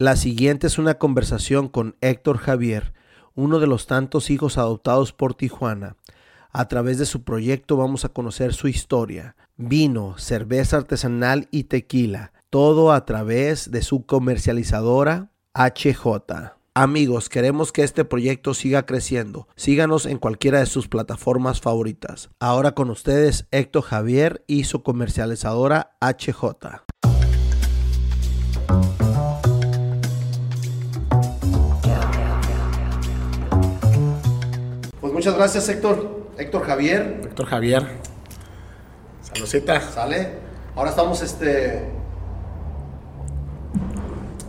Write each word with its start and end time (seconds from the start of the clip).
La 0.00 0.16
siguiente 0.16 0.66
es 0.66 0.78
una 0.78 0.94
conversación 0.94 1.68
con 1.68 1.94
Héctor 2.00 2.38
Javier, 2.38 2.94
uno 3.34 3.58
de 3.58 3.66
los 3.66 3.86
tantos 3.86 4.30
hijos 4.30 4.56
adoptados 4.56 5.12
por 5.12 5.34
Tijuana. 5.34 5.96
A 6.52 6.68
través 6.68 6.96
de 6.96 7.04
su 7.04 7.22
proyecto 7.22 7.76
vamos 7.76 8.06
a 8.06 8.08
conocer 8.08 8.54
su 8.54 8.66
historia, 8.66 9.36
vino, 9.58 10.16
cerveza 10.16 10.78
artesanal 10.78 11.48
y 11.50 11.64
tequila, 11.64 12.32
todo 12.48 12.92
a 12.92 13.04
través 13.04 13.70
de 13.70 13.82
su 13.82 14.06
comercializadora 14.06 15.32
HJ. 15.52 16.54
Amigos, 16.72 17.28
queremos 17.28 17.70
que 17.70 17.82
este 17.82 18.06
proyecto 18.06 18.54
siga 18.54 18.86
creciendo. 18.86 19.48
Síganos 19.54 20.06
en 20.06 20.16
cualquiera 20.16 20.60
de 20.60 20.66
sus 20.66 20.88
plataformas 20.88 21.60
favoritas. 21.60 22.30
Ahora 22.40 22.72
con 22.72 22.88
ustedes 22.88 23.48
Héctor 23.50 23.82
Javier 23.82 24.44
y 24.46 24.64
su 24.64 24.82
comercializadora 24.82 25.98
HJ. 26.00 26.86
Muchas 35.20 35.34
gracias 35.36 35.68
Héctor. 35.68 36.28
Héctor 36.38 36.64
Javier. 36.64 37.20
Héctor 37.24 37.44
Javier. 37.44 37.86
Saludcita. 39.20 39.78
¿Sale? 39.82 40.30
Ahora 40.74 40.88
estamos 40.88 41.20
este 41.20 41.90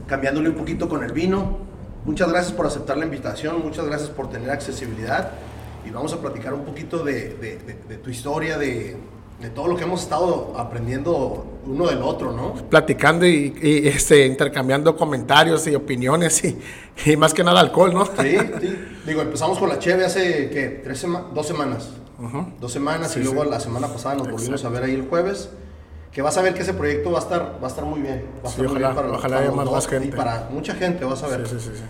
cambiándole 0.08 0.48
un 0.48 0.56
poquito 0.56 0.88
con 0.88 1.04
el 1.04 1.12
vino. 1.12 1.58
Muchas 2.06 2.30
gracias 2.30 2.54
por 2.54 2.68
aceptar 2.68 2.96
la 2.96 3.04
invitación, 3.04 3.62
muchas 3.62 3.86
gracias 3.86 4.10
por 4.12 4.30
tener 4.30 4.50
accesibilidad 4.50 5.32
y 5.86 5.90
vamos 5.90 6.14
a 6.14 6.22
platicar 6.22 6.54
un 6.54 6.64
poquito 6.64 7.04
de, 7.04 7.36
de- 7.36 7.58
de- 7.58 7.78
de 7.90 7.98
tu 7.98 8.10
historia, 8.10 8.58
de, 8.58 8.96
de 9.42 9.50
todo 9.50 9.68
lo 9.68 9.76
que 9.76 9.84
hemos 9.84 10.04
estado 10.04 10.54
aprendiendo 10.56 11.46
uno 11.66 11.88
del 11.88 12.02
otro, 12.04 12.32
¿no? 12.32 12.54
Platicando 12.70 13.26
y, 13.26 13.54
y, 13.62 13.88
este, 13.88 14.26
intercambiando 14.26 14.96
comentarios 14.96 15.66
y 15.68 15.76
opiniones 15.76 16.44
y, 16.44 16.58
y 17.06 17.18
más 17.18 17.34
que 17.34 17.44
nada 17.44 17.60
alcohol, 17.60 17.94
¿no? 17.94 18.06
Sí, 18.06 18.38
sí. 18.62 18.80
Digo, 19.06 19.22
empezamos 19.22 19.58
con 19.58 19.70
la 19.70 19.80
Cheve 19.80 20.06
hace, 20.06 20.50
¿qué? 20.50 20.82
Tres 20.84 21.00
sema- 21.04 21.28
dos 21.34 21.48
semanas. 21.48 21.90
Dos 22.60 22.72
semanas 22.72 23.18
y 23.18 23.24
luego 23.24 23.44
la 23.46 23.60
semana 23.60 23.88
pasada 23.88 24.14
nos 24.16 24.30
volvimos 24.32 24.64
a 24.64 24.70
ver 24.70 24.84
ahí 24.84 24.94
el 24.94 25.08
jueves. 25.10 25.50
Que 26.12 26.22
vas 26.22 26.38
a 26.38 26.42
ver 26.44 26.54
que 26.54 26.62
ese 26.62 26.74
proyecto 26.76 27.10
va 27.10 27.20
a 27.20 27.22
estar, 27.22 27.58
va 27.60 27.66
a 27.66 27.70
estar 27.70 27.86
muy 27.86 28.02
bien. 28.02 28.26
Va 28.46 28.50
a 28.50 28.52
estar 28.52 28.66
muy 28.68 28.76
ojalá- 28.76 28.90
bien 28.90 28.96
para, 28.96 29.18
ojalá 29.18 29.38
haya 29.40 29.52
más- 29.52 29.88
gente. 29.88 30.08
Y 30.08 30.12
para 30.12 30.50
mucha 30.52 30.76
gente 30.76 31.04
vas 31.06 31.24
a 31.24 31.28
ver. 31.28 31.48
Sí, 31.48 31.56
sí, 31.58 31.70
sí. 31.74 31.82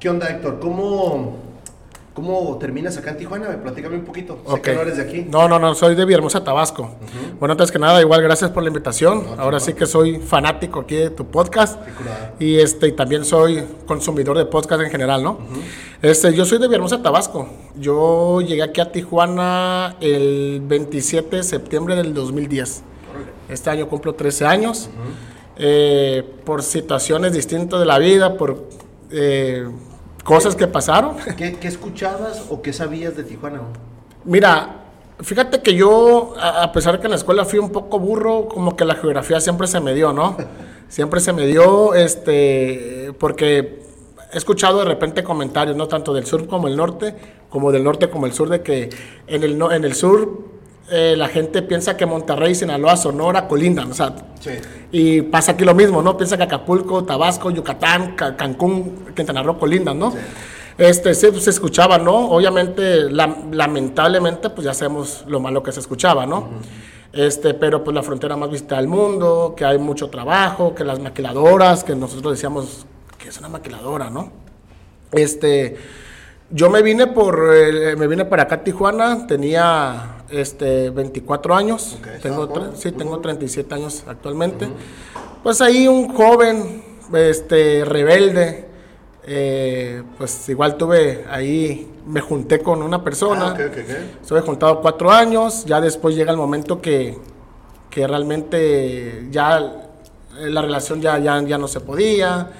¿Qué 0.00 0.10
onda, 0.10 0.28
Héctor? 0.28 0.58
¿Cómo, 0.60 1.36
¿Cómo 2.14 2.58
terminas 2.58 2.98
acá 2.98 3.12
en 3.12 3.16
Tijuana? 3.16 3.48
Platícame 3.62 3.96
un 3.96 4.04
poquito. 4.04 4.38
Sé 4.46 4.60
que 4.60 4.74
no 4.74 4.82
eres 4.82 4.98
de 4.98 5.02
aquí. 5.02 5.26
No, 5.30 5.48
no, 5.48 5.58
no, 5.58 5.74
soy 5.74 5.94
de 5.94 6.04
Villahermosa, 6.04 6.44
Tabasco. 6.44 6.90
Bueno, 7.40 7.52
antes 7.52 7.72
que 7.72 7.78
nada, 7.78 8.02
igual 8.02 8.20
gracias 8.20 8.50
por 8.50 8.62
la 8.62 8.68
invitación. 8.68 9.24
Ahora 9.38 9.58
sí 9.60 9.72
que 9.72 9.86
soy 9.86 10.18
fanático 10.18 10.80
aquí 10.80 10.96
de 10.96 11.10
tu 11.10 11.24
podcast. 11.24 11.80
Y 12.38 12.58
este 12.58 12.88
y 12.88 12.92
también 12.92 13.24
soy 13.24 13.64
consumidor 13.86 14.36
de 14.36 14.44
podcast 14.44 14.82
en 14.82 14.90
general, 14.90 15.22
¿no? 15.22 15.38
Este, 16.02 16.34
yo 16.34 16.44
soy 16.44 16.58
de 16.58 16.66
Villahermosa, 16.66 17.02
Tabasco. 17.02 17.48
Yo 17.76 18.42
llegué 18.42 18.62
aquí 18.62 18.82
a 18.82 18.92
Tijuana 18.92 19.96
el 20.00 20.60
27 20.64 21.36
de 21.36 21.42
septiembre 21.42 21.96
del 21.96 22.12
2010. 22.12 22.82
Este 23.48 23.70
año 23.70 23.88
cumplo 23.88 24.14
13 24.14 24.44
años. 24.44 24.90
Eh, 25.56 26.22
por 26.44 26.62
situaciones 26.62 27.32
distintas 27.32 27.80
de 27.80 27.86
la 27.86 27.98
vida, 27.98 28.36
por 28.36 28.68
eh, 29.10 29.66
cosas 30.24 30.54
que 30.56 30.66
pasaron. 30.66 31.16
¿Qué, 31.36 31.54
qué 31.54 31.68
escuchabas 31.68 32.44
o 32.50 32.62
qué 32.62 32.72
sabías 32.72 33.16
de 33.16 33.24
Tijuana? 33.24 33.60
Mira, 34.24 34.84
fíjate 35.20 35.60
que 35.62 35.74
yo, 35.74 36.34
a 36.40 36.70
pesar 36.72 36.98
que 37.00 37.06
en 37.06 37.10
la 37.10 37.16
escuela 37.16 37.44
fui 37.44 37.58
un 37.58 37.70
poco 37.70 37.98
burro, 37.98 38.46
como 38.48 38.76
que 38.76 38.84
la 38.84 38.94
geografía 38.94 39.40
siempre 39.40 39.66
se 39.66 39.80
me 39.80 39.94
dio, 39.94 40.12
¿no? 40.12 40.36
Siempre 40.88 41.20
se 41.20 41.32
me 41.32 41.46
dio, 41.46 41.94
este, 41.94 43.14
porque 43.18 43.82
he 44.30 44.36
escuchado 44.36 44.80
de 44.80 44.84
repente 44.84 45.24
comentarios, 45.24 45.74
no 45.74 45.88
tanto 45.88 46.12
del 46.12 46.26
sur 46.26 46.46
como 46.46 46.68
el 46.68 46.76
norte, 46.76 47.14
como 47.48 47.72
del 47.72 47.82
norte 47.82 48.10
como 48.10 48.26
el 48.26 48.34
sur, 48.34 48.50
de 48.50 48.60
que 48.60 48.90
en 49.26 49.42
el, 49.42 49.56
no- 49.56 49.72
en 49.72 49.84
el 49.84 49.94
sur 49.94 50.51
eh, 50.92 51.14
la 51.16 51.28
gente 51.28 51.62
piensa 51.62 51.96
que 51.96 52.04
Monterrey, 52.04 52.54
Sinaloa, 52.54 52.96
Sonora 52.96 53.48
colindan, 53.48 53.90
o 53.90 53.94
sea, 53.94 54.14
Sí. 54.40 54.50
y 54.92 55.22
pasa 55.22 55.52
aquí 55.52 55.64
lo 55.64 55.74
mismo, 55.74 56.02
¿no? 56.02 56.16
Piensa 56.16 56.36
que 56.36 56.42
Acapulco, 56.42 57.02
Tabasco, 57.04 57.50
Yucatán, 57.50 58.14
Ca- 58.14 58.36
Cancún, 58.36 59.06
Quintana 59.16 59.42
Roo 59.42 59.58
colindan, 59.58 59.98
¿no? 59.98 60.12
Este, 60.76 61.14
sí, 61.14 61.28
pues, 61.30 61.44
se 61.44 61.50
escuchaba, 61.50 61.98
¿no? 61.98 62.28
Obviamente, 62.30 63.10
la- 63.10 63.36
lamentablemente, 63.52 64.50
pues 64.50 64.64
ya 64.66 64.74
sabemos 64.74 65.24
lo 65.26 65.40
malo 65.40 65.62
que 65.62 65.72
se 65.72 65.80
escuchaba, 65.80 66.26
¿no? 66.26 66.48
Este, 67.12 67.52
pero 67.54 67.84
pues 67.84 67.94
la 67.94 68.02
frontera 68.02 68.36
más 68.36 68.50
visitada 68.50 68.80
del 68.80 68.88
mundo, 68.88 69.54
que 69.56 69.64
hay 69.66 69.78
mucho 69.78 70.08
trabajo, 70.08 70.74
que 70.74 70.82
las 70.84 70.98
maquiladoras, 70.98 71.84
que 71.84 71.94
nosotros 71.94 72.32
decíamos 72.34 72.86
que 73.18 73.28
es 73.28 73.38
una 73.38 73.48
maquiladora, 73.50 74.08
¿no? 74.10 74.32
Este, 75.12 75.76
yo 76.50 76.70
me 76.70 76.82
vine 76.82 77.06
por, 77.06 77.50
eh, 77.54 77.96
me 77.96 78.06
vine 78.06 78.24
para 78.24 78.44
acá 78.44 78.56
a 78.56 78.64
Tijuana, 78.64 79.26
tenía 79.26 80.21
este 80.32 80.90
24 80.90 81.54
años, 81.54 81.96
Ok, 81.98 82.06
tengo, 82.22 82.44
estaba 82.44 82.46
joven. 82.46 82.72
tre- 82.72 82.76
sí, 82.76 82.92
tengo 82.92 83.18
37 83.20 83.74
años 83.74 84.02
actualmente. 84.06 84.68
Pues 85.42 85.60
ahí 85.60 85.86
un 85.88 86.12
joven, 86.14 86.82
este, 87.14 87.84
rebelde, 87.84 88.66
eh, 89.26 90.02
pues 90.18 90.48
igual 90.48 90.76
tuve 90.76 91.24
ahí, 91.30 91.88
me 92.06 92.20
junté 92.20 92.60
con 92.60 92.82
una 92.82 93.04
persona. 93.04 93.48
Ah, 93.50 93.52
ok, 93.52 93.60
ok, 93.60 93.78
ok. 93.84 94.20
Estuve 94.22 94.40
juntado 94.40 94.80
cuatro 94.80 95.10
años, 95.10 95.64
ya 95.64 95.80
después 95.80 96.16
llega 96.16 96.30
el 96.32 96.36
momento 96.38 96.80
que, 96.80 97.18
que 97.90 98.06
realmente 98.06 99.28
ya 99.30 99.60
la 100.40 100.62
relación 100.62 101.00
ya, 101.00 101.18
ya, 101.18 101.40
ya 101.42 101.58
no 101.58 101.68
se 101.68 101.80
podía, 101.80 102.50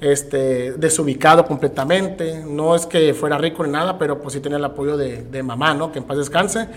este, 0.00 0.72
desubicado 0.72 1.44
completamente, 1.44 2.42
no 2.44 2.74
es 2.74 2.86
que 2.86 3.14
fuera 3.14 3.38
rico 3.38 3.64
ni 3.64 3.70
nada, 3.72 3.98
pero 3.98 4.18
pues 4.20 4.34
sí 4.34 4.40
tenía 4.40 4.58
el 4.58 4.64
apoyo 4.64 4.96
de, 4.96 5.22
de 5.22 5.42
mamá, 5.42 5.74
¿no? 5.74 5.92
Que 5.92 5.98
en 5.98 6.04
paz 6.04 6.16
descanse, 6.18 6.68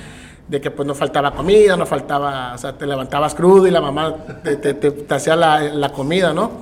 de 0.47 0.59
que 0.61 0.71
pues 0.71 0.85
no 0.87 0.93
faltaba 0.93 1.31
comida, 1.33 1.75
no 1.77 1.85
faltaba, 1.85 2.53
o 2.53 2.57
sea, 2.57 2.77
te 2.77 2.85
levantabas 2.85 3.33
crudo 3.33 3.65
y 3.67 3.71
la 3.71 3.81
mamá 3.81 4.15
te, 4.43 4.57
te- 4.57 4.73
te- 4.73 4.91
te 4.91 5.13
hacía 5.15 5.35
la, 5.35 5.61
la 5.61 5.89
comida, 5.91 6.33
¿no? 6.33 6.61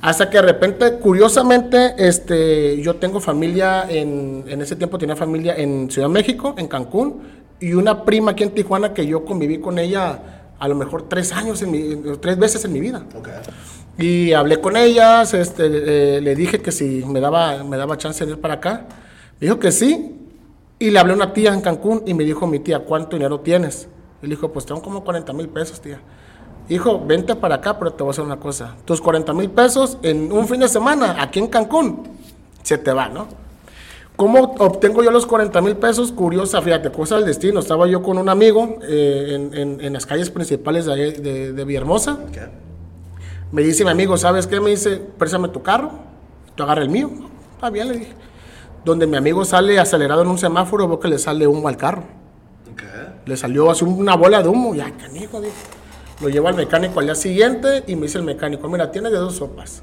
Hasta 0.00 0.30
que 0.30 0.36
de 0.36 0.42
repente, 0.42 0.98
curiosamente, 0.98 1.94
este, 1.98 2.80
yo 2.80 2.96
tengo 2.96 3.18
familia 3.18 3.86
en, 3.88 4.44
en 4.46 4.62
ese 4.62 4.76
tiempo 4.76 4.98
tenía 4.98 5.16
familia 5.16 5.54
en 5.56 5.90
Ciudad 5.90 6.06
de 6.08 6.14
México, 6.14 6.54
en 6.56 6.68
Cancún, 6.68 7.22
y 7.58 7.72
una 7.72 8.04
prima 8.04 8.32
aquí 8.32 8.44
en 8.44 8.50
Tijuana 8.50 8.92
que 8.94 9.06
yo 9.06 9.24
conviví 9.24 9.58
con 9.58 9.78
ella 9.78 10.18
a 10.58 10.68
lo 10.68 10.74
mejor 10.74 11.08
tres 11.08 11.32
años, 11.32 11.60
en 11.62 11.70
mi- 11.70 12.16
tres 12.20 12.38
veces 12.38 12.64
en 12.64 12.72
mi 12.72 12.80
vida. 12.80 13.02
Y 13.98 14.32
hablé 14.34 14.60
con 14.60 14.76
ellas, 14.76 15.32
este, 15.34 15.64
eh, 15.66 16.20
le 16.20 16.34
dije 16.36 16.60
que 16.60 16.70
si 16.70 17.02
me 17.06 17.18
daba, 17.20 17.64
me 17.64 17.76
daba 17.78 17.96
chance 17.96 18.24
de 18.24 18.32
ir 18.32 18.40
para 18.40 18.54
acá. 18.54 18.84
Dijo 19.40 19.58
que 19.58 19.72
sí. 19.72 20.12
Y 20.78 20.90
le 20.90 20.98
hablé 20.98 21.12
a 21.12 21.16
una 21.16 21.32
tía 21.32 21.54
en 21.54 21.60
Cancún 21.62 22.02
y 22.06 22.14
me 22.14 22.24
dijo 22.24 22.46
mi 22.46 22.58
tía, 22.58 22.80
¿cuánto 22.80 23.16
dinero 23.16 23.40
tienes? 23.40 23.88
Y 24.22 24.26
le 24.26 24.34
dijo, 24.36 24.52
pues 24.52 24.66
tengo 24.66 24.82
como 24.82 25.02
40 25.04 25.32
mil 25.32 25.48
pesos, 25.48 25.80
tía. 25.80 26.00
Hijo, 26.68 27.00
vente 27.06 27.34
para 27.36 27.56
acá, 27.56 27.78
pero 27.78 27.92
te 27.92 28.02
voy 28.02 28.10
a 28.10 28.12
hacer 28.12 28.24
una 28.24 28.38
cosa. 28.38 28.74
Tus 28.84 29.00
40 29.00 29.32
mil 29.32 29.50
pesos 29.50 29.98
en 30.02 30.30
un 30.32 30.46
fin 30.48 30.60
de 30.60 30.68
semana 30.68 31.16
aquí 31.22 31.38
en 31.38 31.46
Cancún, 31.46 32.02
se 32.62 32.76
te 32.76 32.92
va, 32.92 33.08
¿no? 33.08 33.26
¿Cómo 34.16 34.54
obtengo 34.58 35.02
yo 35.02 35.10
los 35.10 35.26
40 35.26 35.60
mil 35.60 35.76
pesos? 35.76 36.10
Curiosa, 36.12 36.60
fíjate, 36.62 36.90
cosa 36.90 37.16
del 37.16 37.26
destino. 37.26 37.60
Estaba 37.60 37.86
yo 37.86 38.02
con 38.02 38.16
un 38.18 38.28
amigo 38.30 38.78
eh, 38.82 39.32
en, 39.34 39.54
en- 39.56 39.80
en 39.84 39.92
las 39.92 40.06
calles 40.06 40.30
principales 40.30 40.86
de, 40.86 41.12
de, 41.12 41.52
de 41.52 41.64
Villahermosa. 41.64 42.18
Me 43.52 43.62
dice 43.62 43.84
mi 43.84 43.90
amigo, 43.90 44.16
¿sabes 44.16 44.46
qué? 44.46 44.58
Me 44.60 44.70
dice, 44.70 44.96
préstame 45.18 45.48
tu 45.48 45.62
carro, 45.62 45.90
tú 46.54 46.62
agarra 46.62 46.82
el 46.82 46.88
mío. 46.88 47.10
Está 47.54 47.68
bien, 47.70 47.88
le 47.88 47.98
dije. 47.98 48.12
Donde 48.86 49.04
mi 49.08 49.16
amigo 49.16 49.44
sale 49.44 49.80
acelerado 49.80 50.22
en 50.22 50.28
un 50.28 50.38
semáforo, 50.38 50.86
veo 50.86 51.00
que 51.00 51.08
le 51.08 51.18
sale 51.18 51.44
humo 51.44 51.66
al 51.66 51.76
carro. 51.76 52.04
Le 53.24 53.36
salió 53.36 53.68
así 53.68 53.84
una 53.84 54.14
bola 54.14 54.40
de 54.44 54.48
humo, 54.48 54.76
ya, 54.76 54.92
canijo, 54.92 55.40
dije. 55.40 55.52
Lo 56.20 56.28
llevo 56.28 56.46
al 56.46 56.54
mecánico 56.54 57.00
al 57.00 57.06
día 57.06 57.16
siguiente 57.16 57.82
y 57.88 57.96
me 57.96 58.02
dice 58.02 58.18
el 58.18 58.22
mecánico, 58.24 58.68
mira, 58.68 58.92
tienes 58.92 59.10
de 59.10 59.18
dos 59.18 59.34
sopas. 59.34 59.82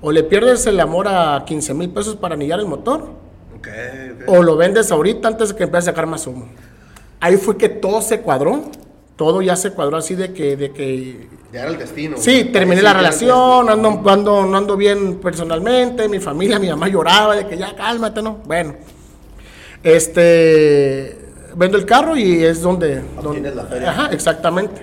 O 0.00 0.10
le 0.10 0.24
pierdes 0.24 0.66
el 0.66 0.80
amor 0.80 1.06
a 1.06 1.44
15 1.46 1.72
mil 1.74 1.88
pesos 1.90 2.16
para 2.16 2.34
anillar 2.34 2.58
el 2.58 2.66
motor, 2.66 3.02
Ok. 3.56 3.68
ok. 3.68 4.22
o 4.26 4.42
lo 4.42 4.56
vendes 4.56 4.90
ahorita 4.90 5.28
antes 5.28 5.50
de 5.50 5.54
que 5.54 5.62
empiece 5.62 5.88
a 5.88 5.92
sacar 5.92 6.08
más 6.08 6.26
humo. 6.26 6.48
Ahí 7.20 7.36
fue 7.36 7.56
que 7.56 7.68
todo 7.68 8.02
se 8.02 8.22
cuadró, 8.22 8.60
todo 9.16 9.40
ya 9.42 9.56
se 9.56 9.72
cuadró 9.72 9.96
así 9.96 10.14
de 10.14 10.32
que, 10.32 10.56
de 10.56 10.72
que 10.72 11.28
Ya 11.52 11.62
era 11.62 11.70
el 11.70 11.78
destino. 11.78 12.16
Sí, 12.18 12.42
güey. 12.42 12.52
terminé 12.52 12.82
la 12.82 12.92
relación, 12.92 13.68
ando, 13.68 14.02
ando, 14.08 14.46
no 14.46 14.56
ando 14.56 14.76
bien 14.76 15.18
personalmente, 15.20 16.08
mi 16.08 16.20
familia, 16.20 16.58
mi 16.58 16.68
mamá 16.68 16.88
lloraba 16.88 17.34
de 17.34 17.46
que 17.46 17.56
ya 17.56 17.74
cálmate, 17.74 18.22
¿no? 18.22 18.38
Bueno, 18.44 18.74
este, 19.82 21.18
vendo 21.56 21.78
el 21.78 21.86
carro 21.86 22.16
y 22.16 22.44
es 22.44 22.60
donde... 22.60 23.02
Donde 23.22 23.54
la 23.54 23.64
feria. 23.64 23.90
Ajá, 23.90 24.08
exactamente. 24.12 24.82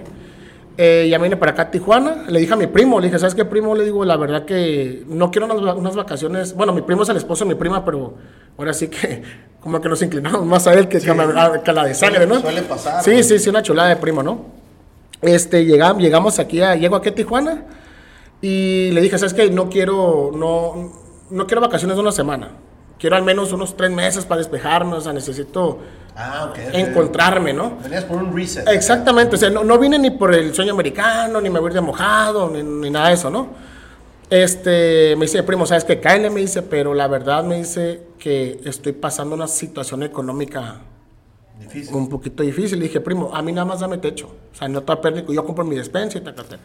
Eh, 0.76 1.08
ya 1.08 1.20
vine 1.20 1.38
para 1.38 1.52
acá 1.52 1.64
a 1.64 1.72
Tijuana, 1.72 2.26
le 2.28 2.40
dije 2.40 2.54
a 2.54 2.56
mi 2.56 2.66
primo, 2.66 3.00
le 3.00 3.06
dije, 3.06 3.20
¿sabes 3.20 3.36
qué 3.36 3.46
primo? 3.46 3.76
Le 3.76 3.84
digo, 3.84 4.04
la 4.06 4.18
verdad 4.18 4.44
que 4.44 5.04
no 5.08 5.30
quiero 5.30 5.46
unas, 5.46 5.76
unas 5.76 5.96
vacaciones, 5.96 6.56
bueno, 6.56 6.74
mi 6.74 6.82
primo 6.82 7.04
es 7.04 7.10
el 7.10 7.18
esposo 7.18 7.46
de 7.46 7.54
mi 7.54 7.56
prima, 7.60 7.86
pero 7.86 8.16
ahora 8.58 8.74
sí 8.74 8.88
que 8.88 9.22
como 9.64 9.80
que 9.82 9.88
nos 9.90 10.02
inclinamos 10.02 10.46
más 10.46 10.68
a 10.68 10.74
él 10.74 10.88
que, 10.90 11.00
que 11.00 11.10
a, 11.10 11.14
a 11.14 11.72
la 11.72 11.86
de 11.86 11.96
sangre, 11.96 12.28
¿no? 12.28 12.42
Suele 12.42 12.62
pasar, 12.64 13.02
Sí, 13.04 13.24
sí, 13.24 13.40
sí, 13.40 13.50
una 13.50 13.62
chulada 13.64 13.90
de 13.90 13.96
primo, 13.96 14.22
¿no? 14.22 14.42
Este, 15.22 15.64
llegamos, 15.66 16.04
llegamos 16.04 16.38
aquí 16.40 16.62
a, 16.62 16.76
llego 16.76 16.98
aquí 16.98 17.10
a 17.10 17.16
Tijuana 17.16 17.64
Y 18.42 18.92
le 18.92 19.00
dije, 19.02 19.18
¿sabes 19.18 19.34
qué? 19.34 19.50
No 19.50 19.70
quiero, 19.70 20.32
no, 20.36 20.92
no 21.30 21.48
quiero 21.48 21.62
vacaciones 21.62 21.96
de 21.96 22.02
una 22.02 22.12
semana. 22.12 22.50
Quiero 23.00 23.16
al 23.16 23.24
menos 23.24 23.52
unos 23.54 23.76
tres 23.78 23.90
meses 23.92 24.26
para 24.26 24.40
despejarme, 24.40 24.96
o 24.96 25.02
sea, 25.02 25.14
necesito 25.14 25.80
Ah, 26.16 26.50
ok. 26.50 26.60
ok. 26.68 26.74
encontrarme, 26.76 27.54
¿no? 27.54 27.78
Venías 27.82 28.04
por 28.04 28.18
un 28.22 28.36
reset. 28.36 28.68
Exactamente, 28.70 29.36
o 29.36 29.40
sea, 29.40 29.50
no, 29.50 29.64
no 29.64 29.80
vine 29.80 29.98
ni 29.98 30.12
por 30.12 30.36
el 30.36 30.54
sueño 30.54 30.74
americano, 30.74 31.40
ni 31.42 31.50
me 31.50 31.60
voy 31.60 31.68
a 31.68 31.72
ir 31.72 31.74
de 31.76 31.82
mojado, 31.82 32.50
ni, 32.50 32.62
ni 32.62 32.90
nada 32.90 33.08
de 33.08 33.14
eso, 33.16 33.30
¿no? 33.30 33.48
Este, 34.30 35.16
me 35.18 35.26
dice, 35.26 35.44
primo, 35.44 35.66
¿sabes 35.66 35.84
qué? 35.84 36.00
Cáele, 36.00 36.30
me 36.30 36.40
dice, 36.42 36.62
pero 36.64 36.94
la 36.94 37.08
verdad 37.08 37.44
me 37.44 37.58
dice 37.58 38.02
que 38.18 38.60
estoy 38.66 38.94
pasando 38.94 39.36
una 39.36 39.48
situación 39.48 40.02
económica 40.04 40.78
Difícil. 41.60 41.94
un 41.96 42.10
poquito 42.10 42.42
difícil. 42.44 42.80
Le 42.80 42.86
dije, 42.86 43.00
primo, 43.02 43.30
a 43.34 43.42
mí 43.42 43.52
nada 43.52 43.66
más 43.66 43.82
dame 43.82 43.98
techo. 44.00 44.28
O 44.54 44.56
sea, 44.56 44.68
no 44.68 44.82
te 44.82 44.96
perder, 44.98 45.26
yo 45.28 45.46
compro 45.46 45.64
mi 45.64 45.76
despensa 45.76 46.18
y 46.18 46.22
tacate. 46.22 46.58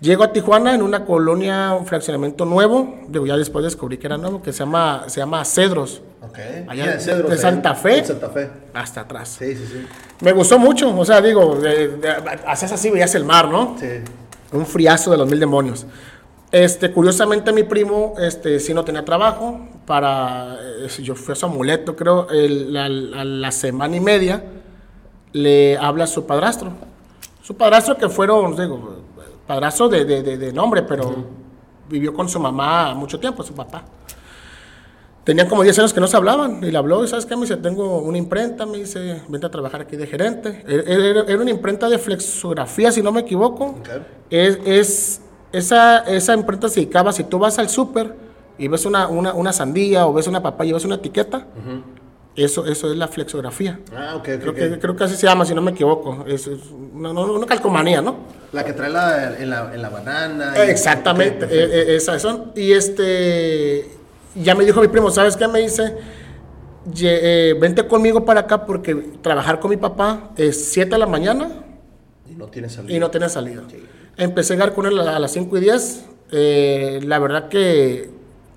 Llego 0.00 0.22
a 0.22 0.32
Tijuana 0.32 0.74
en 0.76 0.82
una 0.82 1.04
colonia, 1.04 1.72
un 1.74 1.84
fraccionamiento 1.84 2.44
nuevo, 2.44 3.00
digo, 3.08 3.26
ya 3.26 3.36
después 3.36 3.64
descubrí 3.64 3.98
que 3.98 4.06
era 4.06 4.16
nuevo, 4.16 4.40
que 4.40 4.52
se 4.52 4.60
llama, 4.60 5.04
se 5.08 5.20
llama 5.20 5.44
Cedros, 5.44 6.02
Ok. 6.22 6.38
Allá 6.68 6.86
de- 6.92 7.00
Cedros, 7.00 7.30
de 7.30 7.36
Santa 7.36 7.74
Fe. 7.74 7.98
en 7.98 8.06
Santa 8.06 8.28
Fe. 8.28 8.48
hasta 8.74 9.00
atrás. 9.00 9.36
Sí, 9.40 9.56
sí, 9.56 9.64
sí. 9.66 9.86
Me 10.20 10.30
gustó 10.32 10.56
mucho, 10.58 10.96
o 10.96 11.04
sea, 11.04 11.20
digo, 11.20 11.56
de- 11.56 11.88
de- 11.96 12.10
hacías 12.46 12.70
así, 12.72 12.90
veías 12.90 13.12
el 13.16 13.24
mar, 13.24 13.48
¿no? 13.48 13.76
Sí. 13.80 13.86
Un 14.52 14.66
friazo 14.66 15.10
de 15.10 15.16
los 15.18 15.28
mil 15.28 15.40
demonios. 15.40 15.84
Este, 16.50 16.90
curiosamente 16.92 17.52
mi 17.52 17.62
primo, 17.62 18.14
este, 18.18 18.58
sí 18.58 18.72
no 18.72 18.84
tenía 18.84 19.04
trabajo, 19.04 19.60
para, 19.86 20.56
eh, 20.84 21.02
yo 21.02 21.14
fui 21.14 21.32
a 21.32 21.34
su 21.34 21.46
amuleto, 21.46 21.94
creo, 21.94 22.28
el- 22.30 22.72
la, 22.72 22.88
la- 22.88 23.24
la 23.24 23.52
semana 23.52 23.96
y 23.96 24.00
media, 24.00 24.42
le 25.32 25.76
habla 25.76 26.04
a 26.04 26.06
su 26.06 26.26
padrastro. 26.26 26.72
Su 27.42 27.54
padrastro 27.56 27.96
que 27.96 28.08
fueron, 28.08 28.56
digo, 28.56 28.96
padrastro 29.46 29.88
de, 29.88 30.04
de- 30.04 30.22
de- 30.22 30.38
de 30.38 30.52
nombre, 30.52 30.82
pero 30.82 31.24
vivió 31.88 32.14
con 32.14 32.28
su 32.28 32.38
mamá 32.40 32.94
mucho 32.94 33.18
tiempo, 33.20 33.42
su 33.42 33.54
papá. 33.54 33.84
Tenían 35.24 35.48
como 35.48 35.62
10 35.62 35.78
años 35.78 35.92
que 35.92 36.00
no 36.00 36.06
se 36.06 36.16
hablaban 36.16 36.64
y 36.64 36.70
le 36.70 36.78
habló 36.78 37.04
y 37.04 37.08
sabes 37.08 37.26
qué 37.26 37.36
me 37.36 37.42
dice, 37.42 37.58
tengo 37.58 37.98
una 37.98 38.16
imprenta, 38.16 38.64
me 38.64 38.78
dice, 38.78 39.20
vente 39.28 39.46
a 39.46 39.50
trabajar 39.50 39.82
aquí 39.82 39.96
de 39.96 40.06
gerente. 40.06 40.64
Era, 40.66 40.82
era- 40.82 41.24
era 41.28 41.42
una 41.42 41.50
imprenta 41.50 41.90
de 41.90 41.98
flexografía, 41.98 42.90
si 42.90 43.02
no 43.02 43.12
me 43.12 43.20
equivoco. 43.20 43.64
Ok. 43.66 43.88
Es, 44.30 44.58
es- 44.64 45.20
esa, 45.52 45.98
esa 46.00 46.34
imprenta 46.34 46.68
se 46.68 46.80
dedicaba, 46.80 47.12
si 47.12 47.24
tú 47.24 47.38
vas 47.38 47.58
al 47.58 47.68
súper 47.68 48.14
y 48.58 48.68
ves 48.68 48.84
una, 48.86 49.08
una, 49.08 49.32
una 49.34 49.52
sandía 49.52 50.06
o 50.06 50.12
ves 50.12 50.26
una 50.26 50.42
papaya 50.42 50.70
y 50.70 50.72
ves 50.74 50.84
una 50.84 50.96
etiqueta, 50.96 51.46
eso, 52.36 52.66
eso 52.66 52.90
es 52.92 52.96
la 52.96 53.08
flexografía. 53.08 53.80
Ah, 53.96 54.14
ok. 54.16 54.22
Creo, 54.40 54.54
que, 54.54 54.78
creo 54.78 54.94
que 54.94 55.04
así 55.04 55.16
se 55.16 55.26
llama, 55.26 55.44
si 55.44 55.54
no 55.54 55.60
me 55.62 55.72
equivoco. 55.72 56.24
Es, 56.26 56.46
es 56.46 56.58
una, 56.94 57.10
una 57.10 57.46
calcomanía, 57.46 58.00
¿no? 58.00 58.16
La 58.52 58.64
que 58.64 58.72
trae 58.72 58.90
la, 58.90 59.36
en, 59.38 59.50
la, 59.50 59.74
en 59.74 59.82
la 59.82 59.88
banana. 59.88 60.52
y- 60.56 60.70
Exactamente, 60.70 61.46
Ok, 61.46 61.50
eh, 61.52 61.68
eh, 61.72 61.96
esas 61.96 62.22
son. 62.22 62.52
Y 62.54 62.72
este, 62.72 63.90
ya 64.36 64.54
me 64.54 64.64
dijo 64.64 64.80
mi 64.80 64.86
primo, 64.88 65.10
¿sabes 65.10 65.36
qué? 65.36 65.48
Me 65.48 65.58
dice, 65.60 65.96
"Ye- 66.94 67.50
eh, 67.50 67.54
vente 67.54 67.86
conmigo 67.88 68.24
para 68.24 68.40
acá 68.40 68.64
porque 68.64 68.94
trabajar 69.20 69.58
con 69.58 69.70
mi 69.70 69.76
papá 69.76 70.30
es 70.36 70.64
7 70.70 70.90
de 70.92 70.98
la 70.98 71.06
mañana 71.06 71.50
Y 72.30 72.34
no 72.34 72.46
tiene 72.46 72.68
salida. 72.68 72.94
y 72.96 73.00
no 73.00 73.10
tiene 73.10 73.28
salida. 73.28 73.62
Empecé 74.18 74.52
a 74.52 74.56
llegar 74.56 74.74
con 74.74 74.84
él 74.86 74.98
a, 75.00 75.18
las 75.18 75.32
5 75.32 75.56
y 75.56 75.60
10. 75.60 76.04
eh, 76.30 77.00
la 77.04 77.18
verdad 77.18 77.48
que 77.48 78.10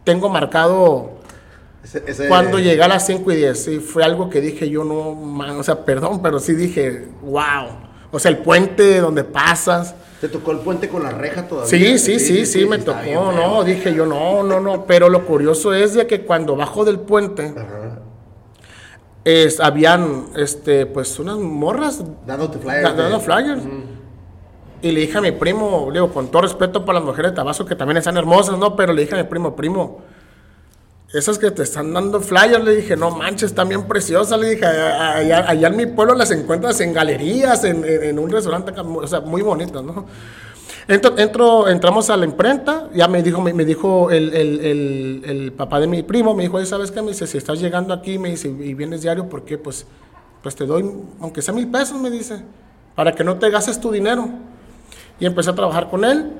tengo 0.03 0.27
marcado 0.27 1.11
Ese- 1.83 2.03
ese- 2.05 2.27
cuando 2.27 2.59
llegué 2.59 2.83
a 2.83 2.87
las 2.89 3.05
5 3.05 3.31
y 3.31 3.37
10. 3.37 3.63
Sí, 3.63 3.79
fue 3.79 4.03
algo 4.03 4.29
que 4.29 4.41
dije 4.41 4.69
yo, 4.69 4.83
no, 4.83 5.13
man, 5.13 5.51
o 5.51 5.63
sea, 5.63 5.85
perdón, 5.85 6.21
pero 6.21 6.39
sí 6.39 6.53
dije, 6.53 7.07
wow. 7.21 7.67
O 8.11 8.19
sea, 8.19 8.29
el 8.31 8.39
puente 8.39 8.99
donde 8.99 9.23
pasas. 9.23 9.95
¿Te 10.19 10.27
tocó 10.27 10.51
el 10.51 10.59
puente 10.59 10.89
con 10.89 11.01
la 11.03 11.11
reja 11.11 11.47
todavía? 11.47 11.69
Sí, 11.69 11.97
sí, 11.97 12.19
sí, 12.19 12.45
sí, 12.45 12.65
me 12.65 12.77
tocó, 12.79 12.99
bien 13.03 13.15
no, 13.15 13.63
dije 13.63 13.93
yo, 13.93 14.05
no, 14.05 14.43
no, 14.43 14.59
no, 14.59 14.85
pero 14.85 15.07
lo 15.09 15.25
curioso 15.25 15.73
es 15.73 15.93
de 15.93 16.05
que 16.07 16.25
cuando 16.25 16.55
bajo 16.57 16.83
del 16.83 16.99
puente, 16.99 17.53
Ajá. 17.57 17.99
es, 19.23 19.59
habían, 19.59 20.25
este, 20.35 20.85
pues, 20.87 21.17
unas 21.19 21.37
morras 21.37 22.03
Dándote 22.27 22.59
flyers. 22.59 22.83
da- 22.83 22.93
dando 22.93 23.19
flyers, 23.21 23.61
y 24.81 24.91
le 24.91 25.01
dije 25.01 25.17
a 25.17 25.21
mi 25.21 25.31
primo, 25.31 25.87
le 25.87 25.99
digo, 25.99 26.11
con 26.13 26.29
todo 26.29 26.41
respeto 26.43 26.83
para 26.85 26.99
las 26.99 27.05
mujeres 27.05 27.31
de 27.31 27.35
Tabasco, 27.35 27.65
que 27.65 27.75
también 27.75 27.97
están 27.97 28.17
hermosas, 28.17 28.57
¿no? 28.57 28.75
Pero 28.75 28.93
le 28.93 29.01
dije 29.03 29.15
a 29.15 29.17
mi 29.17 29.29
primo, 29.29 29.55
primo, 29.55 29.99
esas 31.13 31.37
que 31.37 31.51
te 31.51 31.63
están 31.63 31.93
dando 31.93 32.21
flyers, 32.21 32.63
le 32.63 32.75
dije, 32.75 32.95
no 32.95 33.11
manches, 33.11 33.49
están 33.51 33.67
bien 33.67 33.83
preciosas, 33.87 34.39
le 34.39 34.51
dije, 34.51 34.65
"a- 34.65 35.15
allá, 35.17 35.45
allá 35.49 35.67
en 35.67 35.75
mi 35.75 35.85
pueblo 35.85 36.15
las 36.15 36.31
encuentras 36.31 36.79
en 36.79 36.93
galerías, 36.93 37.63
en, 37.65 38.17
un 38.17 38.29
restaurante, 38.29 38.71
o 38.79 39.07
sea, 39.07 39.19
muy 39.21 39.41
bonitas, 39.41 39.83
¿no? 39.83 40.05
Entro, 40.87 41.15
entro- 41.17 41.67
entramos 41.69 42.09
a 42.09 42.17
la 42.17 42.25
imprenta, 42.25 42.89
ya 42.93 43.07
me 43.07 43.21
dijo, 43.21 43.41
me, 43.41 43.65
dijo 43.65 44.09
el, 44.09 44.33
el- 44.33 45.21
el- 45.25 45.51
papá 45.51 45.79
de 45.79 45.87
mi 45.87 46.01
primo, 46.01 46.33
me 46.33 46.43
dijo, 46.43 46.57
"Oye, 46.57 46.65
¿sabes 46.65 46.91
qué? 46.91 47.01
Me 47.01 47.09
dice, 47.09 47.27
si 47.27 47.37
estás 47.37 47.59
llegando 47.59 47.93
aquí, 47.93 48.17
me 48.17 48.29
dice, 48.29 48.47
y 48.47 48.73
vienes 48.73 49.01
diario, 49.01 49.27
¿por 49.29 49.43
qué? 49.43 49.57
Pues, 49.57 49.85
pues 50.41 50.55
te 50.55 50.65
doy, 50.65 50.89
aunque 51.19 51.41
sea 51.41 51.53
mil 51.53 51.67
pesos, 51.67 51.99
me 51.99 52.09
dice, 52.09 52.41
para 52.95 53.13
que 53.13 53.23
no 53.23 53.37
te 53.37 53.49
gastes 53.49 53.79
tu 53.79 53.91
dinero. 53.91 54.29
Y 55.21 55.25
empecé 55.25 55.51
a 55.51 55.55
trabajar 55.55 55.89
con 55.89 56.03
él. 56.03 56.33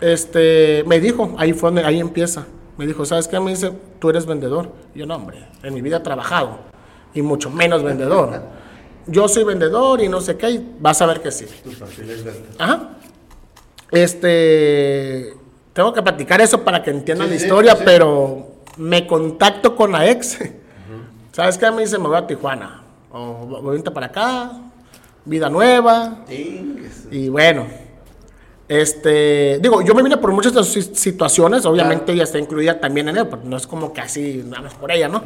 Este, 0.00 0.82
me 0.86 0.98
dijo, 1.00 1.34
ahí 1.36 1.52
fue 1.52 1.68
donde, 1.68 1.84
ahí 1.84 2.00
empieza. 2.00 2.46
Me 2.78 2.86
dijo, 2.86 3.04
¿sabes 3.04 3.28
qué? 3.28 3.38
Me 3.40 3.50
dice, 3.50 3.72
tú 3.98 4.08
eres 4.08 4.24
vendedor. 4.24 4.70
Y 4.94 5.00
yo, 5.00 5.06
no, 5.06 5.16
hombre, 5.16 5.44
en 5.62 5.74
mi 5.74 5.82
vida 5.82 5.98
he 5.98 6.00
trabajado. 6.00 6.60
Y 7.12 7.20
mucho 7.20 7.50
menos 7.50 7.82
vendedor. 7.82 8.40
Yo 9.06 9.28
soy 9.28 9.44
vendedor 9.44 10.00
y 10.00 10.08
no 10.08 10.20
sé 10.20 10.36
qué, 10.36 10.50
y 10.50 10.76
vas 10.80 11.02
a 11.02 11.06
ver 11.06 11.20
que 11.20 11.30
sí. 11.30 11.44
Ajá. 12.58 12.90
Este, 13.90 15.34
tengo 15.72 15.92
que 15.92 16.02
platicar 16.02 16.40
eso 16.40 16.62
para 16.62 16.82
que 16.82 16.90
entiendan 16.90 17.26
Sí, 17.28 17.34
la 17.34 17.40
historia, 17.42 17.76
sí. 17.76 17.82
pero 17.84 18.46
me 18.76 19.06
contacto 19.06 19.74
con 19.74 19.92
la 19.92 20.08
ex. 20.08 20.38
¿Sabes 21.32 21.58
qué? 21.58 21.70
Me 21.70 21.82
dice, 21.82 21.98
me 21.98 22.06
voy 22.08 22.16
a 22.16 22.26
Tijuana. 22.26 22.82
O 23.12 23.62
vente 23.70 23.90
para 23.90 24.06
acá, 24.06 24.52
vida 25.24 25.50
nueva. 25.50 26.24
Y 27.10 27.28
bueno, 27.28 27.66
este, 28.70 29.58
digo, 29.60 29.82
yo 29.82 29.94
me 29.96 30.02
vine 30.04 30.16
por 30.16 30.30
muchas 30.30 30.54
si- 30.68 30.80
situaciones, 30.94 31.66
obviamente 31.66 32.04
Claro. 32.04 32.12
ella 32.14 32.22
está 32.22 32.38
incluida 32.38 32.78
también 32.78 33.08
en 33.08 33.16
él, 33.16 33.26
pero 33.28 33.42
no 33.44 33.56
es 33.56 33.66
como 33.66 33.92
que 33.92 34.00
así, 34.00 34.44
nada 34.46 34.62
más 34.62 34.74
por 34.74 34.92
ella, 34.92 35.08
¿no? 35.08 35.22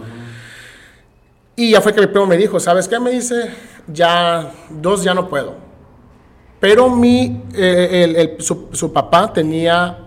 Y 1.55 1.70
ya 1.73 1.82
fue 1.82 1.93
que 1.93 2.00
mi 2.00 2.06
primo 2.06 2.26
me 2.26 2.38
dijo, 2.38 2.58
¿sabes 2.58 2.88
qué? 2.88 2.99
Me 2.99 3.11
dice, 3.11 3.50
ya, 3.87 4.50
dos 4.70 5.05
ya 5.05 5.12
no 5.12 5.29
puedo. 5.29 5.56
Pero 6.58 6.88
mi, 6.88 7.43
eh, 7.55 8.05
el- 8.05 8.17
el- 8.17 8.41
su, 8.43 8.69
su 8.73 8.94
papá 8.94 9.31
tenía 9.35 9.99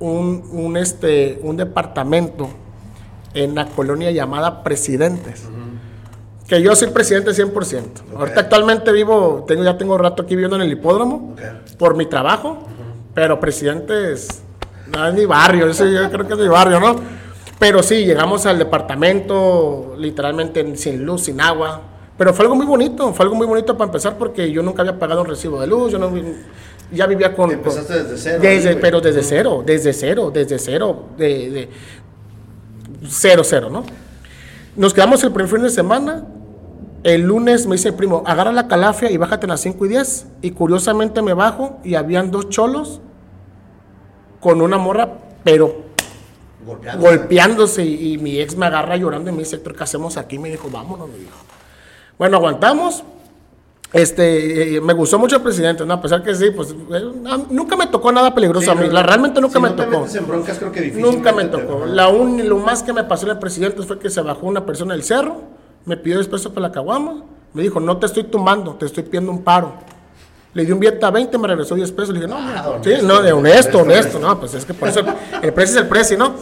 un, 0.00 0.42
un, 0.50 0.76
este, 0.76 1.38
un 1.42 1.56
departamento 1.56 2.48
en 3.32 3.54
la 3.54 3.66
colonia 3.68 4.10
llamada 4.10 4.64
Presidentes. 4.64 5.44
Que 6.48 6.62
yo 6.62 6.76
soy 6.76 6.88
presidente 6.90 7.32
100%. 7.32 7.82
Ahorita 8.16 8.40
actualmente 8.40 8.92
vivo, 8.92 9.44
tengo, 9.48 9.64
ya 9.64 9.76
tengo 9.76 9.98
rato 9.98 10.22
aquí 10.22 10.36
viviendo 10.36 10.56
en 10.56 10.62
el 10.62 10.70
hipódromo 10.72 11.32
Ok. 11.32 11.76
por 11.76 11.96
mi 11.96 12.06
trabajo, 12.06 12.58
pero 13.14 13.40
presidente 13.40 14.12
es, 14.12 14.42
no 14.94 15.08
es 15.08 15.14
mi 15.14 15.26
barrio, 15.26 15.66
eso 15.68 15.84
yo 15.86 16.08
creo 16.10 16.26
que 16.26 16.34
es 16.34 16.38
mi 16.38 16.48
barrio, 16.48 16.78
¿no? 16.78 16.96
Pero 17.58 17.82
sí, 17.82 18.04
llegamos 18.04 18.46
al 18.46 18.58
departamento 18.58 19.94
literalmente 19.98 20.60
en- 20.60 20.76
sin 20.78 21.04
luz, 21.04 21.22
sin 21.24 21.40
agua, 21.40 21.80
pero 22.16 22.32
fue 22.32 22.44
algo 22.44 22.54
muy 22.54 22.66
bonito, 22.66 23.12
fue 23.12 23.24
algo 23.24 23.34
muy 23.34 23.46
bonito 23.46 23.76
para 23.76 23.88
empezar 23.88 24.16
porque 24.16 24.52
yo 24.52 24.62
nunca 24.62 24.82
había 24.82 24.98
pagado 24.98 25.22
un 25.22 25.26
recibo 25.26 25.60
de 25.60 25.66
luz, 25.66 25.90
yo 25.90 25.98
no, 25.98 26.12
ya 26.92 27.06
vivía 27.06 27.34
con... 27.34 27.50
Empezaste 27.50 27.92
con- 27.94 28.02
desde 28.04 28.18
cero, 28.18 28.38
desde- 28.40 28.68
ahí, 28.68 28.78
pero 28.80 29.00
desde 29.00 29.22
cero, 29.24 29.62
desde 29.66 29.92
cero, 29.92 30.30
desde 30.32 30.58
cero, 30.60 31.06
de, 31.18 31.26
de 31.50 31.68
cero, 33.08 33.42
cero, 33.44 33.68
¿no? 33.70 33.84
Nos 34.76 34.92
quedamos 34.94 35.24
el 35.24 35.32
primer 35.32 35.50
fin 35.50 35.62
de 35.62 35.70
semana. 35.70 36.22
El 37.06 37.22
lunes 37.22 37.68
me 37.68 37.76
dice 37.76 37.90
el 37.90 37.94
primo, 37.94 38.24
agarra 38.26 38.50
la 38.50 38.66
calafia 38.66 39.08
y 39.12 39.16
bájate 39.16 39.46
a 39.46 39.50
las 39.50 39.60
5 39.60 39.86
y 39.86 39.88
10. 39.90 40.26
Y 40.42 40.50
curiosamente 40.50 41.22
me 41.22 41.34
bajo 41.34 41.78
y 41.84 41.94
habían 41.94 42.32
dos 42.32 42.48
cholos 42.48 43.00
con 44.40 44.60
una 44.60 44.76
morra, 44.76 45.10
pero 45.44 45.84
Golpeando. 46.66 47.06
golpeándose. 47.06 47.84
Y, 47.84 48.14
y 48.14 48.18
mi 48.18 48.40
ex 48.40 48.56
me 48.56 48.66
agarra 48.66 48.96
llorando 48.96 49.30
y 49.30 49.32
me 49.34 49.38
dice, 49.44 49.62
¿qué 49.62 49.84
hacemos 49.84 50.16
aquí? 50.16 50.36
Me 50.36 50.50
dijo, 50.50 50.68
vámonos, 50.68 51.08
me 51.08 51.18
dijo. 51.18 51.36
Bueno, 52.18 52.38
aguantamos. 52.38 53.04
Este, 53.92 54.74
eh, 54.76 54.80
me 54.80 54.92
gustó 54.92 55.16
mucho 55.16 55.36
el 55.36 55.42
presidente, 55.42 55.86
¿no? 55.86 55.94
A 55.94 56.00
pesar 56.02 56.24
que 56.24 56.34
sí, 56.34 56.50
pues 56.50 56.72
eh, 56.72 57.12
nunca 57.50 57.76
me 57.76 57.86
tocó 57.86 58.10
nada 58.10 58.34
peligroso 58.34 58.72
Sí, 58.72 58.76
a 58.76 58.80
mí. 58.82 58.88
La, 58.90 59.04
realmente 59.04 59.40
nunca 59.40 59.58
si 59.58 59.62
me 59.62 59.68
no 59.70 59.76
tocó. 59.76 60.06
en 60.12 60.26
broncas, 60.26 60.58
creo 60.58 60.72
que. 60.72 60.90
Nunca 60.90 61.32
me 61.32 61.44
tocó. 61.44 61.86
La 61.86 62.08
un, 62.08 62.48
lo 62.48 62.58
más 62.58 62.82
que 62.82 62.92
me 62.92 63.04
pasó 63.04 63.26
en 63.26 63.32
el 63.32 63.38
presidente 63.38 63.80
fue 63.84 64.00
que 64.00 64.10
se 64.10 64.20
bajó 64.22 64.48
una 64.48 64.66
persona 64.66 64.94
del 64.94 65.04
cerro, 65.04 65.40
me 65.86 65.96
pidió 65.96 66.18
10 66.18 66.28
pesos 66.28 66.52
para 66.52 66.68
la 66.68 66.72
caguama, 66.72 67.24
me 67.54 67.62
dijo, 67.62 67.80
no 67.80 67.96
te 67.96 68.06
estoy 68.06 68.24
tumbando, 68.24 68.74
te 68.74 68.84
estoy 68.86 69.04
pidiendo 69.04 69.32
un 69.32 69.42
paro. 69.42 69.72
Le 70.52 70.64
di 70.64 70.72
un 70.72 70.80
billete 70.80 71.04
a 71.04 71.10
20, 71.10 71.38
me 71.38 71.48
regresó 71.48 71.74
10 71.74 71.92
pesos. 71.92 72.10
Le 72.10 72.20
dije, 72.20 72.28
no, 72.28 72.38
no, 72.40 72.48
Ah, 72.48 72.78
sí, 72.82 72.90
honesto, 72.90 73.06
no, 73.06 73.22
de 73.22 73.32
honesto, 73.32 73.78
honesto, 73.78 73.78
honesto, 73.78 74.18
no, 74.18 74.38
pues 74.40 74.54
es 74.54 74.64
que 74.64 74.74
por 74.74 74.88
eso 74.88 75.00
el, 75.00 75.06
el 75.42 75.52
precio 75.54 75.76
es 75.76 75.82
el 75.82 75.88
precio, 75.88 76.18
¿no? 76.18 76.34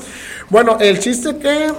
Bueno, 0.51 0.77
el 0.81 0.99
chiste 0.99 1.37
que 1.39 1.73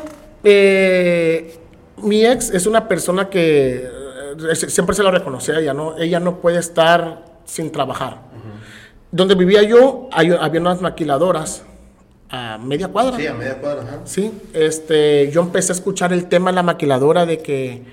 eh, 0.43 1.59
mi 1.97 2.25
ex 2.25 2.49
es 2.51 2.65
una 2.65 2.87
persona 2.87 3.29
que 3.29 3.89
eh, 4.51 4.55
siempre 4.55 4.95
se 4.95 5.03
lo 5.03 5.11
reconocí 5.11 5.51
a 5.51 5.59
ella, 5.59 5.73
¿no? 5.73 5.97
Ella 5.97 6.19
no 6.19 6.39
puede 6.39 6.59
estar 6.59 7.25
sin 7.45 7.71
trabajar 7.71 8.35
donde 9.15 9.35
vivía 9.35 9.63
yo, 9.63 10.09
había 10.11 10.59
unas 10.59 10.81
maquiladoras 10.81 11.63
a 12.29 12.57
media 12.57 12.87
cuadra. 12.87 13.17
Sí, 13.17 13.27
a 13.27 13.33
media 13.33 13.59
cuadra, 13.59 13.83
ajá. 13.83 13.99
Sí, 14.05 14.31
este, 14.53 15.29
yo 15.31 15.41
empecé 15.41 15.71
a 15.71 15.75
escuchar 15.75 16.11
el 16.13 16.27
tema 16.27 16.51
de 16.51 16.55
la 16.55 16.63
maquiladora 16.63 17.25
de 17.25 17.39
que, 17.39 17.83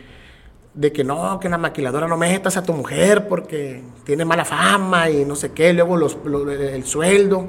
de 0.75 0.93
que 0.93 1.05
no, 1.05 1.39
que 1.39 1.49
en 1.49 1.53
la 1.53 1.59
maquiladora 1.59 2.09
no 2.09 2.17
metas 2.17 2.57
a 2.57 2.63
tu 2.63 2.73
mujer 2.73 3.29
porque 3.29 3.83
tiene 4.05 4.25
mala 4.25 4.45
fama 4.45 5.11
y 5.11 5.25
no 5.25 5.37
sé 5.37 5.53
qué, 5.53 5.73
luego 5.73 5.97
los, 5.97 6.17
el 6.25 6.85
sueldo. 6.85 7.47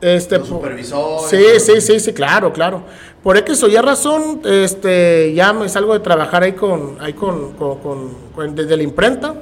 Este, 0.00 0.38
los 0.38 0.48
supervisores. 0.48 1.30
Sí, 1.30 1.72
sí, 1.72 1.80
sí, 1.80 1.98
sí, 1.98 2.12
claro, 2.12 2.52
claro. 2.52 2.82
Por 3.22 3.36
eso 3.36 3.66
ya 3.66 3.82
razón, 3.82 4.42
este, 4.44 5.32
ya 5.34 5.52
me 5.52 5.68
salgo 5.68 5.92
de 5.92 6.00
trabajar 6.00 6.44
ahí 6.44 6.52
con, 6.52 6.98
ahí 7.00 7.14
con, 7.14 7.54
con, 7.54 8.54
desde 8.54 8.76
la 8.76 8.82
imprenta. 8.82 9.34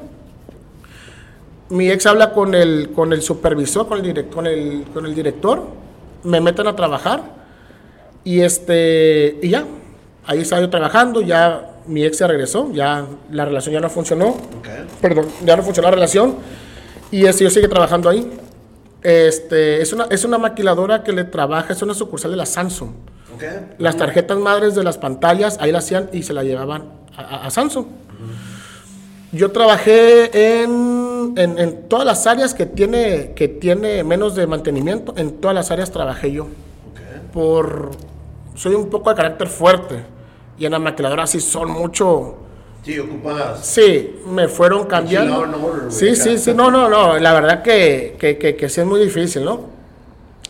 Mi 1.68 1.90
ex 1.90 2.06
habla 2.06 2.32
con 2.32 2.54
el, 2.54 2.92
con 2.94 3.12
el 3.12 3.20
supervisor, 3.20 3.88
con 3.88 3.98
el, 3.98 4.04
director, 4.04 4.34
con 4.34 4.46
el, 4.46 4.84
con 4.94 5.04
el 5.04 5.14
director 5.14 5.85
me 6.22 6.40
meten 6.40 6.66
a 6.66 6.76
trabajar 6.76 7.22
y 8.24 8.40
este 8.40 9.38
y 9.42 9.50
ya, 9.50 9.64
ahí 10.26 10.40
estaba 10.40 10.62
yo 10.62 10.70
trabajando, 10.70 11.20
ya 11.20 11.72
mi 11.86 12.04
ex 12.04 12.18
se 12.18 12.26
regresó, 12.26 12.72
ya 12.72 13.06
la 13.30 13.44
relación 13.44 13.72
ya 13.72 13.80
no 13.80 13.88
funcionó, 13.88 14.36
perdón, 15.00 15.26
ya 15.44 15.56
no 15.56 15.62
funcionó 15.62 15.88
la 15.88 15.94
relación 15.94 16.36
y 17.10 17.24
este, 17.26 17.44
yo 17.44 17.50
sigue 17.50 17.68
trabajando 17.68 18.08
ahí. 18.08 18.30
Este, 19.02 19.80
es, 19.80 19.92
una, 19.92 20.04
es 20.10 20.24
una 20.24 20.38
maquiladora 20.38 21.04
que 21.04 21.12
le 21.12 21.24
trabaja, 21.24 21.72
es 21.72 21.82
una 21.82 21.94
sucursal 21.94 22.30
de 22.32 22.36
la 22.36 22.46
Samsung. 22.46 22.90
Las 23.78 23.96
tarjetas 23.96 24.38
madres 24.38 24.74
de 24.74 24.82
las 24.82 24.98
pantallas, 24.98 25.58
ahí 25.60 25.70
la 25.70 25.78
hacían 25.78 26.08
y 26.12 26.22
se 26.22 26.32
la 26.32 26.42
llevaban 26.42 26.84
a, 27.16 27.50
Samsung. 27.50 27.86
Yo 29.32 29.50
trabajé 29.52 30.62
en, 30.62 30.95
en, 31.36 31.88
todas 31.88 32.06
las 32.06 32.26
áreas 32.26 32.54
que 32.54 32.66
tiene, 32.66 33.32
que 33.34 33.48
tiene 33.48 34.04
menos 34.04 34.34
de 34.34 34.46
mantenimiento, 34.46 35.14
en 35.16 35.32
todas 35.40 35.54
las 35.54 35.70
áreas 35.70 35.90
trabajé 35.90 36.32
yo. 36.32 36.46
Por, 37.32 37.90
soy 38.54 38.74
un 38.74 38.88
poco 38.88 39.10
de 39.10 39.16
carácter 39.16 39.48
fuerte 39.48 39.96
y 40.58 40.64
en 40.64 40.72
la 40.72 40.78
maquiladora 40.78 41.26
sí 41.26 41.40
son 41.40 41.70
mucho... 41.70 42.36
Sí, 42.82 42.98
ocupadas. 42.98 43.66
Sí, 43.66 44.20
me 44.26 44.46
fueron 44.48 44.86
cambiando. 44.86 45.90
sí, 45.90 46.14
sí, 46.14 46.38
sí, 46.38 46.54
no, 46.54 46.70
no, 46.70 46.88
no, 46.88 47.18
la 47.18 47.32
verdad 47.32 47.62
que, 47.62 48.16
que, 48.18 48.38
que, 48.38 48.68
sí 48.68 48.80
es 48.80 48.86
muy 48.86 49.00
difícil, 49.00 49.44
¿no? 49.44 49.60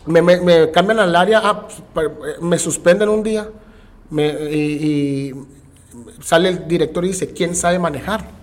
Me, 0.05 0.21
me, 0.21 0.39
me 0.39 0.71
cambian 0.71 0.99
al 0.99 1.15
área, 1.15 1.41
ah, 1.43 1.67
pues, 1.93 2.09
me 2.39 2.59
suspenden 2.59 3.09
un 3.09 3.23
día 3.23 3.49
me, 4.09 4.27
y 4.51 5.33
sale 6.21 6.49
el 6.49 6.67
director 6.67 7.03
y 7.05 7.09
dice, 7.09 7.33
¿quién 7.33 7.55
sabe 7.55 7.79
manejar? 7.79 8.36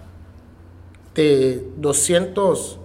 De 1.14 1.66
200 1.76 2.78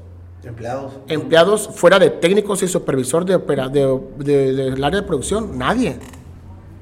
empleados, 0.44 0.94
empleados 1.08 1.70
fuera 1.74 2.00
de 2.00 2.10
técnicos 2.10 2.64
y 2.64 2.68
supervisor 2.68 3.26
de, 3.26 3.36
opera, 3.36 3.70
de, 3.70 3.86
del 4.18 4.84
área 4.84 5.02
de 5.02 5.08
producción, 5.08 5.58
nadie. 5.58 5.98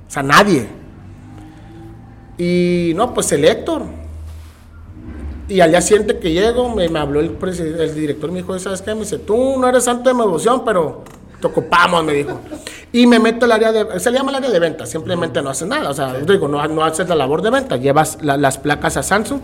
O 0.08 0.12
sea, 0.12 0.24
nadie. 0.24 0.68
Y 2.38 2.94
no, 2.96 3.14
pues 3.14 3.32
el 3.32 3.46
Héctor. 3.46 3.84
Y 5.50 5.62
al 5.62 5.72
día 5.72 5.82
siguiente 5.82 6.20
que 6.20 6.32
llego, 6.34 6.74
me, 6.76 6.90
me 6.90 7.00
habló 7.00 7.22
el, 7.22 7.38
el 7.42 7.96
director, 7.96 8.32
me 8.32 8.40
dijo, 8.40 8.58
¿sabes 8.60 8.82
qué? 8.82 8.94
Me 8.94 9.02
dice, 9.02 9.18
tú 9.20 9.58
no 9.58 9.68
eres 9.70 9.86
santo 9.86 10.10
de 10.10 10.14
mi 10.14 10.22
devoción, 10.22 10.66
pero 10.66 11.04
te 11.40 11.48
ocupamos, 11.48 12.04
me 12.04 12.14
dijo. 12.14 12.40
Y 12.92 13.08
me 13.08 13.18
meto 13.18 13.46
al 13.46 13.54
área 13.54 13.72
de, 13.72 14.00
se 14.00 14.12
le 14.12 14.18
llama 14.18 14.32
el 14.32 14.38
área 14.38 14.50
de 14.50 14.60
venta, 14.60 14.86
simplemente 14.86 15.42
no 15.42 15.50
haces 15.50 15.68
nada, 15.68 15.90
o 15.90 15.94
sea, 15.94 16.16
digo, 16.16 16.48
no, 16.48 16.66
no 16.68 16.84
haces 16.84 17.08
la 17.08 17.16
labor 17.16 17.42
de 17.42 17.50
venta, 17.50 17.78
llevas 17.78 18.18
las 18.22 18.58
placas 18.58 18.98
a 18.98 19.04
Samsung 19.04 19.40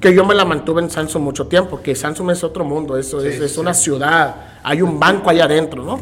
que 0.00 0.14
yo 0.14 0.24
me 0.24 0.34
la 0.34 0.44
mantuve 0.44 0.82
en 0.82 0.90
Samsung 0.90 1.22
mucho 1.22 1.46
tiempo, 1.46 1.80
que 1.82 1.94
Samsung 1.94 2.30
es 2.30 2.44
otro 2.44 2.64
mundo, 2.64 2.96
eso 2.96 3.20
es, 3.20 3.58
una 3.58 3.74
ciudad, 3.74 4.58
hay 4.62 4.82
un 4.82 4.98
banco 4.98 5.30
allá 5.30 5.44
adentro, 5.44 5.82
¿no? 5.82 5.98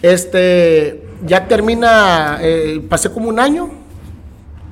Este, 0.00 1.06
ya 1.24 1.46
termina, 1.46 2.38
eh, 2.40 2.82
pasé 2.88 3.10
como 3.10 3.28
un 3.28 3.38
año, 3.38 3.70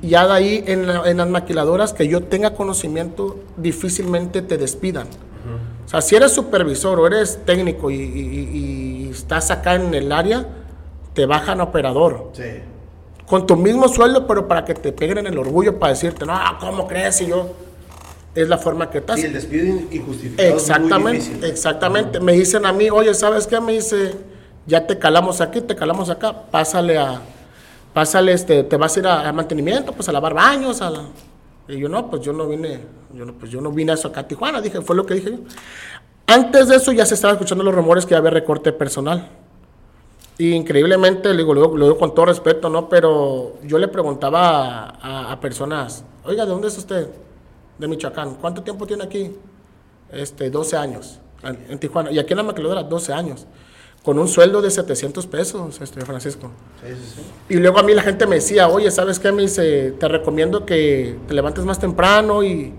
ya 0.01 0.27
de 0.27 0.33
ahí 0.33 0.63
en, 0.67 1.17
las 1.17 1.29
maquiladoras 1.29 1.93
que 1.93 2.07
yo 2.07 2.23
tenga 2.23 2.53
conocimiento, 2.53 3.39
difícilmente 3.57 4.41
te 4.41 4.57
despidan. 4.57 5.07
O 5.85 5.89
sea, 5.89 6.01
si 6.01 6.15
eres 6.15 6.31
supervisor 6.31 6.99
o 6.99 7.07
eres 7.07 7.39
técnico 7.45 7.91
y, 7.91 9.09
estás 9.11 9.51
acá 9.51 9.75
en 9.75 9.93
el 9.93 10.11
área, 10.11 10.47
te 11.13 11.25
bajan 11.25 11.59
a 11.61 11.63
operador. 11.65 12.31
Sí. 12.33 12.43
Con 13.27 13.45
tu 13.45 13.55
mismo 13.55 13.87
sueldo, 13.87 14.25
pero 14.25 14.47
para 14.47 14.65
que 14.65 14.73
te 14.73 14.91
peguen 14.91 15.19
en 15.19 15.27
el 15.27 15.37
orgullo 15.37 15.77
para 15.77 15.93
decirte, 15.93 16.25
no, 16.25 16.33
¿cómo 16.59 16.87
crees? 16.87 17.21
Y 17.21 17.27
yo, 17.27 17.51
es 18.35 18.49
la 18.49 18.57
forma 18.57 18.89
que 18.89 18.99
estás. 18.99 19.19
Y 19.19 19.25
el 19.25 19.33
despido 19.33 19.65
injustificado 19.91 20.55
exactamente, 20.55 21.19
es 21.19 21.39
muy 21.39 21.49
Exactamente. 21.49 22.19
Me 22.19 22.33
dicen 22.33 22.65
a 22.65 22.73
mí, 22.73 22.89
oye, 22.89 23.13
¿sabes 23.13 23.47
qué? 23.47 23.59
Me 23.59 23.73
dice, 23.73 24.15
ya 24.65 24.85
te 24.87 24.97
calamos 24.97 25.41
aquí, 25.41 25.61
te 25.61 25.75
calamos 25.75 26.09
acá, 26.09 26.33
pásale 26.49 26.97
a, 26.97 27.21
pásale, 27.93 28.33
este, 28.33 28.63
te 28.63 28.77
vas 28.77 28.95
a 28.95 28.99
ir 28.99 29.07
a, 29.07 29.31
mantenimiento, 29.33 29.91
pues 29.93 30.09
a 30.09 30.11
lavar 30.11 30.33
baños, 30.33 30.81
a 30.81 30.91
Y 31.67 31.77
yo, 31.77 31.89
no, 31.89 32.09
pues 32.09 32.21
yo 32.23 32.33
no 32.33 32.47
vine, 32.47 32.79
yo 33.13 33.25
no, 33.25 33.33
pues 33.33 33.51
yo 33.51 33.61
no 33.61 33.71
vine 33.71 33.91
a 33.91 33.95
eso 33.95 34.07
acá 34.07 34.21
a 34.21 34.27
Tijuana, 34.27 34.61
dije, 34.61 34.81
fue 34.81 34.95
lo 34.95 35.05
que 35.05 35.15
dije 35.15 35.31
yo. 35.31 35.37
Antes 36.25 36.69
de 36.69 36.77
eso 36.77 36.91
ya 36.91 37.05
se 37.05 37.13
estaban 37.13 37.35
escuchando 37.35 37.63
los 37.63 37.75
rumores 37.75 38.05
que 38.05 38.15
había 38.15 38.31
recorte 38.31 38.71
personal. 38.71 39.29
Y 40.37 40.53
increíblemente, 40.53 41.29
le 41.29 41.37
digo, 41.37 41.53
lo, 41.53 41.67
digo 41.69 41.97
con 41.97 42.15
todo 42.15 42.25
respeto, 42.25 42.67
¿no? 42.67 42.89
Pero 42.89 43.59
yo 43.63 43.77
le 43.77 43.87
preguntaba 43.87 44.95
a, 44.99 45.31
a 45.31 45.39
personas, 45.39 46.03
oiga, 46.23 46.45
¿de 46.45 46.51
dónde 46.51 46.69
es 46.69 46.77
usted? 46.77 47.07
De 47.77 47.87
Michoacán. 47.87 48.35
¿Cuánto 48.35 48.63
tiempo 48.63 48.85
tiene 48.85 49.03
aquí? 49.03 49.31
Este, 50.11 50.49
12 50.49 50.77
años 50.77 51.19
en, 51.43 51.79
Tijuana. 51.79 52.11
Y 52.11 52.19
aquí 52.19 52.33
en 52.33 52.37
la 52.37 52.43
maquiladora, 52.43 52.83
12 52.83 53.13
años. 53.13 53.45
Con 54.03 54.19
un 54.19 54.27
sueldo 54.27 54.61
de 54.61 54.69
700 54.69 55.27
pesos, 55.27 55.79
este, 55.81 56.01
Francisco. 56.01 56.51
Sí, 56.81 56.93
sí, 56.93 57.13
sí. 57.15 57.55
Y 57.55 57.57
luego 57.57 57.79
a 57.79 57.83
mí 57.83 57.93
la 57.93 58.01
gente 58.01 58.27
me 58.27 58.35
decía, 58.35 58.67
oye, 58.67 58.91
¿sabes 58.91 59.19
qué? 59.19 59.31
Me 59.31 59.43
dice, 59.43 59.91
te 59.91 60.07
recomiendo 60.07 60.65
que 60.65 61.17
te 61.27 61.33
levantes 61.33 61.63
más 61.63 61.79
temprano 61.79 62.43
y 62.43 62.73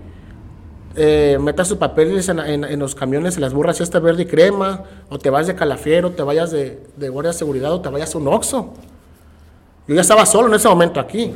eh, 0.95 1.37
metas 1.41 1.67
sus 1.67 1.77
papeles 1.77 2.29
en, 2.29 2.39
en, 2.39 2.79
los 2.79 2.93
camiones, 2.93 3.35
en 3.35 3.41
las 3.41 3.53
burras 3.53 3.81
esta 3.81 3.99
verde 3.99 4.23
y 4.23 4.25
crema, 4.27 4.83
o 5.09 5.17
te 5.17 5.31
vas 5.31 5.47
de 5.47 5.55
calafiero, 5.55 6.11
te 6.11 6.21
vayas 6.21 6.51
de, 6.51 6.83
de 6.95 7.09
guardia 7.09 7.31
de 7.31 7.37
seguridad, 7.37 7.73
o 7.73 7.81
te 7.81 7.89
vayas 7.89 8.13
a 8.13 8.17
un 8.19 8.27
Oxxo. 8.27 8.73
Yo 9.87 9.95
ya 9.95 10.01
estaba 10.01 10.27
solo 10.27 10.47
en 10.47 10.53
ese 10.53 10.67
momento 10.67 10.99
aquí 10.99 11.33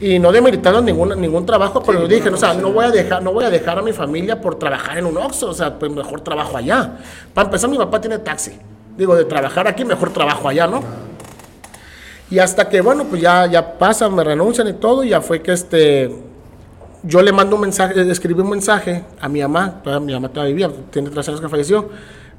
y 0.00 0.18
no 0.18 0.32
demeritando 0.32 0.80
ningún, 0.80 1.20
ningún 1.20 1.44
trabajo, 1.44 1.82
pero 1.82 2.08
dije, 2.08 2.30
o 2.30 2.36
sea, 2.36 2.54
no 2.54 2.72
voy, 2.72 2.86
a 2.86 2.90
dejar, 2.90 3.22
no 3.22 3.34
voy 3.34 3.44
a 3.44 3.50
dejar 3.50 3.78
a 3.78 3.82
mi 3.82 3.92
familia 3.92 4.40
por 4.40 4.58
trabajar 4.58 4.96
en 4.96 5.04
un 5.04 5.18
Oxxo, 5.18 5.50
o 5.50 5.54
sea, 5.54 5.78
pues 5.78 5.92
mejor 5.92 6.22
trabajo 6.22 6.56
allá. 6.56 6.96
Para 7.34 7.46
empezar, 7.46 7.68
mi 7.68 7.76
papá 7.76 8.00
tiene 8.00 8.18
taxi. 8.18 8.58
Digo, 8.96 9.14
de 9.14 9.26
trabajar 9.26 9.68
aquí, 9.68 9.84
mejor 9.84 10.10
trabajo 10.10 10.48
allá, 10.48 10.66
¿no? 10.66 10.82
Y 12.30 12.38
hasta 12.38 12.66
que, 12.68 12.80
bueno, 12.80 13.04
pues 13.04 13.20
ya, 13.20 13.44
ya 13.46 13.78
pasa, 13.78 14.08
me 14.08 14.24
renuncian 14.24 14.68
y 14.68 14.72
todo, 14.72 15.04
y 15.04 15.10
ya 15.10 15.20
fue 15.20 15.42
que 15.42 15.52
este, 15.52 16.10
yo 17.02 17.20
le 17.20 17.32
mando 17.32 17.56
un 17.56 17.62
mensaje, 17.62 18.10
escribí 18.10 18.40
un 18.40 18.50
mensaje 18.50 19.04
a 19.20 19.28
mi 19.28 19.42
mamá, 19.42 19.82
mi 20.00 20.14
mamá 20.14 20.28
todavía 20.30 20.54
vivía, 20.54 20.70
tiene 20.90 21.10
tres 21.10 21.28
años 21.28 21.42
que 21.42 21.48
falleció, 21.48 21.90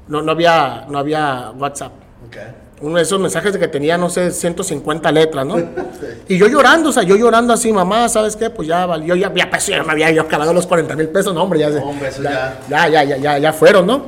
no, 0.08 0.20
no, 0.20 0.32
había, 0.32 0.86
no 0.88 0.98
había 0.98 1.52
WhatsApp. 1.56 1.92
Okay 2.26 2.61
uno 2.82 2.96
de 2.96 3.02
esos 3.02 3.20
mensajes 3.20 3.52
de 3.52 3.58
que 3.58 3.68
tenía, 3.68 3.96
no 3.96 4.10
sé, 4.10 4.30
150 4.30 5.12
letras, 5.12 5.46
¿no? 5.46 5.56
Y 6.28 6.38
yo 6.38 6.46
llorando, 6.48 6.90
o 6.90 6.92
sea, 6.92 7.02
yo 7.02 7.16
llorando 7.16 7.52
así, 7.52 7.72
mamá, 7.72 8.08
¿sabes 8.08 8.36
qué? 8.36 8.50
Pues 8.50 8.68
ya 8.68 8.86
valió, 8.86 9.14
ya, 9.14 9.32
ya, 9.34 9.50
pues, 9.50 9.66
ya 9.66 9.82
me 9.82 9.92
había 9.92 10.10
yo 10.10 10.22
acabado 10.22 10.52
los 10.52 10.66
40 10.66 10.96
mil 10.96 11.08
pesos, 11.08 11.34
no, 11.34 11.42
hombre, 11.42 11.58
ya, 11.60 11.70
ya, 11.70 12.88
ya, 12.88 12.88
ya, 12.88 13.16
ya, 13.16 13.38
ya, 13.38 13.52
fueron, 13.52 13.86
¿no? 13.86 14.06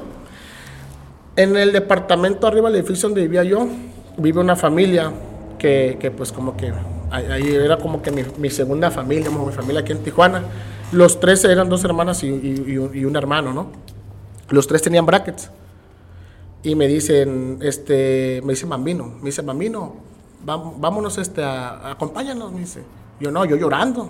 En 1.37 1.57
el 1.57 1.73
departamento 1.73 2.47
arriba 2.47 2.71
del 2.71 2.81
edificio 2.81 3.09
donde 3.09 3.23
vivía 3.23 3.45
yo, 3.45 3.67
vive 4.17 4.41
una 4.41 4.57
familia 4.57 5.13
que, 5.59 5.97
que 6.01 6.11
pues 6.11 6.33
como 6.33 6.57
que, 6.57 6.73
ahí 7.11 7.55
era 7.55 7.77
como 7.79 8.01
que 8.01 8.11
mi, 8.11 8.23
mi 8.39 8.51
segunda 8.51 8.91
familia, 8.91 9.31
mi 9.31 9.53
familia 9.53 9.81
aquí 9.81 9.93
en 9.93 9.99
Tijuana. 9.99 10.43
Los 10.93 11.21
tres 11.21 11.45
eran 11.45 11.69
dos 11.69 11.85
hermanas 11.85 12.23
y, 12.23 12.29
y, 12.29 12.91
y 12.95 13.05
un 13.05 13.17
hermano, 13.17 13.53
¿no? 13.53 13.71
Los 14.51 14.67
tres 14.67 14.83
tenían 14.83 15.05
brackets 15.07 15.51
y 16.65 16.75
me 16.75 16.89
dicen, 16.89 17.59
este, 17.61 18.41
me 18.43 18.55
dice 18.55 18.65
Bambino, 18.65 19.05
me 19.21 19.27
dice 19.27 19.43
Bambino, 19.43 19.97
vámonos, 20.45 21.19
este, 21.19 21.45
a, 21.45 21.91
acompáñanos, 21.91 22.53
me 22.53 22.61
dice. 22.61 22.83
Yo 23.21 23.31
no, 23.31 23.45
yo 23.45 23.57
llorando, 23.57 24.09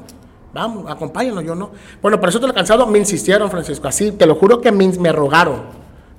vamos, 0.53 0.89
acompáñanos, 0.89 1.45
yo 1.45 1.57
no. 1.57 1.71
Bueno, 2.01 2.21
por 2.21 2.29
eso 2.29 2.39
te 2.39 2.47
lo 2.47 2.55
cansado, 2.55 2.87
me 2.87 2.99
insistieron, 2.99 3.51
Francisco, 3.51 3.89
así, 3.89 4.13
te 4.13 4.25
lo 4.25 4.37
juro 4.37 4.61
que 4.61 4.71
me, 4.71 4.87
me 4.87 5.11
rogaron, 5.11 5.63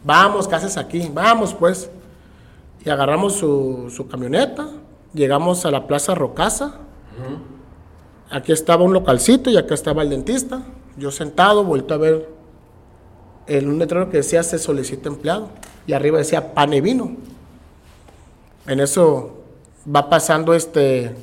vamos, 0.03 0.45
¿qué 0.49 0.55
haces 0.55 0.75
aquí? 0.75 1.09
Vamos, 1.11 1.53
pues. 1.53 1.89
Y 2.83 2.89
agarramos 2.89 3.33
su, 3.33 3.89
su 3.89 4.07
camioneta, 4.07 4.67
llegamos 5.13 5.65
a 5.65 5.71
la 5.71 5.87
Plaza 5.87 6.15
Rocasa, 6.15 6.79
aquí 8.29 8.51
estaba 8.51 8.83
un 8.83 8.91
localcito 8.91 9.49
y 9.49 9.57
acá 9.57 9.73
estaba 9.73 10.03
el 10.03 10.09
dentista, 10.09 10.63
yo 10.97 11.11
sentado, 11.11 11.63
vuelto 11.63 11.93
a 11.93 11.97
ver 11.97 12.29
el, 13.47 13.67
un 13.67 13.79
letrero 13.79 14.09
que 14.09 14.17
decía 14.17 14.43
se 14.43 14.57
solicita 14.59 15.09
empleado 15.09 15.49
y 15.87 15.93
arriba 15.93 16.17
decía 16.17 16.53
pan 16.53 16.73
y 16.73 16.81
vino. 16.81 17.11
En 18.67 18.79
eso 18.79 19.43
va 19.93 20.09
pasando 20.09 20.53
este 20.53 21.15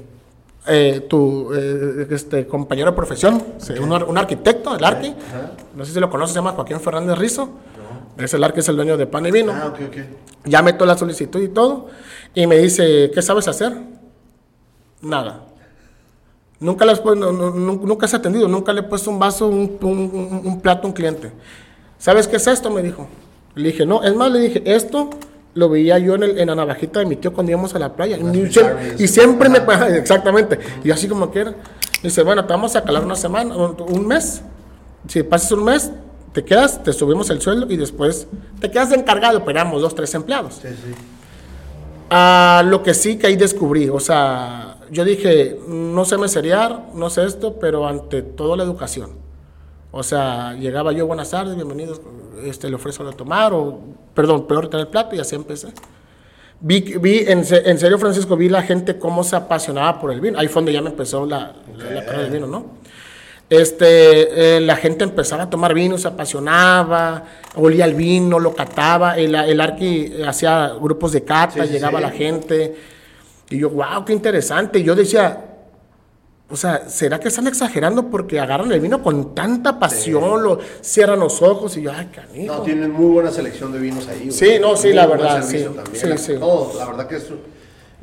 eh, 0.68 1.00
tu 1.10 1.52
eh, 1.52 2.06
este 2.10 2.46
compañero 2.46 2.90
de 2.92 2.96
profesión, 2.96 3.42
un, 3.80 4.16
arquitecto, 4.18 4.76
el 4.76 4.84
arqui, 4.84 5.12
no 5.74 5.84
sé 5.84 5.92
si 5.92 5.98
lo 6.00 6.08
conoces, 6.08 6.34
se 6.34 6.38
llama 6.38 6.52
Joaquín 6.52 6.80
Fernández 6.80 7.18
Rizo. 7.18 7.48
Es 8.18 8.34
el 8.34 8.44
Arqui, 8.44 8.60
es 8.60 8.68
el 8.68 8.76
dueño 8.76 8.98
de 8.98 9.06
pan 9.06 9.24
y 9.24 9.30
vino. 9.30 9.52
Ah, 9.52 9.68
ok, 9.68 9.80
ok. 9.88 9.96
Ya 10.44 10.60
meto 10.60 10.84
la 10.84 10.98
solicitud 10.98 11.40
y 11.40 11.48
todo. 11.48 11.86
Y 12.34 12.46
me 12.46 12.58
dice, 12.58 13.10
¿qué 13.12 13.22
sabes 13.22 13.48
hacer? 13.48 13.72
Nada. 15.00 15.46
Nunca, 16.60 16.84
le 16.84 16.92
has 16.92 17.02
pu- 17.02 17.16
no- 17.16 17.32
no- 17.32 17.50
nunca 17.50 18.04
has 18.04 18.12
atendido, 18.14 18.46
nunca 18.48 18.70
le 18.74 18.80
he 18.80 18.82
puesto 18.84 19.10
un 19.10 19.18
vaso, 19.18 19.48
un, 19.48 19.78
un- 19.80 19.98
un- 20.12 20.42
un 20.44 20.60
plato 20.60 20.82
a 20.86 20.86
un 20.88 20.92
cliente. 20.92 21.32
¿Sabes 22.02 22.26
qué 22.26 22.34
es 22.34 22.46
esto? 22.48 22.68
Me 22.68 22.82
dijo. 22.82 23.06
Le 23.54 23.68
dije, 23.68 23.86
no, 23.86 24.02
es 24.02 24.12
más, 24.16 24.28
le 24.32 24.40
dije, 24.40 24.60
esto 24.64 25.08
lo 25.54 25.68
veía 25.68 26.00
yo 26.00 26.16
en, 26.16 26.24
el- 26.24 26.38
en 26.40 26.48
la 26.48 26.56
navajita 26.56 26.98
de 26.98 27.06
mi 27.06 27.14
tío 27.14 27.32
cuando 27.32 27.52
íbamos 27.52 27.76
a 27.76 27.78
la 27.78 27.94
playa. 27.94 28.16
Y, 28.16 28.50
siempre, 28.50 28.90
fish 28.90 29.00
y 29.00 29.06
siempre 29.06 29.48
me... 29.48 29.58
Exactamente. 29.96 30.58
Y 30.82 30.90
así 30.90 31.06
como 31.06 31.30
quiera. 31.30 31.54
Dice, 32.02 32.24
bueno, 32.24 32.44
te 32.44 32.52
vamos 32.52 32.74
a 32.74 32.82
calar 32.82 33.04
una 33.04 33.14
semana, 33.14 33.54
un, 33.54 34.04
mes. 34.08 34.42
Si 35.06 35.22
pasas 35.22 35.52
un 35.52 35.62
mes, 35.62 35.92
te 36.32 36.44
quedas, 36.44 36.82
te 36.82 36.92
subimos 36.92 37.30
el 37.30 37.40
sueldo 37.40 37.72
y 37.72 37.76
después 37.76 38.26
te 38.60 38.68
quedas 38.68 38.90
de 38.90 38.96
encargado, 38.96 39.44
pero 39.44 39.60
éramos 39.60 39.80
dos, 39.80 39.94
tres 39.94 40.12
empleados. 40.16 40.54
Sí, 40.60 40.70
sí. 40.70 40.94
Ah, 42.10 42.64
lo 42.66 42.82
que 42.82 42.94
sí 42.94 43.16
que 43.16 43.28
ahí 43.28 43.36
descubrí, 43.36 43.88
o 43.88 44.00
sea, 44.00 44.78
yo 44.90 45.04
dije, 45.04 45.56
no 45.68 46.04
sé 46.04 46.18
meserear, 46.18 46.88
no 46.94 47.10
sé 47.10 47.26
esto, 47.26 47.60
pero 47.60 47.86
ante 47.86 48.22
todo 48.22 48.56
la 48.56 48.64
educación. 48.64 49.22
O 49.94 50.02
sea, 50.02 50.54
llegaba 50.54 50.92
yo, 50.92 51.06
buenas 51.06 51.30
tardes, 51.30 51.54
bienvenidos, 51.54 52.00
este, 52.44 52.70
le 52.70 52.76
ofrezco 52.76 53.04
de 53.04 53.12
tomar, 53.12 53.52
o, 53.52 53.78
perdón, 54.14 54.46
peor 54.46 54.68
tener 54.68 54.86
el 54.86 54.90
plato, 54.90 55.14
y 55.14 55.18
así 55.18 55.36
empecé. 55.36 55.68
Vi, 56.60 56.80
vi 56.98 57.18
en, 57.28 57.44
en 57.50 57.78
serio, 57.78 57.98
Francisco, 57.98 58.34
vi 58.34 58.48
la 58.48 58.62
gente 58.62 58.98
cómo 58.98 59.22
se 59.22 59.36
apasionaba 59.36 60.00
por 60.00 60.10
el 60.10 60.20
vino. 60.22 60.38
Ahí 60.38 60.48
fue 60.48 60.60
donde 60.62 60.72
ya 60.72 60.80
me 60.80 60.88
empezó 60.88 61.26
la, 61.26 61.52
la, 61.76 61.90
la 61.90 62.04
carrera 62.06 62.22
del 62.22 62.32
vino, 62.32 62.46
¿no? 62.46 62.66
Este, 63.50 64.56
eh, 64.56 64.60
la 64.62 64.76
gente 64.76 65.04
empezaba 65.04 65.42
a 65.42 65.50
tomar 65.50 65.74
vino, 65.74 65.98
se 65.98 66.08
apasionaba, 66.08 67.24
olía 67.56 67.84
el 67.84 67.94
vino, 67.94 68.38
lo 68.38 68.54
cataba, 68.54 69.18
el, 69.18 69.34
el 69.34 69.60
Arqui 69.60 70.22
hacía 70.26 70.72
grupos 70.80 71.12
de 71.12 71.22
cata, 71.22 71.60
Sí, 71.64 71.66
sí, 71.66 71.72
llegaba 71.74 71.98
sí. 71.98 72.04
la 72.04 72.10
gente, 72.12 72.76
y 73.50 73.58
yo, 73.58 73.68
wow, 73.68 74.06
qué 74.06 74.14
interesante. 74.14 74.78
Y 74.78 74.84
yo 74.84 74.94
decía, 74.94 75.51
o 76.52 76.56
sea, 76.56 76.88
¿será 76.88 77.18
que 77.18 77.28
están 77.28 77.46
exagerando 77.46 78.08
porque 78.10 78.38
agarran 78.38 78.70
el 78.70 78.80
vino 78.80 79.02
con 79.02 79.34
tanta 79.34 79.78
pasión, 79.78 80.42
lo 80.42 80.58
cierran 80.82 81.18
los 81.18 81.40
ojos 81.42 81.76
y 81.78 81.82
yo, 81.82 81.92
ay, 81.92 82.10
canijo. 82.14 82.54
No, 82.54 82.62
tienen 82.62 82.90
muy 82.92 83.06
buena 83.10 83.30
selección 83.30 83.72
de 83.72 83.78
vinos 83.78 84.06
ahí. 84.08 84.18
güey. 84.26 84.32
Sí, 84.32 84.50
no, 84.60 84.76
sí, 84.76 84.88
Muy 84.88 84.96
la 84.96 85.06
verdad, 85.06 85.42
sí. 85.42 85.64
también, 85.64 86.18
Sí, 86.18 86.18
sí. 86.18 86.34
todo, 86.38 86.78
la 86.78 86.86
verdad 86.86 87.06
que 87.08 87.16
es... 87.16 87.26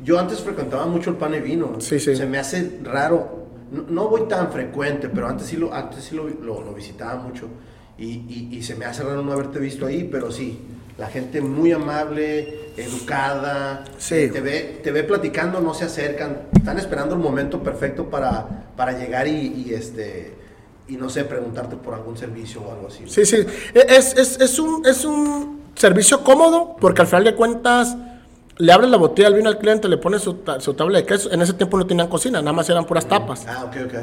Yo 0.02 0.18
antes 0.18 0.40
frecuentaba 0.40 0.86
mucho 0.86 1.10
el 1.10 1.16
pan 1.16 1.34
y 1.34 1.40
vino. 1.40 1.76
Sí, 1.78 2.00
sí. 2.00 2.16
Se 2.16 2.26
me 2.26 2.38
hace 2.38 2.78
raro. 2.82 3.46
No, 3.70 3.84
no 3.88 4.08
voy 4.08 4.22
tan 4.28 4.50
frecuente, 4.50 5.08
pero 5.08 5.28
antes 5.28 5.46
sí 5.46 5.56
lo, 5.56 5.72
antes 5.72 6.02
sí 6.04 6.16
lo, 6.16 6.26
lo- 6.28 6.62
lo 6.62 6.72
visitaba 6.74 7.16
mucho. 7.16 7.46
Y, 7.98 8.06
y- 8.06 8.48
y 8.52 8.62
se 8.62 8.74
me 8.74 8.86
hace 8.86 9.02
raro 9.04 9.22
no 9.22 9.32
haberte 9.32 9.58
visto 9.58 9.86
ahí, 9.86 10.08
pero 10.10 10.32
sí. 10.32 10.58
La 10.98 11.06
gente 11.08 11.40
muy 11.40 11.70
amable, 11.72 12.70
educada. 12.76 13.84
Sí. 13.98 14.28
Te 14.32 14.40
ve, 14.40 14.80
te 14.82 14.90
ve 14.90 15.04
platicando, 15.04 15.60
no 15.60 15.72
se 15.74 15.84
acercan. 15.84 16.48
Están 16.60 16.78
esperando 16.78 17.14
el 17.14 17.20
momento 17.20 17.62
perfecto 17.62 18.04
para, 18.10 18.46
para 18.76 18.92
llegar 18.98 19.26
y, 19.26 19.64
y, 19.66 19.74
este... 19.74 20.34
Y 20.88 20.96
no 20.96 21.08
sé, 21.08 21.24
preguntarte 21.24 21.76
por 21.76 21.94
algún 21.94 22.16
servicio 22.18 22.60
o 22.62 22.72
algo 22.72 22.88
así. 22.88 23.04
Sí, 23.06 23.24
sí. 23.24 23.36
E, 23.74 23.86
Es, 23.88 24.16
es, 24.16 24.40
es, 24.40 24.58
un, 24.58 24.84
es 24.84 25.04
un 25.04 25.60
servicio 25.76 26.22
cómodo 26.24 26.76
porque 26.80 27.00
al 27.02 27.06
final 27.06 27.22
de 27.24 27.34
cuentas 27.36 27.96
le 28.58 28.72
abres 28.72 28.90
la 28.90 28.96
botella 28.96 29.28
del 29.28 29.38
vino 29.38 29.48
al 29.48 29.58
cliente, 29.58 29.88
le 29.88 29.96
pones 29.98 30.22
su, 30.22 30.38
su 30.58 30.74
tabla 30.74 30.98
de 30.98 31.06
queso. 31.06 31.30
En 31.30 31.40
ese 31.42 31.52
tiempo 31.54 31.78
no 31.78 31.86
tenían 31.86 32.08
cocina, 32.08 32.40
nada 32.42 32.52
más 32.52 32.68
eran 32.68 32.84
puras 32.86 33.06
tapas. 33.06 33.46
Ah, 33.48 33.64
ok, 33.66 33.76
ok. 33.86 33.94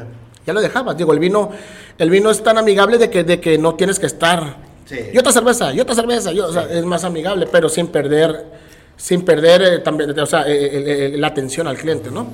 Ya 0.46 0.54
lo 0.54 0.62
dejabas. 0.62 0.96
Digo, 0.98 1.12
el 1.12 1.20
vino, 1.20 1.52
el 1.98 2.10
vino 2.10 2.32
es 2.32 2.42
tan 2.42 2.58
amigable 2.58 2.98
de 2.98 3.10
que, 3.10 3.24
de 3.26 3.42
que 3.42 3.58
no 3.58 3.76
tienes 3.76 4.00
que 4.00 4.06
estar. 4.06 4.56
Sí. 4.86 4.98
Y 5.14 5.18
otra 5.18 5.34
cerveza, 5.34 5.74
y 5.74 5.82
otra 5.82 5.94
cerveza. 5.94 6.32
yo- 6.32 6.48
o 6.48 6.54
sea, 6.54 6.64
es 6.72 6.86
más 6.86 7.04
amigable, 7.04 7.48
pero 7.52 7.68
sin 7.68 7.88
perder, 7.88 8.46
sin 8.98 9.22
perder 9.24 9.62
eh, 9.62 9.80
también, 9.80 10.18
o 10.20 10.26
sea, 10.26 10.42
eh, 10.48 10.54
eh, 10.56 11.12
eh, 11.14 11.18
la 11.18 11.28
atención 11.28 11.68
al 11.68 11.78
cliente, 11.78 12.12
¿no? 12.12 12.28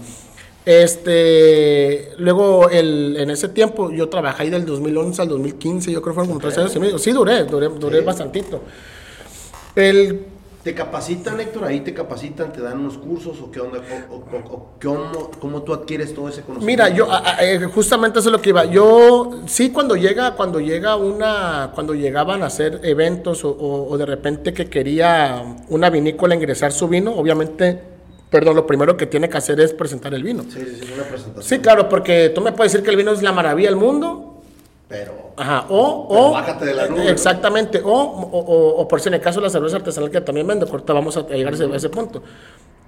Este, 0.65 2.11
luego 2.17 2.69
el, 2.69 3.17
en 3.19 3.29
ese 3.29 3.49
tiempo 3.49 3.91
yo 3.91 4.07
trabajé 4.07 4.43
ahí 4.43 4.49
del 4.49 4.65
2011 4.65 5.21
al 5.21 5.27
2015, 5.27 5.91
yo 5.91 6.01
creo 6.01 6.13
que 6.13 6.15
fueron 6.15 6.27
como 6.29 6.39
tres 6.39 6.57
años 6.57 6.75
y 6.75 6.79
medio. 6.79 6.97
Sí, 6.97 7.11
duré, 7.11 7.43
duré, 7.43 7.67
duré 7.67 7.99
Sí. 7.99 8.05
bastantito. 8.05 8.61
El, 9.75 10.21
¿Te 10.63 10.73
capacitan, 10.73 11.37
Héctor? 11.41 11.65
Ahí 11.65 11.81
te 11.81 11.93
capacitan, 11.93 12.53
te 12.53 12.61
dan 12.61 12.79
unos 12.79 12.97
cursos 12.97 13.37
o 13.41 13.51
qué 13.51 13.59
onda, 13.59 13.79
o, 14.09 14.15
o- 14.15 14.53
o- 14.55 14.69
cómo, 14.81 15.31
cómo 15.39 15.61
tú 15.63 15.73
adquieres 15.73 16.13
todo 16.15 16.29
ese 16.29 16.41
conocimiento. 16.41 16.65
Mira, 16.83 16.87
yo 16.95 17.05
eh, 17.41 17.59
justamente 17.73 18.19
eso 18.19 18.29
es 18.29 18.33
lo 18.33 18.41
que 18.41 18.49
iba. 18.49 18.63
Yo 18.65 19.41
sí 19.45 19.71
cuando 19.71 19.97
llega, 19.97 20.35
cuando 20.35 20.61
llega 20.61 20.95
una, 20.95 21.71
cuando 21.73 21.93
llegaban 21.93 22.43
a 22.43 22.45
hacer 22.45 22.79
eventos 22.83 23.41
o 23.43 23.97
de 23.97 24.05
repente 24.05 24.53
que 24.53 24.69
quería 24.69 25.43
una 25.67 25.89
vinícola 25.89 26.33
ingresar 26.33 26.71
su 26.71 26.87
vino, 26.87 27.13
obviamente, 27.13 27.81
perdón, 28.29 28.55
lo 28.55 28.65
primero 28.65 28.95
que 28.95 29.05
tiene 29.05 29.27
que 29.27 29.37
hacer 29.37 29.59
es 29.59 29.73
presentar 29.73 30.13
el 30.13 30.23
vino. 30.23 30.43
Sí, 30.43 30.51
sí, 30.61 30.77
sí, 30.81 30.91
una 30.93 31.03
presentación. 31.03 31.43
Sí, 31.43 31.59
claro, 31.59 31.89
porque 31.89 32.29
tú 32.33 32.39
me 32.39 32.53
puedes 32.53 32.71
decir 32.71 32.85
que 32.85 32.91
el 32.91 32.95
vino 32.97 33.11
es 33.11 33.21
la 33.21 33.33
maravilla 33.33 33.67
del 33.67 33.77
mundo, 33.77 34.32
Pero, 34.93 35.33
Ajá, 35.37 35.65
o, 35.69 36.07
Pero 36.07 36.21
o 36.27 36.31
bájate 36.33 36.65
de 36.65 36.73
la 36.75 36.87
nube, 36.87 37.03
¿no? 37.05 37.09
exactamente, 37.09 37.81
o, 37.83 37.89
o, 37.91 38.81
o- 38.81 38.87
por 38.87 39.01
si 39.01 39.07
en 39.07 39.15
el 39.15 39.21
caso 39.21 39.39
de 39.39 39.47
la 39.47 39.49
cerveza 39.49 39.77
artesanal 39.77 40.11
que 40.11 40.21
también 40.21 40.45
vendo, 40.45 40.67
ahorita 40.67 40.93
vamos 40.93 41.17
a 41.17 41.25
llegar 41.27 41.53
a 41.55 41.75
ese, 41.75 41.89
punto. 41.89 42.21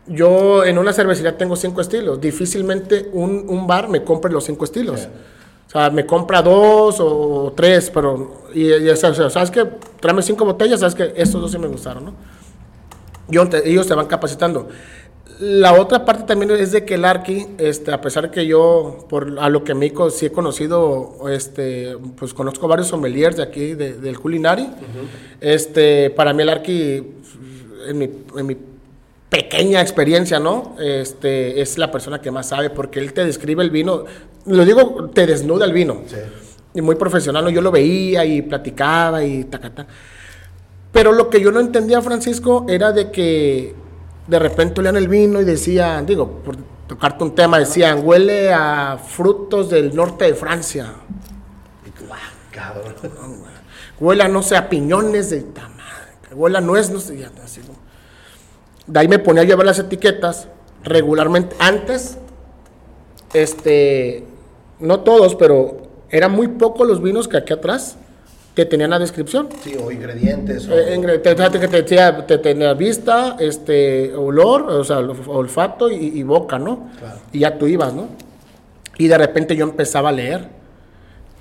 Yo 0.05 0.63
en 0.63 0.77
una 0.77 0.93
cervecería 0.93 1.35
tengo 1.35 1.55
cinco 1.55 1.81
estilos, 1.81 2.21
difícilmente 2.21 3.09
un, 3.11 3.45
un 3.49 3.65
bar 3.65 3.89
me 3.89 4.03
compre 4.03 4.31
los 4.31 4.43
cinco 4.43 4.65
estilos. 4.65 5.07
O 5.67 5.71
sea, 5.71 5.89
me 5.89 6.05
compra 6.05 6.43
dos 6.43 6.97
o 6.99 7.51
tres, 7.57 7.89
pero, 7.91 8.43
y, 8.53 8.71
y, 8.71 8.87
o 8.89 8.95
sea, 8.95 9.11
¿sabes 9.31 9.49
que 9.49 9.65
Tráeme 9.99 10.21
cinco 10.21 10.45
botellas, 10.45 10.81
¿sabes 10.81 10.93
que 10.93 11.11
Estos 11.15 11.41
dos 11.41 11.51
sí 11.51 11.57
me 11.57 11.67
gustaron, 11.67 12.05
¿no? 12.05 12.13
Yo 13.27 13.49
te- 13.49 13.67
ellos 13.67 13.87
te 13.87 13.95
van 13.95 14.05
capacitando. 14.05 14.69
La 15.39 15.73
otra 15.73 16.05
parte 16.05 16.23
también 16.23 16.51
es 16.51 16.71
de 16.71 16.85
que 16.85 16.93
el 16.95 17.03
Arqui, 17.03 17.45
este, 17.57 17.91
a 17.91 17.99
pesar 17.99 18.31
que 18.31 18.45
yo, 18.47 19.05
por 19.09 19.37
a 19.39 19.49
lo 19.49 19.63
que 19.65 19.73
me 19.73 19.91
sí 20.11 20.27
he 20.27 20.31
conocido, 20.31 21.27
este, 21.29 21.97
pues 22.17 22.33
conozco 22.33 22.67
varios 22.69 22.87
sommeliers 22.87 23.35
de 23.35 23.43
aquí, 23.43 23.73
de- 23.73 23.93
del 23.95 24.17
culinari. 24.19 24.67
este, 25.41 26.09
para 26.11 26.31
mí 26.33 26.43
el 26.43 26.49
Arqui, 26.49 27.03
en 27.87 27.97
mi, 27.97 28.09
en 28.37 28.45
mi 28.45 28.55
pequeña 29.29 29.81
experiencia, 29.81 30.39
¿no? 30.39 30.75
Este, 30.79 31.59
es 31.61 31.77
la 31.77 31.91
persona 31.91 32.21
que 32.21 32.31
más 32.31 32.47
sabe, 32.49 32.69
porque 32.69 32.99
él 32.99 33.11
te 33.11 33.25
describe 33.25 33.61
el 33.63 33.71
vino, 33.71 34.05
lo 34.45 34.63
digo, 34.63 35.09
te 35.13 35.25
desnuda 35.27 35.65
el 35.65 35.73
vino. 35.73 36.01
sí. 36.07 36.15
Y 36.73 36.81
muy 36.81 36.95
profesional, 36.95 37.43
¿no? 37.45 37.49
Yo 37.49 37.61
lo 37.61 37.71
veía 37.71 38.25
y 38.25 38.41
platicaba 38.41 39.23
y 39.23 39.45
tacata. 39.45 39.87
Pero 40.91 41.13
lo 41.13 41.29
que 41.29 41.39
yo 41.39 41.49
no 41.51 41.61
entendía, 41.61 42.01
Francisco, 42.01 42.65
era 42.67 42.91
de 42.91 43.11
que 43.11 43.73
de 44.27 44.39
repente 44.39 44.81
olían 44.81 44.97
el 44.97 45.07
vino 45.07 45.39
y 45.39 45.45
decían, 45.45 46.05
digo, 46.05 46.27
por 46.43 46.57
tocarte 46.87 47.23
un 47.23 47.35
tema, 47.35 47.59
decían, 47.59 48.01
huele 48.03 48.51
a 48.53 48.97
frutos 48.97 49.69
del 49.69 49.95
norte 49.95 50.25
de 50.25 50.35
Francia. 50.35 50.93
Cabrón. 52.51 52.95
Huele 53.99 54.23
a, 54.23 54.27
no 54.27 54.41
sé, 54.41 54.55
a 54.55 54.69
piñones 54.69 55.29
de 55.29 55.41
ta 55.41 55.67
madre, 55.69 56.33
Huele 56.33 56.57
a 56.57 56.61
nuez, 56.61 56.89
no 56.89 56.99
sé, 56.99 57.17
ya, 57.17 57.31
así 57.43 57.61
como. 57.61 57.77
De 58.87 58.99
ahí 58.99 59.07
me 59.07 59.19
ponía 59.19 59.41
a 59.41 59.55
ver 59.55 59.65
las 59.65 59.79
etiquetas 59.79 60.47
regularmente. 60.83 61.55
Antes, 61.59 62.17
este, 63.33 64.25
no 64.79 65.01
todos, 65.01 65.35
pero 65.35 65.83
eran 66.09 66.31
muy 66.31 66.47
pocos 66.49 66.87
los 66.87 67.01
vinos 67.01 67.27
que 67.27 67.37
aquí 67.37 67.53
atrás 67.53 67.97
te 68.55 68.65
tenían 68.65 68.89
la 68.89 68.97
descripción. 68.99 69.49
Sí, 69.63 69.75
o 69.79 69.91
ingredientes. 69.91 70.67
O, 70.67 70.73
Eh, 70.73 70.95
ingre- 70.97 71.21
te, 71.21 71.35
fíjate 71.35 71.59
que 71.59 71.67
te 71.67 71.81
decía, 71.83 72.25
te 72.25 72.37
tenía 72.39 72.73
vista, 72.73 73.35
este, 73.39 74.15
olor, 74.15 74.63
o 74.63 74.83
sea, 74.83 74.99
olf- 75.01 75.27
olfato 75.27 75.91
y, 75.91 75.95
y 76.19 76.23
boca, 76.23 76.57
¿no? 76.57 76.87
Claro. 76.97 77.19
Y 77.33 77.39
ya 77.39 77.57
tú 77.57 77.67
ibas, 77.67 77.93
¿no? 77.93 78.07
Y 78.97 79.07
de 79.07 79.17
repente 79.17 79.55
yo 79.55 79.65
empezaba 79.65 80.09
a 80.09 80.13
leer. 80.13 80.47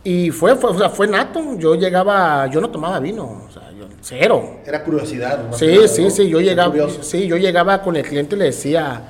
Y 0.03 0.31
fue, 0.33 0.55
fue, 0.57 0.70
o 0.70 0.79
sea, 0.79 0.90
fue 0.90 1.07
nato. 1.07 1.40
Yo 1.57 1.77
llegaba, 1.77 2.46
yo 2.50 2.61
no 2.61 2.68
tomaba 2.68 2.98
vino, 3.00 3.44
o 3.48 3.50
sea, 3.53 3.70
yo, 3.79 3.87
cero. 4.03 4.57
Era 4.66 4.83
curiosidad. 4.85 5.48
más 5.48 5.59
que 5.59 5.66
Sí, 5.66 5.74
nada, 5.77 5.88
sí, 5.88 6.03
¿no? 6.05 6.11
sí, 6.11 6.29
yo 6.29 6.40
llegaba, 6.40 6.68
curioso. 6.70 7.03
sí, 7.03 7.27
yo 7.27 7.37
llegaba 7.38 7.81
con 7.81 7.96
el 7.96 8.03
cliente 8.05 8.35
y 8.35 8.38
le 8.40 8.44
decía, 8.46 9.00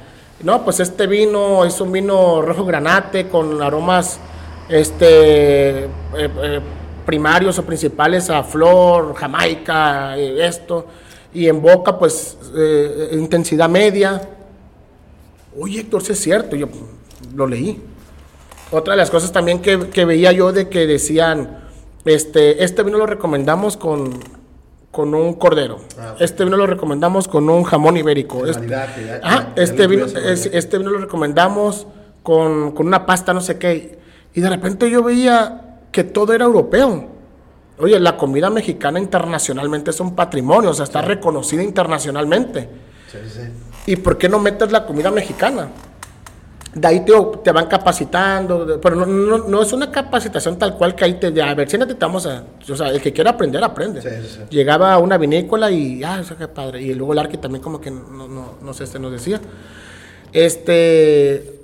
no, 0.43 0.63
pues 0.63 0.79
este 0.79 1.07
vino 1.07 1.65
es 1.65 1.81
un 1.81 1.91
vino 1.91 2.43
rojo 2.43 2.65
granate 2.67 3.29
con 3.29 3.61
aromas, 3.63 4.21
este, 4.69 5.85
eh, 5.85 5.89
eh, 6.17 6.61
primarios 7.05 7.59
o 7.59 7.65
principales 7.65 8.31
a 8.31 8.43
flor, 8.43 9.15
jamaica, 9.15 10.17
eh, 10.19 10.47
esto, 10.47 10.87
y 11.33 11.49
en 11.49 11.61
boca, 11.61 11.99
pues, 11.99 12.39
eh, 12.57 13.11
intensidad 13.13 13.69
media. 13.69 14.21
Oye, 15.59 15.81
Héctor, 15.81 16.03
sí 16.03 16.13
es 16.13 16.21
cierto, 16.21 16.57
yo 16.57 16.69
lo 17.35 17.47
leí. 17.47 17.81
Otra 18.71 18.95
de 18.95 18.99
las 18.99 19.11
cosas 19.11 19.31
también 19.33 19.61
que, 19.61 19.89
que 19.91 20.05
veía 20.05 20.33
yo 20.33 20.53
de 20.53 20.69
que 20.69 20.87
decían, 20.87 21.61
este, 22.05 22.65
este 22.65 22.83
vino 22.83 22.99
lo 22.99 23.07
recomendamos 23.07 23.77
con, 23.77 24.19
con 24.91 25.15
un 25.15 25.35
cordero. 25.35 25.79
Ah. 25.99 26.17
Este 26.19 26.45
vino 26.45 26.57
lo 26.57 26.67
recomendamos 26.67 27.29
con 27.29 27.49
un 27.49 27.63
jamón 27.63 27.97
ibérico. 27.97 28.47
Este, 28.47 28.67
ya 28.69 29.53
este 29.57 29.87
vino, 29.87 30.07
es- 30.07 30.47
este 30.53 30.79
vino 30.79 30.91
lo 30.91 30.99
recomendamos 30.99 31.87
con, 32.23 32.73
con 32.73 32.87
una 32.89 33.07
pasta 33.07 33.33
no 33.33 33.41
sé 33.41 33.59
qué. 33.59 33.99
Y 34.35 34.41
de 34.41 34.51
repente 34.51 34.91
yo 34.91 35.03
veía 35.05 35.64
que 35.95 36.03
todo 36.03 36.33
era 36.35 36.45
europeo. 36.45 37.07
Oye, 37.79 38.01
la 38.01 38.17
comida 38.17 38.51
mexicana 38.51 38.99
internacionalmente 38.99 39.93
es 39.93 40.01
un 40.01 40.17
patrimonio, 40.17 40.71
o 40.71 40.75
sea, 40.75 40.85
está 40.85 41.03
reconocida 41.03 41.63
internacionalmente. 41.63 42.69
Sí, 43.11 43.19
sí. 43.33 43.93
¿Y 43.93 43.97
por 43.97 44.19
qué 44.19 44.29
no 44.29 44.41
metes 44.41 44.73
la 44.73 44.85
comida 44.85 45.13
mexicana? 45.13 45.69
De 46.75 46.89
ahí 46.89 47.05
te, 47.05 47.13
te 47.45 47.53
van 47.53 47.69
capacitando, 47.69 48.81
pero 48.83 48.97
no, 48.97 49.07
no, 49.07 49.39
no, 49.47 49.63
es 49.63 49.73
una 49.73 49.93
capacitación 49.93 50.59
tal 50.59 50.77
cual 50.77 50.97
que 50.97 51.05
ahí 51.05 51.15
te, 51.15 51.41
a 51.41 51.55
ver, 51.55 51.71
siéntate, 51.71 51.95
te 51.95 52.05
vamos 52.05 52.27
a, 52.27 52.43
o 52.69 52.77
sea, 52.77 52.89
el 52.89 53.01
que 53.01 53.13
quiera 53.13 53.31
aprender, 53.31 53.63
aprende. 53.63 54.03
Sí, 54.03 54.09
sí, 54.29 54.41
Llegaba 54.51 54.93
a 54.93 54.99
una 54.99 55.17
vinícola 55.17 55.71
y, 55.71 56.03
ah, 56.03 56.19
eso 56.21 56.37
qué 56.37 56.49
padre, 56.49 56.83
y 56.83 56.93
luego 56.93 57.13
el 57.13 57.21
arqui 57.21 57.37
también 57.37 57.63
como 57.63 57.81
que, 57.81 57.93
no, 57.93 58.27
no, 58.27 58.55
no 58.61 58.75
sé, 58.75 58.83
este 58.83 58.99
nos 58.99 59.13
decía. 59.13 59.41
Este, 60.33 61.64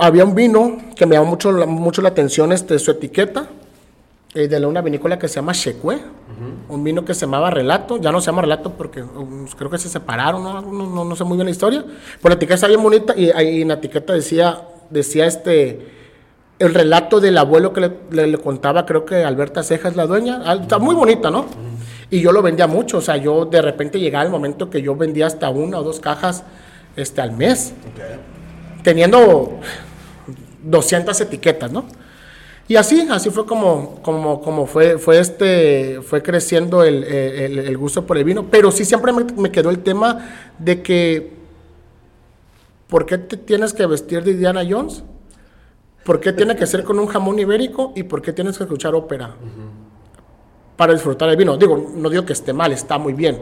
había 0.00 0.24
un 0.24 0.34
vino 0.34 0.78
que 0.94 1.06
me 1.06 1.16
llamó 1.16 1.30
mucho, 1.30 1.52
mucho 1.66 2.02
la 2.02 2.10
atención, 2.10 2.52
este, 2.52 2.78
su 2.78 2.90
etiqueta, 2.90 3.48
eh, 4.34 4.48
de 4.48 4.66
una 4.66 4.82
vinícola 4.82 5.18
que 5.18 5.28
se 5.28 5.36
llama 5.36 5.52
Shekwe, 5.54 5.98
un 6.68 6.84
vino 6.84 7.04
que 7.06 7.14
se 7.14 7.22
llamaba 7.22 7.48
Relato, 7.48 7.96
ya 7.96 8.12
no 8.12 8.20
se 8.20 8.26
llama 8.26 8.42
Relato 8.42 8.70
porque 8.72 9.02
um, 9.02 9.46
creo 9.46 9.70
que 9.70 9.78
se 9.78 9.88
separaron, 9.88 10.44
¿no? 10.44 10.60
No, 10.60 11.04
no, 11.06 11.16
sé 11.16 11.24
muy 11.24 11.38
bien 11.38 11.46
la 11.46 11.52
historia, 11.52 11.82
pero 12.20 12.28
la 12.28 12.34
etiqueta 12.34 12.56
está 12.56 12.66
bien 12.66 12.82
bonita 12.82 13.14
y, 13.16 13.30
ahí 13.30 13.62
en 13.62 13.68
la 13.68 13.74
etiqueta 13.74 14.12
decía, 14.12 14.60
decía 14.90 15.24
este, 15.24 15.88
el 16.58 16.74
relato 16.74 17.18
del 17.20 17.38
abuelo 17.38 17.72
que 17.72 17.80
le, 18.10 18.26
le, 18.26 18.38
contaba, 18.38 18.84
creo 18.84 19.06
que 19.06 19.24
Alberta 19.24 19.62
Ceja 19.62 19.88
es 19.88 19.96
la 19.96 20.06
dueña, 20.06 20.42
está 20.52 20.78
muy 20.78 20.94
bonita, 20.94 21.30
¿no? 21.30 21.46
Y 22.10 22.20
yo 22.20 22.30
lo 22.30 22.42
vendía 22.42 22.66
mucho, 22.66 22.98
o 22.98 23.00
sea, 23.00 23.16
yo 23.16 23.46
de 23.46 23.62
repente 23.62 23.98
llegaba 23.98 24.24
el 24.24 24.30
momento 24.30 24.68
que 24.68 24.82
yo 24.82 24.94
vendía 24.94 25.26
hasta 25.26 25.48
una 25.48 25.78
o 25.78 25.82
dos 25.82 25.98
cajas 25.98 26.44
este, 26.94 27.22
al 27.22 27.32
mes, 27.32 27.72
teniendo 28.86 29.58
200 30.62 31.20
etiquetas, 31.20 31.72
¿no? 31.72 31.86
Y 32.68 32.76
así, 32.76 33.04
así 33.10 33.30
fue 33.30 33.44
como, 33.44 34.00
como, 34.00 34.40
como 34.40 34.66
fue, 34.66 34.96
fue, 34.98 35.18
este, 35.18 36.00
fue 36.02 36.22
creciendo 36.22 36.84
el, 36.84 37.02
el, 37.02 37.58
el 37.58 37.76
gusto 37.76 38.06
por 38.06 38.16
el 38.16 38.22
vino. 38.22 38.46
Pero 38.48 38.70
sí 38.70 38.84
siempre 38.84 39.12
me, 39.12 39.24
me, 39.24 39.50
quedó 39.50 39.70
el 39.70 39.80
tema 39.80 40.52
de 40.60 40.82
que, 40.82 41.32
¿por 42.86 43.06
qué 43.06 43.18
te 43.18 43.36
tienes 43.36 43.74
que 43.74 43.84
vestir 43.86 44.22
de 44.22 44.34
Diana 44.34 44.62
Jones? 44.68 45.02
¿Por 46.04 46.20
qué 46.20 46.32
tiene 46.32 46.54
que 46.54 46.64
ser 46.64 46.84
con 46.84 47.00
un 47.00 47.08
jamón 47.08 47.40
ibérico? 47.40 47.92
¿Y 47.96 48.04
por 48.04 48.22
qué 48.22 48.32
tienes 48.32 48.56
que 48.56 48.62
escuchar 48.62 48.94
ópera? 48.94 49.34
Para 50.76 50.92
disfrutar 50.92 51.28
el 51.28 51.36
vino. 51.36 51.56
Digo, 51.56 51.92
no 51.92 52.08
digo 52.08 52.24
que 52.24 52.34
esté 52.34 52.52
mal, 52.52 52.70
está 52.70 52.98
muy 52.98 53.14
bien. 53.14 53.40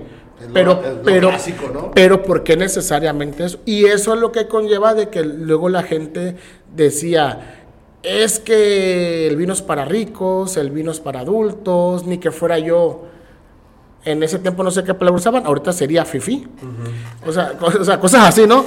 Pero, 0.52 1.00
pero, 1.04 1.30
¿no? 1.72 1.90
pero, 1.94 2.22
¿por 2.22 2.42
qué 2.44 2.56
necesariamente 2.56 3.44
eso? 3.44 3.58
Y 3.64 3.86
eso 3.86 4.14
es 4.14 4.20
lo 4.20 4.32
que 4.32 4.46
conlleva 4.46 4.94
de 4.94 5.08
que 5.08 5.24
luego 5.24 5.68
la 5.68 5.82
gente 5.82 6.36
decía, 6.74 7.64
es 8.02 8.38
que 8.38 9.26
el 9.26 9.36
vino 9.36 9.52
es 9.52 9.62
para 9.62 9.84
ricos, 9.84 10.56
el 10.56 10.70
vino 10.70 10.90
es 10.90 11.00
para 11.00 11.20
adultos, 11.20 12.06
ni 12.06 12.18
que 12.18 12.30
fuera 12.30 12.58
yo. 12.58 13.06
En 14.04 14.22
ese 14.22 14.38
tiempo 14.38 14.62
no 14.62 14.70
sé 14.70 14.84
qué 14.84 14.92
palabra 14.92 15.18
usaban, 15.18 15.46
ahorita 15.46 15.72
sería 15.72 16.04
fifi. 16.04 16.46
o, 17.26 17.32
sea, 17.32 17.56
cosas 17.98 18.28
así, 18.28 18.46
¿no? 18.46 18.64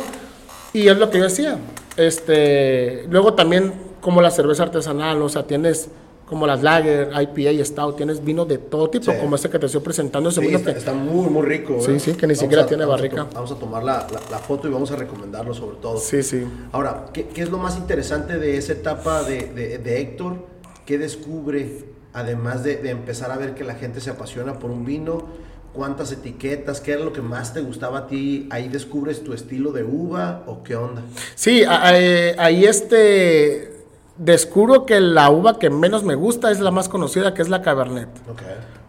Y 0.74 0.88
es 0.88 0.98
lo 0.98 1.10
que 1.12 1.20
yo 1.20 1.26
decía. 1.26 1.60
Este, 1.96 3.06
luego 3.10 3.34
también 3.36 3.74
como 4.02 4.22
la 4.22 4.32
cerveza 4.32 4.64
artesanal, 4.64 5.22
o 5.22 5.30
sea, 5.30 5.44
tienes 5.46 5.90
como 6.28 6.46
las 6.46 6.62
lager, 6.62 7.10
IPA 7.14 7.52
y 7.52 7.66
stout, 7.66 7.96
tienes 7.96 8.24
vino 8.24 8.44
de 8.44 8.58
todo 8.58 8.90
tipo, 8.90 9.14
como 9.18 9.38
este 9.38 9.50
que 9.50 9.58
te 9.58 9.66
estoy 9.66 9.80
presentando. 9.80 10.30
Ese 10.30 10.42
sí, 10.42 10.54
está, 10.54 10.72
está, 10.72 10.94
muy, 10.94 11.30
muy 11.30 11.42
rico. 11.44 11.78
Sí, 11.80 11.92
¿eh? 11.92 12.00
sí, 12.00 12.14
que 12.16 12.28
ni 12.28 12.36
siquiera 12.36 12.66
tiene 12.66 12.84
barrica. 12.84 13.26
vamos 13.34 13.52
a 13.52 13.56
tomar 13.56 13.82
la, 13.82 14.06
la, 14.30 14.38
foto 14.38 14.68
y 14.68 14.72
vamos 14.72 14.92
a 14.92 14.98
recomendarlo 14.98 15.54
sobre 15.54 15.78
todo. 15.78 15.98
Sí, 15.98 16.22
sí. 16.24 16.46
Ahora, 16.74 17.06
¿qué, 17.14 17.28
qué 17.28 17.42
es 17.42 17.50
lo 17.50 17.58
más 17.58 17.78
interesante 17.78 18.38
de 18.38 18.58
esa 18.58 18.74
etapa 18.74 19.24
de, 19.24 19.54
de, 19.54 19.78
de 19.78 20.02
Héctor? 20.02 20.46
¿Qué 20.86 20.98
descubre, 20.98 21.86
además 22.12 22.62
de, 22.62 22.76
de, 22.76 22.90
empezar 22.90 23.32
a 23.32 23.38
ver 23.38 23.56
que 23.56 23.64
la 23.64 23.76
gente 23.76 24.02
se 24.02 24.10
apasiona 24.10 24.60
por 24.60 24.70
un 24.70 24.84
vino? 24.84 25.26
¿Cuántas 25.72 26.12
etiquetas? 26.12 26.82
¿Qué 26.82 26.92
era 26.92 27.06
lo 27.06 27.14
que 27.14 27.22
más 27.22 27.54
te 27.54 27.62
gustaba 27.62 28.00
a 28.00 28.08
ti? 28.08 28.50
¿Ahí 28.52 28.68
descubres 28.68 29.24
tu 29.24 29.32
estilo 29.32 29.72
de 29.72 29.86
uva 29.86 30.44
o 30.46 30.62
qué 30.62 30.76
onda? 30.76 31.04
Sí, 31.36 31.64
ahí 31.64 32.66
este 32.66 33.77
descubro 34.18 34.86
que 34.86 35.00
la 35.00 35.30
uva 35.30 35.60
que 35.60 35.70
menos 35.70 36.04
me 36.04 36.16
gusta 36.16 36.52
es 36.52 36.60
la 36.60 36.72
más 36.72 36.90
conocida, 36.90 37.34
que 37.34 37.42
es 37.42 37.50
la 37.50 37.62
Cabernet. 37.62 38.10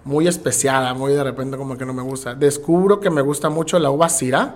Muy 0.05 0.27
especiada, 0.27 0.95
muy 0.95 1.13
de 1.13 1.23
repente 1.23 1.57
como 1.57 1.77
que 1.77 1.85
no 1.85 1.93
me 1.93 2.03
gusta. 2.03 2.35
Descubro 2.35 3.01
que 3.01 3.11
me 3.11 3.21
gusta 3.21 3.51
mucho 3.51 3.79
la 3.79 3.91
uva 3.91 4.09
Syrah, 4.09 4.55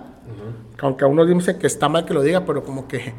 aunque 0.81 1.05
a 1.05 1.07
uno 1.07 1.25
dice 1.25 1.57
que 1.57 1.67
está 1.67 1.87
mal 1.87 2.05
que 2.05 2.13
lo 2.13 2.21
diga, 2.21 2.45
pero 2.45 2.63
como 2.63 2.87
que 2.87 3.13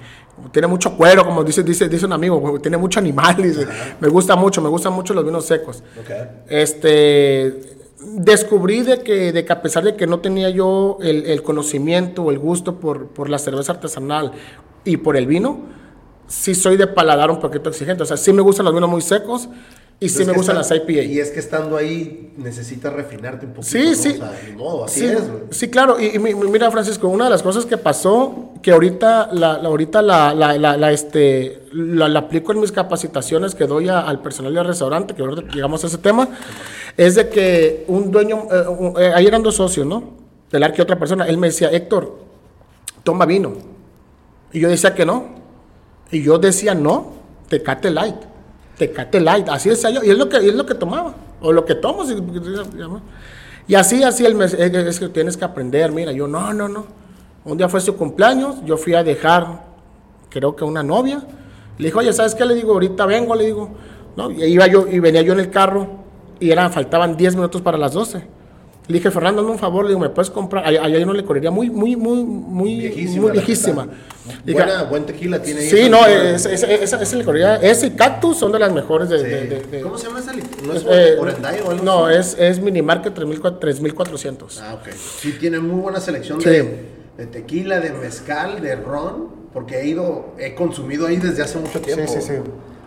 tiene 0.53 0.69
mucho 0.69 0.97
cuero, 0.97 1.25
como 1.25 1.43
dice, 1.45 1.63
dice, 1.63 1.89
dice 1.89 2.05
un 2.05 2.13
amigo, 2.13 2.59
tiene 2.61 2.77
mucho 2.77 2.99
animal. 2.99 3.37
Me 4.01 4.09
gusta 4.09 4.37
mucho, 4.37 4.61
me 4.61 4.69
gustan 4.69 4.93
mucho 4.93 5.15
los 5.15 5.25
vinos 5.25 5.47
secos. 5.47 5.83
Este, 6.49 7.79
descubrí 8.17 8.83
de 8.83 9.01
que, 9.01 9.33
de 9.33 9.45
que 9.45 9.53
a 9.53 9.63
pesar 9.63 9.85
de 9.85 9.97
que 9.97 10.07
no 10.07 10.19
tenía 10.21 10.51
yo 10.51 10.99
el, 11.01 11.25
el 11.27 11.43
conocimiento 11.43 12.25
o 12.25 12.31
el 12.31 12.39
gusto 12.39 12.81
por, 12.81 13.09
por 13.09 13.31
la 13.31 13.39
cerveza 13.39 13.73
artesanal 13.73 14.33
y 14.85 14.99
por 14.99 15.17
el 15.17 15.27
vino, 15.27 15.61
sí 16.27 16.55
soy 16.55 16.77
de 16.77 16.87
paladar 16.87 17.31
un 17.31 17.41
poquito 17.41 17.71
exigente. 17.71 18.03
O 18.03 18.07
sea, 18.07 18.17
sí 18.17 18.33
me 18.33 18.43
gustan 18.43 18.65
los 18.65 18.75
vinos 18.75 18.89
muy 18.89 19.01
secos 19.01 19.49
y 20.01 20.09
sí 20.09 20.25
me 20.25 20.33
gustan 20.33 20.57
las 20.57 20.71
IPA. 20.71 21.03
Y 21.03 21.19
es 21.19 21.31
que 21.31 21.39
estando 21.39 21.77
ahí 21.77 22.33
necesitas 22.37 22.93
refinarte 22.93 23.47
un 23.47 23.53
poquito. 23.53 23.71
Sí, 23.71 23.95
sí. 23.95 24.21
O 24.59 24.77
sea, 24.77 24.85
así 24.85 25.01
sí, 25.01 25.07
es, 25.07 25.23
sí, 25.57 25.71
claro. 25.71 26.01
Y, 26.01 26.07
y, 26.07 26.19
mira, 26.19 26.71
Francisco, 26.71 27.09
una 27.09 27.25
de 27.25 27.31
las 27.31 27.43
cosas 27.43 27.65
que 27.65 27.79
pasó, 27.79 28.53
que 28.61 28.73
ahorita 28.73 29.31
la, 29.33 29.59
la 29.59 29.69
ahorita 29.69 30.03
la, 30.03 30.35
la, 30.35 30.57
la, 30.59 30.93
este, 30.93 31.63
la, 31.73 32.07
aplico 32.19 32.53
en 32.53 32.61
mis 32.61 32.73
capacitaciones 32.73 33.55
que 33.55 33.67
doy 33.67 33.89
a, 33.89 34.01
al 34.01 34.21
personal 34.21 34.53
del 34.53 34.67
restaurante, 34.67 35.15
que 35.15 35.23
ahorita 35.23 35.53
llegamos 35.53 35.85
a 35.85 35.87
ese 35.87 35.99
tema, 35.99 36.29
es 36.97 37.15
de 37.15 37.29
que 37.29 37.85
un 37.89 38.11
dueño, 38.11 38.47
eh, 38.51 38.65
eh, 38.99 39.13
ahí 39.15 39.27
eran 39.27 39.43
dos 39.43 39.57
socios, 39.57 39.87
¿no? 39.87 40.25
Del 40.51 40.73
que 40.73 40.83
otra 40.83 40.99
persona, 40.99 41.27
él 41.27 41.39
me 41.39 41.49
decía, 41.49 41.71
Héctor, 41.71 42.19
toma 43.03 43.27
vino. 43.27 43.55
Y 44.53 44.61
yo 44.61 44.69
decía 44.69 44.95
que 44.95 45.05
no 45.05 45.44
y 46.15 46.23
yo 46.23 46.39
decía, 46.39 46.77
no, 46.77 47.13
Tecate 47.49 47.91
Light, 47.91 48.15
Tecate 48.79 49.19
Light, 49.19 49.49
así 49.49 49.69
decía 49.69 49.91
yo, 49.91 50.05
y 50.05 50.11
es 50.11 50.17
lo 50.17 50.29
que, 50.29 50.37
es 50.37 50.55
lo 50.55 50.65
que 50.65 50.77
tomaba, 50.77 51.13
o 51.41 51.53
lo 51.53 51.65
que 51.65 51.75
tomo. 51.75 52.05
Y 53.67 53.75
así, 53.75 54.05
así, 54.05 54.25
el 54.25 54.37
mes, 54.37 54.55
es 54.55 55.01
que 55.01 55.09
tienes 55.09 55.37
que 55.37 55.45
aprender, 55.45 55.91
mira, 55.91 56.13
yo, 56.13 56.29
no, 56.29 56.53
no, 56.55 56.69
no. 56.69 56.87
Un 57.45 57.59
día 57.59 57.69
fue 57.69 57.81
su 57.81 57.97
cumpleaños, 57.97 58.65
yo 58.65 58.77
fui 58.77 58.95
a 58.95 59.03
dejar, 59.03 59.65
creo 60.31 60.55
que 60.55 60.63
una 60.63 60.85
novia, 60.85 61.21
le 61.79 61.87
dijo, 61.87 61.99
oye, 61.99 62.13
¿sabes 62.13 62.37
qué? 62.37 62.45
Le 62.45 62.55
digo, 62.55 62.75
ahorita 62.75 63.07
vengo, 63.07 63.35
le 63.35 63.47
digo, 63.47 63.71
no, 64.17 64.31
y 64.31 64.45
iba 64.45 64.69
yo, 64.69 64.87
y 64.87 65.01
venía 65.01 65.23
yo 65.23 65.33
en 65.33 65.41
el 65.41 65.51
carro, 65.51 65.89
y 66.39 66.53
eran, 66.53 66.73
faltaban 66.73 67.17
10 67.17 67.35
minutos 67.35 67.61
para 67.61 67.77
las 67.77 67.93
12. 67.93 68.25
Le 68.87 68.99
dije, 68.99 69.11
Fernando, 69.11 69.41
hazme 69.41 69.53
un 69.53 69.59
favor, 69.59 69.85
le 69.85 69.91
digo, 69.91 70.01
¿me 70.01 70.11
puedes 70.11 70.31
comprar? 70.31 70.67
Allá 70.67 70.83
hay 70.83 71.03
una 71.03 71.15
licorería 71.15 71.51
muy, 71.51 71.71
muy, 71.71 71.97
muy, 71.97 72.23
muy 72.23 72.81
viejísima. 72.81 73.23
Muy 73.23 73.33
viejísima. 73.33 73.89
Buena, 74.45 74.83
buen 74.83 75.07
tequila 75.07 75.41
tiene 75.41 75.61
ahí. 75.61 75.71
Sí, 75.71 75.89
no, 75.89 76.05
esa, 76.05 76.53
esa, 76.53 76.67
esa, 76.71 77.03
esa 77.03 77.17
licorería, 77.17 77.57
ese 77.57 77.87
y 77.87 77.91
Cactus 77.93 78.37
son 78.37 78.53
de 78.53 78.59
las 78.59 78.71
mejores 78.73 79.09
de... 79.09 79.19
Sí. 79.19 79.25
de, 79.25 79.47
de, 79.47 79.63
de 79.63 79.81
¿Cómo 79.81 79.97
se 79.97 80.07
llama 80.07 80.21
esa 80.21 80.35
licorería? 80.35 80.67
¿No 80.67 80.75
es 80.75 80.85
eh, 80.87 81.17
o 81.65 81.71
algo 81.71 81.83
No, 81.83 82.11
es, 82.11 82.37
es 82.39 82.61
Mini 82.61 82.83
Market 82.83 83.15
3400. 83.15 84.61
Ah, 84.61 84.75
ok. 84.75 84.89
Sí, 84.93 85.33
tiene 85.41 85.61
muy 85.61 85.81
buena 85.81 86.01
selección 86.01 86.43
sí. 86.43 86.51
de, 86.51 86.85
de 87.17 87.27
tequila, 87.27 87.81
de 87.81 87.91
mezcal, 87.91 88.61
de 88.61 88.77
ron, 88.77 89.29
porque 89.55 89.81
he 89.81 89.87
ido, 89.87 90.35
he 90.39 90.55
consumido 90.55 91.07
ahí 91.07 91.17
desde 91.17 91.43
hace 91.43 91.59
mucho 91.59 91.81
tiempo. 91.81 92.07
Sí, 92.07 92.21
sí, 92.21 92.27
sí. 92.27 92.35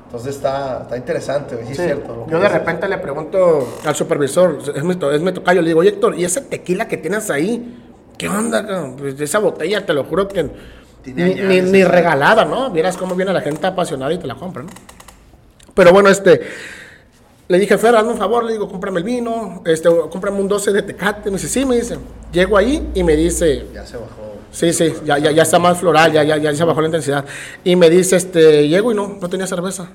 Entonces 0.08 0.38
está, 0.38 0.84
está 0.84 0.96
interesante, 0.96 1.58
sí, 1.58 1.65
sí. 1.65 1.72
es 1.74 1.78
cierto. 1.78 2.26
Yo 2.30 2.39
de 2.39 2.48
repente 2.48 2.88
le 2.88 2.98
pregunto 2.98 3.67
al 3.84 3.93
supervisor, 3.93 4.58
es 4.74 4.84
mi, 4.84 4.93
es 4.93 5.22
mi 5.22 5.34
tocayo, 5.34 5.62
le 5.62 5.67
digo, 5.67 5.84
Héctor, 5.84 6.17
¿y 6.17 6.24
ese 6.24 6.39
tequila 6.39 6.88
que 6.88 6.96
tienes 6.96 7.30
ahí? 7.30 7.78
¿Qué 8.17 8.30
onda? 8.30 8.93
Pues 8.98 9.20
esa 9.20 9.39
botella, 9.39 9.86
te 9.86 9.93
lo 9.93 10.06
juro 10.06 10.30
que 10.30 10.50
ni, 11.06 11.36
ni, 11.36 11.62
ni, 11.62 11.84
regalada, 11.84 12.46
¿no? 12.46 12.72
Vieras 12.72 12.96
cómo 12.96 13.15
viene 13.15 13.34
la 13.34 13.41
gente 13.41 13.67
apasionada 13.67 14.13
y 14.13 14.17
te 14.17 14.28
la 14.28 14.36
compra, 14.36 14.63
¿no? 14.63 14.70
Pero 15.74 15.91
bueno, 15.91 16.08
este, 16.08 16.41
le 17.50 17.60
dije, 17.60 17.78
Fer, 17.78 17.96
hazme 17.96 18.12
un 18.12 18.17
favor, 18.17 18.46
le 18.46 18.54
digo, 18.54 18.70
cómprame 18.70 19.00
el 19.00 19.04
vino, 19.04 19.62
este, 19.65 19.89
cómprame 20.10 20.39
un 20.39 20.48
12 20.48 20.72
de 20.72 20.82
tecate. 20.84 21.30
Me 21.30 21.38
dice, 21.38 21.50
sí, 21.50 21.65
me 21.65 21.76
dice. 21.76 21.98
Llego 22.32 22.58
ahí 22.58 22.89
y 22.93 23.04
me 23.04 23.15
dice... 23.15 23.67
Ya 23.74 23.86
se 23.86 23.98
bajó. 23.98 24.37
Sí, 24.51 24.73
sí, 24.73 24.93
ya, 25.05 25.17
ya, 25.17 25.31
ya 25.31 25.43
está 25.43 25.60
más 25.60 25.77
floral, 25.77 26.12
ya, 26.12 26.23
ya, 26.23 26.38
ya 26.38 26.53
se 26.53 26.63
bajó 26.63 26.81
la 26.81 26.88
intensidad. 26.88 27.25
Y 27.63 27.75
me 27.75 27.89
dice, 27.89 28.15
este, 28.15 28.67
llego 28.67 28.91
y 28.91 28.95
no, 28.95 29.17
no 29.19 29.29
tenía 29.29 29.45
cerveza. 29.47 29.89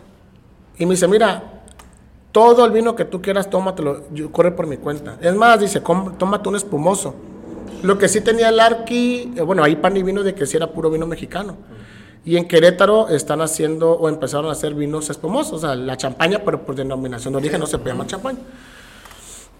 Y 0.78 0.86
me 0.86 0.92
dice, 0.92 1.08
mira, 1.08 1.42
todo 2.32 2.64
el 2.64 2.72
vino 2.72 2.94
que 2.94 3.04
tú 3.04 3.20
quieras, 3.20 3.50
tómatelo, 3.50 4.04
yo, 4.12 4.30
corre 4.30 4.52
por 4.52 4.66
mi 4.66 4.76
cuenta. 4.76 5.16
Es 5.20 5.34
más, 5.34 5.60
dice, 5.60 5.80
tómate 5.80 6.48
un 6.48 6.56
espumoso. 6.56 7.14
Lo 7.82 7.98
que 7.98 8.08
sí 8.08 8.20
tenía 8.20 8.50
el 8.50 8.60
Arqui, 8.60 9.32
eh, 9.36 9.42
bueno, 9.42 9.64
ahí 9.64 9.76
pan 9.76 9.96
y 9.96 10.02
vino 10.02 10.22
de 10.22 10.34
que 10.34 10.46
sí 10.46 10.56
era 10.56 10.68
puro 10.68 10.90
vino 10.90 11.06
mexicano. 11.06 11.56
Y 12.24 12.36
en 12.36 12.46
Querétaro 12.46 13.08
están 13.08 13.40
haciendo 13.40 13.92
o 13.92 14.08
empezaron 14.08 14.46
a 14.46 14.52
hacer 14.52 14.74
vinos 14.74 15.10
espumosos, 15.10 15.54
o 15.54 15.58
sea, 15.58 15.74
la 15.74 15.96
champaña, 15.96 16.40
pero 16.44 16.64
por 16.64 16.76
denominación 16.76 17.32
de 17.32 17.38
origen 17.38 17.58
no 17.58 17.66
se 17.66 17.78
puede 17.78 17.90
llamar 17.94 18.06
champaña 18.06 18.38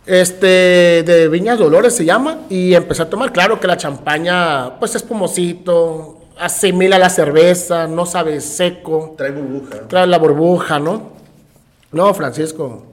este, 0.07 1.03
de 1.05 1.29
Viñas 1.29 1.59
Dolores 1.59 1.95
se 1.95 2.05
llama, 2.05 2.41
y 2.49 2.75
empecé 2.75 3.03
a 3.03 3.11
tomar. 3.11 3.33
Claro 3.33 3.61
que 3.61 3.67
la 3.67 3.77
champaña, 3.77 4.79
pues 4.79 4.95
es 4.95 5.03
pomosito, 5.03 6.19
asimila 6.39 6.99
la 6.99 7.09
cerveza, 7.11 7.87
no 7.87 8.07
sabe 8.07 8.41
seco. 8.41 9.15
Trae 9.17 9.31
burbuja. 9.31 9.89
Trae 9.89 10.07
la 10.07 10.19
burbuja, 10.19 10.79
¿no? 10.79 11.13
No, 11.93 12.13
Francisco. 12.15 12.85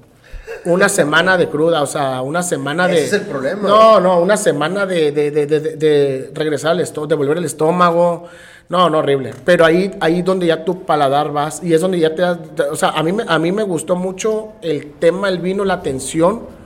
una 0.65 0.89
semana 0.99 1.37
de 1.37 1.47
cruda, 1.49 1.81
o 1.81 1.87
sea, 1.87 2.21
una 2.21 2.43
semana 2.43 2.87
de... 2.87 2.97
Ese 2.97 3.05
es 3.05 3.13
el 3.13 3.27
problema. 3.27 3.67
No, 3.67 3.99
no, 3.99 4.19
una 4.19 4.37
semana 4.37 4.85
de, 4.85 5.11
de, 5.11 5.31
de, 5.31 5.47
de, 5.47 6.31
regresar 6.33 6.71
al 6.71 6.81
estómago, 6.81 7.07
de 7.07 7.15
volver 7.15 7.37
el 7.37 7.45
estómago. 7.45 8.25
No, 8.67 8.87
no, 8.87 8.99
horrible. 8.99 9.33
Pero 9.45 9.65
ahí, 9.65 9.89
ahí 9.99 10.21
donde 10.21 10.45
ya 10.45 10.63
tu 10.63 10.83
paladar 10.83 11.31
vas 11.31 11.63
y 11.63 11.73
es 11.73 11.81
donde 11.81 11.97
ya 11.99 12.13
te... 12.13 12.23
O 12.63 12.75
sea, 12.75 12.89
a 12.89 13.01
mí, 13.01 13.11
me- 13.13 13.23
a 13.27 13.39
mí 13.39 13.51
me 13.51 13.63
gustó 13.63 13.95
mucho 13.95 14.49
el 14.61 14.91
tema, 14.99 15.27
el 15.29 15.39
vino, 15.39 15.65
la 15.65 15.75
atención. 15.75 16.58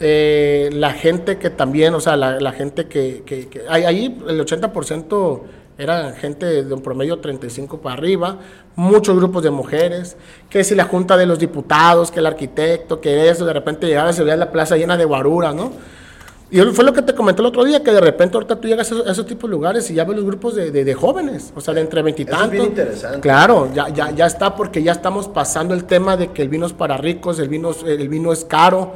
Eh, 0.00 0.70
la 0.72 0.92
gente 0.92 1.36
que 1.38 1.50
también, 1.50 1.94
o 1.94 2.00
sea, 2.00 2.16
la, 2.16 2.40
la 2.40 2.52
gente 2.52 2.86
que... 2.86 3.22
que, 3.24 3.48
que- 3.48 3.62
ahí, 3.68 3.84
ahí 3.84 4.18
el 4.28 4.40
80% 4.44 5.40
era 5.78 6.12
gente 6.12 6.62
de 6.64 6.74
un 6.74 6.82
promedio 6.82 7.18
35 7.20 7.80
para 7.80 7.94
arriba, 7.96 8.38
muchos 8.76 9.16
grupos 9.16 9.42
de 9.42 9.50
mujeres, 9.50 10.16
que 10.50 10.62
si 10.62 10.74
la 10.74 10.84
junta 10.84 11.16
de 11.16 11.24
los 11.24 11.38
diputados, 11.38 12.10
que 12.10 12.20
el 12.20 12.26
arquitecto, 12.26 13.00
que 13.00 13.28
eso, 13.30 13.46
de 13.46 13.52
repente 13.54 13.86
llegaba 13.86 14.10
y 14.10 14.12
se 14.12 14.22
veía 14.22 14.36
la 14.36 14.50
plaza 14.52 14.76
llena 14.76 14.96
de 14.98 15.04
guaruras, 15.06 15.54
¿no? 15.54 15.72
Y 16.52 16.58
fue 16.72 16.84
lo 16.84 16.92
que 16.92 17.00
te 17.02 17.14
comenté 17.14 17.40
el 17.42 17.46
otro 17.46 17.64
día, 17.64 17.82
que 17.82 17.92
de 17.92 18.00
repente 18.00 18.36
ahorita 18.36 18.56
tú 18.60 18.66
llegas 18.68 18.90
a 18.90 18.94
esos, 18.94 19.06
a 19.06 19.12
esos 19.12 19.24
tipos 19.24 19.48
de 19.48 19.54
lugares 19.56 19.88
y 19.90 19.94
ya 19.94 20.04
ves 20.04 20.16
los 20.16 20.24
grupos 20.26 20.54
de, 20.56 20.70
de- 20.72 20.84
de 20.84 20.94
jóvenes, 20.94 21.52
o 21.54 21.60
sea, 21.60 21.72
de 21.72 21.80
entre 21.80 22.00
Eso 22.00 22.08
es 22.08 22.16
bien 22.16 22.26
veintitantos. 22.26 22.66
interesante. 22.66 23.20
Claro, 23.20 23.70
ya, 23.72 23.88
ya, 23.88 24.10
ya 24.10 24.26
está, 24.26 24.56
porque 24.56 24.82
ya 24.82 24.92
estamos 24.92 25.28
pasando 25.28 25.72
el 25.74 25.84
tema 25.84 26.16
de 26.16 26.28
que 26.32 26.42
el 26.42 26.48
vino 26.48 26.66
es 26.66 26.72
para 26.72 26.96
ricos, 26.98 27.38
el 27.38 27.48
vino, 27.48 27.70
el 27.86 28.08
vino 28.08 28.32
es 28.32 28.44
caro. 28.44 28.92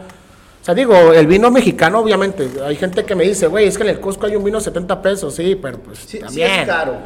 O 0.65 0.67
sea, 0.67 0.75
digo, 0.75 0.95
el 1.13 1.27
vino 1.27 1.51
mexicano, 1.51 1.99
obviamente, 1.99 2.49
hay 2.65 2.75
gente 2.77 3.05
que 3.05 3.15
me 3.15 3.25
dice, 3.25 3.49
güey, 3.49 3.67
es 3.69 3.77
que 3.77 3.83
en 3.83 3.91
el 3.91 4.01
Costco 4.01 4.25
hay 4.25 4.35
un 4.35 4.43
vino 4.43 4.59
70 4.59 5.03
pesos, 5.03 5.35
sí, 5.35 5.57
pero 5.61 5.79
pues 5.79 5.99
Sí, 5.99 6.07
sí 6.17 6.19
también. 6.21 6.51
es 6.61 6.67
caro. 6.67 6.97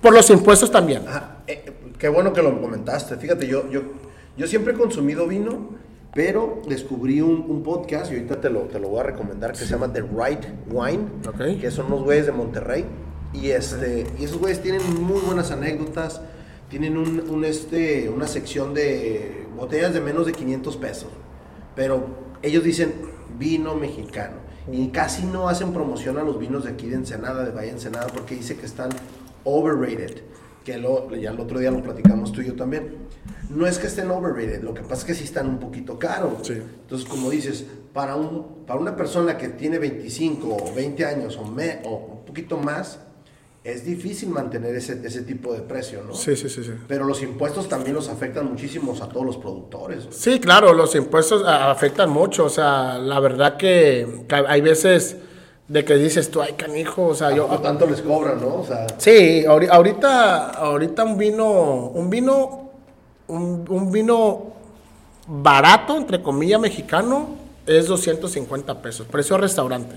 Por 0.00 0.14
los 0.14 0.30
impuestos 0.30 0.70
también. 0.70 1.02
Ajá, 1.06 1.42
eh, 1.46 1.62
qué 1.98 2.08
bueno 2.08 2.32
que 2.32 2.40
lo 2.40 2.58
comentaste. 2.58 3.16
Fíjate, 3.18 3.46
yo, 3.46 3.68
yo, 3.70 3.82
yo 4.38 4.46
siempre 4.46 4.72
he 4.72 4.76
consumido 4.78 5.26
vino, 5.28 5.72
pero 6.14 6.62
descubrí 6.66 7.20
un, 7.20 7.44
un 7.48 7.62
podcast 7.62 8.10
y 8.10 8.14
ahorita 8.14 8.40
te 8.40 8.48
lo, 8.48 8.60
te 8.60 8.78
lo 8.80 8.88
voy 8.88 9.00
a 9.00 9.02
recomendar 9.02 9.52
que 9.52 9.58
se 9.58 9.66
llama 9.66 9.92
The 9.92 10.00
Right 10.00 10.44
Wine, 10.70 11.04
Ok. 11.28 11.60
que 11.60 11.70
son 11.70 11.86
unos 11.92 12.04
güeyes 12.04 12.24
de 12.24 12.32
Monterrey. 12.32 12.86
Y, 13.34 13.50
este, 13.50 14.06
y 14.18 14.24
esos 14.24 14.38
güeyes 14.38 14.62
tienen 14.62 14.80
muy 15.02 15.20
buenas 15.20 15.50
anécdotas. 15.50 16.22
Tienen 16.70 16.96
un, 16.96 17.20
un, 17.28 17.44
este, 17.44 18.08
una 18.08 18.26
sección 18.26 18.72
de 18.72 19.46
botellas 19.54 19.92
de 19.92 20.00
menos 20.00 20.24
de 20.24 20.32
500 20.32 20.76
pesos. 20.78 21.10
Pero 21.76 22.31
ellos 22.42 22.64
dicen 22.64 22.92
vino 23.38 23.74
mexicano. 23.74 24.36
Y 24.70 24.88
casi 24.88 25.24
no 25.24 25.48
hacen 25.48 25.72
promoción 25.72 26.18
a 26.18 26.22
los 26.22 26.38
vinos 26.38 26.64
de 26.64 26.70
aquí 26.70 26.88
de 26.88 26.96
Ensenada, 26.96 27.44
de 27.44 27.50
Valle 27.50 27.70
Ensenada, 27.70 28.06
porque 28.08 28.36
dice 28.36 28.56
que 28.56 28.66
están 28.66 28.90
overrated. 29.44 30.22
Que 30.64 30.78
lo, 30.78 31.12
ya 31.16 31.30
el 31.30 31.40
otro 31.40 31.58
día 31.58 31.72
lo 31.72 31.82
platicamos 31.82 32.30
tú 32.30 32.40
y 32.42 32.46
yo 32.46 32.54
también. 32.54 32.94
No 33.50 33.66
es 33.66 33.78
que 33.78 33.88
estén 33.88 34.10
overrated, 34.10 34.62
lo 34.62 34.72
que 34.72 34.82
pasa 34.82 34.94
es 34.94 35.04
que 35.04 35.14
sí 35.14 35.24
están 35.24 35.48
un 35.48 35.58
poquito 35.58 35.98
caros. 35.98 36.46
Sí. 36.46 36.52
Entonces, 36.54 37.08
como 37.08 37.30
dices, 37.30 37.66
para, 37.92 38.14
un, 38.14 38.64
para 38.64 38.78
una 38.78 38.94
persona 38.94 39.36
que 39.36 39.48
tiene 39.48 39.78
25 39.78 40.56
o 40.56 40.74
20 40.74 41.04
años 41.04 41.36
o, 41.36 41.44
me, 41.44 41.80
o 41.84 42.18
un 42.18 42.24
poquito 42.24 42.56
más, 42.56 43.00
es 43.64 43.84
difícil 43.84 44.28
mantener 44.30 44.74
ese, 44.74 45.00
ese 45.06 45.22
tipo 45.22 45.52
de 45.54 45.60
precio, 45.60 46.02
¿no? 46.06 46.14
Sí, 46.14 46.34
sí, 46.36 46.48
sí, 46.48 46.64
sí. 46.64 46.72
Pero 46.88 47.04
los 47.04 47.22
impuestos 47.22 47.68
también 47.68 47.94
los 47.94 48.08
afectan 48.08 48.46
muchísimo 48.50 48.92
a 49.00 49.08
todos 49.08 49.24
los 49.24 49.36
productores. 49.36 50.08
Sí, 50.10 50.40
claro, 50.40 50.72
los 50.72 50.94
impuestos 50.96 51.44
a- 51.46 51.70
afectan 51.70 52.10
mucho. 52.10 52.44
O 52.46 52.48
sea, 52.48 52.98
la 52.98 53.20
verdad 53.20 53.56
que, 53.56 54.24
que 54.28 54.34
hay 54.34 54.60
veces 54.60 55.16
de 55.68 55.84
que 55.84 55.94
dices 55.94 56.28
tú, 56.30 56.42
ay, 56.42 56.54
canijo, 56.54 57.06
o 57.06 57.14
sea, 57.14 57.30
Yo, 57.34 57.44
tanto 57.62 57.86
les 57.86 58.02
cobran, 58.02 58.40
¿no? 58.40 58.56
O 58.56 58.66
sea, 58.66 58.86
Sí, 58.98 59.44
ahori- 59.46 59.68
ahorita, 59.70 60.50
ahorita 60.50 61.04
un 61.04 61.16
vino, 61.16 61.86
un 61.94 62.10
vino, 62.10 62.70
un, 63.28 63.64
un 63.68 63.92
vino 63.92 64.52
barato, 65.28 65.96
entre 65.96 66.20
comillas, 66.20 66.60
mexicano, 66.60 67.36
es 67.64 67.86
250 67.86 68.82
pesos, 68.82 69.06
precio 69.06 69.36
restaurante. 69.38 69.94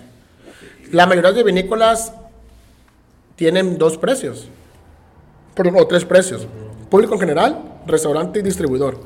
La 0.91 1.07
mayoría 1.07 1.31
de 1.31 1.43
vinícolas 1.43 2.13
tienen 3.35 3.77
dos 3.77 3.97
precios, 3.97 4.47
o 5.57 5.87
tres 5.87 6.05
precios. 6.05 6.47
Público 6.89 7.13
en 7.15 7.19
general, 7.19 7.63
restaurante 7.85 8.39
y 8.39 8.41
distribuidor. 8.41 8.99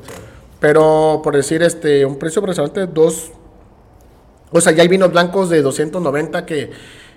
Pero, 0.60 1.20
por 1.24 1.34
decir, 1.34 1.62
este, 1.62 2.04
un 2.04 2.18
precio 2.18 2.42
por 2.42 2.50
restaurante, 2.50 2.86
dos, 2.86 3.30
o 4.50 4.60
sea, 4.60 4.72
ya 4.72 4.82
hay 4.82 4.88
vinos 4.88 5.10
blancos 5.10 5.48
de 5.48 5.62
290 5.62 6.44
que, 6.44 6.70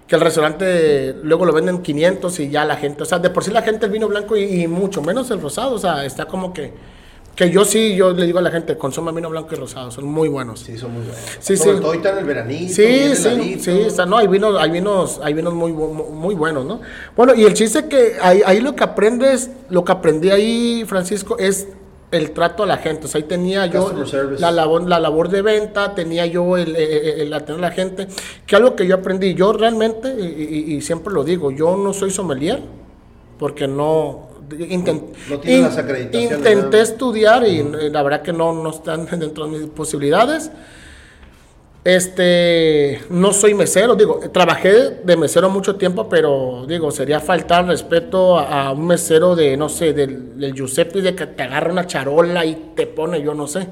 que 0.07 0.15
el 0.15 0.21
restaurante 0.21 1.13
luego 1.23 1.45
lo 1.45 1.53
venden 1.53 1.81
500 1.81 2.39
y 2.39 2.49
ya 2.49 2.63
la 2.63 2.77
gente, 2.77 3.03
o 3.03 3.05
sea, 3.05 3.19
de 3.19 3.29
por 3.29 3.43
sí 3.43 3.51
la 3.51 3.61
gente 3.61 3.85
el 3.85 3.91
vino 3.91 4.07
blanco 4.07 4.37
y 4.37 4.67
mucho 4.67 5.01
menos 5.01 5.29
el 5.31 5.41
rosado, 5.41 5.75
o 5.75 5.79
sea, 5.79 6.05
está 6.05 6.25
como 6.25 6.53
que, 6.53 6.73
que 7.35 7.49
yo 7.49 7.65
sí, 7.65 7.95
yo 7.95 8.11
le 8.13 8.25
digo 8.27 8.37
a 8.39 8.41
la 8.43 8.51
gente, 8.51 8.77
consuma 8.77 9.11
vino 9.11 9.29
blanco 9.29 9.49
y 9.53 9.57
rosado, 9.57 9.89
son 9.89 10.05
muy 10.05 10.29
buenos. 10.29 10.59
sí, 10.59 10.77
son 10.77 10.91
muy 10.93 11.01
buenos. 11.01 11.19
Sí, 11.39 11.57
Sobre 11.57 11.71
sí. 11.73 11.77
todo 11.79 11.87
ahorita 11.87 12.11
en 12.11 12.17
el 12.19 12.25
veranito. 12.25 12.73
Sí, 12.73 12.81
bien 12.83 13.15
sí, 13.15 13.27
heladito. 13.27 13.63
sí, 13.63 13.71
está, 13.87 14.05
no, 14.05 14.17
hay 14.17 14.27
vinos, 14.27 14.55
hay 14.59 14.69
vinos, 14.69 15.19
hay 15.23 15.33
vinos 15.33 15.53
muy, 15.53 15.71
muy 15.73 16.35
buenos, 16.35 16.63
¿no? 16.65 16.79
Bueno, 17.17 17.33
y 17.33 17.43
el 17.45 17.53
chiste 17.55 17.87
que 17.87 18.17
ahí, 18.21 18.41
ahí 18.45 18.59
lo 18.61 18.75
que 18.75 18.83
aprendes, 18.83 19.49
lo 19.69 19.83
que 19.83 19.91
aprendí 19.91 20.29
ahí, 20.29 20.83
Francisco, 20.87 21.37
es 21.39 21.67
el 22.11 22.29
trato 22.29 22.61
a 22.61 22.67
la 22.67 22.77
gente. 22.77 23.05
O 23.05 23.07
sea, 23.07 23.19
ahí 23.19 23.27
tenía 23.27 23.65
yo 23.65 23.91
la 24.37 24.51
labor, 24.51 24.87
la 24.87 24.99
labor 24.99 25.29
de 25.29 25.41
venta, 25.41 25.95
tenía 25.95 26.27
yo 26.27 26.55
el, 26.57 26.75
el, 26.75 27.21
el 27.21 27.33
atender 27.33 27.65
a 27.65 27.69
la 27.69 27.71
gente, 27.73 28.07
que 28.45 28.55
algo 28.55 28.75
que 28.75 28.85
yo 28.85 28.93
aprendí, 28.93 29.33
yo 29.33 29.51
realmente, 29.53 30.13
y, 30.19 30.23
y- 30.71 30.75
y 30.75 30.81
siempre 30.81 31.11
lo 31.11 31.23
digo, 31.23 31.49
yo 31.49 31.75
no 31.77 31.91
soy 31.93 32.11
sommelier, 32.11 32.61
porque 33.39 33.67
no... 33.67 34.31
intent- 34.49 35.13
No 35.29 35.35
in- 35.51 35.65
Intenté 36.23 36.81
estudiar 36.81 37.47
y 37.47 37.63
la 37.89 38.03
verdad 38.03 38.21
que 38.21 38.33
no, 38.33 38.53
no 38.53 38.69
están 38.69 39.05
dentro 39.19 39.45
de 39.47 39.57
mis 39.59 39.69
posibilidades. 39.69 40.51
Este, 41.85 43.01
no 43.09 43.33
soy 43.33 43.53
mesero, 43.53 43.95
digo, 43.95 44.21
trabajé 44.31 45.01
de 45.03 45.17
mesero 45.17 45.49
mucho 45.49 45.75
tiempo, 45.75 46.07
pero 46.07 46.65
digo, 46.65 46.91
sería 46.91 47.19
faltar 47.19 47.65
respeto 47.67 48.39
a, 48.39 48.67
a 48.67 48.71
un 48.71 48.87
mesero 48.87 49.35
de, 49.35 49.57
no 49.57 49.67
sé, 49.67 49.91
del, 49.91 50.39
del 50.39 50.53
Giuseppe, 50.53 51.01
de 51.01 51.13
que 51.13 51.27
te 51.27 51.43
agarra 51.43 51.73
una 51.73 51.85
charola 51.85 52.45
y 52.45 52.71
te 52.73 52.87
pone, 52.87 53.21
yo 53.21 53.33
no 53.33 53.47
sé. 53.47 53.67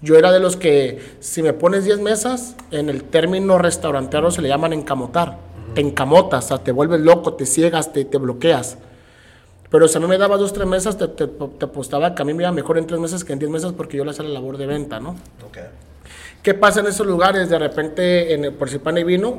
Yo 0.00 0.16
era 0.16 0.32
de 0.32 0.40
los 0.40 0.56
que, 0.56 0.98
si 1.20 1.42
me 1.42 1.52
pones 1.52 1.84
10 1.84 2.00
mesas, 2.00 2.56
en 2.70 2.88
el 2.88 3.04
término 3.04 3.58
restaurantero 3.58 4.30
se 4.30 4.40
le 4.40 4.48
llaman 4.48 4.72
encamotar. 4.72 5.36
Te 5.74 5.82
encamotas, 5.82 6.46
o 6.46 6.48
sea, 6.48 6.58
te 6.64 6.72
vuelves 6.72 7.02
loco, 7.02 7.34
te 7.34 7.44
ciegas, 7.44 7.92
te, 7.92 8.06
te 8.06 8.16
bloqueas. 8.16 8.78
Pero 9.70 9.86
si 9.86 9.96
a 9.96 10.00
mí 10.00 10.06
me 10.06 10.18
dabas 10.18 10.40
dos, 10.40 10.52
tres 10.52 10.66
mesas, 10.66 10.98
te, 10.98 11.06
te, 11.08 11.26
te 11.26 11.64
apostaba 11.64 12.14
que 12.14 12.22
a 12.22 12.24
mí 12.24 12.34
me 12.34 12.42
iba 12.42 12.50
mejor 12.52 12.76
en 12.78 12.86
tres 12.86 12.98
mesas 13.00 13.22
que 13.24 13.32
en 13.32 13.38
diez 13.38 13.50
mesas 13.50 13.72
porque 13.72 13.96
yo 13.96 14.04
le 14.04 14.10
hacía 14.10 14.24
la 14.24 14.30
labor 14.30 14.56
de 14.58 14.66
venta, 14.66 14.98
¿no? 14.98 15.10
Ok. 15.46 15.58
¿Qué 16.42 16.54
pasa 16.54 16.80
en 16.80 16.86
esos 16.86 17.06
lugares? 17.06 17.48
De 17.50 17.58
repente, 17.58 18.34
en 18.34 18.46
el, 18.46 18.52
por 18.52 18.68
si 18.68 18.78
pan 18.78 18.98
y 18.98 19.04
vino, 19.04 19.38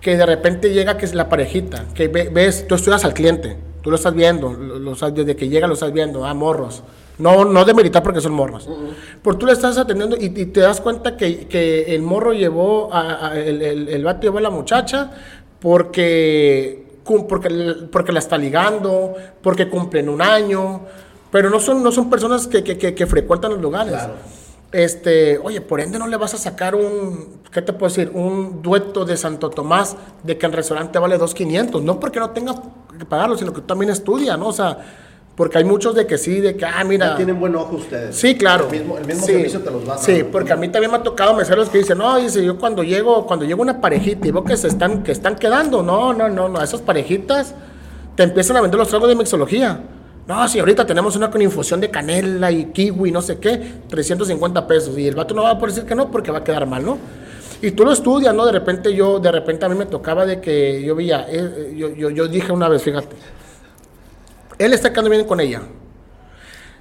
que 0.00 0.16
de 0.16 0.24
repente 0.26 0.72
llega 0.72 0.96
que 0.96 1.04
es 1.04 1.14
la 1.14 1.28
parejita, 1.28 1.86
que 1.94 2.08
ve- 2.08 2.30
ves, 2.32 2.66
tú 2.68 2.74
estudias 2.76 3.04
al 3.04 3.12
cliente, 3.14 3.56
tú 3.82 3.90
lo 3.90 3.96
estás 3.96 4.14
viendo, 4.14 4.52
lo, 4.52 4.78
lo 4.78 4.92
estás- 4.92 5.14
desde 5.14 5.34
que 5.36 5.48
llega 5.48 5.66
lo 5.66 5.74
estás 5.74 5.92
viendo, 5.92 6.24
ah, 6.24 6.32
morros. 6.34 6.82
No, 7.18 7.44
no 7.44 7.64
de 7.64 7.74
militar 7.74 8.02
porque 8.02 8.20
son 8.20 8.32
morros. 8.32 8.68
Pero 9.22 9.36
tú 9.38 9.46
le 9.46 9.52
estás 9.52 9.76
atendiendo 9.78 10.16
y, 10.16 10.26
y 10.26 10.46
te 10.46 10.60
das 10.60 10.80
cuenta 10.80 11.16
que, 11.16 11.46
que 11.48 11.94
el 11.94 12.02
morro 12.02 12.32
llevó, 12.32 12.92
a, 12.92 13.28
a- 13.28 13.38
el, 13.40 13.60
el, 13.62 13.88
el 13.88 14.04
vato 14.04 14.22
llevó 14.22 14.38
a 14.38 14.40
la 14.40 14.50
muchacha 14.50 15.10
porque, 15.60 16.83
porque, 17.04 17.48
porque 17.92 18.12
la 18.12 18.18
está 18.18 18.36
ligando, 18.38 19.14
porque 19.42 19.68
cumplen 19.68 20.08
un 20.08 20.22
año, 20.22 20.82
pero 21.30 21.50
no 21.50 21.60
son, 21.60 21.82
no 21.82 21.92
son 21.92 22.08
personas 22.10 22.46
que, 22.46 22.64
que, 22.64 22.78
que- 22.78 22.94
que 22.94 23.06
frecuentan 23.06 23.52
los 23.52 23.60
lugares. 23.60 23.92
Claro. 23.92 24.14
Este, 24.72 25.38
oye, 25.38 25.60
por 25.60 25.80
ende 25.80 25.98
no 26.00 26.08
le 26.08 26.16
vas 26.16 26.34
a 26.34 26.36
sacar 26.38 26.74
un, 26.74 27.40
¿qué 27.52 27.62
te 27.62 27.72
puedo 27.72 27.88
decir? 27.90 28.10
Un 28.12 28.60
dueto 28.60 29.04
de 29.04 29.16
Santo 29.16 29.48
Tomás 29.50 29.96
de 30.24 30.36
que 30.36 30.46
el 30.46 30.52
restaurante 30.52 30.98
vale 30.98 31.16
2.500. 31.18 31.80
No 31.82 32.00
porque 32.00 32.18
no 32.18 32.30
tenga 32.30 32.54
que 32.98 33.04
pagarlo, 33.04 33.36
sino 33.38 33.52
que 33.52 33.60
tú 33.60 33.66
también 33.68 33.90
estudia, 33.92 34.36
¿no? 34.36 34.48
O 34.48 34.52
sea, 34.52 34.78
porque 35.36 35.58
hay 35.58 35.64
muchos 35.64 35.94
de 35.94 36.06
que 36.06 36.16
sí, 36.16 36.40
de 36.40 36.56
que, 36.56 36.64
ah, 36.64 36.84
mira. 36.84 37.08
Ya 37.10 37.16
tienen 37.16 37.40
buen 37.40 37.54
ojo 37.56 37.76
ustedes. 37.76 38.14
Sí, 38.14 38.36
claro. 38.36 38.66
El 38.70 38.78
mismo, 38.78 38.98
el 38.98 39.04
mismo 39.06 39.26
Sí. 39.26 39.32
servicio 39.32 39.60
te 39.60 39.70
los 39.70 39.84
dan. 39.84 39.98
Sí, 39.98 40.24
porque 40.30 40.52
a 40.52 40.56
mí 40.56 40.68
también 40.68 40.90
me 40.92 40.98
ha 40.98 41.02
tocado 41.02 41.34
meseros 41.34 41.68
que 41.68 41.78
dicen, 41.78 41.98
no, 41.98 42.16
dice, 42.18 42.44
yo 42.44 42.56
cuando 42.58 42.82
llego, 42.82 43.26
cuando 43.26 43.44
llego 43.44 43.60
una 43.62 43.80
parejita 43.80 44.28
y 44.28 44.30
veo 44.30 44.44
que 44.44 44.56
se 44.56 44.68
están, 44.68 45.02
que 45.02 45.12
están 45.12 45.34
quedando, 45.36 45.82
no, 45.82 46.12
no, 46.12 46.28
no, 46.28 46.48
no, 46.48 46.62
esas 46.62 46.80
parejitas 46.82 47.54
te 48.14 48.22
empiezan 48.22 48.56
a 48.56 48.60
vender 48.60 48.78
los 48.78 48.88
tragos 48.88 49.08
de 49.08 49.16
mixología. 49.16 49.80
No, 50.26 50.48
si 50.48 50.58
ahorita 50.58 50.86
tenemos 50.86 51.16
una 51.16 51.30
con 51.30 51.42
infusión 51.42 51.80
de 51.80 51.90
canela 51.90 52.50
y 52.50 52.66
kiwi, 52.66 53.10
no 53.10 53.20
sé 53.20 53.38
qué, 53.38 53.60
350 53.88 54.66
pesos. 54.66 54.96
Y 54.96 55.06
el 55.08 55.14
vato 55.14 55.34
no 55.34 55.42
va 55.42 55.50
a 55.50 55.58
poder 55.58 55.74
decir 55.74 55.88
que 55.88 55.94
no 55.94 56.10
porque 56.10 56.30
va 56.30 56.38
a 56.38 56.44
quedar 56.44 56.66
mal, 56.66 56.82
¿no? 56.84 56.96
Y 57.60 57.72
tú 57.72 57.84
lo 57.84 57.92
estudias, 57.92 58.34
¿no? 58.34 58.46
De 58.46 58.52
repente 58.52 58.94
yo, 58.94 59.18
de 59.18 59.30
repente 59.32 59.66
a 59.66 59.68
mí 59.68 59.74
me 59.74 59.86
tocaba 59.86 60.24
de 60.24 60.40
que 60.40 60.82
yo 60.82 60.94
veía, 60.94 61.26
eh, 61.28 61.36
eh, 61.72 61.74
yo, 61.76 61.88
yo, 61.94 62.08
yo 62.10 62.28
dije 62.28 62.52
una 62.52 62.68
vez, 62.68 62.82
fíjate, 62.82 63.14
él 64.58 64.72
está 64.72 64.90
quedando 64.90 65.10
bien 65.10 65.24
con 65.24 65.40
ella. 65.40 65.62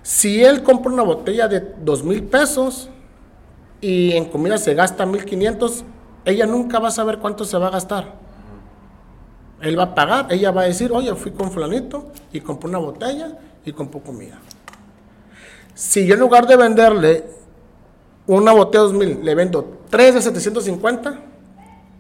Si 0.02 0.44
él 0.44 0.64
compra 0.64 0.92
una 0.92 1.04
botella 1.04 1.48
de 1.48 1.62
dos 1.82 2.04
mil 2.04 2.24
pesos 2.24 2.90
y 3.80 4.14
en 4.14 4.26
comida 4.26 4.58
se 4.58 4.74
gasta 4.74 5.06
1500, 5.06 5.84
ella 6.26 6.46
nunca 6.46 6.80
va 6.80 6.90
a 6.90 6.92
saber 6.92 7.20
cuánto 7.20 7.46
se 7.46 7.58
va 7.58 7.68
a 7.68 7.72
gastar. 7.72 8.14
Él 9.62 9.80
va 9.80 9.84
a 9.84 9.96
pagar, 9.96 10.28
ella 10.30 10.52
va 10.52 10.62
a 10.62 10.66
decir, 10.66 10.92
oye, 10.92 11.14
fui 11.16 11.32
con 11.32 11.52
fulanito 11.52 12.12
y 12.34 12.42
compré 12.42 12.70
una 12.70 12.80
botella 12.80 13.38
y 13.64 13.72
compré 13.72 14.02
comida. 14.02 14.40
Si 15.74 16.06
yo 16.06 16.16
en 16.16 16.20
lugar 16.20 16.48
de 16.48 16.58
venderle 16.58 17.24
una 18.28 18.52
botella 18.52 18.84
de 18.84 18.92
2000, 18.92 19.26
le 19.26 19.36
vendo 19.36 19.80
tres 19.90 20.14
de 20.16 20.22
750 20.22 21.33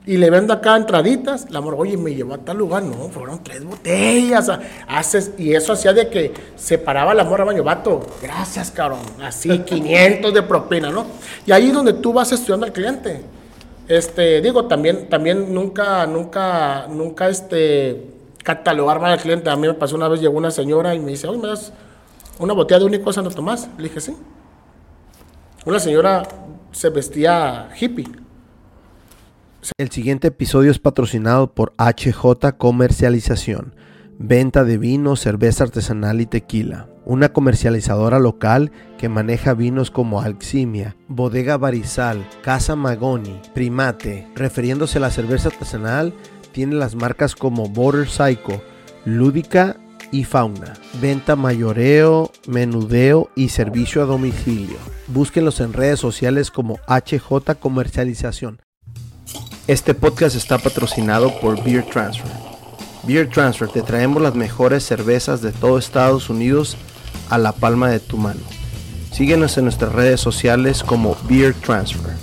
y 0.05 0.17
le 0.17 0.29
vendo 0.29 0.53
acá 0.53 0.75
entraditas. 0.75 1.49
La 1.49 1.61
morra, 1.61 1.77
oye, 1.77 1.95
me 1.95 2.13
llevó 2.13 2.33
a 2.33 2.37
tal 2.37 2.57
lugar. 2.57 2.83
No, 2.83 3.09
fueron 3.09 3.41
tres 3.41 3.63
botellas. 3.63 4.51
Haces, 4.87 5.31
y 5.37 5.53
eso 5.53 5.73
hacía 5.73 5.93
de 5.93 6.09
que 6.09 6.33
se 6.55 6.77
paraba 6.77 7.13
la 7.13 7.23
morra 7.23 7.45
baño, 7.45 7.63
vato. 7.63 8.05
Gracias, 8.21 8.69
cabrón. 8.71 8.99
Así, 9.21 9.59
500 9.65 10.33
de 10.33 10.43
propina, 10.43 10.89
¿no? 10.89 11.05
Y 11.45 11.51
ahí 11.51 11.67
es 11.67 11.73
donde 11.73 11.93
tú 11.93 12.11
vas 12.11 12.31
estudiando 12.31 12.65
al 12.65 12.73
cliente. 12.73 13.21
Este, 13.87 14.41
digo, 14.41 14.65
también, 14.65 15.07
también 15.09 15.53
nunca, 15.53 16.05
nunca, 16.05 16.87
nunca, 16.89 17.29
este, 17.29 18.05
catalogar 18.43 18.99
mal 18.99 19.13
al 19.13 19.19
cliente. 19.19 19.49
A 19.49 19.55
mí 19.55 19.67
me 19.67 19.73
pasó 19.73 19.95
una 19.95 20.09
vez, 20.09 20.19
llegó 20.19 20.37
una 20.37 20.51
señora 20.51 20.93
y 20.95 20.99
me 20.99 21.11
dice, 21.11 21.27
oye, 21.27 21.39
¿me 21.39 21.47
das 21.47 21.71
una 22.39 22.53
botella 22.53 22.79
de 22.79 22.85
único 22.85 23.13
Santo 23.13 23.31
Tomás? 23.31 23.69
Le 23.77 23.83
dije, 23.83 24.01
sí. 24.01 24.17
Una 25.65 25.79
señora 25.79 26.23
se 26.73 26.89
vestía 26.89 27.69
hippie. 27.79 28.22
El 29.77 29.91
siguiente 29.91 30.27
episodio 30.27 30.71
es 30.71 30.79
patrocinado 30.79 31.53
por 31.53 31.73
HJ 31.77 32.57
Comercialización, 32.57 33.73
venta 34.19 34.65
de 34.65 34.77
vino, 34.77 35.15
cerveza 35.15 35.63
artesanal 35.63 36.19
y 36.19 36.25
tequila. 36.25 36.89
Una 37.05 37.31
comercializadora 37.31 38.19
local 38.19 38.71
que 38.97 39.07
maneja 39.07 39.53
vinos 39.53 39.89
como 39.89 40.21
Alximia, 40.21 40.97
Bodega 41.07 41.57
Barizal, 41.57 42.27
Casa 42.41 42.75
Magoni, 42.75 43.39
Primate. 43.53 44.27
Refiriéndose 44.35 44.97
a 44.97 45.01
la 45.01 45.11
cerveza 45.11 45.47
artesanal, 45.47 46.13
tiene 46.51 46.75
las 46.75 46.95
marcas 46.95 47.33
como 47.33 47.69
Border 47.69 48.09
Psycho, 48.09 48.61
Lúdica 49.05 49.77
y 50.11 50.25
Fauna. 50.25 50.73
Venta 51.01 51.37
mayoreo, 51.37 52.31
menudeo 52.47 53.29
y 53.35 53.49
servicio 53.49 54.01
a 54.01 54.05
domicilio. 54.05 54.77
Búsquenlos 55.07 55.61
en 55.61 55.71
redes 55.71 55.99
sociales 55.99 56.51
como 56.51 56.79
HJ 56.87 57.55
Comercialización. 57.59 58.59
Este 59.67 59.93
podcast 59.93 60.35
está 60.35 60.57
patrocinado 60.57 61.39
por 61.39 61.63
Beer 61.63 61.85
Transfer. 61.85 62.31
Beer 63.03 63.29
Transfer, 63.29 63.67
te 63.69 63.81
traemos 63.81 64.21
las 64.21 64.35
mejores 64.35 64.83
cervezas 64.85 65.41
de 65.41 65.51
todo 65.51 65.77
Estados 65.77 66.29
Unidos 66.29 66.77
a 67.29 67.37
la 67.37 67.51
palma 67.53 67.89
de 67.89 67.99
tu 67.99 68.17
mano. 68.17 68.39
Síguenos 69.11 69.57
en 69.57 69.65
nuestras 69.65 69.91
redes 69.93 70.19
sociales 70.19 70.83
como 70.83 71.15
Beer 71.29 71.53
Transfer. 71.53 72.13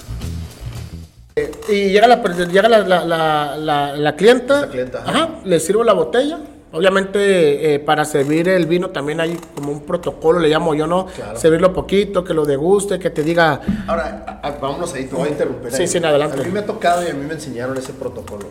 Y 1.68 1.90
llega 1.90 2.06
la, 2.08 2.22
llega 2.22 2.68
la, 2.68 2.78
la, 2.80 3.04
la, 3.04 3.56
la- 3.56 3.96
la 3.96 4.16
clienta, 4.16 4.62
La 4.62 4.68
clienta, 4.68 4.98
ajá. 5.06 5.10
ajá, 5.10 5.28
le 5.44 5.60
sirvo 5.60 5.84
la 5.84 5.92
botella. 5.92 6.38
Obviamente, 6.72 7.74
eh, 7.74 7.78
para 7.80 8.04
servir 8.04 8.48
el 8.48 8.66
vino 8.66 8.90
también 8.90 9.20
hay 9.20 9.36
como 9.56 9.72
un 9.72 9.80
protocolo, 9.80 10.38
le 10.38 10.48
llamo 10.48 10.74
yo, 10.74 10.86
¿no? 10.86 11.06
Claro. 11.06 11.38
Servirlo 11.38 11.72
poquito, 11.72 12.22
que 12.22 12.32
lo 12.32 12.44
deguste, 12.46 12.98
que 13.00 13.10
te 13.10 13.24
diga, 13.24 13.60
Ahora, 13.88 14.24
a- 14.42 14.46
a- 14.48 14.50
vámonos 14.58 14.94
ahí, 14.94 15.06
te 15.06 15.14
voy 15.16 15.28
a 15.28 15.30
interrumpir. 15.32 15.72
Sí, 15.72 15.82
ahí. 15.82 15.88
sí, 15.88 15.98
adelante. 15.98 16.40
A 16.40 16.44
mí 16.44 16.50
me 16.52 16.60
ha 16.60 16.66
tocado 16.66 17.04
y 17.04 17.10
a 17.10 17.14
mí 17.14 17.26
me 17.26 17.34
enseñaron 17.34 17.76
ese 17.76 17.92
protocolo. 17.92 18.46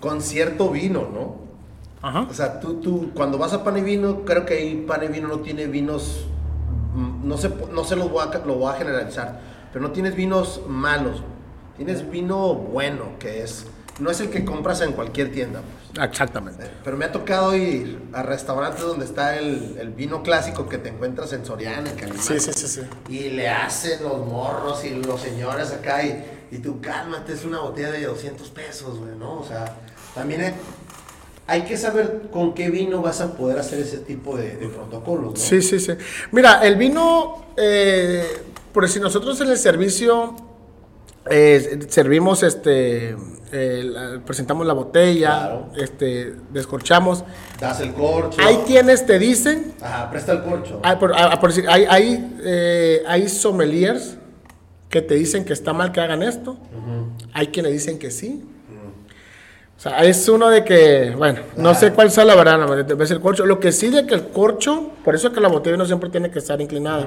Con 0.00 0.20
cierto 0.20 0.68
vino, 0.70 1.08
¿no? 1.12 1.36
ajá, 2.02 2.26
O 2.28 2.34
sea, 2.34 2.58
tú, 2.60 2.74
tú, 2.80 3.10
cuando 3.14 3.38
vas 3.38 3.52
a 3.52 3.62
pan 3.64 3.78
y 3.78 3.80
vino, 3.80 4.24
creo 4.24 4.44
que 4.44 4.54
ahí 4.54 4.84
pan 4.86 5.04
y 5.04 5.06
vino 5.06 5.28
no 5.28 5.38
tiene 5.38 5.66
vinos, 5.68 6.26
mm, 6.94 7.26
no 7.28 7.38
sé, 7.38 7.48
no 7.72 7.84
sé 7.84 7.94
lo 7.96 8.08
voy, 8.08 8.24
a, 8.30 8.38
lo 8.44 8.56
voy 8.56 8.72
a 8.72 8.76
generalizar, 8.76 9.40
pero 9.72 9.84
no 9.86 9.92
tienes 9.92 10.16
vinos 10.16 10.60
malos, 10.66 11.22
tienes 11.76 12.10
vino 12.10 12.54
bueno, 12.54 13.04
que 13.20 13.42
es, 13.44 13.66
no 13.98 14.10
es 14.10 14.20
el 14.20 14.30
que 14.30 14.44
compras 14.44 14.80
en 14.80 14.92
cualquier 14.92 15.32
tienda. 15.32 15.62
pues. 15.94 16.08
exactamente. 16.08 16.64
Pero 16.82 16.96
me 16.96 17.04
ha 17.04 17.12
tocado 17.12 17.54
ir 17.54 18.00
a 18.12 18.22
restaurantes 18.22 18.82
donde 18.82 19.04
está 19.04 19.36
el, 19.36 19.76
el 19.78 19.90
vino 19.90 20.22
clásico 20.22 20.68
que 20.68 20.78
te 20.78 20.88
encuentras 20.88 21.32
en 21.32 21.44
Soriana, 21.44 21.90
en 21.90 21.96
Calimán. 21.96 22.22
Sí, 22.22 22.40
sí, 22.40 22.52
sí, 22.54 22.66
sí. 22.68 22.80
Y 23.08 23.30
le 23.30 23.48
hacen 23.48 24.02
los 24.02 24.26
morros 24.26 24.84
y 24.84 24.90
los 24.90 25.20
señores 25.20 25.70
acá 25.72 26.02
y, 26.02 26.24
y 26.50 26.58
tú 26.58 26.80
cálmate, 26.80 27.34
es 27.34 27.44
una 27.44 27.60
botella 27.60 27.92
de 27.92 28.04
200 28.06 28.48
pesos, 28.50 28.98
güey, 28.98 29.14
¿no? 29.16 29.40
O 29.40 29.46
sea, 29.46 29.76
también 30.14 30.40
hay, 30.40 30.54
hay 31.46 31.62
que 31.62 31.76
saber 31.76 32.28
con 32.32 32.54
qué 32.54 32.70
vino 32.70 33.02
vas 33.02 33.20
a 33.20 33.34
poder 33.34 33.58
hacer 33.58 33.80
ese 33.80 33.98
tipo 33.98 34.36
de, 34.36 34.56
de 34.56 34.68
protocolos, 34.68 35.34
¿no? 35.34 35.36
Sí, 35.36 35.60
sí, 35.60 35.78
sí. 35.78 35.92
Mira, 36.30 36.64
el 36.66 36.76
vino, 36.76 37.46
eh, 37.56 38.24
por 38.72 38.88
si 38.88 39.00
nosotros 39.00 39.40
en 39.42 39.50
el 39.50 39.58
servicio 39.58 40.51
eh, 41.30 41.78
servimos, 41.88 42.42
este, 42.42 43.16
eh, 43.52 43.82
la- 43.84 44.20
presentamos 44.24 44.66
la 44.66 44.72
botella, 44.72 45.28
Claro. 45.28 45.68
este, 45.76 46.34
descorchamos. 46.52 47.24
Das 47.60 47.80
el 47.80 47.92
corcho. 47.92 48.40
Hay 48.42 48.56
quienes 48.66 49.06
te 49.06 49.18
dicen 49.18 49.72
Ajá, 49.80 50.10
presta 50.10 50.32
el 50.32 50.42
corcho. 50.42 50.80
Hay, 50.82 50.96
por, 50.96 51.12
a- 51.14 51.32
a- 51.32 51.40
por 51.40 51.50
decir, 51.50 51.66
hay, 51.68 51.84
hay, 51.88 52.36
eh, 52.44 53.02
hay 53.06 53.28
sommeliers 53.28 54.16
que 54.88 55.00
te 55.02 55.14
dicen 55.14 55.44
que 55.44 55.52
está 55.52 55.72
mal 55.72 55.92
que 55.92 56.00
hagan 56.00 56.22
esto. 56.22 56.56
Hay 57.32 57.46
quienes 57.48 57.72
dicen 57.72 57.98
que 57.98 58.10
sí. 58.10 58.44
O 59.82 59.88
sea, 59.88 60.04
es 60.04 60.28
uno 60.28 60.48
de 60.48 60.62
que, 60.62 61.12
bueno, 61.18 61.40
no 61.56 61.70
Ajá. 61.70 61.80
sé 61.80 61.92
cuál 61.92 62.08
sea 62.08 62.24
la 62.24 62.36
verdad, 62.36 62.56
no, 62.56 62.96
ves 62.96 63.10
el 63.10 63.18
corcho. 63.18 63.44
Lo 63.44 63.58
que 63.58 63.72
sí 63.72 63.90
de 63.90 64.06
que 64.06 64.14
el 64.14 64.28
corcho, 64.28 64.92
por 65.04 65.16
eso 65.16 65.26
es 65.26 65.34
que 65.34 65.40
la 65.40 65.48
botella 65.48 65.76
no 65.76 65.84
siempre 65.84 66.08
tiene 66.08 66.30
que 66.30 66.38
estar 66.38 66.60
inclinada, 66.60 67.04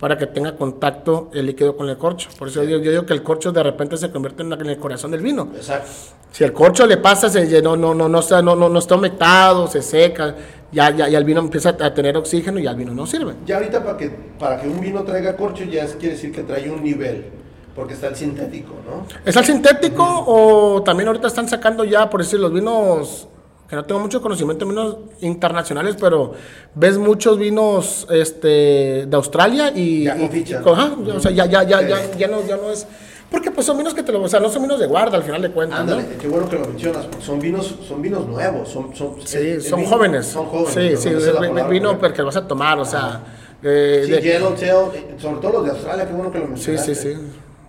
para 0.00 0.16
que 0.16 0.26
tenga 0.26 0.56
contacto 0.56 1.28
el 1.34 1.44
líquido 1.44 1.76
con 1.76 1.86
el 1.90 1.98
corcho. 1.98 2.30
Por 2.38 2.48
eso 2.48 2.64
yo, 2.64 2.78
yo 2.78 2.90
digo 2.92 3.04
que 3.04 3.12
el 3.12 3.22
corcho 3.22 3.52
de 3.52 3.62
repente 3.62 3.98
se 3.98 4.10
convierte 4.10 4.42
en, 4.42 4.50
en 4.54 4.66
el 4.70 4.78
corazón 4.78 5.10
del 5.10 5.20
vino. 5.20 5.50
Exacto. 5.54 5.90
Si 6.32 6.44
el 6.44 6.54
corcho 6.54 6.86
le 6.86 6.96
pasa, 6.96 7.28
se, 7.28 7.60
no, 7.60 7.76
no, 7.76 7.94
no, 7.94 8.08
no, 8.08 8.20
está, 8.20 8.40
no, 8.40 8.56
no, 8.56 8.70
no 8.70 8.78
está 8.78 8.94
humectado, 8.94 9.66
se 9.66 9.82
seca, 9.82 10.34
ya, 10.72 10.96
ya, 10.96 11.10
ya 11.10 11.18
el 11.18 11.24
vino 11.24 11.40
empieza 11.40 11.76
a 11.78 11.92
tener 11.92 12.16
oxígeno 12.16 12.58
y 12.58 12.62
ya 12.62 12.70
el 12.70 12.76
vino 12.76 12.94
no 12.94 13.06
sirve. 13.06 13.34
Ya 13.44 13.56
ahorita 13.56 13.84
para 13.84 13.98
que, 13.98 14.10
para 14.38 14.58
que 14.58 14.66
un 14.66 14.80
vino 14.80 15.02
traiga 15.02 15.36
corcho 15.36 15.64
ya 15.64 15.84
quiere 15.98 16.14
decir 16.14 16.32
que 16.32 16.42
trae 16.42 16.70
un 16.70 16.82
nivel, 16.82 17.26
porque 17.74 17.94
está 17.94 18.08
el 18.08 18.16
sintético, 18.16 18.74
¿no? 18.88 19.06
¿Es 19.24 19.36
al 19.36 19.44
sintético 19.44 20.04
o 20.26 20.82
también 20.82 21.08
ahorita 21.08 21.26
están 21.28 21.48
sacando 21.48 21.84
ya, 21.84 22.08
por 22.08 22.20
decir, 22.20 22.38
los 22.38 22.52
vinos, 22.52 23.26
que 23.68 23.74
no 23.76 23.84
tengo 23.84 24.00
mucho 24.00 24.20
conocimiento 24.22 24.66
vinos 24.66 24.96
internacionales, 25.20 25.96
pero 25.98 26.32
ves 26.74 26.98
muchos 26.98 27.38
vinos 27.38 28.06
este, 28.10 29.06
de 29.06 29.16
Australia 29.16 29.72
y... 29.74 30.04
Ya 30.04 30.16
con 30.16 30.30
ficha. 30.30 30.62
ajá, 30.64 30.94
o 31.16 31.20
sea, 31.20 31.30
ya, 31.32 31.46
ya, 31.46 31.62
ya, 31.64 31.80
Sí. 31.80 31.86
ya, 31.88 32.16
ya, 32.18 32.28
no, 32.28 32.46
ya 32.46 32.56
no 32.56 32.70
es... 32.70 32.86
Porque 33.30 33.50
pues 33.50 33.66
son 33.66 33.76
vinos 33.78 33.94
que 33.94 34.02
te 34.04 34.12
lo... 34.12 34.22
O 34.22 34.28
sea, 34.28 34.38
no 34.38 34.48
son 34.48 34.62
vinos 34.62 34.78
de 34.78 34.86
guarda 34.86 35.16
al 35.16 35.24
final 35.24 35.42
de 35.42 35.50
cuentas, 35.50 35.84
¿no? 35.84 35.94
Ándale, 35.94 36.16
qué 36.20 36.28
bueno 36.28 36.48
que 36.48 36.56
lo 36.56 36.66
mencionas, 36.66 37.06
porque 37.06 37.24
son 37.24 37.40
vinos, 37.40 37.74
son 37.88 38.00
vinos 38.00 38.24
nuevos, 38.28 38.68
son, 38.68 38.94
son, 38.94 39.16
Sí, 39.24 39.38
el- 39.38 39.46
el 39.54 39.62
son 39.62 39.80
vino- 39.80 39.90
jóvenes. 39.90 40.26
Son 40.26 40.46
jóvenes. 40.46 41.00
Sí, 41.00 41.08
sí, 41.08 41.10
no 41.10 41.18
vi- 41.40 41.48
palabra 41.48 41.66
vino 41.68 41.98
porque 41.98 42.22
vas 42.22 42.36
a 42.36 42.46
tomar, 42.46 42.78
o 42.78 42.84
sea... 42.84 43.22
eh, 43.62 44.02
Sí, 44.04 44.10
de- 44.12 44.20
Yellowtail, 44.20 45.18
sobre 45.18 45.40
todo 45.40 45.52
los 45.54 45.64
de 45.64 45.70
Australia, 45.72 46.06
qué 46.06 46.12
bueno 46.12 46.30
que 46.30 46.38
lo 46.38 46.44
Sí, 46.44 46.50
mencionaste. 46.70 46.94
sí, 46.94 47.14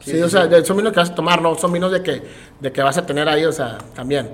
sí. 0.06 0.22
O 0.22 0.30
sea, 0.30 0.50
son 0.63 0.78
vinos 0.78 0.94
que 0.94 1.00
vas 1.00 1.10
a 1.10 1.15
tomar, 1.15 1.41
no 1.41 1.56
son 1.56 1.72
vinos 1.72 1.91
de 1.91 2.02
que, 2.02 2.22
de 2.60 2.72
que 2.72 2.82
vas 2.82 2.98
a 2.98 3.06
tener 3.06 3.28
ahí, 3.28 3.46
o 3.46 3.52
sea, 3.52 3.78
también. 3.94 4.30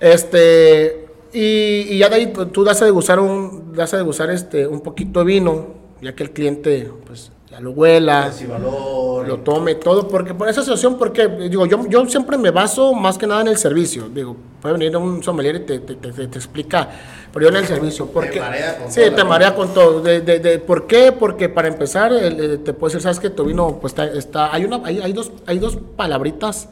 Este, 0.00 1.06
y, 1.32 1.86
y 1.88 1.98
ya 1.98 2.08
de 2.08 2.16
ahí 2.16 2.26
pues, 2.26 2.52
tú 2.52 2.64
das 2.64 2.82
a 2.82 2.84
degustar 2.84 3.18
un, 3.20 3.72
das 3.72 3.94
a 3.94 3.96
degustar 3.96 4.30
este, 4.30 4.66
un 4.66 4.80
poquito 4.80 5.20
de 5.20 5.26
vino, 5.26 5.74
ya 6.00 6.14
que 6.14 6.24
el 6.24 6.32
cliente, 6.32 6.90
pues, 7.06 7.30
ya 7.52 7.60
lo 7.60 7.70
huela, 7.72 8.32
valor. 8.48 9.28
lo 9.28 9.38
tome, 9.40 9.74
todo, 9.74 10.08
porque 10.08 10.32
por 10.32 10.48
esa 10.48 10.62
situación, 10.62 10.96
porque, 10.96 11.28
digo, 11.28 11.66
yo, 11.66 11.86
yo 11.86 12.06
siempre 12.08 12.38
me 12.38 12.50
baso 12.50 12.94
más 12.94 13.18
que 13.18 13.26
nada 13.26 13.42
en 13.42 13.48
el 13.48 13.58
servicio, 13.58 14.08
digo, 14.08 14.34
puede 14.62 14.72
venir 14.78 14.96
un 14.96 15.22
sommelier 15.22 15.56
y 15.56 15.60
te, 15.60 15.78
te, 15.80 15.96
te- 15.96 16.12
te- 16.12 16.26
te 16.28 16.38
explica, 16.38 16.88
pero 17.30 17.44
yo 17.44 17.50
en 17.50 17.56
el 17.56 17.66
servicio, 17.66 18.06
porque... 18.06 18.40
marea 18.40 18.78
con 18.78 18.90
sí, 18.90 19.00
toda 19.00 19.10
la 19.10 19.16
te 19.16 19.24
marea 19.24 19.54
con 19.54 19.74
todo, 19.74 20.00
de, 20.00 20.22
de, 20.22 20.38
de- 20.38 20.58
¿por 20.60 20.86
qué? 20.86 21.12
Porque 21.12 21.50
para 21.50 21.68
empezar, 21.68 22.10
el- 22.12 22.40
el- 22.40 22.64
te 22.64 22.72
puedo 22.72 22.88
decir, 22.88 23.02
sabes 23.02 23.20
que 23.20 23.28
tu 23.28 23.44
vino, 23.44 23.78
pues, 23.80 23.92
está, 23.92 24.06
está- 24.06 24.54
hay, 24.54 24.64
una, 24.64 24.80
hay, 24.84 25.00
hay 25.02 25.12
dos, 25.12 25.30
hay 25.46 25.58
dos 25.58 25.76
palabritas 25.94 26.70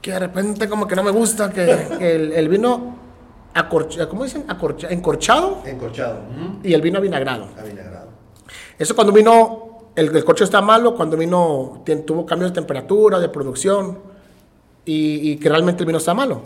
que 0.00 0.12
de 0.12 0.18
repente 0.20 0.68
como 0.68 0.86
que 0.86 0.94
no 0.94 1.02
me 1.02 1.10
gusta, 1.10 1.50
que, 1.50 1.88
que 1.98 2.14
el, 2.14 2.32
el 2.32 2.48
vino, 2.48 2.96
¿cómo 4.08 4.22
dicen? 4.24 4.44
Acorcha- 4.48 4.88
encorchado 4.90 5.62
Encorchado. 5.66 6.20
y 6.62 6.72
el 6.72 6.80
vino 6.82 6.98
avinagrado. 6.98 7.48
Avinagrado. 7.58 7.92
Eso 8.78 8.96
cuando 8.96 9.12
vino, 9.12 9.71
el, 9.96 10.14
el 10.16 10.24
corcho 10.24 10.44
está 10.44 10.60
malo, 10.62 10.94
cuando 10.94 11.16
vino, 11.16 11.82
tuvo 12.06 12.24
cambios 12.26 12.50
de 12.50 12.54
temperatura, 12.54 13.18
de 13.20 13.28
producción, 13.28 13.98
y, 14.84 15.30
y 15.32 15.36
que 15.36 15.48
realmente 15.48 15.82
el 15.82 15.86
vino 15.86 15.98
está 15.98 16.14
malo. 16.14 16.42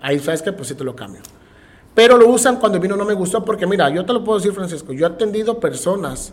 Ahí 0.00 0.18
sabes 0.18 0.42
que 0.42 0.52
pues 0.52 0.68
sí 0.68 0.74
te 0.74 0.84
lo 0.84 0.94
cambio. 0.96 1.20
Pero 1.94 2.16
lo 2.16 2.26
usan 2.28 2.56
cuando 2.58 2.76
el 2.76 2.82
vino 2.82 2.96
no 2.96 3.04
me 3.04 3.14
gustó, 3.14 3.44
porque 3.44 3.66
mira, 3.66 3.88
yo 3.90 4.04
te 4.04 4.12
lo 4.12 4.24
puedo 4.24 4.38
decir, 4.38 4.52
Francisco, 4.52 4.92
yo 4.92 5.06
he 5.06 5.10
atendido 5.10 5.60
personas 5.60 6.32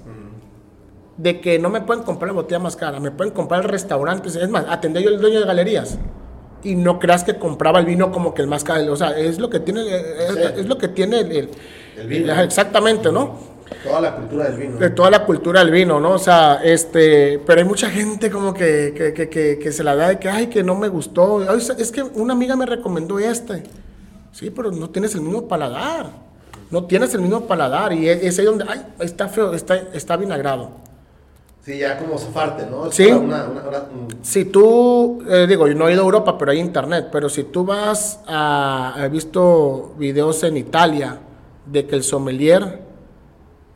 de 1.17 1.39
que 1.39 1.59
no 1.59 1.69
me 1.69 1.81
pueden 1.81 2.03
comprar 2.03 2.29
la 2.29 2.33
botella 2.33 2.57
más 2.59 2.75
cara, 2.75 2.99
me 2.99 3.11
pueden 3.11 3.31
comprar 3.33 3.69
restaurantes, 3.69 4.35
es 4.35 4.49
más, 4.49 4.65
atendí 4.67 5.03
yo 5.03 5.09
el 5.09 5.19
dueño 5.19 5.39
de 5.39 5.45
galerías. 5.45 5.97
Y 6.63 6.75
no 6.75 6.99
creas 6.99 7.23
que 7.23 7.37
compraba 7.37 7.79
el 7.79 7.85
vino 7.85 8.11
como 8.11 8.33
que 8.33 8.41
el 8.41 8.47
más 8.47 8.63
caro, 8.63 8.91
o 8.91 8.95
sea, 8.95 9.17
es 9.17 9.39
lo 9.39 9.49
que 9.49 9.59
tiene, 9.59 9.81
eh, 9.81 10.25
es, 10.27 10.33
Sí. 10.35 10.41
es 10.61 10.65
lo 10.67 10.77
que 10.77 10.87
tiene 10.87 11.19
el, 11.21 11.31
el- 11.31 11.49
El 11.97 12.07
vino. 12.07 12.33
exactamente, 12.41 13.11
¿no? 13.11 13.35
Toda 13.83 14.01
la 14.01 14.15
cultura 14.15 14.43
del 14.45 14.57
vino. 14.57 14.77
de 14.77 14.89
toda 14.91 15.09
la 15.09 15.25
cultura 15.25 15.59
del 15.61 15.71
vino, 15.71 15.99
¿no? 15.99 16.11
O 16.11 16.17
sea, 16.19 16.61
este, 16.63 17.39
pero 17.45 17.59
hay 17.61 17.65
mucha 17.67 17.89
gente 17.89 18.29
como 18.29 18.53
que, 18.53 18.93
que, 18.95 19.13
que, 19.13 19.29
que- 19.29 19.57
que 19.59 19.71
se 19.71 19.83
la 19.83 19.95
da 19.95 20.09
de 20.09 20.19
que, 20.19 20.29
ay, 20.29 20.47
que 20.47 20.61
no 20.63 20.75
me 20.75 20.87
gustó. 20.87 21.39
Ay, 21.49 21.59
es 21.77 21.91
que 21.91 22.03
una 22.03 22.33
amiga 22.33 22.55
me 22.55 22.65
recomendó 22.65 23.17
este. 23.17 23.63
Sí, 24.31 24.49
pero 24.49 24.71
no 24.71 24.89
tienes 24.89 25.15
el 25.15 25.21
mismo 25.21 25.47
paladar. 25.47 26.11
No 26.69 26.85
tienes 26.85 27.13
el 27.13 27.21
mismo 27.21 27.41
paladar. 27.41 27.91
Y 27.93 28.07
es, 28.07 28.21
es 28.23 28.39
ahí 28.39 28.45
donde, 28.45 28.65
ay, 28.67 28.81
está 28.99 29.27
feo, 29.27 29.53
está, 29.53 29.75
está 29.93 30.15
vinagrado. 30.15 30.71
Sí, 31.65 31.77
ya 31.77 31.97
como 31.97 32.17
zafarte, 32.17 32.65
¿no? 32.65 32.87
Es 32.87 32.95
Sí. 32.95 33.05
para 33.05 33.17
una- 33.17 33.43
una- 33.45 33.67
una- 33.67 33.79
un- 33.79 34.07
Si 34.23 34.45
tú, 34.45 35.23
eh, 35.29 35.45
digo, 35.47 35.67
yo 35.67 35.75
no 35.75 35.87
he 35.87 35.93
ido 35.93 36.01
a 36.01 36.05
Europa, 36.05 36.37
pero 36.37 36.51
hay 36.51 36.59
internet, 36.59 37.07
pero 37.11 37.29
si 37.29 37.43
tú 37.45 37.65
vas 37.65 38.19
a, 38.27 38.95
he 38.99 39.09
visto 39.09 39.93
videos 39.97 40.43
en 40.43 40.57
Italia 40.57 41.17
de 41.65 41.85
que 41.85 41.95
el 41.95 42.03
sommelier, 42.03 42.90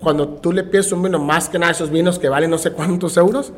cuando 0.06 0.30
tú 0.30 0.54
le 0.54 0.64
pides 0.64 0.90
un 0.94 1.02
vino, 1.04 1.20
más 1.20 1.50
que 1.50 1.60
nada 1.60 1.74
esos 1.74 1.90
vinos 1.90 2.18
que 2.20 2.30
valen 2.30 2.50
no 2.52 2.58
sé 2.58 2.72
cuántos 2.72 3.18
euros, 3.18 3.52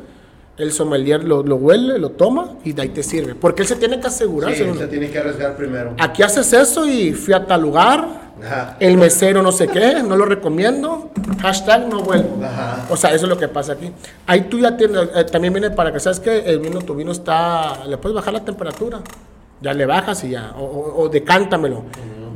el 0.56 0.72
sommelier 0.72 1.22
lo, 1.22 1.44
lo 1.44 1.54
huele, 1.54 1.98
lo 2.00 2.10
toma 2.10 2.54
y 2.64 2.72
de 2.72 2.82
ahí 2.82 2.88
te 2.88 3.04
sirve. 3.04 3.36
Porque 3.36 3.62
él 3.62 3.68
se 3.68 3.76
tiene 3.76 4.00
que 4.00 4.08
asegurar. 4.08 4.50
Sí, 4.52 4.58
según- 4.58 4.76
se 4.78 4.88
tiene 4.88 5.08
que 5.10 5.18
arriesgar 5.18 5.54
primero. 5.56 5.94
Aquí 6.00 6.22
haces 6.24 6.52
eso 6.52 6.84
y 6.86 7.12
fui 7.12 7.32
a 7.34 7.46
tal 7.46 7.60
lugar, 7.62 8.08
Ajá. 8.44 8.76
el 8.80 8.96
mesero 8.96 9.40
no 9.42 9.52
sé 9.52 9.68
qué, 9.68 10.02
no 10.02 10.16
lo 10.16 10.24
recomiendo, 10.24 11.10
hashtag 11.40 11.86
no 11.88 12.00
vuelvo. 12.00 12.42
Ajá. 12.44 12.86
O 12.90 12.96
sea, 12.96 13.12
eso 13.14 13.26
es 13.26 13.28
lo 13.30 13.38
que 13.38 13.46
pasa 13.46 13.74
aquí. 13.74 13.92
Ahí 14.26 14.48
tú 14.50 14.58
ya 14.58 14.76
tienes, 14.76 14.98
eh, 15.14 15.24
también 15.30 15.52
viene 15.52 15.70
para 15.70 15.92
que 15.92 16.00
sabes 16.00 16.18
que 16.18 16.38
el 16.40 16.58
vino, 16.58 16.80
tu 16.80 16.94
vino 16.96 17.12
está, 17.12 17.84
le 17.86 17.96
puedes 17.98 18.16
bajar 18.16 18.32
la 18.32 18.44
temperatura, 18.44 18.98
ya 19.60 19.72
le 19.74 19.86
bajas 19.86 20.24
y 20.24 20.30
ya, 20.30 20.54
o, 20.58 20.64
o- 20.64 21.02
o 21.02 21.08
decántamelo. 21.08 21.84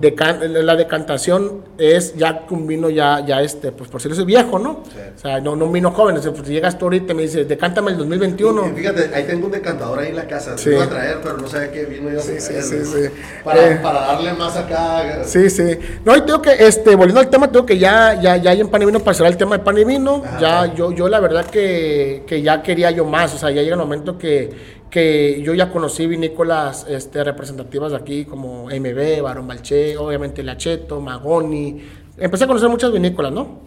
Decan- 0.03 0.41
la 0.41 0.75
decantación 0.75 1.63
es 1.79 2.17
ya 2.17 2.45
un 2.51 2.67
vino 2.67 2.91
ya, 2.91 3.25
ya 3.25 3.41
este, 3.41 3.71
pues 3.71 3.89
por 3.89 4.03
si 4.03 4.09
eres 4.09 4.25
viejo, 4.25 4.59
¿no? 4.59 4.81
Sí. 4.93 4.99
O 5.15 5.19
sea, 5.19 5.41
no, 5.41 5.55
no 5.55 5.67
un 5.67 5.73
vino 5.73 5.93
joven, 5.93 6.17
o 6.17 6.21
sea, 6.21 6.33
pues, 6.33 6.45
si 6.49 6.53
llegas 6.53 6.77
tú 6.77 6.87
ahorita 6.87 7.13
y 7.13 7.17
me 7.17 7.23
dices, 7.23 7.47
decántame 7.47 7.93
el 7.93 7.99
2021. 7.99 8.69
Y 8.69 8.73
Fíjate, 8.81 9.11
ahí 9.15 9.23
tengo 9.25 9.47
un 9.47 9.53
decantador 9.53 10.01
ahí 10.01 10.09
en 10.09 10.17
la 10.17 10.27
casa. 10.27 10.59
Sí. 10.59 10.71
Iba 10.71 10.83
a 10.85 10.89
traer, 10.89 11.19
pero 11.23 11.37
no 11.39 11.47
sabía 11.47 11.71
qué 11.71 11.85
vino 11.85 12.11
iba 12.11 12.19
a 12.21 12.23
Sí, 12.25 12.33
traer. 12.37 12.63
sí, 12.65 12.85
sí, 12.85 12.91
güey. 12.91 13.05
sí. 13.05 13.11
Para, 13.45 13.69
Eh. 13.73 13.79
para 13.81 14.01
darle 14.01 14.33
más 14.33 14.57
acá. 14.57 15.23
Sí, 15.25 15.49
sí. 15.49 15.79
No, 16.05 16.17
y 16.17 16.23
tengo 16.23 16.43
que, 16.43 16.51
este, 16.53 16.97
volviendo 16.97 17.21
al 17.21 17.31
tema, 17.31 17.51
tengo 17.53 17.65
que 17.65 17.79
ya, 17.79 18.21
ya, 18.21 18.37
ya 18.39 18.51
hay 18.51 18.61
en 18.61 18.69
pan 18.69 18.83
y 18.83 18.87
vino 18.87 18.99
para 18.99 19.15
cerrar 19.15 19.31
el 19.31 19.39
tema 19.39 19.57
de 19.59 19.65
pan 19.65 19.79
y 19.79 19.85
vino. 19.85 20.23
Ajá. 20.27 20.41
Ya, 20.41 20.75
yo, 20.75 20.91
yo 20.91 21.09
la 21.09 21.21
verdad 21.21 21.45
que, 21.47 22.25
que 22.27 22.43
ya 22.43 22.61
quería 22.61 22.91
yo 22.91 23.05
más. 23.05 23.33
O 23.35 23.39
sea, 23.39 23.51
ya 23.53 23.63
llega 23.63 23.75
el 23.77 23.81
momento 23.81 24.19
que, 24.19 24.82
que 24.93 25.41
yo 25.43 25.55
ya 25.55 25.71
conocí 25.71 26.07
vinícolas 26.07 26.85
este, 26.87 27.25
representativas 27.25 27.93
de 27.93 27.97
aquí, 27.97 28.27
como 28.27 28.67
MB, 28.67 29.23
Barón 29.23 29.49
Balché, 29.49 29.97
obviamente 29.97 30.43
Lacheto, 30.43 31.01
Magoni. 31.01 31.83
Empecé 32.19 32.45
a 32.45 32.47
conocer 32.47 32.69
muchas 32.69 32.93
vinícolas, 32.93 33.33
¿no? 33.33 33.61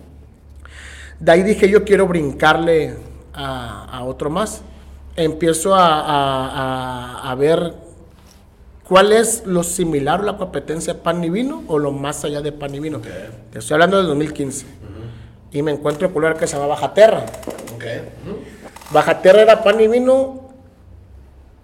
De 1.20 1.32
ahí 1.32 1.42
dije, 1.42 1.68
yo 1.68 1.84
quiero 1.84 2.08
brincarle 2.08 2.94
a, 3.34 3.86
a 3.98 4.04
otro 4.04 4.30
más. 4.30 4.62
Empiezo 5.16 5.74
a, 5.74 6.00
a- 6.00 7.22
a- 7.24 7.32
a 7.32 7.36
ver 7.36 7.74
cuál 8.88 9.12
es 9.12 9.48
lo 9.48 9.64
similar 9.64 10.20
o 10.22 10.24
la 10.26 10.38
competencia 10.38 11.02
pan 11.02 11.24
y 11.24 11.32
vino 11.32 11.64
o 11.68 11.80
lo 11.80 11.92
más 11.92 12.24
allá 12.24 12.42
de 12.42 12.52
pan 12.52 12.76
y 12.76 12.80
vino. 12.80 13.00
Te 13.52 13.58
estoy 13.58 13.74
hablando 13.74 13.98
del 13.98 14.06
2015. 14.08 14.68
Y 15.54 15.64
me 15.64 15.72
encuentro 15.72 16.10
con 16.10 16.18
un 16.18 16.22
lugar 16.24 16.38
que 16.38 16.46
se 16.46 16.54
llama 16.56 16.68
Bajaterra. 16.68 17.26
Ok. 17.74 17.84
Ujú. 18.28 18.38
Bajaterra 18.94 19.42
era 19.42 19.64
pan 19.64 19.82
y 19.82 19.88
vino 19.88 20.45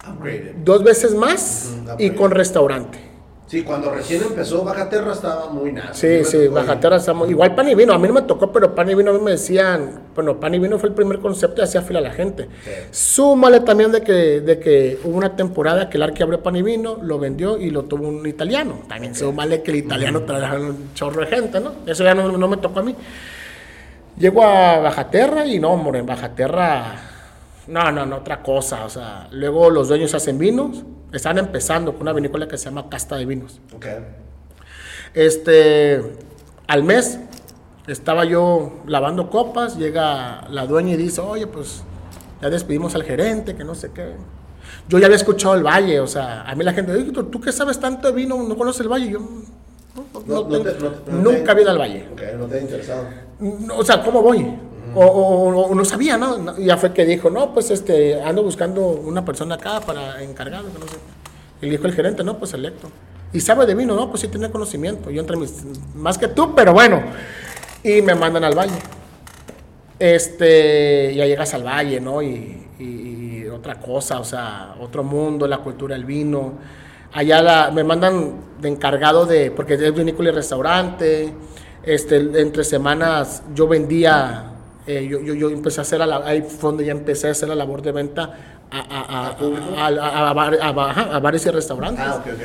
Upgraded. 0.07 0.55
dos 0.63 0.83
veces 0.83 1.13
más 1.15 1.71
Ujú, 1.85 1.95
y 1.99 2.11
con 2.11 2.31
restaurante. 2.31 3.11
Sí, 3.47 3.63
cuando 3.63 3.91
recién 3.91 4.21
empezó 4.23 4.63
Bajaterra 4.63 5.11
estaba 5.11 5.49
muy 5.49 5.73
nada. 5.73 5.93
Sí, 5.93 6.23
sí, 6.23 6.47
Bajaterra 6.47 6.95
estamos. 6.95 7.29
Igual 7.29 7.53
pan 7.53 7.67
y 7.67 7.75
vino, 7.75 7.91
a 7.91 7.97
mí 7.99 8.07
no 8.07 8.13
me 8.13 8.21
tocó, 8.21 8.49
pero 8.49 8.73
pan 8.73 8.89
y 8.89 8.95
vino 8.95 9.11
a 9.11 9.13
mí 9.13 9.19
me 9.19 9.31
decían, 9.31 10.03
bueno, 10.15 10.39
pan 10.39 10.53
y 10.55 10.59
vino 10.59 10.79
fue 10.79 10.87
el 10.87 10.95
primer 10.95 11.19
concepto 11.19 11.59
y 11.61 11.65
hacía 11.65 11.81
fila 11.81 11.99
la 11.99 12.11
gente. 12.11 12.47
Sí. 12.63 12.71
Súmale 12.91 13.59
también 13.59 13.91
de 13.91 14.01
que, 14.03 14.39
de 14.39 14.57
que 14.57 14.97
hubo 15.03 15.17
una 15.17 15.35
temporada 15.35 15.89
que 15.89 15.97
el 15.97 16.03
Arqui 16.03 16.23
abrió 16.23 16.41
pan 16.41 16.55
y 16.55 16.61
vino, 16.61 16.97
lo 17.01 17.19
vendió 17.19 17.57
y 17.57 17.71
lo 17.71 17.83
tuvo 17.83 18.07
un 18.07 18.25
italiano. 18.25 18.83
También 18.87 19.13
súmale 19.13 19.61
que 19.61 19.71
el 19.71 19.77
italiano 19.77 20.21
traía 20.25 20.53
un 20.53 20.93
chorro 20.93 21.19
de 21.19 21.27
gente, 21.27 21.59
¿no? 21.59 21.73
Eso 21.85 22.05
ya 22.05 22.15
no, 22.15 22.31
no 22.31 22.47
me 22.47 22.55
tocó 22.55 22.79
a 22.79 22.83
mí. 22.83 22.95
Llego 24.17 24.43
a 24.45 24.79
Bajaterra 24.79 25.45
y 25.45 25.59
no, 25.59 25.71
hombre, 25.71 25.99
en 25.99 26.05
Bajaterra, 26.05 26.95
no, 27.71 27.91
no, 27.91 28.05
no, 28.05 28.17
otra 28.17 28.43
cosa. 28.43 28.85
O 28.85 28.89
sea, 28.89 29.27
luego 29.31 29.69
los 29.69 29.87
dueños 29.87 30.13
hacen 30.13 30.37
vinos, 30.37 30.83
están 31.13 31.37
empezando 31.37 31.93
con 31.93 32.03
una 32.03 32.13
vinícola 32.13 32.47
que 32.47 32.57
se 32.57 32.65
llama 32.65 32.89
Casta 32.89 33.15
de 33.17 33.25
Vinos. 33.25 33.59
Ok. 33.75 33.85
Este, 35.13 36.01
al 36.67 36.83
mes 36.83 37.19
estaba 37.87 38.25
yo 38.25 38.79
lavando 38.87 39.29
copas, 39.29 39.77
llega 39.77 40.47
la 40.49 40.65
dueña 40.67 40.93
y 40.93 40.97
dice, 40.97 41.21
oye, 41.21 41.47
pues 41.47 41.83
ya 42.41 42.49
despedimos 42.49 42.95
al 42.95 43.03
gerente, 43.03 43.55
que 43.55 43.63
no 43.63 43.75
sé 43.75 43.91
qué. 43.91 44.13
Yo 44.87 44.99
ya 44.99 45.05
había 45.07 45.17
escuchado 45.17 45.55
el 45.55 45.63
valle, 45.65 45.99
o 45.99 46.07
sea, 46.07 46.43
a 46.43 46.55
mí 46.55 46.63
la 46.63 46.73
gente, 46.73 46.91
"Oye, 46.93 47.11
¿tú, 47.11 47.41
qué 47.41 47.51
sabes 47.51 47.79
tanto 47.79 48.07
de 48.07 48.13
vino? 48.13 48.41
¿No 48.41 48.55
conoces 48.55 48.81
el 48.81 48.87
valle? 48.87 49.09
Yo, 49.09 49.19
no, 49.19 50.43
no, 50.43 50.43
No- 50.49 50.59
te- 50.61 51.11
nunca 51.11 51.51
había 51.51 51.63
ido 51.63 51.71
al 51.71 51.77
valle. 51.79 52.07
Ok, 52.13 52.21
no 52.37 52.45
te 52.45 52.57
ha 52.57 52.61
interesado. 52.61 53.03
O 53.75 53.83
sea, 53.83 54.01
¿cómo 54.03 54.21
voy? 54.21 54.45
O, 54.95 55.05
o- 55.05 55.67
o 55.71 55.75
no 55.75 55.85
sabía, 55.85 56.17
¿no? 56.17 56.57
Ya 56.57 56.77
fue 56.77 56.93
que 56.93 57.05
dijo, 57.05 57.29
no, 57.29 57.53
pues 57.53 57.71
este, 57.71 58.21
ando 58.21 58.43
buscando 58.43 58.85
una 58.87 59.23
persona 59.23 59.55
acá 59.55 59.79
para 59.81 60.21
encargado, 60.23 60.65
no 60.79 60.85
sé. 60.87 60.97
Y 61.61 61.69
dijo 61.69 61.85
el 61.87 61.93
gerente, 61.93 62.23
no, 62.23 62.37
pues 62.37 62.53
electo. 62.53 62.89
Y 63.33 63.39
sabe 63.39 63.65
de 63.65 63.75
vino, 63.75 63.95
no, 63.95 64.09
pues 64.09 64.21
sí 64.21 64.27
tiene 64.27 64.49
conocimiento. 64.51 65.09
Yo 65.09 65.21
entre 65.21 65.37
mis, 65.37 65.63
más 65.95 66.17
que 66.17 66.27
tú, 66.27 66.53
pero 66.55 66.73
bueno. 66.73 67.01
Y 67.83 68.01
me 68.01 68.15
mandan 68.15 68.43
al 68.43 68.55
valle. 68.57 68.77
Este, 69.99 71.13
ya 71.15 71.25
llegas 71.25 71.53
al 71.53 71.63
valle, 71.63 71.99
¿no? 72.01 72.21
Y, 72.21 72.67
y- 72.79 73.43
y 73.43 73.47
otra 73.47 73.75
cosa, 73.79 74.19
o 74.19 74.23
sea, 74.25 74.75
otro 74.79 75.03
mundo, 75.03 75.47
la 75.47 75.59
cultura 75.59 75.95
del 75.95 76.05
vino. 76.05 76.53
Allá 77.13 77.41
la- 77.41 77.71
me 77.71 77.83
mandan 77.83 78.33
de 78.59 78.69
encargado 78.69 79.25
de, 79.25 79.51
porque 79.51 79.75
es 79.75 79.93
vinícola 79.93 80.29
y 80.29 80.31
restaurante. 80.31 81.33
Este, 81.83 82.17
entre 82.41 82.63
semanas 82.63 83.43
yo 83.55 83.67
vendía, 83.67 84.50
eh, 84.87 85.07
yo, 85.09 85.19
yo, 85.21 85.33
yo 85.33 85.49
empecé 85.49 85.79
a 85.79 85.83
hacer, 85.83 85.99
la, 85.99 86.17
ahí 86.25 86.41
fue 86.41 86.69
donde 86.71 86.85
ya 86.85 86.91
empecé 86.91 87.27
a 87.27 87.31
hacer 87.31 87.49
la 87.49 87.55
labor 87.55 87.81
de 87.81 87.91
venta 87.91 88.33
a, 88.71 89.35
bares 91.21 91.45
y 91.45 91.49
restaurantes. 91.49 92.03
Ah, 92.05 92.15
ok, 92.15 92.27
ok. 92.33 92.41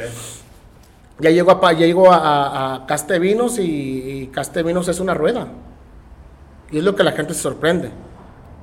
Ya 1.21 1.31
llego 1.31 1.51
a, 1.51 1.73
ya 1.73 1.87
llego 1.87 2.13
a, 2.13 2.17
a, 2.19 2.75
a 2.75 2.87
Caste 2.87 3.19
Vinos 3.19 3.59
y, 3.59 3.63
y 3.63 4.27
Caste 4.29 4.63
Vinos 4.63 4.87
es 4.89 5.01
una 5.01 5.15
rueda. 5.15 5.49
Y 6.71 6.79
es 6.79 6.85
lo 6.85 6.95
que 6.95 7.03
la 7.05 7.13
gente 7.13 7.33
se 7.33 7.41
sorprende. 7.41 7.91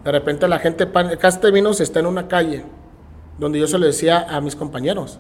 De 0.04 0.12
repente 0.12 0.48
la 0.48 0.60
gente, 0.60 0.86
pan- 0.86 1.18
Caste 1.18 1.50
Vinos 1.52 1.80
está 1.82 2.00
en 2.00 2.06
una 2.06 2.28
calle 2.28 2.64
donde 3.40 3.60
yo 3.60 3.66
se 3.68 3.80
lo 3.80 3.86
decía 3.88 4.28
a 4.30 4.40
mis 4.42 4.56
compañeros. 4.56 5.20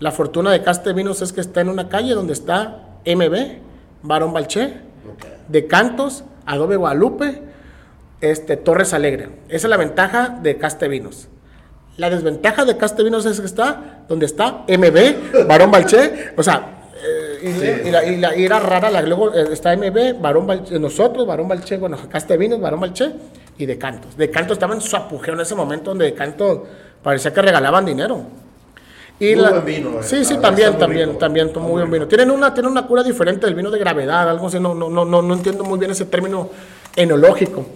La 0.00 0.10
fortuna 0.12 0.50
de 0.50 0.62
Caste 0.62 0.92
Vinos 0.92 1.22
es 1.22 1.32
que 1.32 1.40
está 1.40 1.60
en 1.62 1.68
una 1.70 1.88
calle 1.88 2.12
donde 2.14 2.32
está 2.34 2.82
MB, 3.06 3.58
Barón 4.02 4.32
Balché, 4.32 4.80
Ok. 5.10 5.24
de 5.48 5.66
Cantos, 5.66 6.24
Adobe 6.44 6.76
Guadalupe, 6.76 7.42
este, 8.20 8.56
Torres 8.56 8.92
Alegre. 8.94 9.28
Esa 9.48 9.66
es 9.66 9.70
la 9.70 9.76
ventaja 9.76 10.38
de 10.42 10.56
Castevinos. 10.56 11.28
La 11.96 12.08
desventaja 12.10 12.64
de 12.64 12.76
Castevinos 12.76 13.26
es 13.26 13.40
que 13.40 13.46
está 13.46 14.04
donde 14.08 14.26
está 14.26 14.64
MB, 14.68 15.46
Barón 15.46 15.70
Balché, 15.70 16.32
o 16.36 16.42
sea, 16.42 16.88
eh, 16.96 17.38
y, 17.48 17.52
Sí. 17.52 17.88
y 17.88 17.90
la, 17.90 18.04
y 18.04 18.16
la- 18.16 18.36
y 18.36 18.44
era 18.44 18.58
rara, 18.60 18.90
la, 18.90 19.02
luego 19.02 19.34
eh, 19.34 19.48
está 19.52 19.72
MB, 19.76 20.14
Barón 20.20 20.46
Balché, 20.46 20.78
nosotros, 20.78 21.26
Barón 21.26 21.48
Balché, 21.48 21.76
bueno, 21.78 21.98
Castevinos, 22.10 22.60
Barón 22.60 22.80
Balché 22.80 23.12
y 23.58 23.66
de 23.66 23.76
Cantos. 23.78 24.16
De 24.16 24.30
Cantos 24.30 24.54
estaba 24.54 24.74
en 24.74 24.80
su 24.80 24.96
apogeo 24.96 25.34
en 25.34 25.40
ese 25.40 25.54
momento 25.54 25.90
donde 25.90 26.06
de 26.06 26.14
Cantos 26.14 26.60
parecía 27.02 27.32
que 27.34 27.42
regalaban 27.42 27.84
dinero. 27.84 28.22
Y 29.18 29.34
Muy 29.34 29.42
la- 29.44 29.50
buen 29.50 29.64
vino, 29.66 29.90
eh. 30.00 30.02
Sí, 30.02 30.24
sí, 30.24 30.38
también, 30.38 30.78
también, 30.78 31.18
también, 31.18 31.50
muy 31.56 31.72
buen 31.82 31.90
vino. 31.90 32.08
Tienen 32.08 32.30
una, 32.30 32.54
tienen 32.54 32.72
una 32.72 32.86
cura 32.86 33.02
diferente 33.02 33.44
del 33.44 33.54
vino 33.54 33.70
de 33.70 33.78
gravedad, 33.78 34.30
algo 34.30 34.46
así, 34.46 34.58
no, 34.58 34.74
no, 34.74 34.88
no, 34.88 35.04
no, 35.04 35.20
no 35.20 35.34
entiendo 35.34 35.64
muy 35.64 35.78
bien 35.78 35.90
ese 35.90 36.06
término 36.06 36.48
enológico. 36.96 37.66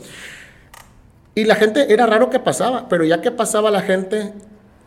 Y 1.35 1.45
la 1.45 1.57
gente, 1.57 1.93
era 1.93 2.07
raro 2.07 2.31
que 2.31 2.39
pasaba, 2.39 2.89
pero 2.89 3.05
ya 3.05 3.21
que 3.21 3.31
pasaba 3.31 3.71
la 3.71 3.83
gente, 3.83 4.33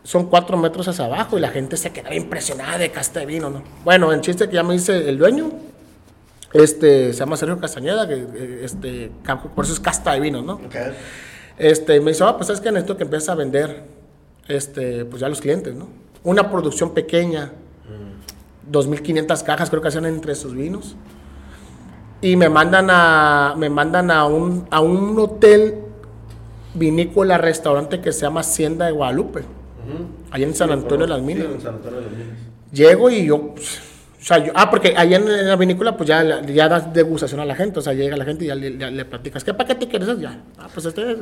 son 0.02 0.26
cuatro 0.26 0.56
metros 0.56 0.88
hacia 0.88 1.04
abajo 1.04 1.36
y 1.36 1.40
la 1.40 1.50
gente 1.50 1.76
se 1.76 1.90
quedaba 1.92 2.14
impresionada 2.14 2.78
de 2.78 2.90
casta 2.90 3.20
de 3.20 3.26
vino, 3.26 3.50
¿no? 3.50 3.62
Bueno, 3.84 4.12
en 4.12 4.22
chiste 4.22 4.48
que 4.48 4.54
ya 4.54 4.62
me 4.62 4.72
dice 4.72 5.08
el 5.08 5.18
dueño, 5.18 5.50
este, 6.52 7.12
se 7.12 7.18
llama 7.18 7.36
Sergio 7.36 7.60
Castañeda, 7.60 8.08
que 8.08 8.14
eh, 8.14 8.60
este, 8.62 9.10
por 9.54 9.64
eso 9.64 9.74
es 9.74 9.80
casta 9.80 10.12
de 10.12 10.20
vino, 10.20 10.40
¿no? 10.40 10.54
Ok. 10.54 10.76
Este, 11.58 12.00
me 12.00 12.12
dice, 12.12 12.24
ah, 12.24 12.36
pues 12.36 12.48
es 12.50 12.60
que 12.60 12.70
necesito 12.70 12.96
que 12.96 13.02
empieces 13.02 13.28
a 13.28 13.34
vender, 13.34 13.82
este, 14.46 15.04
pues 15.04 15.20
ya 15.20 15.26
a 15.26 15.30
los 15.30 15.40
clientes, 15.40 15.74
¿no? 15.74 15.88
Una 16.24 16.50
producción 16.50 16.94
pequeña, 16.94 17.52
2.500 18.70 19.42
cajas 19.42 19.70
creo 19.70 19.82
que 19.82 19.88
hacían 19.88 20.06
entre 20.06 20.34
sus 20.34 20.54
vinos. 20.54 20.96
Y 22.20 22.36
me 22.36 22.48
mandan 22.48 22.88
a, 22.90 23.54
me 23.56 23.70
mandan 23.70 24.10
a 24.10 24.24
un, 24.24 24.66
a 24.70 24.80
un 24.80 25.18
hotel 25.18 25.84
vinícola 26.78 27.38
restaurante 27.38 28.00
que 28.00 28.12
se 28.12 28.22
llama 28.22 28.40
Hacienda 28.40 28.86
de 28.86 28.92
Guadalupe, 28.92 29.42
allá 30.30 30.46
en 30.46 30.54
San 30.54 30.70
Antonio 30.70 31.06
de 31.06 31.10
las 31.10 31.20
sí, 31.20 31.26
Minas. 31.26 31.46
en 31.46 31.60
San 31.60 31.74
Antonio 31.74 32.00
de 32.00 32.06
las 32.06 32.14
Minas. 32.14 32.38
Llego 32.72 33.10
y 33.10 33.26
yo, 33.26 33.54
pues, 33.54 33.80
O 34.20 34.24
sea, 34.24 34.38
yo- 34.44 34.52
ah, 34.56 34.68
porque 34.68 34.94
ahí 34.96 35.14
en, 35.14 35.28
en 35.28 35.46
la 35.46 35.54
vinícola, 35.54 35.96
pues 35.96 36.08
ya, 36.08 36.24
la- 36.24 36.42
ya 36.44 36.68
das 36.68 36.92
degustación 36.92 37.40
a 37.40 37.44
la 37.44 37.54
gente. 37.54 37.78
O 37.78 37.82
sea, 37.82 37.92
llega 37.94 38.16
la 38.16 38.24
gente 38.24 38.44
y 38.44 38.48
ya 38.48 38.54
le, 38.56 38.76
ya 38.76 38.90
le 38.90 39.04
platicas. 39.04 39.44
¿Qué 39.44 39.54
paquete 39.54 39.86
quieres? 39.86 40.18
Ya. 40.18 40.40
Ah, 40.58 40.68
pues 40.72 40.86
este 40.86 41.12
es. 41.12 41.18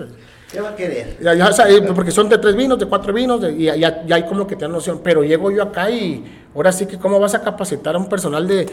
¿Qué 0.50 0.60
va 0.60 0.70
a 0.70 0.76
querer? 0.76 1.18
Ya, 1.22 1.34
ya, 1.34 1.48
o 1.48 1.52
sea, 1.52 1.66
porque 1.94 2.10
son 2.10 2.28
de 2.30 2.38
tres 2.38 2.56
vinos, 2.56 2.78
de 2.78 2.86
cuatro 2.86 3.12
vinos, 3.12 3.42
de- 3.42 3.52
y 3.52 3.64
ya, 3.64 3.76
ya, 4.06 4.14
hay 4.16 4.22
como 4.24 4.46
que 4.46 4.56
te 4.56 4.62
dan 4.62 4.72
noción. 4.72 5.00
Pero 5.04 5.22
llego 5.22 5.50
yo 5.50 5.62
acá 5.62 5.90
y 5.90 6.24
ahora 6.54 6.72
sí 6.72 6.86
que, 6.86 6.96
¿cómo 6.98 7.20
vas 7.20 7.34
a 7.34 7.42
capacitar 7.42 7.94
a 7.94 7.98
un 7.98 8.08
personal 8.08 8.48
de. 8.48 8.66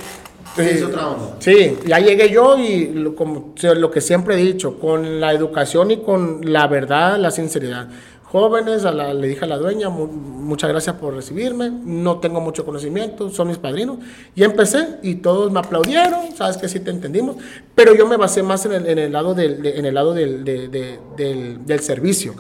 de- 0.56 0.72
es 0.72 0.84
otra 0.84 1.08
onda. 1.10 1.36
Sí, 1.40 1.78
ya 1.86 2.00
llegué 2.00 2.30
yo 2.30 2.58
y 2.58 2.94
lo, 2.94 3.16
como, 3.16 3.54
lo 3.62 3.92
que 3.92 4.00
siempre 4.00 4.36
he 4.36 4.38
dicho, 4.38 4.80
con 4.80 5.20
la 5.20 5.34
educación 5.34 5.92
y 5.92 5.98
con 5.98 6.40
la 6.54 6.68
verdad, 6.68 7.18
la 7.20 7.30
sinceridad. 7.30 7.90
Jóvenes, 8.34 8.84
a 8.84 8.92
la- 8.92 9.14
le 9.14 9.28
dije 9.28 9.46
a 9.46 9.48
la 9.48 9.58
dueña, 9.60 9.90
mu- 9.90 10.08
muchas 10.08 10.68
gracias 10.68 10.96
por 10.96 11.14
recibirme, 11.14 11.70
no 11.70 12.18
tengo 12.20 12.42
mucho 12.42 12.66
conocimiento, 12.66 13.30
son 13.30 13.48
mis 13.50 13.60
padrinos. 13.60 14.00
Y 14.34 14.44
empecé 14.44 14.98
y 15.04 15.16
todos 15.16 15.52
me 15.52 15.60
aplaudieron, 15.60 16.36
sabes 16.36 16.58
que 16.58 16.68
sí 16.68 16.80
te 16.80 16.90
entendimos, 16.90 17.36
pero 17.76 17.94
yo 17.94 18.08
me 18.08 18.18
basé 18.18 18.42
más 18.42 18.66
en 18.66 18.74
el, 18.74 18.88
en 18.88 18.98
el 18.98 19.12
lado, 19.14 19.36
del, 19.36 19.62
de- 19.62 19.78
en 19.78 19.86
el 19.86 19.94
lado 19.94 20.16
del, 20.16 20.44
de- 20.44 20.68
de- 20.68 21.00
del, 21.16 21.64
del 21.64 21.80
servicio. 21.82 22.34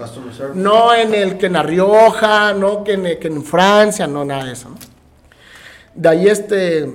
No 0.56 0.96
en 0.96 1.14
el 1.14 1.38
que 1.38 1.46
en 1.46 1.54
La 1.54 1.62
Rioja, 1.62 2.54
no 2.56 2.84
que 2.84 2.94
en, 2.94 3.20
que 3.20 3.28
en 3.28 3.44
Francia, 3.44 4.08
no 4.08 4.26
nada 4.26 4.46
de 4.46 4.54
eso. 4.54 4.70
¿no? 4.70 4.76
De 5.94 6.10
ahí 6.10 6.28
este, 6.28 6.91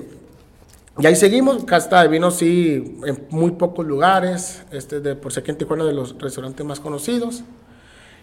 y 0.98 1.06
ahí 1.06 1.14
seguimos, 1.14 1.62
casta 1.62 2.02
de 2.02 2.08
vino 2.08 2.32
sí, 2.32 2.98
en 3.06 3.26
muy 3.30 3.52
pocos 3.52 3.86
lugares, 3.86 4.64
este 4.72 4.98
de 4.98 5.14
por 5.14 5.32
si 5.32 5.38
aquí 5.38 5.52
en 5.52 5.56
Tijuana 5.58 5.84
de 5.84 5.92
los 5.92 6.18
restaurantes 6.18 6.66
más 6.66 6.80
conocidos. 6.80 7.44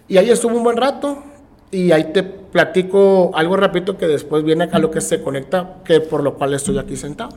Y 0.07 0.17
ahí 0.17 0.29
estuvo 0.29 0.55
un 0.55 0.63
buen 0.63 0.77
rato 0.77 1.23
y 1.71 1.91
ahí 1.91 2.11
te 2.13 2.23
platico 2.23 3.31
algo 3.33 3.57
rapidito 3.57 3.97
que 3.97 4.07
después 4.07 4.43
viene 4.43 4.65
acá 4.65 4.79
lo 4.79 4.91
que 4.91 5.01
se 5.01 5.21
conecta, 5.21 5.77
que 5.83 5.99
por 5.99 6.23
lo 6.23 6.35
cual 6.35 6.53
estoy 6.53 6.77
aquí 6.77 6.95
sentado. 6.95 7.35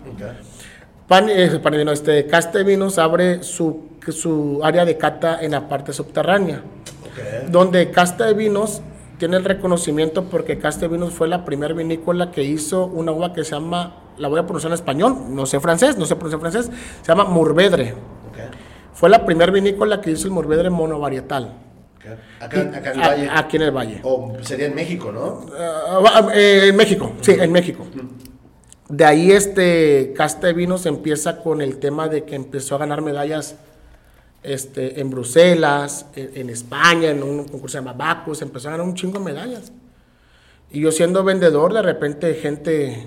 Pan, 1.06 1.28
eh, 1.30 1.58
pan 1.62 1.72
vino, 1.72 1.90
este, 1.90 2.26
Casta 2.26 2.58
de 2.58 2.64
Vinos 2.64 2.98
abre 2.98 3.42
su, 3.42 3.88
su 4.08 4.60
área 4.62 4.84
de 4.84 4.98
cata 4.98 5.38
en 5.40 5.52
la 5.52 5.66
parte 5.66 5.92
subterránea 5.92 6.62
donde 7.50 7.90
Casta 7.90 8.26
de 8.26 8.34
Vinos 8.34 8.82
tiene 9.18 9.36
el 9.36 9.44
reconocimiento 9.44 10.24
porque 10.24 10.58
Casta 10.58 10.82
de 10.82 10.88
Vinos 10.88 11.12
fue 11.12 11.28
la 11.28 11.44
primera 11.44 11.74
vinícola 11.74 12.30
que 12.30 12.42
hizo 12.42 12.86
una 12.86 13.12
uva 13.12 13.32
que 13.32 13.44
se 13.44 13.52
llama, 13.52 13.96
la 14.16 14.28
voy 14.28 14.38
a 14.38 14.44
pronunciar 14.44 14.70
en 14.70 14.74
español, 14.74 15.16
no 15.30 15.46
sé 15.46 15.60
francés, 15.60 15.96
no 15.96 16.06
sé 16.06 16.14
pronunciar 16.16 16.40
francés, 16.40 16.70
se 17.02 17.08
llama 17.08 17.24
Mourvedre. 17.24 17.94
Fue 18.92 19.08
la 19.08 19.24
primera 19.24 19.52
vinícola 19.52 20.00
que 20.00 20.10
hizo 20.10 20.26
el 20.26 20.32
Mourvedre 20.32 20.70
monovarietal. 20.70 21.52
Acá, 22.40 22.60
acá 22.60 22.92
en 22.92 22.98
el 22.98 23.02
A- 23.02 23.08
Valle. 23.08 23.28
Aquí 23.32 23.56
en 23.56 23.62
el 23.62 23.70
Valle. 23.70 24.00
O 24.02 24.36
sería 24.42 24.66
en 24.66 24.74
México, 24.74 25.12
¿no? 25.12 25.46
Ah, 25.58 26.28
eh, 26.34 26.66
en 26.68 26.76
México, 26.76 27.12
sí, 27.20 27.32
en 27.38 27.52
México. 27.52 27.86
De 28.88 29.04
ahí 29.04 29.30
este 29.32 30.14
Casta 30.16 30.46
de 30.46 30.52
Vinos 30.54 30.86
empieza 30.86 31.38
con 31.42 31.60
el 31.60 31.78
tema 31.78 32.08
de 32.08 32.24
que 32.24 32.34
empezó 32.36 32.74
a 32.76 32.78
ganar 32.78 33.02
medallas 33.02 33.56
este, 34.42 35.00
en 35.00 35.10
Bruselas, 35.10 36.06
en, 36.16 36.30
en 36.34 36.50
España, 36.50 37.10
en 37.10 37.22
un 37.22 37.44
concurso 37.44 37.62
que 37.66 37.72
se 37.72 37.78
llama 37.78 37.92
Bacus, 37.92 38.40
empezó 38.40 38.68
a 38.68 38.70
ganar 38.72 38.86
un 38.86 38.94
chingo 38.94 39.18
de 39.18 39.24
medallas. 39.24 39.72
Y 40.70 40.80
yo 40.80 40.90
siendo 40.92 41.22
vendedor, 41.24 41.72
de 41.74 41.82
repente 41.82 42.32
gente 42.34 43.06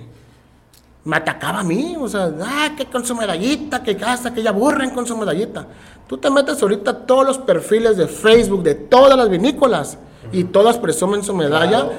me 1.03 1.17
atacaba 1.17 1.61
a 1.61 1.63
mí, 1.63 1.95
o 1.99 2.07
sea, 2.07 2.31
ah, 2.43 2.71
que 2.77 2.85
con 2.85 3.03
su 3.05 3.15
medallita, 3.15 3.81
que 3.81 3.95
gasta, 3.95 4.33
que 4.33 4.43
ya 4.43 4.51
aburren 4.51 4.91
con 4.91 5.07
su 5.07 5.17
medallita. 5.17 5.65
Tú 6.07 6.17
te 6.17 6.29
metes 6.29 6.61
ahorita 6.61 6.91
a 6.91 6.97
todos 7.05 7.25
los 7.25 7.37
perfiles 7.39 7.97
de 7.97 8.07
Facebook 8.07 8.63
de 8.63 8.75
todas 8.75 9.17
las 9.17 9.29
vinícolas 9.29 9.97
y 10.31 10.43
todas 10.43 10.77
presumen 10.77 11.23
su 11.23 11.33
medalla, 11.33 11.89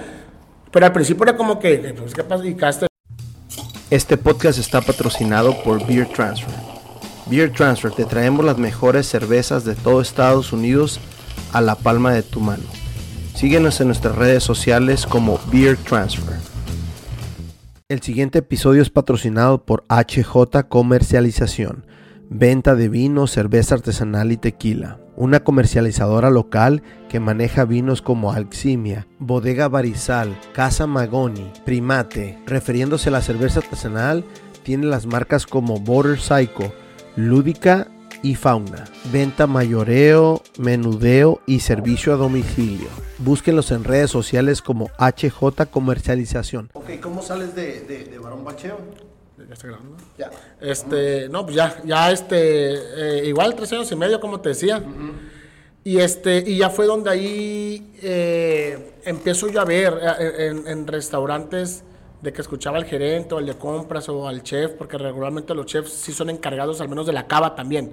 pero 0.70 0.86
al 0.86 0.92
principio 0.92 1.24
era 1.24 1.36
como 1.36 1.58
que, 1.58 1.94
pues, 1.98 2.14
¿qué 2.14 2.22
pasa? 2.22 2.46
Y 2.46 2.54
Casta 2.54 2.86
Este 3.90 4.16
podcast 4.16 4.58
está 4.58 4.80
patrocinado 4.80 5.60
por 5.62 5.84
Beer 5.86 6.06
Transfer. 6.08 6.54
Beer 7.26 7.52
Transfer 7.52 7.90
te 7.92 8.04
traemos 8.04 8.44
las 8.44 8.58
mejores 8.58 9.08
cervezas 9.08 9.64
de 9.64 9.74
todo 9.74 10.00
Estados 10.00 10.52
Unidos 10.52 11.00
a 11.52 11.60
la 11.60 11.74
palma 11.74 12.12
de 12.12 12.22
tu 12.22 12.40
mano. 12.40 12.64
Síguenos 13.34 13.80
en 13.80 13.88
nuestras 13.88 14.14
redes 14.14 14.44
sociales 14.44 15.06
como 15.06 15.40
Beer 15.50 15.76
Transfer. 15.76 16.51
El 17.92 18.00
siguiente 18.00 18.38
episodio 18.38 18.80
es 18.80 18.88
patrocinado 18.88 19.66
por 19.66 19.84
HJ 19.90 20.66
Comercialización, 20.70 21.84
venta 22.30 22.74
de 22.74 22.88
vino, 22.88 23.26
cerveza 23.26 23.74
artesanal 23.74 24.32
y 24.32 24.38
tequila. 24.38 24.98
Una 25.14 25.40
comercializadora 25.44 26.30
local 26.30 26.82
que 27.10 27.20
maneja 27.20 27.66
vinos 27.66 28.00
como 28.00 28.32
Alximia, 28.32 29.06
Bodega 29.18 29.68
Barizal, 29.68 30.34
Casa 30.54 30.86
Magoni, 30.86 31.52
Primate. 31.66 32.38
Refiriéndose 32.46 33.10
a 33.10 33.12
la 33.12 33.20
cerveza 33.20 33.60
artesanal, 33.60 34.24
tiene 34.62 34.86
las 34.86 35.04
marcas 35.04 35.44
como 35.44 35.78
Border 35.78 36.18
Psycho, 36.18 36.72
Lúdica 37.16 37.88
y 38.22 38.34
Fauna. 38.34 38.84
Venta 39.12 39.46
mayoreo, 39.46 40.42
menudeo 40.58 41.40
y 41.46 41.60
servicio 41.60 42.12
a 42.12 42.16
domicilio. 42.16 42.88
Búsquenlos 43.18 43.70
en 43.70 43.84
redes 43.84 44.10
sociales 44.10 44.62
como 44.62 44.90
HJ 44.98 45.66
Comercialización. 45.70 46.70
Ok, 46.72 46.90
¿cómo 47.00 47.22
sales 47.22 47.54
de, 47.54 47.80
de, 47.80 48.04
de 48.04 48.18
Barón 48.18 48.44
Bacheo? 48.44 48.78
¿Ya 49.48 49.54
está 49.54 49.66
grabando? 49.68 49.96
Ya. 50.18 50.30
Este, 50.60 51.28
no, 51.28 51.44
pues 51.44 51.56
ya, 51.56 51.82
ya 51.84 52.10
este, 52.10 53.20
eh, 53.20 53.26
igual 53.26 53.54
tres 53.54 53.72
años 53.72 53.90
y 53.92 53.96
medio, 53.96 54.20
como 54.20 54.40
te 54.40 54.50
decía. 54.50 54.82
Y 55.84 55.98
este, 55.98 56.38
y 56.46 56.58
ya 56.58 56.70
fue 56.70 56.86
donde 56.86 57.10
ahí 57.10 57.92
eh, 58.02 58.94
empiezo 59.04 59.48
yo 59.48 59.60
a 59.60 59.64
ver 59.64 59.98
eh, 60.00 60.48
en, 60.48 60.68
en 60.68 60.86
restaurantes 60.86 61.82
de 62.22 62.32
que 62.32 62.40
escuchaba 62.40 62.78
al 62.78 62.84
gerente 62.84 63.34
o 63.34 63.38
al 63.38 63.46
de 63.46 63.54
compras 63.54 64.08
o 64.08 64.26
al 64.26 64.42
chef, 64.42 64.72
porque 64.72 64.96
regularmente 64.96 65.54
los 65.54 65.66
chefs 65.66 65.92
sí 65.92 66.12
son 66.12 66.30
encargados 66.30 66.80
al 66.80 66.88
menos 66.88 67.04
de 67.04 67.12
la 67.12 67.26
cava 67.26 67.54
también. 67.54 67.92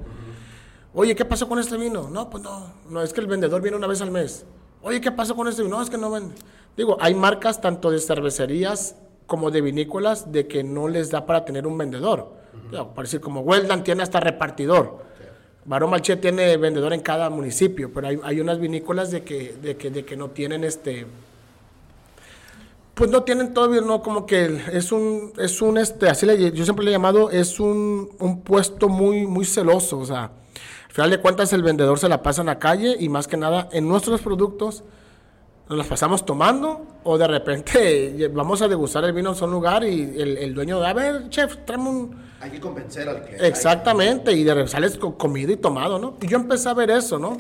Oye, 0.94 1.16
¿qué 1.16 1.26
pasó 1.26 1.50
con 1.50 1.60
este 1.60 1.78
vino? 1.78 2.10
No, 2.10 2.30
pues 2.30 2.44
no, 2.44 2.72
no, 2.90 3.02
es 3.02 3.12
que 3.12 3.22
el 3.22 3.28
vendedor 3.28 3.62
viene 3.62 3.76
una 3.76 3.88
vez 3.88 4.02
al 4.02 4.12
mes. 4.12 4.46
Oye, 4.82 5.02
¿qué 5.02 5.12
pasó 5.12 5.36
con 5.36 5.48
este 5.48 5.64
vino? 5.64 5.78
No, 5.78 5.84
es 5.84 5.90
que 5.90 5.98
no 5.98 6.12
vende. 6.12 6.36
Digo, 6.78 6.98
hay 7.02 7.16
marcas 7.16 7.60
tanto 7.60 7.92
de 7.92 8.00
cervecerías 8.00 8.96
como 9.26 9.52
de 9.52 9.62
vinícolas 9.62 10.32
de 10.32 10.48
que 10.48 10.64
no 10.64 10.88
les 10.88 11.10
da 11.10 11.26
para 11.26 11.44
tener 11.44 11.68
un 11.68 11.78
vendedor. 11.78 12.32
Digo, 12.72 12.94
por 12.94 13.06
decir, 13.06 13.20
como 13.20 13.42
Weldan 13.42 13.84
tiene 13.84 14.04
hasta 14.04 14.20
repartidor. 14.20 15.10
Barón 15.66 15.90
Malché 15.90 16.16
tiene 16.16 16.56
vendedor 16.58 16.94
en 16.94 17.02
cada 17.02 17.30
municipio, 17.30 17.92
pero 17.94 18.08
hay, 18.08 18.20
hay 18.24 18.40
unas 18.40 18.60
vinícolas 18.60 19.12
de 19.12 19.24
que, 19.24 19.54
de, 19.62 19.76
que, 19.76 19.90
de 19.90 20.06
que 20.06 20.16
no 20.16 20.30
tienen 20.30 20.64
este... 20.64 21.08
Pues 23.00 23.12
no 23.12 23.24
tienen 23.24 23.54
todavía, 23.54 23.80
no, 23.80 24.02
como 24.02 24.26
que 24.26 24.60
es 24.74 24.92
un, 24.92 25.32
es 25.38 25.62
un, 25.62 25.78
este, 25.78 26.10
así 26.10 26.26
le, 26.26 26.52
yo 26.52 26.66
siempre 26.66 26.84
le 26.84 26.92
he 26.92 26.94
llamado, 26.94 27.32
es 27.32 27.58
un, 27.62 28.10
un 28.20 28.42
puesto 28.42 28.90
muy, 28.90 29.26
muy 29.26 29.46
celoso, 29.46 30.00
o 30.00 30.06
sea, 30.06 30.24
al 30.24 30.92
final 30.92 31.10
de 31.10 31.20
cuentas 31.20 31.54
el 31.54 31.64
vendedor 31.64 31.98
se 31.98 32.10
la 32.10 32.22
pasa 32.22 32.42
en 32.42 32.48
la 32.48 32.60
calle 32.60 32.98
y 33.00 33.08
más 33.08 33.26
que 33.26 33.38
nada 33.38 33.70
en 33.72 33.88
nuestros 33.88 34.20
productos 34.20 34.84
nos 35.70 35.78
las 35.78 35.88
pasamos 35.88 36.26
tomando 36.26 36.88
o 37.06 37.18
de 37.18 37.26
repente 37.26 38.28
vamos 38.34 38.62
a 38.62 38.68
degustar 38.68 39.06
el 39.06 39.14
vino 39.14 39.34
en 39.34 39.44
un 39.46 39.52
lugar 39.52 39.86
y 39.86 40.02
el, 40.02 40.38
el 40.38 40.54
dueño, 40.54 40.84
a 40.84 40.92
ver, 40.92 41.30
chef, 41.30 41.60
tráeme 41.66 41.88
un... 41.88 42.30
Hay 42.42 42.52
que 42.52 42.60
convencer 42.60 43.08
al 43.08 43.24
cliente. 43.24 43.48
Exactamente, 43.48 44.34
y 44.34 44.44
de 44.44 44.54
repente 44.54 44.74
sales 44.74 44.98
con 44.98 45.14
comido 45.14 45.54
y 45.54 45.56
tomado, 45.56 46.00
¿no? 46.00 46.18
Y 46.22 46.28
yo 46.28 46.36
empecé 46.36 46.68
a 46.68 46.74
ver 46.74 46.90
eso, 46.92 47.18
¿no? 47.18 47.38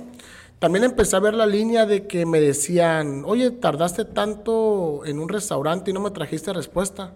También 0.59 0.83
empecé 0.83 1.15
a 1.15 1.19
ver 1.19 1.33
la 1.33 1.45
línea 1.45 1.85
de 1.85 2.05
que 2.05 2.25
me 2.25 2.41
decían, 2.41 3.23
oye, 3.25 3.49
tardaste 3.49 4.03
tanto 4.03 5.05
en 5.05 5.19
un 5.19 5.29
restaurante 5.29 5.91
y 5.91 5.93
no 5.93 6.01
me 6.01 6.11
trajiste 6.11 6.51
respuesta. 6.51 7.13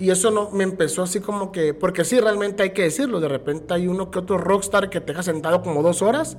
Y 0.00 0.10
eso 0.10 0.30
no 0.30 0.50
me 0.50 0.64
empezó 0.64 1.02
así 1.02 1.20
como 1.20 1.52
que, 1.52 1.74
porque 1.74 2.04
sí, 2.04 2.18
realmente 2.20 2.62
hay 2.62 2.70
que 2.70 2.82
decirlo, 2.82 3.20
de 3.20 3.28
repente 3.28 3.74
hay 3.74 3.86
uno 3.86 4.10
que 4.10 4.20
otro 4.20 4.38
rockstar 4.38 4.90
que 4.90 5.00
te 5.00 5.12
deja 5.12 5.22
sentado 5.22 5.62
como 5.62 5.82
dos 5.82 6.02
horas. 6.02 6.36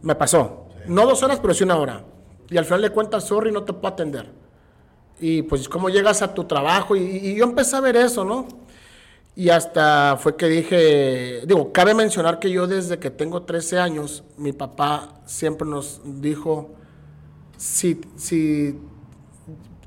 Me 0.00 0.14
pasó. 0.14 0.66
No 0.86 1.06
dos 1.06 1.22
horas, 1.22 1.38
pero 1.40 1.54
sí 1.54 1.64
una 1.64 1.76
hora. 1.76 2.04
Y 2.50 2.56
al 2.56 2.64
final 2.64 2.82
de 2.82 2.90
cuentas, 2.90 3.24
sorry, 3.24 3.52
no 3.52 3.64
te 3.64 3.72
puedo 3.72 3.92
atender. 3.92 4.30
Y 5.20 5.42
pues 5.42 5.68
cómo 5.68 5.90
llegas 5.90 6.22
a 6.22 6.34
tu 6.34 6.44
trabajo. 6.44 6.96
Y, 6.96 7.02
y 7.02 7.34
yo 7.36 7.44
empecé 7.44 7.76
a 7.76 7.80
ver 7.80 7.96
eso, 7.96 8.24
¿no? 8.24 8.46
Y 9.34 9.48
hasta 9.48 10.18
fue 10.18 10.36
que 10.36 10.46
dije, 10.46 11.40
digo, 11.46 11.72
cabe 11.72 11.94
mencionar 11.94 12.38
que 12.38 12.50
yo 12.50 12.66
desde 12.66 12.98
que 12.98 13.10
tengo 13.10 13.42
13 13.42 13.78
años, 13.78 14.24
mi 14.36 14.52
papá 14.52 15.22
siempre 15.24 15.66
nos 15.66 16.02
dijo, 16.04 16.70
si, 17.56 17.98
si 18.16 18.78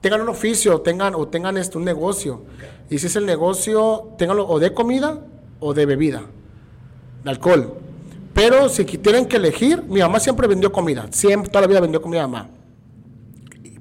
tengan 0.01 0.21
un 0.21 0.29
oficio, 0.29 0.81
tengan 0.81 1.13
o 1.13 1.27
tengan 1.27 1.57
este, 1.57 1.77
un 1.77 1.83
negocio, 1.83 2.41
y 2.89 2.97
si 2.97 3.05
es 3.05 3.15
el 3.15 3.27
negocio, 3.27 4.13
tenganlo 4.17 4.47
o 4.47 4.57
de 4.59 4.73
comida 4.73 5.19
o 5.59 5.75
de 5.75 5.85
bebida, 5.85 6.23
de 7.23 7.29
alcohol. 7.29 7.75
Pero 8.33 8.67
si 8.67 8.83
tienen 8.83 9.27
que 9.27 9.37
elegir, 9.37 9.83
mi 9.83 9.99
mamá 9.99 10.19
siempre 10.19 10.47
vendió 10.47 10.71
comida, 10.71 11.05
siempre, 11.11 11.49
toda 11.51 11.61
la 11.61 11.67
vida 11.67 11.81
vendió 11.81 12.01
comida 12.01 12.27
mamá. 12.27 12.49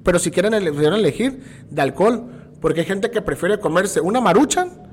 Pero 0.03 0.19
si 0.19 0.29
quieren, 0.29 0.53
ele- 0.53 0.71
quieren 0.71 0.93
elegir 0.93 1.41
de 1.71 1.81
alcohol, 1.81 2.23
porque 2.61 2.81
hay 2.81 2.85
gente 2.85 3.09
que 3.09 3.21
prefiere 3.23 3.59
comerse 3.59 3.99
una 3.99 4.21
maruchan 4.21 4.69
Y 4.69 4.84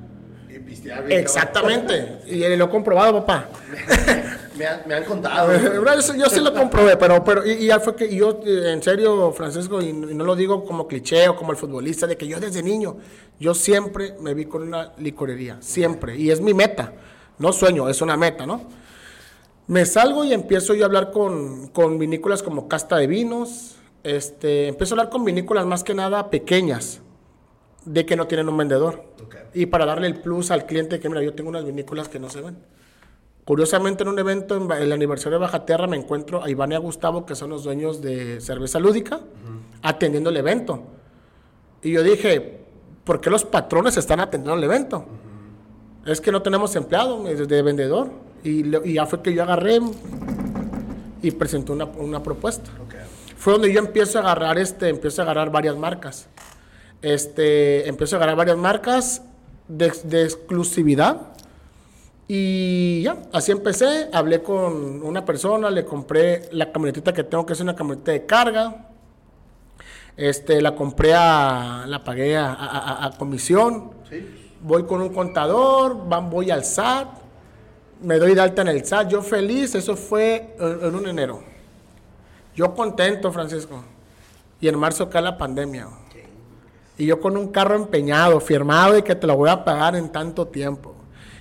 pistear 0.73 1.05
bien, 1.05 1.21
Exactamente, 1.21 2.21
y 2.27 2.39
lo 2.57 2.65
he 2.65 2.69
comprobado, 2.71 3.25
papá. 3.25 3.49
me, 4.57 4.95
han 4.95 5.05
contado. 5.05 5.53
yo, 6.17 6.31
sí 6.31 6.41
lo 6.41 6.55
comprobé, 6.55 6.97
pero, 6.97 7.23
pero 7.23 7.47
y, 7.47 7.67
ya 7.67 7.79
fue 7.79 7.95
que 7.95 8.15
yo, 8.15 8.41
en 8.45 8.83
serio, 8.83 9.33
Francisco, 9.33 9.83
y, 9.83 9.93
no 9.93 10.25
lo 10.25 10.35
digo 10.35 10.65
como 10.65 10.89
cliché 10.89 11.29
o 11.29 11.37
como 11.37 11.53
el 11.53 11.59
futbolista, 11.59 12.07
de 12.07 12.17
que 12.17 12.27
yo 12.27 12.41
desde 12.41 12.63
niño, 12.63 12.97
yo 13.39 13.53
siempre 13.55 14.15
me 14.21 14.33
vi 14.33 14.47
con 14.47 14.63
una 14.63 14.93
licorería, 14.97 15.59
siempre, 15.61 16.17
y 16.17 16.31
es 16.31 16.41
mi 16.41 16.55
meta, 16.55 16.95
no 17.39 17.53
sueño, 17.53 17.91
es 17.91 18.01
una 18.01 18.17
meta, 18.17 18.47
¿no? 18.47 18.63
Me 19.67 19.85
salgo 19.85 20.25
y 20.25 20.33
empiezo 20.33 20.75
yo 20.75 20.85
a 20.85 20.87
hablar 20.87 21.11
con, 21.13 21.69
con 21.69 21.99
vinícolas 21.99 22.43
como 22.43 22.67
Casta 22.67 22.97
de 22.97 23.07
Vinos, 23.07 23.77
este, 24.05 24.69
empiezo 24.69 24.95
a 24.95 24.99
hablar 24.99 25.13
con 25.13 25.25
vinícolas 25.25 25.67
más 25.67 25.85
que 25.85 25.95
nada 25.95 26.31
pequeñas, 26.31 27.03
de 27.85 28.07
que 28.07 28.17
no 28.17 28.27
tienen 28.27 28.49
un 28.49 28.57
vendedor. 28.57 29.05
Y 29.55 29.67
para 29.67 29.87
darle 29.87 30.07
el 30.07 30.21
plus 30.21 30.51
al 30.51 30.67
cliente 30.67 31.01
que, 31.01 31.09
mira, 31.09 31.23
yo 31.23 31.35
tengo 31.35 31.51
unas 31.51 31.65
vinícolas 31.65 32.09
que 32.09 32.19
no 32.19 32.29
se 32.29 32.41
ven. 32.41 32.57
Curiosamente, 33.45 34.05
en 34.05 34.09
un 34.09 34.19
evento 34.19 34.57
en 34.57 34.71
el 34.71 34.93
aniversario 34.93 35.39
de 35.39 35.43
Bajaterra 35.43 35.89
me 35.89 35.97
encuentro 35.97 36.43
a 36.43 36.49
Iván 36.49 36.73
y 36.73 36.75
a 36.77 36.79
Gustavo, 36.79 37.27
que 37.27 37.35
son 37.35 37.51
los 37.51 37.65
dueños 37.65 38.01
de 38.01 38.41
Cerveza 38.41 38.79
Lúdica, 38.79 39.21
atendiendo 39.83 40.31
el 40.31 40.37
evento. 40.37 40.85
Y 41.83 41.91
yo 41.91 42.05
dije, 42.05 42.61
¿por 43.03 43.21
qué 43.21 43.31
los 43.31 43.45
patrones 43.45 43.97
están 43.97 44.21
atendiendo 44.21 44.57
el 44.57 44.65
evento? 44.65 45.07
Es 46.07 46.21
que 46.21 46.31
no 46.31 46.41
tenemos 46.43 46.75
empleado 46.77 47.25
de 47.25 47.63
vendedor. 47.63 48.11
Y, 48.45 48.71
ya 48.93 49.07
fue 49.07 49.23
que 49.23 49.35
yo 49.35 49.43
agarré 49.43 49.81
y 51.21 51.31
presenté 51.33 51.73
una, 51.73 52.23
propuesta. 52.23 52.71
Fue 53.37 53.53
donde 53.55 53.73
yo 53.73 53.81
empiezo 53.81 54.19
a 54.19 54.23
agarrar, 54.23 54.59
este, 54.59 54.89
empiezo 54.89 55.23
a 55.23 55.25
agarrar 55.25 55.51
varias 55.51 55.77
marcas. 55.77 56.29
Este, 57.03 57.89
empiezo 57.89 58.17
a 58.17 58.19
agarrar 58.19 58.37
varias 58.37 58.57
marcas 58.57 59.23
de, 59.69 59.93
de 60.05 60.23
exclusividad 60.23 61.33
y 62.35 63.03
ya, 63.03 63.19
así 63.33 63.53
empecé, 63.53 64.09
hablé 64.11 64.43
con 64.43 65.03
una 65.03 65.23
persona, 65.23 65.71
le 65.71 65.85
compré 65.85 66.49
la 66.53 66.73
camionetita 66.73 67.13
que 67.13 67.25
tengo, 67.25 67.45
que 67.45 67.53
es 67.53 67.61
una 67.61 67.77
camioneta 67.77 68.11
de 68.11 68.25
carga. 68.25 68.89
Este, 70.17 70.63
la 70.63 70.75
compré 70.75 71.13
a, 71.15 71.85
la 71.87 72.03
pagué 72.03 72.39
a, 72.39 73.11
comisión. 73.19 73.91
Voy 74.63 74.85
con 74.85 75.03
un 75.03 75.11
contador, 75.11 76.09
van, 76.09 76.31
voy 76.31 76.51
al 76.51 76.65
SAT, 76.65 77.09
me 78.01 78.19
doy 78.19 78.35
de 78.35 78.41
alta 78.41 78.63
en 78.63 78.69
el 78.69 78.83
SAT, 78.83 79.09
yo 79.09 79.21
feliz, 79.21 79.75
eso 79.75 79.95
fue 79.95 80.57
en, 80.59 80.95
un 80.95 81.07
enero. 81.09 81.43
Yo 82.55 82.75
contento, 82.75 83.31
Francisco. 83.31 83.85
Y 84.59 84.69
en 84.69 84.79
marzo 84.79 85.11
cae 85.11 85.21
la 85.21 85.37
pandemia. 85.37 85.89
Y 87.03 87.07
yo 87.07 87.19
con 87.19 87.37
un 87.37 87.49
carro 87.49 87.75
empeñado, 87.75 88.39
firmado 88.39 88.97
y 88.97 89.03
que 89.03 89.17
te 89.17 89.27
lo 89.27 89.37
voy 89.37 89.51
a 89.51 89.65
pagar 89.65 89.97
en 89.97 90.13
tanto 90.13 90.47
tiempo. 90.47 90.95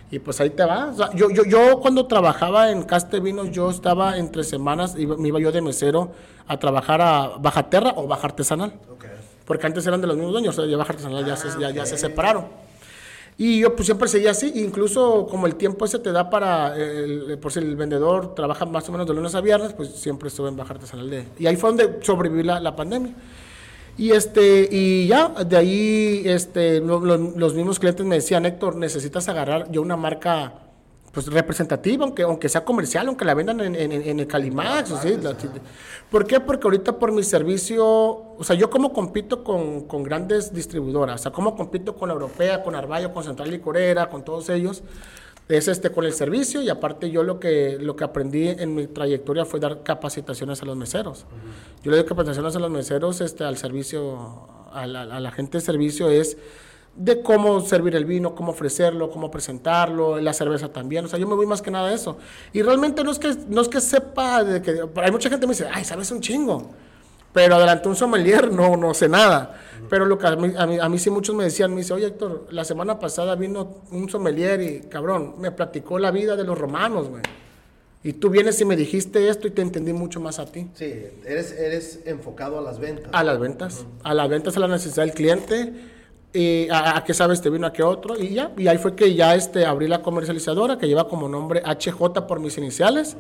Y 0.10 0.18
pues 0.18 0.42
ahí 0.42 0.50
te 0.50 0.66
va. 0.66 0.92
yo, 1.14 1.30
yo, 1.30 1.44
yo 1.46 1.80
cuando 1.80 2.08
trabajaba 2.08 2.72
en 2.72 2.82
Caste 2.82 3.20
Vinos, 3.20 3.52
yo 3.52 3.70
estaba 3.70 4.18
entre 4.18 4.44
semanas, 4.44 4.96
y 4.98 5.06
me 5.06 5.28
iba 5.28 5.40
yo 5.40 5.52
de 5.52 5.62
mesero 5.62 6.14
a 6.48 6.58
trabajar 6.58 7.00
a 7.00 7.38
Bajaterra 7.38 7.94
o 7.96 8.08
Baja 8.08 8.26
Artesanal. 8.26 8.74
Porque 9.46 9.68
antes 9.68 9.86
eran 9.86 10.02
de 10.02 10.08
los 10.08 10.16
mismos 10.16 10.34
dueños, 10.34 10.58
o 10.58 10.62
sea, 10.64 10.72
ya 10.72 10.78
Baja 10.78 10.94
Artesanal 10.94 11.24
ya, 11.28 11.36
se, 11.36 11.50
ya, 11.60 11.86
se 11.86 11.96
separaron. 11.96 12.46
Y 13.38 13.60
yo 13.60 13.76
pues 13.76 13.86
siempre 13.86 14.08
seguía 14.08 14.32
así, 14.32 14.52
incluso 14.56 15.28
como 15.30 15.46
el 15.46 15.54
tiempo 15.58 15.86
ese 15.86 16.00
te 16.00 16.12
da 16.12 16.32
para, 16.32 16.74
por 17.40 17.52
si 17.52 17.60
el 17.60 17.76
vendedor 17.76 18.34
trabaja 18.34 18.66
más 18.66 18.90
o 18.90 18.92
menos 18.94 19.06
de 19.06 19.14
lunes 19.14 19.36
a 19.36 19.42
viernes, 19.42 19.74
pues 19.74 19.90
siempre 19.90 20.30
estuve 20.30 20.50
en 20.50 20.58
Baja 20.58 20.74
Artesanal. 20.74 21.08
De, 21.08 21.28
y 21.38 21.46
ahí 21.46 21.56
fue 21.56 21.70
donde 21.70 22.00
sobreviví 22.02 22.42
la, 22.42 22.60
la 22.60 22.76
pandemia. 22.76 23.14
Y 23.98 24.12
este, 24.12 24.68
y 24.72 25.08
ya, 25.08 25.30
de 25.30 25.58
ahí, 25.58 26.24
este, 26.26 26.80
los 26.80 27.54
mismos 27.54 27.80
clientes 27.80 28.06
me 28.06 28.16
decían, 28.16 28.46
Héctor, 28.46 28.76
necesitas 28.76 29.28
agarrar 29.30 29.72
yo 29.72 29.82
una 29.82 29.98
marca 29.98 30.54
pues 31.12 31.28
representativa, 31.28 32.06
aunque, 32.06 32.24
aunque 32.24 32.48
sea 32.48 32.64
comercial, 32.64 33.08
aunque 33.08 33.26
la 33.26 33.34
vendan 33.34 33.60
en, 33.60 33.76
en, 33.76 34.20
el 34.20 34.28
Calimax. 34.28 34.94
¿sí? 35.02 35.18
¿Por 36.10 36.26
qué? 36.26 36.40
Porque 36.40 36.68
ahorita 36.68 36.98
por 36.98 37.12
mi 37.12 37.24
servicio, 37.24 37.86
o 37.86 38.44
sea, 38.44 38.56
yo 38.56 38.70
como 38.70 38.94
compito 38.94 39.44
con, 39.44 39.82
con, 39.88 40.04
grandes 40.04 40.54
distribuidoras, 40.54 41.20
o 41.20 41.24
sea, 41.24 41.32
como 41.32 41.56
compito 41.56 41.96
con 41.96 42.08
la 42.08 42.14
Europea, 42.14 42.64
con 42.64 42.76
Arballo, 42.76 43.14
con 43.14 43.24
Central 43.24 43.52
Licorera, 43.52 44.10
con 44.10 44.24
todos 44.24 44.50
ellos, 44.50 44.84
es 45.48 45.68
este 45.68 45.92
con 45.92 46.06
el 46.06 46.14
servicio 46.14 46.62
y 46.62 46.70
aparte 46.70 47.12
yo 47.12 47.24
lo 47.24 47.40
que, 47.40 47.78
lo 47.80 47.96
que 47.96 48.04
aprendí 48.04 48.48
en 48.48 48.74
mi 48.74 48.88
trayectoria 48.88 49.46
fue 49.46 49.60
dar 49.60 49.84
capacitaciones 49.84 50.62
a 50.62 50.66
los 50.66 50.78
meseros. 50.78 51.26
Yo 51.84 51.92
le 51.92 51.98
doy 51.98 52.06
capacitaciones 52.06 52.56
a 52.56 52.60
los 52.60 52.72
meseros 52.72 53.22
este, 53.22 53.44
al 53.44 53.58
servicio, 53.58 54.48
a 54.72 54.88
la, 54.88 55.32
gente 55.32 55.58
de 55.58 55.62
servicio 55.62 56.10
es 56.10 56.38
de 56.96 57.22
cómo 57.22 57.62
servir 57.62 57.96
el 57.96 58.06
vino, 58.06 58.36
cómo 58.36 58.52
ofrecerlo, 58.52 59.10
cómo 59.10 59.32
presentarlo, 59.32 60.20
la 60.20 60.34
cerveza 60.34 60.70
también. 60.70 61.06
O 61.06 61.08
sea, 61.08 61.20
yo 61.20 61.28
me 61.28 61.36
voy 61.36 61.46
más 61.46 61.62
que 61.62 61.72
nada 61.72 61.90
a 61.90 61.94
eso. 61.94 62.18
Y 62.54 62.62
realmente 62.62 63.04
no 63.04 63.12
es 63.12 63.20
que, 63.20 63.36
no 63.48 63.62
es 63.62 63.68
que 63.68 63.82
sepa, 63.82 64.44
de 64.44 64.62
que, 64.62 64.84
hay 64.96 65.12
mucha 65.12 65.30
gente 65.30 65.42
que 65.42 65.48
me 65.48 65.54
dice, 65.54 65.68
ay, 65.72 65.84
sabes 65.84 66.12
un 66.12 66.22
chingo. 66.22 66.72
Pero 67.34 67.56
adelante 67.56 67.88
un 67.88 67.96
sommelier 67.96 68.52
no, 68.52 68.76
no 68.78 68.94
sé 68.94 69.08
nada. 69.08 69.58
Pero 69.90 70.06
lo 70.06 70.18
que 70.18 70.28
a 70.28 70.36
mí, 70.36 70.54
a, 70.58 70.90
mí, 70.90 71.00
sí 71.00 71.10
muchos 71.10 71.36
me 71.36 71.44
decían, 71.44 71.72
me 71.72 71.82
dice, 71.82 71.94
oye 71.94 72.08
Héctor, 72.08 72.48
la 72.52 72.64
semana 72.64 73.00
pasada 73.00 73.36
vino 73.36 73.82
un 73.92 74.10
sommelier 74.10 74.62
y 74.62 74.80
cabrón, 74.82 75.36
me 75.40 75.52
platicó 75.52 76.00
la 76.00 76.12
vida 76.12 76.36
de 76.36 76.44
los 76.44 76.58
romanos, 76.58 77.10
güey. 77.10 77.24
Y 78.04 78.14
tú 78.14 78.30
vienes 78.30 78.60
y 78.60 78.66
me 78.66 78.76
dijiste 78.76 79.30
esto 79.30 79.48
y 79.48 79.52
te 79.52 79.62
entendí 79.62 79.94
mucho 79.94 80.20
más 80.20 80.40
a 80.40 80.46
ti. 80.46 80.68
Sí, 80.74 80.92
eres, 81.26 81.52
eres 81.52 82.00
enfocado 82.06 82.58
a 82.58 82.62
las 82.62 82.80
ventas. 82.80 83.10
A 83.12 83.24
las 83.24 83.40
ventas, 83.40 83.86
a 84.04 84.14
las 84.14 84.30
ventas, 84.30 84.58
a 84.58 84.60
la 84.60 84.68
necesidad 84.68 85.06
del 85.06 85.14
cliente, 85.14 85.74
y 86.34 86.68
a, 86.72 87.04
qué 87.06 87.14
sabes 87.14 87.42
te 87.42 87.50
vino, 87.50 87.68
a 87.68 87.74
qué 87.74 87.84
otro, 87.84 88.18
y 88.18 88.34
ya. 88.34 88.54
Y 88.58 88.68
ahí 88.68 88.80
fue 88.80 88.96
que 88.96 89.14
ya 89.14 89.36
este, 89.36 89.66
abrí 89.66 89.88
la 89.88 90.02
comercializadora, 90.02 90.80
que 90.80 90.88
lleva 90.88 91.08
como 91.08 91.30
nombre 91.30 91.62
HJ 91.64 92.26
por 92.28 92.40
mis 92.40 92.58
iniciales 92.58 93.18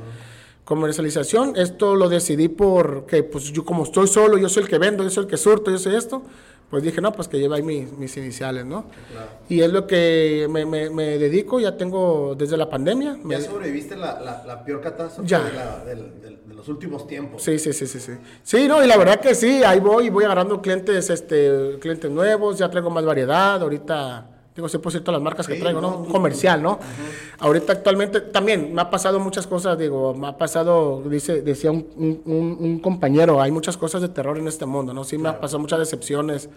comercialización. 0.65 1.55
Esto 1.55 1.95
lo 1.95 2.09
decidí 2.09 2.47
porque, 2.47 3.23
pues 3.23 3.51
yo 3.51 3.65
como 3.65 3.83
estoy 3.83 4.07
solo, 4.07 4.37
yo 4.37 4.49
soy 4.49 4.63
el 4.63 4.69
que 4.69 4.77
vendo, 4.77 5.03
yo 5.03 5.09
soy 5.09 5.25
el 5.25 5.29
que 5.29 5.37
surto, 5.37 5.71
yo 5.71 5.77
soy 5.77 5.95
esto, 5.95 6.23
pues 6.69 6.83
dije, 6.83 7.01
no, 7.01 7.11
pues 7.11 7.27
que 7.27 7.37
lleva 7.37 7.57
ahí 7.57 7.63
mis, 7.63 7.91
mis 7.97 8.15
iniciales, 8.15 8.65
¿no? 8.65 8.85
Y 9.49 9.59
es 9.59 9.69
lo 9.71 9.85
que 9.85 10.47
me, 10.49 10.65
me, 10.65 11.17
dedico, 11.17 11.59
ya 11.59 11.75
tengo 11.75 12.33
desde 12.35 12.55
la 12.55 12.69
pandemia. 12.69 13.17
¿Ya 13.25 13.41
sobreviviste 13.41 13.97
la, 13.97 14.43
la, 14.45 14.63
peor 14.63 14.79
catástrofe 14.79 15.35
De, 15.85 15.95
de, 15.95 16.37
los 16.55 16.69
últimos 16.69 17.07
tiempos? 17.07 17.43
Sí, 17.43 17.59
sí, 17.59 17.73
sí, 17.73 17.87
sí, 17.87 17.99
sí. 17.99 18.13
Sí, 18.41 18.67
no, 18.69 18.81
y 18.81 18.87
la 18.87 18.95
verdad 18.95 19.19
que 19.19 19.35
sí, 19.35 19.63
ahí 19.65 19.81
voy, 19.81 20.09
voy 20.09 20.23
agarrando 20.23 20.61
clientes, 20.61 21.09
este, 21.09 21.77
clientes 21.81 22.09
nuevos, 22.09 22.57
ya 22.57 22.69
traigo 22.69 22.89
más 22.89 23.03
variedad, 23.03 23.61
ahorita 23.61 24.30
Digo, 24.55 24.67
por 24.67 24.91
cierto, 24.91 25.13
las 25.13 25.21
marcas 25.21 25.47
que 25.47 25.55
traigo, 25.55 25.79
¿no? 25.79 26.03
Comercial, 26.05 26.61
¿no? 26.61 26.77
Ahorita 27.39 27.71
actualmente 27.71 28.19
también 28.19 28.73
me 28.73 28.81
ha 28.81 28.89
pasado 28.89 29.17
muchas 29.17 29.47
cosas, 29.47 29.77
digo, 29.77 30.13
me 30.13 30.27
ha 30.27 30.37
pasado, 30.37 31.01
dice, 31.03 31.41
decía 31.41 31.71
un, 31.71 31.87
un, 31.95 32.57
un, 32.59 32.79
compañero, 32.79 33.41
hay 33.41 33.49
muchas 33.49 33.77
cosas 33.77 34.01
de 34.01 34.09
terror 34.09 34.37
en 34.37 34.49
este 34.49 34.65
mundo, 34.65 34.93
¿no? 34.93 35.05
Sí, 35.05 35.17
me 35.17 35.29
ha 35.29 35.39
pasado 35.39 35.59
muchas 35.59 35.79
decepciones 35.79 36.49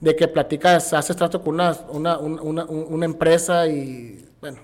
de 0.00 0.16
que 0.16 0.26
platicas, 0.26 0.92
haces 0.92 1.14
trato 1.14 1.40
con 1.40 1.54
una, 1.54 1.76
una, 1.90 2.18
una, 2.18 2.64
una 2.64 3.04
empresa 3.04 3.68
y, 3.68 4.28
bueno. 4.40 4.58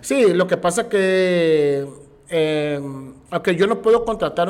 sí, 0.00 0.32
lo 0.32 0.46
que 0.46 0.56
pasa 0.56 0.88
que, 0.88 1.88
eh, 2.28 2.80
aunque 3.30 3.56
yo 3.56 3.66
no 3.66 3.82
puedo 3.82 4.04
contratar, 4.04 4.48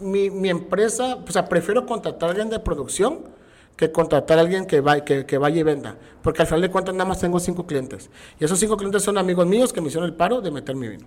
mi, 0.00 0.28
mi 0.28 0.50
empresa, 0.50 1.16
o 1.26 1.32
sea, 1.32 1.48
prefiero 1.48 1.86
contratar 1.86 2.28
a 2.28 2.32
alguien 2.32 2.50
de 2.50 2.58
producción 2.58 3.32
que 3.76 3.90
contratar 3.90 4.38
a 4.38 4.42
alguien 4.42 4.66
que, 4.66 4.82
que, 5.26 5.38
vaya 5.38 5.60
y 5.60 5.62
venda. 5.62 5.96
Porque 6.22 6.42
al 6.42 6.48
final 6.48 6.62
de 6.62 6.70
cuentas 6.70 6.94
nada 6.94 7.08
más 7.08 7.20
tengo 7.20 7.40
cinco 7.40 7.66
clientes. 7.66 8.08
Y 8.38 8.44
esos 8.44 8.58
cinco 8.58 8.76
clientes 8.76 9.02
son 9.02 9.18
amigos 9.18 9.46
míos 9.46 9.72
que 9.72 9.80
me 9.80 9.88
hicieron 9.88 10.08
el 10.08 10.14
paro 10.14 10.40
de 10.40 10.50
meter 10.50 10.76
mi 10.76 10.88
vino. 10.88 11.06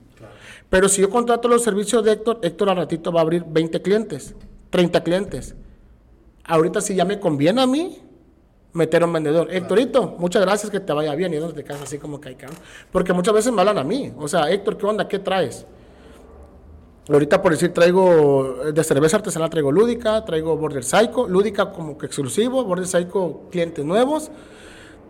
Pero 0.69 0.89
si 0.89 1.01
yo 1.01 1.09
contrato 1.09 1.47
los 1.47 1.63
servicios 1.63 2.03
de 2.03 2.11
Héctor, 2.11 2.39
Héctor 2.41 2.69
al 2.69 2.77
ratito 2.77 3.11
va 3.11 3.21
a 3.21 3.23
abrir 3.23 3.45
20 3.47 3.81
clientes, 3.81 4.35
30 4.69 5.03
clientes. 5.03 5.55
Ahorita 6.43 6.81
si 6.81 6.95
ya 6.95 7.05
me 7.05 7.19
conviene 7.19 7.61
a 7.61 7.67
mí 7.67 8.01
meter 8.73 9.01
a 9.01 9.05
un 9.05 9.13
vendedor. 9.13 9.53
Héctorito, 9.53 10.15
muchas 10.19 10.41
gracias, 10.41 10.71
que 10.71 10.79
te 10.79 10.93
vaya 10.93 11.15
bien. 11.15 11.33
Y 11.33 11.39
no 11.39 11.49
te 11.49 11.63
quedas 11.63 11.81
así 11.81 11.97
como 11.97 12.21
que 12.21 12.29
hay 12.29 12.37
Porque 12.91 13.13
muchas 13.13 13.33
veces 13.33 13.51
me 13.51 13.61
hablan 13.61 13.77
a 13.77 13.83
mí. 13.83 14.13
O 14.17 14.27
sea, 14.27 14.51
Héctor, 14.51 14.77
¿qué 14.77 14.85
onda? 14.85 15.07
¿Qué 15.07 15.19
traes? 15.19 15.65
Ahorita 17.09 17.41
por 17.41 17.53
decir 17.53 17.73
traigo 17.73 18.57
de 18.73 18.83
cerveza 18.83 19.17
artesanal 19.17 19.49
traigo 19.49 19.71
Lúdica, 19.71 20.25
traigo 20.25 20.57
Border 20.57 20.83
Psycho, 20.83 21.27
Lúdica 21.27 21.71
como 21.71 21.97
que 21.97 22.05
exclusivo, 22.05 22.63
Border 22.65 22.85
Psycho 22.85 23.43
clientes 23.49 23.85
nuevos. 23.85 24.29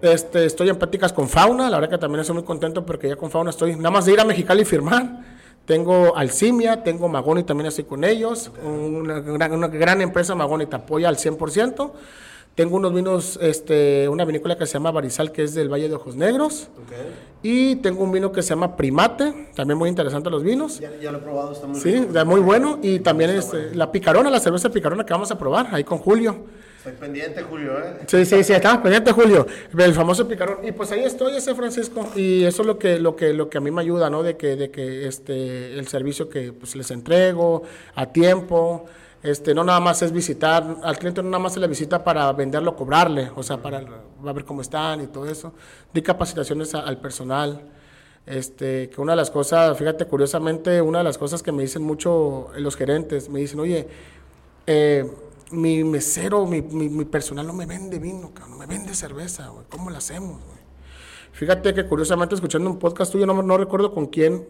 Este, 0.02 0.46
estoy 0.46 0.70
en 0.70 0.78
prácticas 0.78 1.12
con 1.12 1.28
Fauna, 1.28 1.72
la 1.72 1.78
verdad 1.78 1.96
que 1.96 1.98
también 1.98 2.22
estoy 2.22 2.36
muy 2.36 2.44
contento 2.44 2.86
porque 2.86 3.10
ya 3.10 3.16
con 3.16 3.32
Fauna 3.32 3.50
estoy 3.50 3.76
nada 3.76 3.90
más 3.90 4.06
de 4.06 4.14
ir 4.14 4.20
a 4.20 4.26
Mexicali 4.26 4.62
y 4.62 4.66
firmar. 4.66 5.38
Tengo 5.66 6.16
Alcimia, 6.16 6.84
tengo 6.84 7.10
Magoni 7.10 7.44
también 7.44 7.68
estoy 7.68 7.86
con 7.86 8.04
ellos, 8.04 8.52
una 8.64 9.48
una 9.48 9.68
gran 9.68 10.00
empresa 10.00 10.36
Magoni 10.36 10.68
te 10.68 10.76
apoya 10.76 11.10
al 11.10 11.18
100%. 11.18 11.92
Tengo 12.58 12.78
unos 12.78 12.92
vinos, 12.92 13.38
este, 13.40 14.10
una 14.10 14.26
vinícola 14.26 14.58
que 14.58 14.66
se 14.66 14.74
llama 14.74 14.90
Barizal, 14.90 15.32
que 15.32 15.44
es 15.44 15.54
del 15.54 15.72
Valle 15.72 15.90
de 15.90 15.94
Ojos 15.94 16.16
Negros. 16.16 16.70
Y 17.44 17.76
tengo 17.76 18.04
un 18.04 18.12
vino 18.12 18.32
que 18.32 18.42
se 18.42 18.50
llama 18.50 18.76
Primate, 18.76 19.52
también 19.54 19.78
muy 19.78 19.90
interesante 19.90 20.32
los 20.32 20.42
vinos. 20.42 20.80
Ya, 20.80 21.12
lo 21.12 21.20
he 21.20 21.22
probado, 21.22 21.52
está 21.52 21.68
muy 21.68 21.80
Sí, 21.80 22.04
muy 22.26 22.42
bueno. 22.42 22.80
Y 22.82 22.98
también 23.02 23.30
este, 23.30 23.76
la 23.76 23.92
picarona, 23.92 24.32
la 24.32 24.40
cerveza 24.40 24.72
picarona 24.72 25.06
que 25.06 25.14
vamos 25.14 25.30
a 25.30 25.38
probar 25.38 25.68
ahí 25.72 25.84
con 25.84 26.00
Julio. 26.00 26.46
Estoy 26.80 26.94
pendiente, 26.94 27.44
Julio, 27.44 27.78
¿eh? 27.78 28.00
Sí, 28.08 28.26
sí, 28.26 28.44
sí, 28.44 28.54
estamos 28.54 28.82
pendiente, 28.82 29.12
Julio. 29.12 29.46
El 29.78 29.94
famoso 29.94 30.28
picarón. 30.28 30.66
Y 30.66 30.72
pues 30.72 30.92
ahí 30.92 31.04
estoy, 31.04 31.38
ese 31.38 31.54
Francisco. 31.54 32.10
Y 32.16 32.44
eso 32.44 32.64
es 32.64 32.68
lo 32.68 32.80
que, 32.80 32.98
lo 32.98 33.16
que, 33.16 33.34
lo 33.34 33.52
que 33.52 33.60
a 33.60 33.62
mí 33.62 33.70
me 33.70 33.82
ayuda, 33.82 34.10
¿no? 34.10 34.24
De 34.24 34.36
que, 34.36 34.56
de 34.56 34.72
que 34.72 35.08
este, 35.08 35.78
el 35.78 35.88
servicio 35.88 36.28
que 36.28 36.54
pues, 36.54 36.76
les 36.76 36.90
entrego 36.90 37.62
a 37.94 38.08
tiempo. 38.08 38.88
Este, 39.24 39.54
no 39.56 39.64
nada 39.64 39.80
más 39.80 40.02
es 40.04 40.12
visitar, 40.12 40.78
al 40.84 40.98
cliente 41.00 41.24
no 41.24 41.30
nada 41.30 41.44
más 41.44 41.54
se 41.54 41.60
le 41.60 41.68
visita 41.68 42.04
para 42.04 42.32
venderlo, 42.34 42.76
cobrarle, 42.76 43.32
o 43.36 43.42
sea, 43.44 43.58
para 43.62 43.82
ver 44.22 44.46
cómo 44.46 44.62
están 44.62 45.02
y 45.02 45.08
todo 45.08 45.26
eso. 45.28 45.54
Di 45.94 46.02
capacitaciones 46.02 46.74
a- 46.76 46.82
al 46.82 47.00
personal. 47.00 47.62
Este, 48.26 48.90
que 48.90 49.00
una 49.02 49.14
de 49.14 49.16
las 49.18 49.32
cosas, 49.32 49.78
fíjate, 49.78 50.06
curiosamente, 50.06 50.82
una 50.82 50.98
de 51.00 51.04
las 51.06 51.18
cosas 51.18 51.42
que 51.42 51.52
me 51.54 51.62
dicen 51.64 51.82
mucho 51.82 52.50
los 52.58 52.76
gerentes, 52.76 53.30
me 53.30 53.40
dicen, 53.40 53.60
oye, 53.62 53.88
eh, 54.68 55.10
mi 55.52 55.84
mesero, 55.86 56.46
mi, 56.46 56.62
mi, 56.62 56.90
mi 56.90 57.06
personal 57.06 57.48
no 57.48 57.54
me 57.54 57.66
vende 57.66 58.00
vino, 58.00 58.32
no 58.50 58.58
me 58.58 58.66
vende 58.66 58.94
cerveza. 58.94 59.50
¿Cómo 59.70 59.90
lo 59.90 59.98
hacemos? 59.98 60.42
Fíjate 61.32 61.74
que 61.74 61.86
curiosamente 61.86 62.36
escuchando 62.36 62.70
un 62.70 62.78
podcast 62.80 63.12
tuyo, 63.14 63.26
no, 63.26 63.42
no 63.42 63.58
recuerdo 63.58 63.94
con 63.94 64.08
quién, 64.08 64.46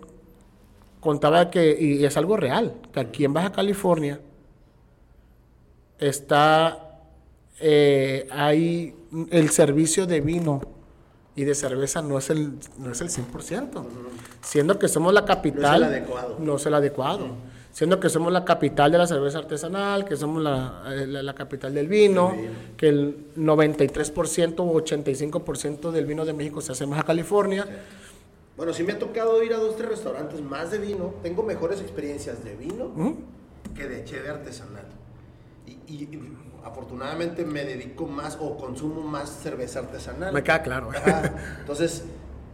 contaba 0.99 1.51
que, 1.51 1.77
y 1.79 2.03
es 2.03 2.17
algo 2.17 2.35
real, 2.35 2.73
que 2.91 2.99
aquí 2.99 3.25
en 3.25 3.33
Baja 3.33 3.51
California 3.51 4.19
está, 5.99 6.99
eh, 7.59 8.27
hay 8.31 8.95
el 9.31 9.49
servicio 9.49 10.05
de 10.05 10.21
vino 10.21 10.61
y 11.35 11.43
de 11.43 11.55
cerveza 11.55 12.01
no 12.01 12.17
es 12.17 12.29
el, 12.29 12.53
no 12.79 12.91
es 12.91 13.01
el 13.01 13.09
100%, 13.09 13.83
siendo 14.41 14.79
que 14.79 14.87
somos 14.87 15.13
la 15.13 15.25
capital. 15.25 15.83
adecuado. 15.83 16.37
No 16.39 16.55
es 16.55 16.65
el 16.65 16.73
adecuado. 16.73 17.27
Siendo 17.71 17.99
que 17.99 18.09
somos 18.09 18.33
la 18.33 18.43
capital 18.43 18.91
de 18.91 18.97
la 18.97 19.05
cerveza 19.05 19.37
artesanal, 19.37 20.03
que 20.03 20.17
somos 20.17 20.41
la, 20.41 20.81
eh, 20.87 21.05
la- 21.05 21.21
la 21.21 21.35
capital 21.35 21.75
del 21.75 21.87
vino, 21.87 22.33
que 22.75 22.87
el 22.89 23.27
93% 23.35 24.63
o 24.63 24.73
85% 24.81 25.91
del 25.91 26.07
vino 26.07 26.25
de 26.25 26.33
México 26.33 26.59
se 26.59 26.71
hace 26.71 26.85
en 26.85 26.89
Baja 26.89 27.03
California. 27.03 27.67
Bueno, 28.55 28.73
sí 28.73 28.81
me 28.81 28.93
ha 28.93 28.97
tocado 28.99 29.43
ir 29.43 29.53
a 29.53 29.57
dos, 29.57 29.75
tres 29.77 29.89
restaurantes 29.89 30.41
más 30.41 30.71
de 30.71 30.79
vino. 30.79 31.13
Tengo 31.21 31.43
mejores 31.43 31.79
experiencias 31.79 32.43
de 32.43 32.55
vino 32.55 32.91
que 33.75 33.87
de 33.87 34.03
cheve 34.05 34.29
artesanal. 34.29 34.85
Y, 35.67 35.93
y- 35.93 36.37
afortunadamente 36.63 37.45
me 37.45 37.63
dedico 37.63 38.07
más 38.07 38.37
o 38.41 38.57
consumo 38.57 39.01
más 39.01 39.29
cerveza 39.29 39.79
artesanal. 39.79 40.33
Me 40.33 40.43
queda 40.43 40.61
claro. 40.63 40.89
Ajá. 40.89 41.33
Entonces, 41.59 42.03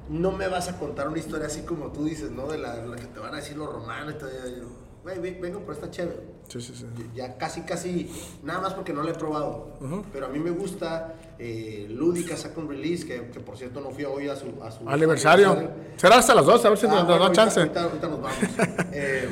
no 0.09 0.32
me 0.32 0.47
vas 0.47 0.68
a 0.68 0.78
contar 0.78 1.07
una 1.07 1.18
historia 1.20 1.47
así 1.47 1.61
como 1.61 1.88
tú 1.91 2.03
dices, 2.05 2.30
¿no? 2.32 2.47
De 2.47 2.57
la, 2.57 2.76
la 2.86 2.95
que 2.95 3.05
te 3.05 3.20
van 3.20 3.34
a 3.34 3.38
decir 3.38 3.57
los 3.57 3.72
romanos 3.72 4.16
y 4.16 4.20
todo. 4.20 4.30
yo, 4.30 4.66
Güey, 5.03 5.20
ve- 5.20 5.38
vengo 5.41 5.59
por 5.61 5.74
esta 5.74 5.89
cheve. 5.91 6.18
Sí, 6.47 6.61
sí, 6.61 6.74
sí. 6.76 6.86
Ya 7.16 7.38
casi, 7.38 7.61
casi, 7.61 8.09
nada 8.43 8.61
más 8.61 8.74
porque 8.74 8.93
no 8.93 9.01
la 9.03 9.11
he 9.11 9.14
probado. 9.16 9.78
Pero 10.14 10.28
a 10.28 10.30
mí 10.30 10.39
me 10.39 10.51
gusta 10.51 11.16
eh, 11.39 11.88
Lúdica 11.89 12.38
saca 12.38 12.59
un 12.61 12.70
release, 12.70 13.05
que, 13.05 13.30
que 13.30 13.39
por 13.41 13.57
cierto 13.57 13.82
no 13.82 13.89
fui 13.91 14.05
hoy 14.05 14.30
a 14.30 14.36
su, 14.36 14.45
a 14.64 14.72
su 14.72 14.88
Aniversario. 14.88 15.72
Será 15.97 16.18
hasta 16.20 16.34
las 16.36 16.45
12, 16.45 16.68
a 16.68 16.70
ver 16.70 16.80
si 16.80 16.86
Ah, 16.86 16.89
nos, 16.89 16.97
nos 16.99 17.07
bueno, 17.07 17.20
da 17.20 17.26
ahorita- 17.28 17.43
chance. 17.43 17.59
Ahorita, 17.59 17.84
ahorita 17.84 18.07
nos 18.07 18.22
vamos. 18.22 18.38
Eh, 18.93 19.28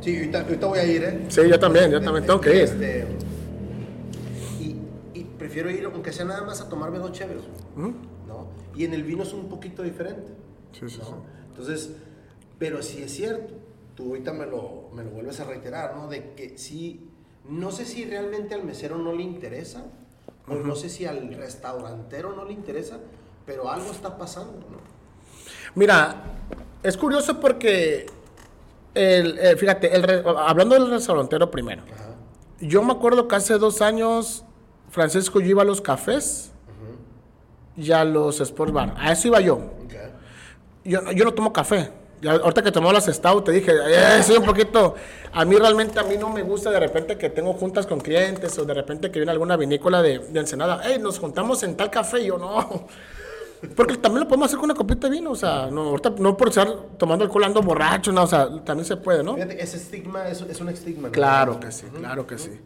sí, 0.00 0.16
ahorita, 0.16 0.40
ahorita 0.42 0.66
voy 0.66 0.78
a 0.78 0.84
ir, 0.84 1.04
¿eh? 1.04 1.26
Sí, 1.28 1.40
yo 1.48 1.58
también, 1.58 1.90
yo 1.90 2.00
también 2.00 2.26
tengo 2.26 2.40
que 2.40 2.54
ir. 2.54 2.62
Este, 2.62 3.06
y, 4.60 4.76
y 5.18 5.24
prefiero 5.38 5.70
ir, 5.70 5.84
aunque 5.84 6.12
sea 6.12 6.24
nada 6.24 6.42
más 6.44 6.60
a 6.60 6.68
tomarme 6.68 6.98
dos 6.98 7.12
cheves, 7.12 7.38
¿no? 7.76 7.94
Y 8.74 8.84
en 8.84 8.92
el 8.92 9.04
vino 9.04 9.22
es 9.22 9.32
un 9.32 9.48
poquito 9.48 9.82
diferente. 9.82 10.28
Sí, 10.72 10.88
sí, 10.88 10.98
¿no? 10.98 11.04
sí. 11.06 11.12
Entonces, 11.48 11.92
pero 12.58 12.82
sí 12.82 13.02
es 13.02 13.12
cierto, 13.14 13.54
tú 13.94 14.10
ahorita 14.10 14.32
me 14.32 14.46
lo, 14.46 14.90
me 14.94 15.02
lo 15.02 15.10
vuelves 15.10 15.40
a 15.40 15.44
reiterar, 15.44 15.96
¿no? 15.96 16.08
De 16.08 16.34
que 16.34 16.58
sí, 16.58 17.08
no 17.48 17.72
sé 17.72 17.86
si 17.86 18.04
realmente 18.04 18.54
al 18.54 18.64
mesero 18.64 18.98
no 18.98 19.14
le 19.14 19.22
interesa, 19.22 19.84
o 20.46 20.54
no 20.54 20.76
sé 20.76 20.90
si 20.90 21.06
al 21.06 21.34
restaurantero 21.34 22.34
no 22.34 22.44
le 22.44 22.52
interesa, 22.52 22.98
pero 23.46 23.70
algo 23.70 23.90
está 23.90 24.18
pasando, 24.18 24.58
¿no? 24.70 24.78
Mira, 25.74 26.22
es 26.82 26.96
curioso 26.96 27.40
porque, 27.40 28.06
el, 28.96 29.38
eh, 29.38 29.56
fíjate, 29.56 29.94
el 29.94 30.24
hablando 30.38 30.74
del 30.74 30.90
restaurantero 30.90 31.50
primero, 31.50 31.82
Ajá. 31.92 32.14
yo 32.60 32.82
me 32.82 32.92
acuerdo 32.92 33.28
que 33.28 33.36
hace 33.36 33.58
dos 33.58 33.82
años 33.82 34.44
Francisco 34.90 35.40
yo 35.40 35.48
iba 35.48 35.62
a 35.62 35.64
los 35.66 35.80
cafés 35.80 36.52
y 37.76 37.92
a 37.92 38.04
los 38.04 38.40
sports 38.40 38.72
bar. 38.72 38.94
A 38.96 39.12
eso 39.12 39.28
iba 39.28 39.40
yo. 39.40 39.56
Ok. 39.56 39.94
Yo, 40.84 41.12
yo 41.12 41.24
no 41.24 41.34
tomo 41.34 41.52
café. 41.52 41.90
Ya, 42.22 42.32
ahorita 42.32 42.62
que 42.62 42.72
tomó 42.72 42.90
las 42.92 43.04
Stout 43.04 43.44
te 43.44 43.52
dije, 43.52 43.72
eh, 43.72 44.22
sí, 44.22 44.32
un 44.32 44.44
poquito. 44.44 44.94
A 45.34 45.44
mí 45.44 45.56
realmente, 45.56 46.00
a 46.00 46.02
mí 46.02 46.16
no 46.16 46.30
me 46.30 46.42
gusta 46.42 46.70
de 46.70 46.80
repente 46.80 47.18
que 47.18 47.28
tengo 47.28 47.52
juntas 47.52 47.86
con 47.86 48.00
clientes 48.00 48.58
o 48.58 48.64
de 48.64 48.72
repente 48.72 49.10
que 49.10 49.18
viene 49.18 49.32
alguna 49.32 49.58
vinícola 49.58 50.00
de, 50.00 50.20
de 50.20 50.40
Ensenada. 50.40 50.80
Hey, 50.82 50.96
nos 50.98 51.18
juntamos 51.18 51.62
en 51.62 51.76
tal 51.76 51.90
café. 51.90 52.20
Y 52.20 52.28
yo 52.28 52.38
no. 52.38 52.86
Porque 53.74 53.96
también 53.96 54.24
lo 54.24 54.28
podemos 54.28 54.46
hacer 54.46 54.58
con 54.58 54.66
una 54.70 54.74
copita 54.74 55.08
de 55.08 55.16
vino. 55.16 55.30
O 55.30 55.36
sea, 55.36 55.68
no, 55.70 55.82
ahorita 55.82 56.14
no 56.18 56.36
por 56.36 56.48
estar 56.48 56.70
tomando 56.98 57.24
alcohol 57.24 57.44
ando 57.44 57.62
borracho, 57.62 58.12
no, 58.12 58.24
o 58.24 58.26
sea, 58.26 58.48
también 58.64 58.84
se 58.84 58.96
puede, 58.96 59.22
¿no? 59.22 59.34
Fíjate, 59.34 59.62
ese 59.62 59.76
estigma 59.76 60.28
es, 60.28 60.40
es 60.40 60.60
un 60.60 60.68
estigma. 60.68 61.08
¿no? 61.08 61.12
Claro 61.12 61.58
que 61.60 61.72
sí, 61.72 61.86
claro 61.94 62.26
que 62.26 62.38
sí. 62.38 62.60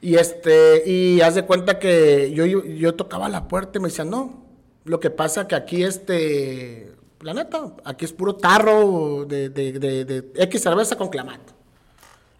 Y 0.00 0.16
este, 0.16 0.88
y 0.88 1.20
haz 1.20 1.34
de 1.34 1.44
cuenta 1.44 1.78
que 1.78 2.32
yo, 2.32 2.44
yo, 2.46 2.64
yo 2.64 2.94
tocaba 2.94 3.28
la 3.28 3.48
puerta 3.48 3.78
y 3.78 3.82
me 3.82 3.88
decían, 3.88 4.10
no, 4.10 4.44
lo 4.84 5.00
que 5.00 5.10
pasa 5.10 5.48
que 5.48 5.54
aquí 5.54 5.82
este, 5.82 6.92
la 7.20 7.34
neta, 7.34 7.74
aquí 7.84 8.04
es 8.04 8.12
puro 8.12 8.36
tarro 8.36 9.24
de, 9.24 9.48
de, 9.48 9.72
de, 9.72 10.04
de 10.04 10.32
X 10.36 10.62
cerveza 10.62 10.96
con 10.96 11.08
clamato. 11.08 11.54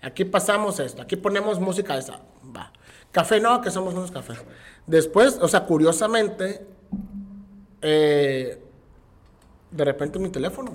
Aquí 0.03 0.27
pasamos 0.27 0.79
esto, 0.81 1.01
aquí 1.01 1.17
ponemos 1.17 1.59
música 1.59 1.97
esa, 1.97 2.21
va. 2.55 2.71
Café 3.11 3.41
no, 3.41 3.61
que 3.61 3.71
somos 3.71 3.95
unos 3.95 4.11
cafés. 4.11 4.39
Después, 4.87 5.39
o 5.41 5.49
sea, 5.49 5.65
curiosamente, 5.65 6.67
eh, 7.87 8.59
de 9.71 9.85
repente 9.85 10.19
mi 10.19 10.31
teléfono. 10.31 10.73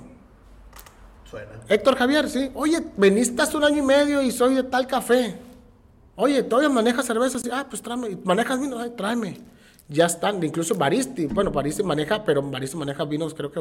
Suena. 1.28 1.50
Héctor 1.68 1.96
Javier, 1.96 2.28
sí. 2.28 2.50
Oye, 2.54 2.80
veniste 2.96 3.42
hace 3.42 3.56
un 3.56 3.64
año 3.64 3.78
y 3.78 3.82
medio 3.86 4.22
y 4.22 4.30
soy 4.30 4.54
de 4.54 4.62
tal 4.64 4.86
café. 4.86 5.36
Oye, 6.16 6.42
¿todavía 6.42 6.68
manejas 6.68 7.06
cerveza? 7.06 7.38
Sí. 7.38 7.48
Ah, 7.52 7.66
pues 7.68 7.82
tráeme. 7.82 8.16
¿Manejas 8.24 8.60
vino? 8.60 8.78
Ay, 8.78 8.90
tráeme. 8.96 9.38
Ya 9.88 10.06
están. 10.06 10.42
Incluso 10.42 10.74
Baristi. 10.74 11.26
Bueno, 11.26 11.50
Baristi 11.50 11.82
maneja, 11.82 12.24
pero 12.24 12.42
Baristi 12.42 12.76
maneja 12.76 13.04
vinos 13.04 13.34
creo 13.34 13.50
que 13.50 13.60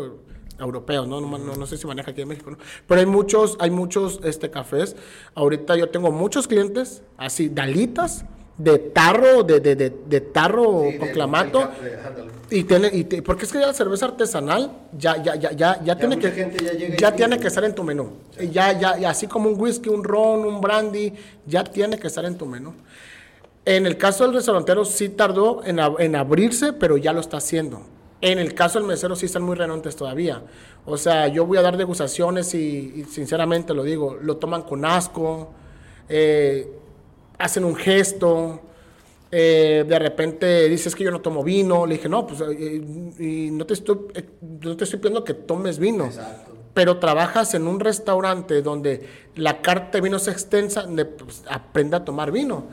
europeos, 0.59 1.07
¿no? 1.07 1.21
No, 1.21 1.37
no, 1.37 1.55
no 1.55 1.65
sé 1.65 1.77
si 1.77 1.87
maneja 1.87 2.11
aquí 2.11 2.21
en 2.21 2.27
México, 2.27 2.51
¿no? 2.51 2.57
Pero 2.87 2.99
hay 3.01 3.07
muchos, 3.07 3.55
hay 3.59 3.69
muchos 3.71 4.19
este, 4.23 4.49
cafés. 4.51 4.95
Ahorita 5.35 5.75
yo 5.75 5.89
tengo 5.89 6.11
muchos 6.11 6.47
clientes, 6.47 7.01
así, 7.17 7.49
dalitas, 7.49 8.25
de 8.57 8.77
tarro, 8.77 9.43
de, 9.43 9.59
de, 9.59 9.75
de, 9.75 9.89
de 9.89 10.21
tarro 10.21 10.81
Sí, 10.91 10.97
con 10.97 11.07
de- 11.07 11.13
clamato. 11.13 11.69
Y 12.51 12.63
tiene, 12.63 12.89
y 12.91 13.03
te- 13.03 13.21
porque 13.21 13.45
es 13.45 13.51
que 13.51 13.59
ya 13.59 13.67
la 13.67 13.73
cerveza 13.73 14.05
artesanal 14.07 14.71
ya, 14.97 15.21
ya, 15.21 15.35
ya, 15.35 15.51
ya, 15.51 15.83
ya 15.83 15.95
tiene 15.97 16.17
que, 16.17 16.31
gente 16.31 16.63
ya 16.63 16.71
llega 16.73 17.15
tiene 17.15 17.39
que 17.39 17.47
estar 17.47 17.63
en 17.63 17.75
tu 17.75 17.83
menú. 17.83 18.13
Ya, 18.51 18.71
ya, 18.79 19.09
así 19.09 19.27
como 19.27 19.49
un 19.49 19.59
whisky, 19.61 19.89
un 19.89 20.03
ron, 20.03 20.45
un 20.45 20.59
brandy, 20.59 21.13
ya 21.45 21.63
tiene 21.63 21.97
que 21.99 22.07
estar 22.07 22.25
en 22.25 22.37
tu 22.37 22.45
menú. 22.47 22.73
En 23.65 23.85
el 23.85 23.97
caso 23.97 24.23
del 24.23 24.33
restaurantero 24.33 24.83
sí 24.85 25.09
tardó 25.09 25.63
en, 25.63 25.79
en 25.99 26.15
abrirse, 26.15 26.73
pero 26.73 26.97
ya 26.97 27.13
lo 27.13 27.19
está 27.19 27.37
haciendo. 27.37 27.81
En 28.21 28.39
el 28.39 28.53
caso 28.55 28.79
del 28.79 28.87
mesero 28.87 29.15
sí 29.15 29.27
están 29.27 29.43
muy 29.43 29.55
renuentes 29.55 29.95
todavía. 29.95 30.41
O 30.85 30.97
sea, 30.97 31.27
yo 31.27 31.45
voy 31.45 31.57
a 31.57 31.61
dar 31.61 31.77
degustaciones 31.77 32.53
y, 32.55 32.93
y 32.95 33.03
sinceramente 33.05 33.73
lo 33.75 33.83
digo, 33.83 34.17
lo 34.21 34.37
toman 34.37 34.63
con 34.63 34.85
asco, 34.85 35.51
eh, 36.09 36.67
hacen 37.37 37.63
un 37.63 37.75
gesto, 37.75 38.59
eh, 39.31 39.85
de 39.87 39.99
repente 39.99 40.67
dices 40.69 40.95
que 40.95 41.03
yo 41.03 41.11
no 41.11 41.21
tomo 41.21 41.43
vino, 41.43 41.85
le 41.85 41.95
dije, 41.95 42.09
no, 42.09 42.25
pues 42.25 42.41
eh, 42.41 42.81
y 43.19 43.51
no 43.51 43.65
te 43.65 43.75
estoy, 43.75 43.97
eh, 44.15 44.27
no 44.41 44.75
te 44.75 44.83
estoy 44.83 44.99
pidiendo 44.99 45.23
que 45.23 45.33
tomes 45.33 45.77
vino. 45.77 46.05
Exacto. 46.05 46.55
Pero 46.73 46.97
trabajas 46.97 47.53
en 47.53 47.67
un 47.67 47.79
restaurante 47.79 48.61
donde 48.61 49.07
la 49.35 49.61
carta 49.61 49.97
de 49.97 50.01
vino 50.01 50.17
es 50.17 50.27
extensa, 50.27 50.83
de, 50.83 51.05
pues, 51.05 51.43
aprende 51.49 51.97
a 51.97 52.05
tomar 52.05 52.31
vino. 52.31 52.67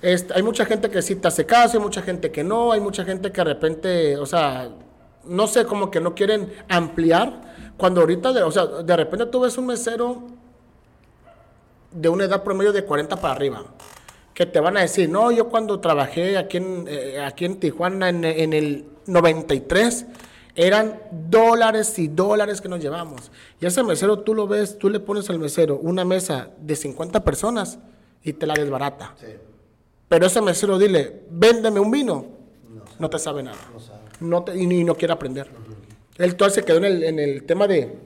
Este, 0.00 0.34
hay 0.34 0.42
mucha 0.42 0.64
gente 0.64 0.90
que 0.90 1.02
sí 1.02 1.16
te 1.16 1.28
hace 1.28 1.46
caso, 1.46 1.76
hay 1.76 1.82
mucha 1.82 2.02
gente 2.02 2.32
que 2.32 2.42
no, 2.42 2.72
hay 2.72 2.80
mucha 2.80 3.04
gente 3.04 3.30
que 3.30 3.40
de 3.40 3.44
repente, 3.44 4.16
o 4.16 4.26
sea, 4.26 4.70
no 5.24 5.46
sé, 5.46 5.64
como 5.66 5.90
que 5.90 6.00
no 6.00 6.14
quieren 6.14 6.52
ampliar. 6.68 7.72
Cuando 7.76 8.00
ahorita, 8.00 8.32
de, 8.32 8.42
o 8.42 8.50
sea, 8.50 8.66
de 8.66 8.96
repente 8.96 9.26
tú 9.26 9.40
ves 9.40 9.56
un 9.58 9.66
mesero 9.66 10.22
de 11.92 12.08
una 12.08 12.24
edad 12.24 12.42
promedio 12.42 12.72
de 12.72 12.84
40 12.84 13.16
para 13.16 13.34
arriba, 13.34 13.64
que 14.46 14.52
te 14.52 14.58
van 14.60 14.76
a 14.76 14.80
decir, 14.80 15.08
no, 15.08 15.30
yo 15.30 15.48
cuando 15.48 15.78
trabajé 15.78 16.36
aquí 16.36 16.56
en, 16.56 16.86
eh, 16.88 17.20
aquí 17.24 17.44
en 17.44 17.60
Tijuana 17.60 18.08
en, 18.08 18.24
en 18.24 18.52
el 18.52 18.84
93, 19.06 20.06
eran 20.56 21.00
dólares 21.30 21.96
y 21.98 22.08
dólares 22.08 22.60
que 22.60 22.68
nos 22.68 22.80
llevamos. 22.80 23.30
Y 23.60 23.66
ese 23.66 23.82
mesero 23.84 24.18
tú 24.20 24.34
lo 24.34 24.48
ves, 24.48 24.78
tú 24.78 24.90
le 24.90 24.98
pones 25.00 25.30
al 25.30 25.38
mesero 25.38 25.78
una 25.80 26.04
mesa 26.04 26.50
de 26.60 26.74
50 26.74 27.22
personas 27.22 27.78
y 28.24 28.32
te 28.32 28.46
la 28.46 28.54
desbarata. 28.54 29.14
Sí. 29.20 29.26
Pero 30.08 30.26
ese 30.26 30.40
mesero 30.42 30.76
dile, 30.78 31.22
véndeme 31.30 31.78
un 31.78 31.90
vino, 31.92 32.26
no, 32.98 33.08
te 33.08 33.18
sabe 33.20 33.42
nada. 33.44 33.56
No 33.72 33.78
sabe. 33.80 34.00
No 34.20 34.42
te- 34.44 34.56
y, 34.60 34.66
ni- 34.66 34.82
no 34.84 34.94
quiere 34.96 35.14
aprender. 35.14 35.48
Él 36.18 36.34
todo 36.36 36.50
se 36.50 36.64
quedó 36.64 36.78
en 36.78 36.84
el, 36.84 37.02
en 37.04 37.18
el 37.20 37.44
tema 37.44 37.66
de, 37.68 37.96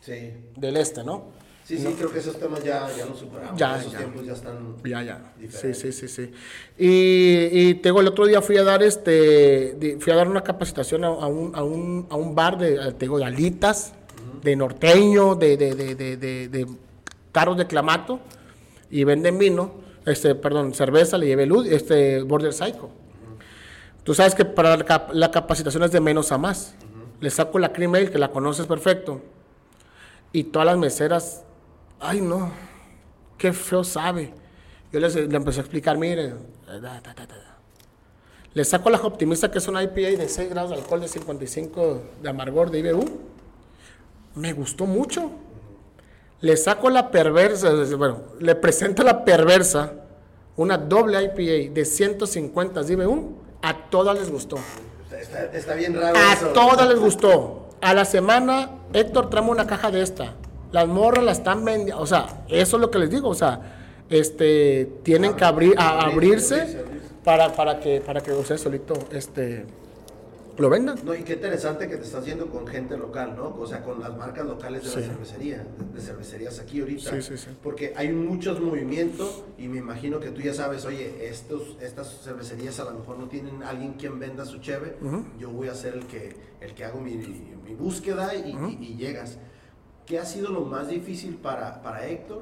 Sí. 0.00 0.32
del 0.56 0.76
este, 0.76 1.04
¿no? 1.04 1.37
Sí, 1.68 1.76
sí, 1.76 1.94
creo 1.98 2.10
que 2.10 2.18
esos 2.18 2.38
temas 2.38 2.64
ya, 2.64 2.88
ya 2.96 3.04
los 3.04 3.18
superamos. 3.18 3.58
Ya, 3.60 3.78
esos 3.78 3.92
ya. 3.92 3.98
tiempos 3.98 4.24
ya 4.24 4.32
están. 4.32 4.76
Ya, 4.82 5.02
ya. 5.02 5.32
Sí, 5.36 5.42
diferentes. 5.42 5.80
sí, 5.82 5.92
sí, 5.92 6.08
sí. 6.08 6.32
Y, 6.78 7.48
y 7.52 7.74
te 7.74 7.90
digo, 7.90 8.00
el 8.00 8.08
otro 8.08 8.24
día 8.24 8.40
fui 8.40 8.56
a 8.56 8.64
dar 8.64 8.82
este, 8.82 9.98
fui 10.00 10.10
a 10.14 10.16
dar 10.16 10.28
una 10.28 10.42
capacitación 10.42 11.04
a, 11.04 11.08
a 11.08 11.26
un, 11.26 11.54
a, 11.54 11.62
un, 11.62 12.06
a 12.08 12.16
un 12.16 12.34
bar 12.34 12.56
de, 12.56 12.92
te 12.92 13.00
digo, 13.04 13.18
de 13.18 13.26
alitas, 13.26 13.92
de 14.42 14.56
norteño, 14.56 15.34
de, 15.34 15.58
de, 15.58 15.74
de, 15.74 15.94
de, 15.94 16.48
de, 16.48 16.66
tarros 17.32 17.58
de 17.58 17.66
clamato, 17.66 18.20
y 18.90 19.04
venden 19.04 19.36
vino, 19.36 19.74
este, 20.06 20.34
perdón, 20.34 20.72
cerveza, 20.72 21.18
le 21.18 21.26
llevé 21.26 21.44
luz, 21.44 21.66
este, 21.66 22.22
Border 22.22 22.54
Psycho. 22.54 22.88
Tú 24.04 24.14
sabes 24.14 24.34
que 24.34 24.46
para 24.46 24.78
la, 24.78 25.08
la 25.12 25.30
capacitación 25.30 25.82
es 25.82 25.92
de 25.92 26.00
menos 26.00 26.32
a 26.32 26.38
más. 26.38 26.74
Le 27.20 27.28
saco 27.28 27.58
la 27.58 27.74
cream 27.74 27.94
ale, 27.94 28.10
que 28.10 28.16
la 28.16 28.30
conoces 28.30 28.66
perfecto, 28.66 29.20
y 30.32 30.44
todas 30.44 30.64
las 30.64 30.78
meseras, 30.78 31.42
ay 32.00 32.20
no, 32.20 32.50
qué 33.36 33.52
feo 33.52 33.84
sabe. 33.84 34.32
Yo 34.92 35.00
les, 35.00 35.14
le 35.14 35.36
empecé 35.36 35.60
a 35.60 35.62
explicar, 35.62 35.98
mire, 35.98 36.32
da, 36.66 36.78
da, 36.80 37.00
da, 37.00 37.14
da. 37.26 37.56
le 38.54 38.64
saco 38.64 38.88
la 38.90 38.98
optimista, 38.98 39.50
que 39.50 39.58
es 39.58 39.68
una 39.68 39.82
IPA 39.82 40.18
de 40.18 40.28
6 40.28 40.48
grados 40.50 40.70
de 40.70 40.76
alcohol, 40.76 41.00
de 41.00 41.08
55 41.08 42.02
de 42.22 42.28
amargor 42.28 42.70
de 42.70 42.78
IBU. 42.80 43.04
Me 44.34 44.52
gustó 44.52 44.86
mucho. 44.86 45.30
Le 46.40 46.56
saco 46.56 46.88
la 46.88 47.10
perversa, 47.10 47.70
bueno, 47.96 48.22
le 48.38 48.54
presento 48.54 49.02
la 49.02 49.24
perversa, 49.24 49.92
una 50.56 50.78
doble 50.78 51.20
IPA 51.24 51.74
de 51.74 51.84
150 51.84 52.82
de 52.82 52.92
IBU. 52.92 53.36
A 53.60 53.90
todas 53.90 54.16
les 54.18 54.30
gustó. 54.30 54.56
Está, 55.20 55.44
está- 55.46 55.74
bien 55.74 55.94
raro 56.00 56.16
A 56.16 56.32
eso. 56.32 56.46
todas 56.50 56.88
les 56.88 56.98
gustó. 57.00 57.70
A 57.80 57.92
la 57.92 58.04
semana, 58.04 58.70
Héctor 58.92 59.28
trae 59.30 59.42
una 59.44 59.66
caja 59.66 59.90
de 59.90 60.00
esta. 60.02 60.34
Las 60.72 60.86
morras 60.88 61.24
la 61.24 61.32
están 61.32 61.64
vendiendo. 61.64 62.02
O 62.02 62.06
sea, 62.06 62.44
eso 62.48 62.76
es 62.76 62.80
lo 62.80 62.90
que 62.90 62.98
les 62.98 63.10
digo. 63.10 63.28
O 63.28 63.34
sea, 63.34 64.04
este, 64.10 64.86
tienen 65.02 65.34
que 65.34 65.44
abrir, 65.44 65.74
a- 65.78 66.00
Abrirse, 66.06 66.84
para, 67.24 67.52
para 67.52 67.80
que, 67.80 68.00
para 68.00 68.20
que 68.20 68.32
ustedes 68.32 68.60
solito, 68.60 68.94
este, 69.12 69.64
lo 70.56 70.68
vendan. 70.68 70.98
No, 71.04 71.14
y 71.14 71.22
qué 71.22 71.34
interesante 71.34 71.86
que 71.88 71.96
te 71.96 72.02
estás 72.04 72.24
yendo 72.24 72.46
con 72.46 72.66
gente 72.66 72.96
local, 72.96 73.34
¿no? 73.36 73.54
O 73.58 73.66
sea, 73.66 73.82
con 73.82 74.00
las 74.00 74.16
marcas 74.16 74.44
locales 74.46 74.82
de 74.84 74.88
Sí. 74.90 75.00
la 75.00 75.06
cervecería, 75.06 75.66
de, 75.94 76.00
cervecerías 76.00 76.58
aquí 76.58 76.80
ahorita. 76.80 77.10
Sí, 77.12 77.22
sí, 77.22 77.36
sí. 77.38 77.48
Porque 77.62 77.92
hay 77.96 78.10
muchos 78.12 78.60
movimientos 78.60 79.44
y 79.56 79.68
me 79.68 79.78
imagino 79.78 80.18
que 80.20 80.30
tú 80.30 80.40
ya 80.40 80.52
sabes, 80.54 80.84
oye, 80.84 81.28
estos, 81.28 81.76
estas 81.80 82.20
cervecerías 82.24 82.80
a 82.80 82.84
lo 82.84 82.92
mejor 82.98 83.18
no 83.18 83.28
tienen 83.28 83.62
alguien 83.62 83.92
quien 83.94 84.18
venda 84.18 84.44
su 84.46 84.58
cheve. 84.58 84.96
Yo 85.38 85.50
voy 85.50 85.68
a 85.68 85.74
ser 85.74 85.94
el 85.94 86.06
que, 86.06 86.34
el 86.60 86.74
que 86.74 86.84
hago 86.84 87.00
mi, 87.00 87.14
mi 87.16 87.74
búsqueda 87.74 88.34
y, 88.34 88.50
y- 88.50 88.84
y 88.92 88.96
llegas. 88.96 89.38
¿Qué 90.08 90.18
ha 90.18 90.24
sido 90.24 90.50
lo 90.50 90.62
más 90.62 90.88
difícil 90.88 91.34
para, 91.36 91.82
para 91.82 92.06
Héctor 92.06 92.40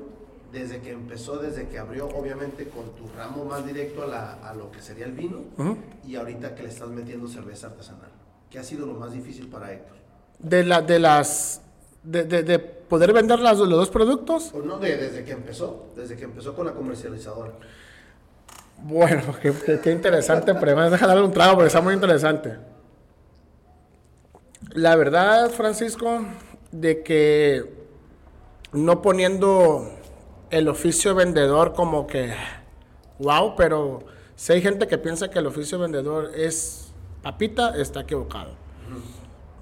desde 0.52 0.80
que 0.80 0.92
empezó, 0.92 1.38
desde 1.38 1.66
que 1.68 1.78
abrió, 1.78 2.06
obviamente, 2.08 2.68
con 2.68 2.84
tu 2.94 3.08
ramo 3.16 3.44
más 3.44 3.66
directo 3.66 4.04
a, 4.04 4.06
la- 4.06 4.32
a 4.48 4.54
lo 4.54 4.70
que 4.70 4.80
sería 4.80 5.04
el 5.06 5.12
vino 5.12 5.40
y 6.06 6.14
ahorita 6.14 6.54
que 6.54 6.62
le 6.62 6.68
estás 6.68 6.88
metiendo 6.88 7.26
cerveza 7.26 7.66
artesanal? 7.66 8.10
¿Qué 8.50 8.60
ha 8.60 8.64
sido 8.64 8.86
lo 8.86 8.94
más 8.94 9.12
difícil 9.12 9.48
para 9.48 9.72
Héctor? 9.72 9.96
De, 10.38 10.62
la, 10.64 10.80
de 10.82 10.98
las, 11.00 11.60
de, 12.04 12.22
de- 12.24 12.42
de 12.44 12.58
poder 12.60 13.12
vender 13.12 13.40
las- 13.40 13.58
los 13.58 13.68
dos 13.68 13.90
productos. 13.90 14.52
O 14.54 14.60
no, 14.60 14.78
de- 14.78 14.96
desde 14.96 15.24
que 15.24 15.32
empezó, 15.32 15.86
desde 15.96 16.16
que 16.16 16.24
empezó 16.24 16.54
con 16.54 16.66
la 16.66 16.72
comercializadora. 16.72 17.52
Bueno, 18.84 19.22
qué, 19.42 19.52
qué- 19.82 19.90
interesante, 19.90 20.54
pero 20.54 20.76
me 20.76 20.88
deja 20.88 21.06
darle 21.06 21.24
un 21.24 21.32
trago 21.32 21.54
porque 21.54 21.66
está 21.66 21.80
muy 21.80 21.94
interesante. 21.94 22.56
La 24.74 24.94
verdad, 24.96 25.50
Francisco, 25.50 26.20
de 26.72 27.02
que 27.02 27.64
no 28.72 29.02
poniendo 29.02 29.90
el 30.50 30.68
oficio 30.68 31.14
vendedor 31.14 31.72
como 31.72 32.06
que, 32.06 32.32
wow, 33.18 33.54
pero 33.56 34.00
si 34.34 34.52
hay 34.52 34.62
gente 34.62 34.86
que 34.86 34.98
piensa 34.98 35.30
que 35.30 35.38
el 35.38 35.46
oficio 35.46 35.78
vendedor 35.78 36.30
es 36.36 36.92
papita, 37.22 37.76
está 37.76 38.00
equivocado. 38.00 38.50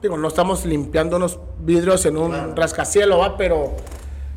Digo, 0.02 0.16
no 0.18 0.28
estamos 0.28 0.66
limpiando 0.66 1.16
unos 1.16 1.38
vidrios 1.60 2.04
en 2.04 2.16
un 2.18 2.30
Claro. 2.30 2.54
rascacielos, 2.54 3.18
¿va? 3.18 3.36
Pero 3.38 3.72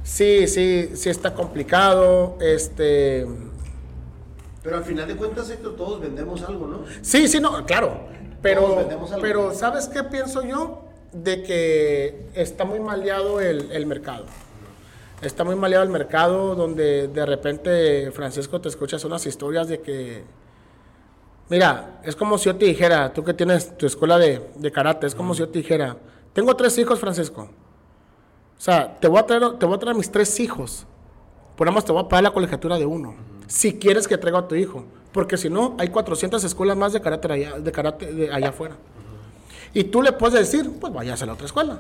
sí, 0.04 0.48
sí, 0.48 0.92
sí 0.96 1.10
está 1.10 1.34
complicado. 1.34 2.38
Este, 2.40 3.28
Pero 4.64 4.78
al 4.78 4.84
final 4.86 5.08
de 5.08 5.16
cuentas, 5.18 5.50
Héctor, 5.50 5.76
todos 5.76 6.00
vendemos 6.00 6.42
algo, 6.44 6.68
¿no? 6.68 6.80
Sí, 7.02 7.28
sí, 7.28 7.40
no, 7.42 7.66
claro. 7.66 8.00
Pero, 8.42 8.88
pero 9.20 9.54
¿sabes 9.54 9.88
qué 9.88 10.04
pienso 10.04 10.42
yo? 10.44 10.87
De 11.24 11.44
que 11.44 12.30
está 12.34 12.66
muy 12.66 12.80
maleado 12.80 13.40
el, 13.40 13.72
el 13.72 13.86
mercado. 13.86 14.26
Está 15.22 15.44
muy 15.44 15.56
maleado 15.56 15.84
el 15.84 15.90
mercado 15.90 16.54
donde 16.56 17.08
de 17.08 17.26
repente, 17.26 18.12
Francisco, 18.12 18.62
te 18.62 18.70
escuchas 18.70 19.04
unas 19.04 19.26
historias 19.26 19.68
de 19.68 19.82
que... 19.82 20.24
Mira, 21.50 22.02
es 22.04 22.16
como 22.16 22.38
si 22.38 22.46
yo 22.46 22.56
te 22.56 22.66
dijera, 22.66 23.14
tú 23.14 23.24
que 23.24 23.34
tienes 23.34 23.78
tu 23.78 23.86
escuela 23.86 24.20
de, 24.20 24.42
de 24.56 24.72
karate, 24.72 25.08
es 25.08 25.16
como 25.16 25.34
si 25.34 25.40
yo 25.40 25.50
te 25.50 25.60
dijera, 25.60 25.98
tengo 26.34 26.56
tres 26.56 26.78
hijos, 26.78 27.00
Francisco. 27.00 27.50
O 28.58 28.62
sea, 28.62 28.96
te 29.00 29.08
voy 29.08 29.20
a 29.20 29.26
traer, 29.26 29.58
te 29.58 29.66
voy 29.66 29.76
a 29.76 29.80
traer 29.80 29.96
mis 29.96 30.12
tres 30.12 30.40
hijos. 30.40 30.86
Por 31.56 31.72
más 31.72 31.86
te 31.86 31.92
voy 31.92 32.04
a 32.04 32.08
pagar 32.08 32.24
la 32.24 32.32
colegiatura 32.32 32.78
de 32.78 32.86
uno. 32.86 33.16
Si 33.48 33.80
quieres 33.80 34.08
que 34.08 34.18
traiga 34.18 34.40
a 34.40 34.48
tu 34.48 34.54
hijo. 34.56 34.86
Porque 35.12 35.38
si 35.38 35.50
no, 35.50 35.76
hay 35.80 35.88
400 35.88 36.44
escuelas 36.44 36.78
más 36.78 36.94
de 36.94 37.02
karate 37.02 37.32
allá, 37.32 37.58
de 37.58 37.72
de 38.14 38.32
allá 38.32 38.50
afuera. 38.50 38.76
Y 39.74 39.86
tú 39.86 40.02
le 40.02 40.12
puedes 40.14 40.34
decir, 40.34 40.72
pues 40.80 40.94
vayas 40.94 41.22
a 41.22 41.26
la 41.26 41.34
otra 41.34 41.46
escuela. 41.46 41.80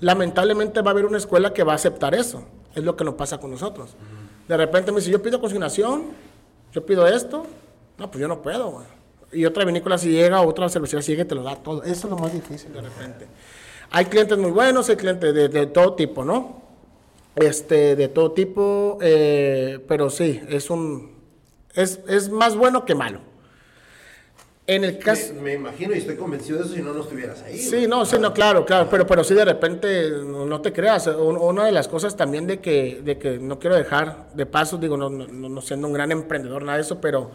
Lamentablemente 0.00 0.82
va 0.82 0.90
a 0.90 0.92
haber 0.92 1.06
una 1.06 1.18
escuela 1.18 1.52
que 1.52 1.62
va 1.64 1.72
a 1.72 1.76
aceptar 1.76 2.14
eso. 2.14 2.42
Es 2.74 2.84
lo 2.84 2.96
que 2.96 3.04
nos 3.04 3.14
pasa 3.14 3.38
con 3.38 3.50
nosotros. 3.50 3.96
De 4.48 4.56
repente 4.56 4.92
me 4.92 4.98
dice, 4.98 5.10
yo 5.10 5.22
pido 5.22 5.40
consignación, 5.40 6.04
yo 6.72 6.84
pido 6.84 7.06
esto. 7.06 7.46
No, 7.98 8.10
pues 8.10 8.20
yo 8.20 8.28
no 8.28 8.42
puedo, 8.42 8.70
güey. 8.70 8.86
Y 9.32 9.44
otra 9.44 9.64
vinícola 9.64 9.98
si 9.98 10.10
llega, 10.10 10.40
otra 10.40 10.68
cervecería 10.68 11.02
si 11.02 11.12
llega 11.12 11.24
y 11.24 11.26
te 11.26 11.34
lo 11.34 11.42
da 11.42 11.56
todo. 11.56 11.82
Eso 11.82 12.06
es 12.06 12.10
lo 12.10 12.18
más 12.18 12.32
difícil 12.32 12.72
de 12.72 12.82
repente. 12.82 13.26
Hay 13.90 14.06
clientes 14.06 14.36
muy 14.38 14.50
buenos, 14.50 14.88
hay 14.88 14.96
clientes 14.96 15.34
de, 15.34 15.48
de 15.48 15.66
todo 15.66 15.94
tipo, 15.94 16.24
¿no? 16.24 16.62
Este, 17.36 17.96
de 17.96 18.08
todo 18.08 18.32
tipo, 18.32 18.98
eh, 19.02 19.84
pero 19.86 20.10
sí, 20.10 20.40
es 20.48 20.70
un... 20.70 21.14
Es, 21.74 22.00
es 22.08 22.30
más 22.30 22.56
bueno 22.56 22.84
que 22.84 22.94
malo. 22.94 23.20
En 24.68 24.82
el 24.82 24.98
caso... 24.98 25.32
Me, 25.34 25.42
me 25.42 25.52
imagino 25.54 25.94
y 25.94 25.98
estoy 25.98 26.16
convencido 26.16 26.58
de 26.58 26.64
eso 26.64 26.74
si 26.74 26.82
no, 26.82 26.92
no 26.92 27.02
estuvieras 27.02 27.40
ahí. 27.42 27.56
Sí, 27.56 27.70
güey. 27.76 27.86
no, 27.86 28.04
sí, 28.04 28.16
no, 28.18 28.34
claro, 28.34 28.64
claro, 28.64 28.88
pero, 28.90 29.06
pero 29.06 29.22
sí 29.22 29.32
de 29.34 29.44
repente, 29.44 30.10
no, 30.24 30.60
te 30.60 30.72
creas, 30.72 31.06
un- 31.06 31.36
una 31.36 31.64
de 31.66 31.72
las 31.72 31.86
cosas 31.86 32.16
también 32.16 32.46
de 32.48 32.58
que, 32.60 33.00
de 33.04 33.16
que 33.16 33.38
no 33.38 33.58
quiero 33.60 33.76
dejar 33.76 34.26
de 34.34 34.44
paso, 34.44 34.76
digo, 34.76 34.96
no, 34.96 35.08
no, 35.08 35.26
no 35.48 35.60
siendo 35.60 35.86
un 35.86 35.92
gran 35.92 36.10
emprendedor, 36.10 36.62
nada 36.64 36.78
de 36.78 36.82
eso, 36.82 37.00
pero 37.00 37.30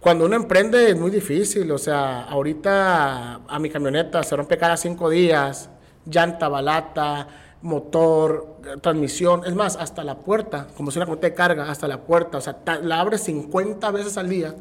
cuando 0.00 0.26
uno 0.26 0.36
emprende 0.36 0.90
es 0.90 0.96
muy 0.96 1.10
difícil, 1.10 1.70
o 1.72 1.78
sea, 1.78 2.22
ahorita 2.24 3.40
a 3.48 3.58
mi 3.58 3.68
camioneta 3.68 4.22
se 4.22 4.36
rompe 4.36 4.56
cada 4.56 4.76
cinco 4.76 5.10
días, 5.10 5.68
llanta, 6.06 6.48
balata, 6.48 7.26
motor, 7.62 8.58
transmisión, 8.80 9.42
es 9.44 9.54
más, 9.56 9.74
hasta 9.74 10.04
la 10.04 10.16
puerta, 10.18 10.68
como 10.76 10.92
si 10.92 10.98
una 10.98 11.06
camioneta 11.06 11.26
de 11.26 11.34
carga, 11.34 11.68
hasta 11.68 11.88
la 11.88 12.02
puerta, 12.02 12.38
o 12.38 12.40
sea, 12.40 12.56
la 12.82 13.00
abres 13.00 13.22
50 13.22 13.90
veces 13.90 14.16
al 14.16 14.28
día. 14.28 14.54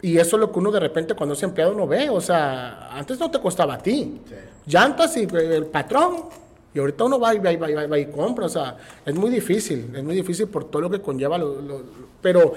Sí, 0.00 0.08
Y 0.08 0.18
eso 0.18 0.36
es 0.36 0.40
lo 0.40 0.52
que 0.52 0.58
uno 0.58 0.70
de 0.70 0.80
repente 0.80 1.14
cuando 1.14 1.34
es 1.34 1.42
empleado 1.42 1.74
no 1.74 1.86
ve. 1.86 2.08
O 2.10 2.20
sea, 2.20 2.90
antes 2.96 3.18
no 3.18 3.30
te 3.30 3.40
costaba 3.40 3.74
a 3.74 3.78
ti. 3.78 4.20
Sí. 4.28 4.34
Llantas 4.66 5.16
y 5.16 5.22
eh, 5.24 5.56
el 5.56 5.66
patrón. 5.66 6.24
Y 6.74 6.78
ahorita 6.80 7.04
uno 7.04 7.20
va 7.20 7.34
y 7.34 7.38
va 7.38 7.52
y, 7.52 7.56
va, 7.56 7.70
y 7.70 7.74
va- 7.86 7.98
y 7.98 8.06
compra. 8.06 8.46
O 8.46 8.48
sea, 8.48 8.76
es 9.06 9.14
muy 9.14 9.30
difícil. 9.30 9.92
Es 9.94 10.02
muy 10.02 10.14
difícil 10.16 10.48
por 10.48 10.64
todo 10.64 10.82
lo 10.82 10.90
que 10.90 11.00
conlleva. 11.00 11.38
lo- 11.38 11.60
lo- 11.60 11.82
pero, 12.20 12.52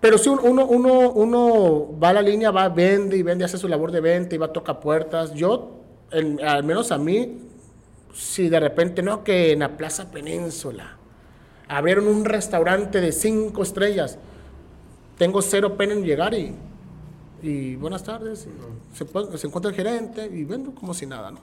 pero 0.00 0.18
si 0.18 0.28
uno, 0.28 0.64
uno, 0.66 1.10
uno 1.10 1.98
va 2.02 2.08
a 2.10 2.12
la 2.14 2.22
línea, 2.22 2.50
va, 2.50 2.68
vende 2.68 3.16
y 3.16 3.22
vende, 3.22 3.44
hace 3.44 3.56
su 3.58 3.68
labor 3.68 3.90
de 3.92 4.00
venta 4.00 4.34
y 4.34 4.38
va, 4.38 4.52
toca 4.52 4.80
puertas. 4.80 5.32
Yo, 5.34 5.80
en- 6.10 6.44
al 6.44 6.64
menos 6.64 6.90
a 6.92 6.98
mí, 6.98 7.38
si 8.12 8.48
de 8.48 8.60
repente 8.60 9.02
no, 9.02 9.22
que 9.24 9.52
en 9.52 9.60
la 9.60 9.76
Plaza 9.76 10.10
Península 10.10 10.96
abrieron 11.68 12.06
un 12.08 12.24
restaurante 12.24 13.00
de 13.00 13.10
cinco 13.12 13.62
estrellas 13.62 14.18
tengo 15.18 15.42
cero 15.42 15.76
pena 15.76 15.92
en 15.94 16.04
llegar 16.04 16.34
y, 16.34 16.54
y 17.42 17.76
buenas 17.76 18.02
tardes. 18.04 18.46
y 18.46 18.96
se, 18.96 19.04
puede- 19.04 19.36
se 19.38 19.46
encuentra 19.46 19.70
el 19.70 19.76
gerente 19.76 20.26
y 20.32 20.44
vendo 20.44 20.74
como 20.74 20.94
si 20.94 21.06
nada, 21.06 21.30
¿no? 21.30 21.38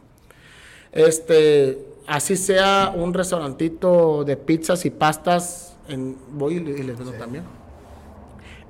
Este, 0.92 1.86
así 2.08 2.36
sea 2.36 2.94
un 2.96 3.14
restaurantito 3.14 4.24
de 4.26 4.36
pizzas 4.38 4.86
y 4.86 4.90
pastas, 4.90 5.78
en, 5.88 6.18
voy 6.32 6.56
y, 6.56 6.60
le- 6.60 6.72
y 6.80 6.84
les 6.84 6.98
vendo 6.98 7.14
también. 7.14 7.44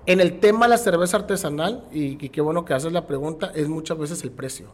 En 0.06 0.20
el 0.20 0.40
tema 0.40 0.66
de 0.66 0.70
la 0.72 0.78
cerveza 0.78 1.18
artesanal, 1.18 1.84
y, 1.92 2.24
y 2.24 2.30
qué 2.30 2.42
bueno 2.42 2.66
que 2.66 2.74
haces 2.74 2.92
la 2.92 3.06
pregunta, 3.08 3.52
es 3.56 3.68
muchas 3.70 3.98
veces 3.98 4.24
el 4.24 4.32
precio. 4.32 4.68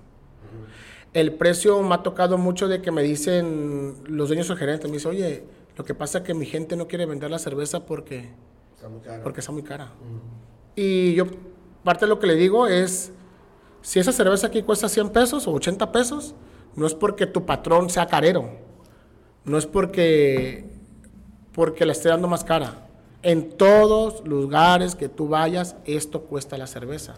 El 1.13 1.33
precio 1.33 1.81
me 1.81 1.95
ha 1.95 2.03
tocado 2.03 2.37
mucho 2.37 2.67
de 2.67 2.81
que 2.81 2.91
me 2.91 3.01
dicen 3.01 3.95
los 4.05 4.27
dueños 4.29 4.49
o 4.49 4.55
gerentes, 4.55 4.89
me 4.89 4.97
dicen, 4.97 5.11
oye, 5.11 5.43
lo 5.77 5.83
que 5.85 5.93
pasa 5.95 6.19
es 6.19 6.23
que 6.25 6.33
mi 6.33 6.45
gente 6.45 6.75
no 6.75 6.87
quiere 6.87 7.05
vender 7.05 7.29
la 7.31 7.39
cerveza 7.39 7.85
porque 7.85 8.29
está 8.77 8.89
muy 8.89 9.01
caro. 9.01 9.23
porque 9.23 9.39
está 9.39 9.51
muy 9.51 9.63
cara. 9.63 9.91
Y 10.75 11.15
yo, 11.15 11.25
parte 11.83 12.05
de 12.05 12.09
lo 12.09 12.19
que 12.19 12.27
le 12.27 12.35
digo 12.35 12.67
es, 12.67 13.11
si 13.81 13.99
esa 13.99 14.11
cerveza 14.11 14.47
aquí 14.47 14.61
cuesta 14.61 14.87
100 14.87 15.09
pesos 15.09 15.47
o 15.47 15.53
80 15.53 15.91
pesos, 15.91 16.35
no 16.75 16.85
es 16.85 16.93
porque 16.93 17.25
tu 17.25 17.45
patrón 17.45 17.89
sea 17.89 18.05
carero. 18.05 18.49
no 19.45 19.57
es 19.57 19.65
porque, 19.65 20.65
porque 21.53 21.85
la 21.85 21.93
esté 21.93 22.09
dando 22.09 22.27
más 22.27 22.43
cara. 22.43 22.87
En 23.23 23.49
todos 23.57 24.27
lugares 24.27 24.93
que 24.93 25.09
tú 25.09 25.27
vayas, 25.27 25.75
esto 25.85 26.21
cuesta 26.21 26.57
la 26.57 26.67
cerveza. 26.67 27.15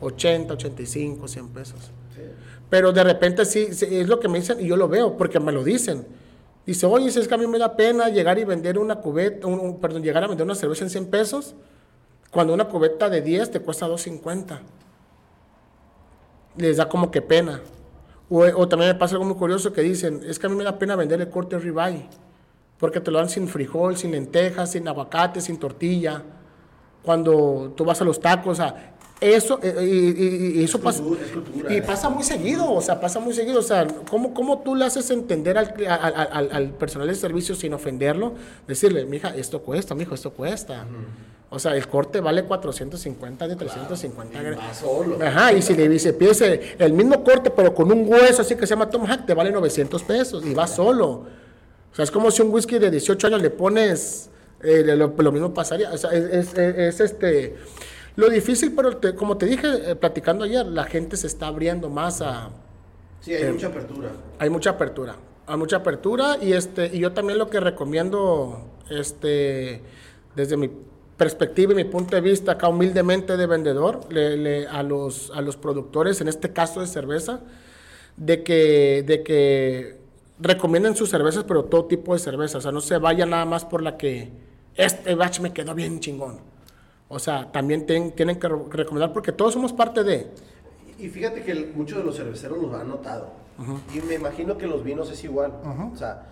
80, 0.00 0.54
85, 0.54 1.28
100 1.28 1.48
pesos. 1.48 1.90
Pero 2.70 2.92
de 2.92 3.04
repente 3.04 3.44
sí, 3.44 3.66
es 3.68 4.08
lo 4.08 4.18
que 4.18 4.28
me 4.28 4.38
dicen 4.38 4.60
y 4.60 4.66
yo 4.66 4.76
lo 4.76 4.88
veo, 4.88 5.16
porque 5.16 5.38
me 5.40 5.52
lo 5.52 5.62
dicen. 5.62 6.06
Dice, 6.64 6.86
oye, 6.86 7.10
si 7.10 7.18
es 7.18 7.26
que 7.26 7.34
a 7.34 7.38
mí 7.38 7.46
me 7.46 7.58
da 7.58 7.74
pena 7.76 8.08
llegar 8.08 8.38
y 8.38 8.44
vender 8.44 8.78
una 8.78 8.96
cubeta, 8.96 9.48
perdón, 9.80 10.02
llegar 10.02 10.22
a 10.22 10.28
vender 10.28 10.44
una 10.44 10.54
cerveza 10.54 10.84
en 10.84 10.90
100 10.90 11.06
pesos, 11.06 11.54
cuando 12.30 12.54
una 12.54 12.66
cubeta 12.66 13.10
de 13.10 13.20
10 13.20 13.50
te 13.50 13.60
cuesta 13.60 13.88
2.50. 13.88 14.60
Les 16.56 16.76
da 16.76 16.88
como 16.88 17.10
que 17.10 17.20
pena. 17.20 17.60
O, 18.30 18.66
también 18.68 18.92
me 18.92 18.94
pasa 18.94 19.16
algo 19.16 19.26
muy 19.26 19.34
curioso 19.34 19.72
que 19.72 19.82
dicen, 19.82 20.22
es 20.26 20.38
que 20.38 20.46
a 20.46 20.48
mí 20.48 20.56
me 20.56 20.64
da 20.64 20.78
pena 20.78 20.96
vender 20.96 21.20
el 21.20 21.28
corte 21.28 21.58
ribeye, 21.58 22.06
porque 22.78 23.00
te 23.00 23.10
lo 23.10 23.18
dan 23.18 23.28
sin 23.28 23.48
frijol, 23.48 23.96
sin 23.96 24.12
lentejas, 24.12 24.70
sin 24.70 24.88
aguacate, 24.88 25.40
sin 25.40 25.58
tortilla. 25.58 26.22
Cuando 27.02 27.74
tú 27.76 27.84
vas 27.84 28.00
a 28.00 28.04
los 28.04 28.20
tacos, 28.20 28.58
o 28.60 28.72
eso, 29.22 29.60
eh, 29.62 30.54
y, 30.56 30.64
eso 30.64 30.80
pasa, 30.80 31.00
y 31.70 31.74
eh. 31.74 31.82
pasa 31.82 32.08
muy 32.08 32.24
seguido, 32.24 32.72
o 32.72 32.80
sea, 32.80 33.00
pasa 33.00 33.20
muy 33.20 33.32
seguido, 33.32 33.60
o 33.60 33.62
sea, 33.62 33.86
¿cómo, 34.10 34.34
cómo 34.34 34.58
tú 34.62 34.74
le 34.74 34.84
haces 34.84 35.10
entender 35.10 35.56
al, 35.56 35.72
al, 35.88 36.48
al, 36.50 36.70
personal 36.70 37.06
de 37.06 37.14
servicio 37.14 37.54
sin 37.54 37.72
ofenderlo? 37.72 38.34
Decirle, 38.66 39.04
mija, 39.04 39.28
esto 39.36 39.62
cuesta, 39.62 39.94
mijo, 39.94 40.14
esto 40.14 40.32
cuesta. 40.32 40.86
O 41.50 41.58
sea, 41.58 41.76
el 41.76 41.86
corte 41.86 42.20
vale 42.20 42.44
450 42.44 43.46
de 43.46 43.54
350 43.54 44.74
solo. 44.74 45.18
Ajá, 45.24 45.52
y 45.52 45.62
si 45.62 45.76
le 45.76 45.88
dice, 45.88 46.14
piense, 46.14 46.76
el 46.78 46.92
mismo 46.92 47.22
corte, 47.22 47.50
pero 47.50 47.72
con 47.74 47.92
un 47.92 48.10
hueso 48.10 48.42
así 48.42 48.56
que 48.56 48.66
se 48.66 48.70
llama 48.70 48.90
Tom 48.90 49.04
Hack, 49.04 49.24
te 49.24 49.34
vale 49.34 49.52
900 49.52 50.02
pesos 50.02 50.44
y 50.44 50.52
va 50.52 50.66
solo. 50.66 51.26
O 51.92 51.94
sea, 51.94 52.04
es 52.04 52.10
como 52.10 52.30
si 52.30 52.42
un 52.42 52.52
whisky 52.52 52.78
de 52.78 52.90
18 52.90 53.26
años 53.28 53.42
le 53.42 53.50
pones, 53.50 54.30
eh, 54.64 54.82
lo, 54.96 55.30
mismo 55.30 55.54
pasaría. 55.54 55.92
O 55.92 55.98
sea, 55.98 56.10
es, 56.10 56.54
es 56.54 57.00
este 57.00 57.56
lo 58.16 58.28
difícil, 58.28 58.74
pero 58.74 59.00
como 59.16 59.36
te 59.36 59.46
dije 59.46 59.90
eh, 59.90 59.96
platicando 59.96 60.44
ayer, 60.44 60.66
la 60.66 60.84
gente 60.84 61.16
se 61.16 61.26
está 61.26 61.46
abriendo 61.46 61.88
más 61.88 62.20
a... 62.20 62.50
Sí, 63.20 63.34
hay 63.34 63.44
eh, 63.44 63.52
mucha 63.52 63.68
apertura. 63.68 64.10
Hay 64.38 64.50
mucha 64.50 64.70
apertura. 64.70 65.16
Hay 65.46 65.56
mucha 65.56 65.76
apertura 65.76 66.36
y, 66.40 66.52
este, 66.52 66.86
y 66.94 66.98
yo 66.98 67.12
también 67.12 67.38
lo 67.38 67.48
que 67.48 67.60
recomiendo 67.60 68.70
este, 68.90 69.80
desde 70.36 70.56
mi 70.56 70.70
perspectiva 71.16 71.72
y 71.72 71.76
mi 71.76 71.84
punto 71.84 72.16
de 72.16 72.22
vista 72.22 72.52
acá 72.52 72.68
humildemente 72.68 73.36
de 73.36 73.46
vendedor 73.46 74.00
le, 74.12 74.66
a, 74.66 74.82
los, 74.82 75.30
a 75.30 75.40
los 75.40 75.56
productores, 75.56 76.20
en 76.20 76.28
este 76.28 76.52
caso 76.52 76.80
de 76.80 76.86
cerveza, 76.86 77.40
de 78.16 78.42
que, 78.42 79.04
de 79.06 79.22
que 79.22 79.98
recomienden 80.38 80.96
sus 80.96 81.10
cervezas, 81.10 81.44
pero 81.44 81.64
todo 81.64 81.86
tipo 81.86 82.12
de 82.12 82.18
cerveza. 82.18 82.58
O 82.58 82.60
sea, 82.60 82.72
no 82.72 82.80
se 82.80 82.98
vaya 82.98 83.24
nada 83.24 83.44
más 83.44 83.64
por 83.64 83.82
la 83.82 83.96
que 83.96 84.30
este 84.74 85.14
batch 85.14 85.40
me 85.40 85.52
quedó 85.52 85.74
bien 85.74 86.00
chingón. 86.00 86.51
O 87.12 87.18
sea, 87.18 87.52
también 87.52 87.84
tienen 87.84 88.38
que 88.38 88.48
recomendar 88.48 89.12
porque 89.12 89.32
todos 89.32 89.52
somos 89.52 89.74
parte 89.74 90.02
de... 90.02 90.28
Y 90.98 91.10
fíjate 91.10 91.42
que 91.42 91.70
muchos 91.76 91.98
de 91.98 92.04
los 92.04 92.16
cerveceros 92.16 92.56
los 92.56 92.72
han 92.74 92.88
notado. 92.88 93.34
Y 93.94 94.00
me 94.00 94.14
imagino 94.14 94.56
que 94.56 94.66
los 94.66 94.82
vinos 94.82 95.10
es 95.10 95.22
igual. 95.22 95.52
O 95.92 95.94
sea, 95.94 96.30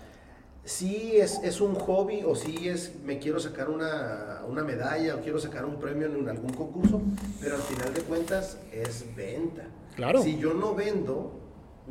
sí 0.65 1.19
es, 1.19 1.39
es, 1.45 1.61
un 1.61 1.75
hobby 1.75 2.23
o 2.25 2.35
sí 2.35 2.67
es, 2.67 2.95
me 3.05 3.19
quiero 3.19 3.39
sacar 3.39 3.69
una, 3.69 4.41
una, 4.49 4.65
medalla 4.65 5.17
o 5.17 5.21
quiero 5.21 5.39
sacar 5.39 5.67
un 5.67 5.79
premio 5.79 6.07
en 6.07 6.27
algún 6.27 6.55
concurso, 6.55 7.03
pero 7.43 7.57
al 7.57 7.63
final 7.63 7.93
de 7.93 8.01
cuentas 8.01 8.57
es 8.73 9.05
venta. 9.15 9.65
Claro. 9.97 10.23
Si 10.23 10.39
yo 10.39 10.55
no 10.55 10.75
vendo, 10.75 11.41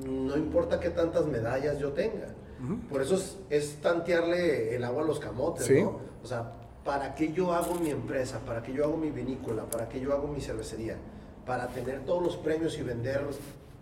no 0.04 0.36
importa 0.36 0.80
qué 0.80 0.90
tantas 0.90 1.28
medallas 1.28 1.78
yo 1.78 1.92
tenga. 1.92 2.34
Por 2.90 3.04
eso 3.04 3.16
es, 3.16 3.38
es, 3.52 3.76
tantearle 3.82 4.76
el 4.76 4.84
agua 4.84 5.04
a 5.04 5.06
los 5.06 5.20
camotes, 5.20 5.70
¿no? 5.70 6.00
O 6.24 6.28
sea, 6.28 6.59
¿para 6.90 7.14
qué 7.14 7.32
yo 7.32 7.54
hago 7.54 7.76
mi 7.76 7.92
empresa? 7.92 8.40
¿Para 8.40 8.64
qué 8.64 8.74
yo 8.74 8.84
hago 8.84 8.98
mi 8.98 9.12
vinícola? 9.12 9.64
¿Para 9.66 9.88
qué 9.88 10.00
yo 10.00 10.12
hago 10.12 10.28
mi 10.28 10.42
cervecería? 10.42 10.98
¿Para 11.46 11.68
tener 11.68 12.04
todos 12.04 12.24
los 12.24 12.36
premios 12.36 12.80
y 12.80 12.82
vender 12.82 13.22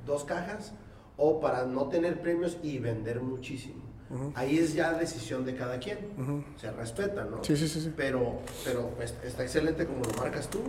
dos 0.06 0.26
cajas? 0.26 0.74
¿O 1.16 1.40
para 1.40 1.66
no 1.66 1.88
tener 1.88 2.20
premios 2.22 2.58
y 2.62 2.80
vender 2.80 3.22
muchísimo? 3.22 3.82
Ahí 4.36 4.60
es 4.60 4.74
ya 4.74 4.92
decisión 4.92 5.46
de 5.46 5.56
cada 5.56 5.80
quien. 5.80 6.00
Se 6.60 6.70
respeta, 6.70 7.24
¿no? 7.24 7.42
Sí, 7.46 7.56
sí, 7.56 7.70
sí. 7.70 7.94
Pero, 7.96 8.40
pero 8.66 8.92
está 9.24 9.44
excelente 9.44 9.86
como 9.86 10.04
lo 10.04 10.14
marcas 10.20 10.50
tú. 10.50 10.60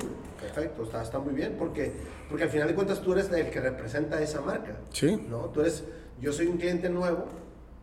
Perfecto, 0.40 0.84
está, 0.84 1.02
está 1.02 1.18
muy 1.18 1.34
bien 1.34 1.56
porque, 1.58 1.92
porque 2.28 2.44
al 2.44 2.50
final 2.50 2.68
de 2.68 2.74
cuentas 2.76 3.00
tú 3.00 3.14
eres 3.14 3.32
el 3.32 3.50
que 3.50 3.60
representa 3.60 4.22
esa 4.22 4.42
marca. 4.42 4.76
Sí. 4.92 5.26
¿no? 5.28 5.46
Tú 5.46 5.62
eres, 5.62 5.82
yo 6.20 6.32
soy 6.32 6.46
un 6.46 6.56
cliente 6.58 6.88
nuevo 6.88 7.24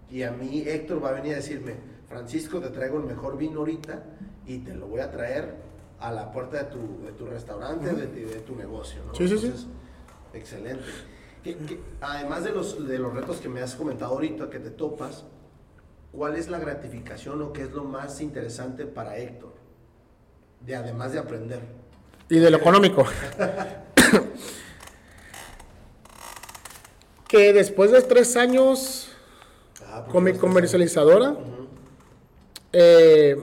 y 0.10 0.24
a 0.24 0.32
mí 0.32 0.64
Héctor 0.66 1.04
va 1.04 1.10
a 1.10 1.14
venir 1.14 1.34
a 1.34 1.36
decirme, 1.38 1.74
Francisco, 2.08 2.60
te 2.60 2.70
traigo 2.70 2.98
el 3.00 3.06
mejor 3.06 3.38
vino 3.38 3.60
ahorita 3.60 4.04
y 4.46 4.60
te 4.60 4.74
lo 4.74 4.88
voy 4.88 5.00
a 5.02 5.12
traer 5.12 5.56
a 6.00 6.12
la 6.12 6.32
puerta 6.32 6.64
de 6.64 6.66
tu, 6.66 7.04
de 7.04 7.12
tu 7.14 7.26
restaurante, 7.26 7.94
de, 7.94 8.08
de, 8.08 8.40
tu 8.42 8.56
negocio. 8.56 9.02
¿no? 9.06 9.16
Sí, 9.16 9.28
sí, 9.28 9.38
sí. 9.38 9.68
Excelente. 10.34 10.86
además 12.02 12.44
de 12.44 12.52
los, 12.52 12.88
de 12.88 13.00
los 13.00 13.14
retos 13.14 13.38
que 13.38 13.50
me 13.50 13.62
has 13.62 13.76
comentado 13.76 14.14
ahorita, 14.14 14.50
que 14.50 14.60
te 14.60 14.70
topas, 14.70 15.24
¿cuál 16.12 16.36
es 16.36 16.50
la 16.50 16.60
gratificación 16.60 17.42
o 17.42 17.54
qué 17.54 17.64
es 17.64 17.72
lo 17.72 17.84
más 17.84 18.22
interesante 18.22 18.86
para 18.86 19.18
Héctor? 19.18 19.54
De, 20.62 20.76
además 20.76 21.14
de 21.14 21.20
aprender. 21.20 21.62
Y 22.30 22.40
de 22.40 22.52
lo 22.52 22.58
económico. 22.58 23.06
que 27.28 27.54
después 27.54 27.92
de 27.92 28.02
tres 28.02 28.36
años 28.36 29.10
ah, 29.88 30.06
con 30.12 30.24
mi 30.24 30.34
comercializadora, 30.34 31.36
eh, 32.78 33.38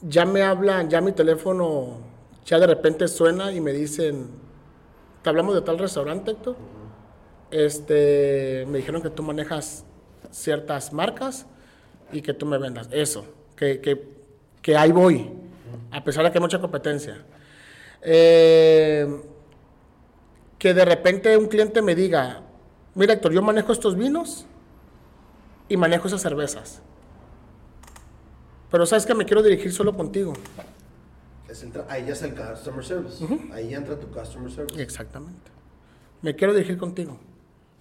ya 0.00 0.24
me 0.24 0.42
hablan, 0.42 0.88
ya 0.88 1.02
mi 1.02 1.12
teléfono 1.12 1.98
ya 2.46 2.58
de 2.58 2.66
repente 2.66 3.06
suena 3.06 3.52
y 3.52 3.60
me 3.60 3.74
dicen, 3.74 4.28
te 5.20 5.28
hablamos 5.28 5.54
de 5.54 5.60
tal 5.60 5.78
restaurante, 5.78 6.30
Héctor. 6.30 6.56
Este, 7.50 8.64
me 8.66 8.78
dijeron 8.78 9.02
que 9.02 9.10
tú 9.10 9.22
manejas 9.22 9.84
ciertas 10.30 10.94
marcas 10.94 11.44
y 12.12 12.22
que 12.22 12.32
tú 12.32 12.46
me 12.46 12.56
vendas. 12.56 12.88
Eso, 12.90 13.26
que, 13.56 13.82
que, 13.82 14.08
que 14.62 14.74
ahí 14.74 14.90
voy, 14.90 15.30
a 15.90 16.02
pesar 16.02 16.24
de 16.24 16.32
que 16.32 16.38
hay 16.38 16.42
mucha 16.42 16.58
competencia. 16.58 17.22
Eh, 18.00 19.20
que 20.58 20.72
de 20.72 20.84
repente 20.86 21.36
un 21.36 21.48
cliente 21.48 21.82
me 21.82 21.94
diga, 21.94 22.40
mira 22.94 23.12
Héctor, 23.12 23.32
yo 23.32 23.42
manejo 23.42 23.70
estos 23.70 23.96
vinos 23.96 24.46
y 25.68 25.76
manejo 25.76 26.08
esas 26.08 26.22
cervezas. 26.22 26.80
Pero 28.70 28.86
sabes 28.86 29.06
que 29.06 29.14
me 29.14 29.24
quiero 29.24 29.42
dirigir 29.42 29.72
solo 29.72 29.96
contigo. 29.96 30.34
ahí 31.88 32.04
ya 32.06 32.12
es 32.12 32.22
el 32.22 32.34
customer 32.34 32.84
service. 32.84 33.24
Ahí 33.52 33.74
entra 33.74 33.98
tu 33.98 34.08
customer 34.08 34.50
service. 34.50 34.80
Exactamente. 34.80 35.50
Me 36.20 36.34
quiero 36.34 36.52
dirigir 36.52 36.76
contigo. 36.76 37.18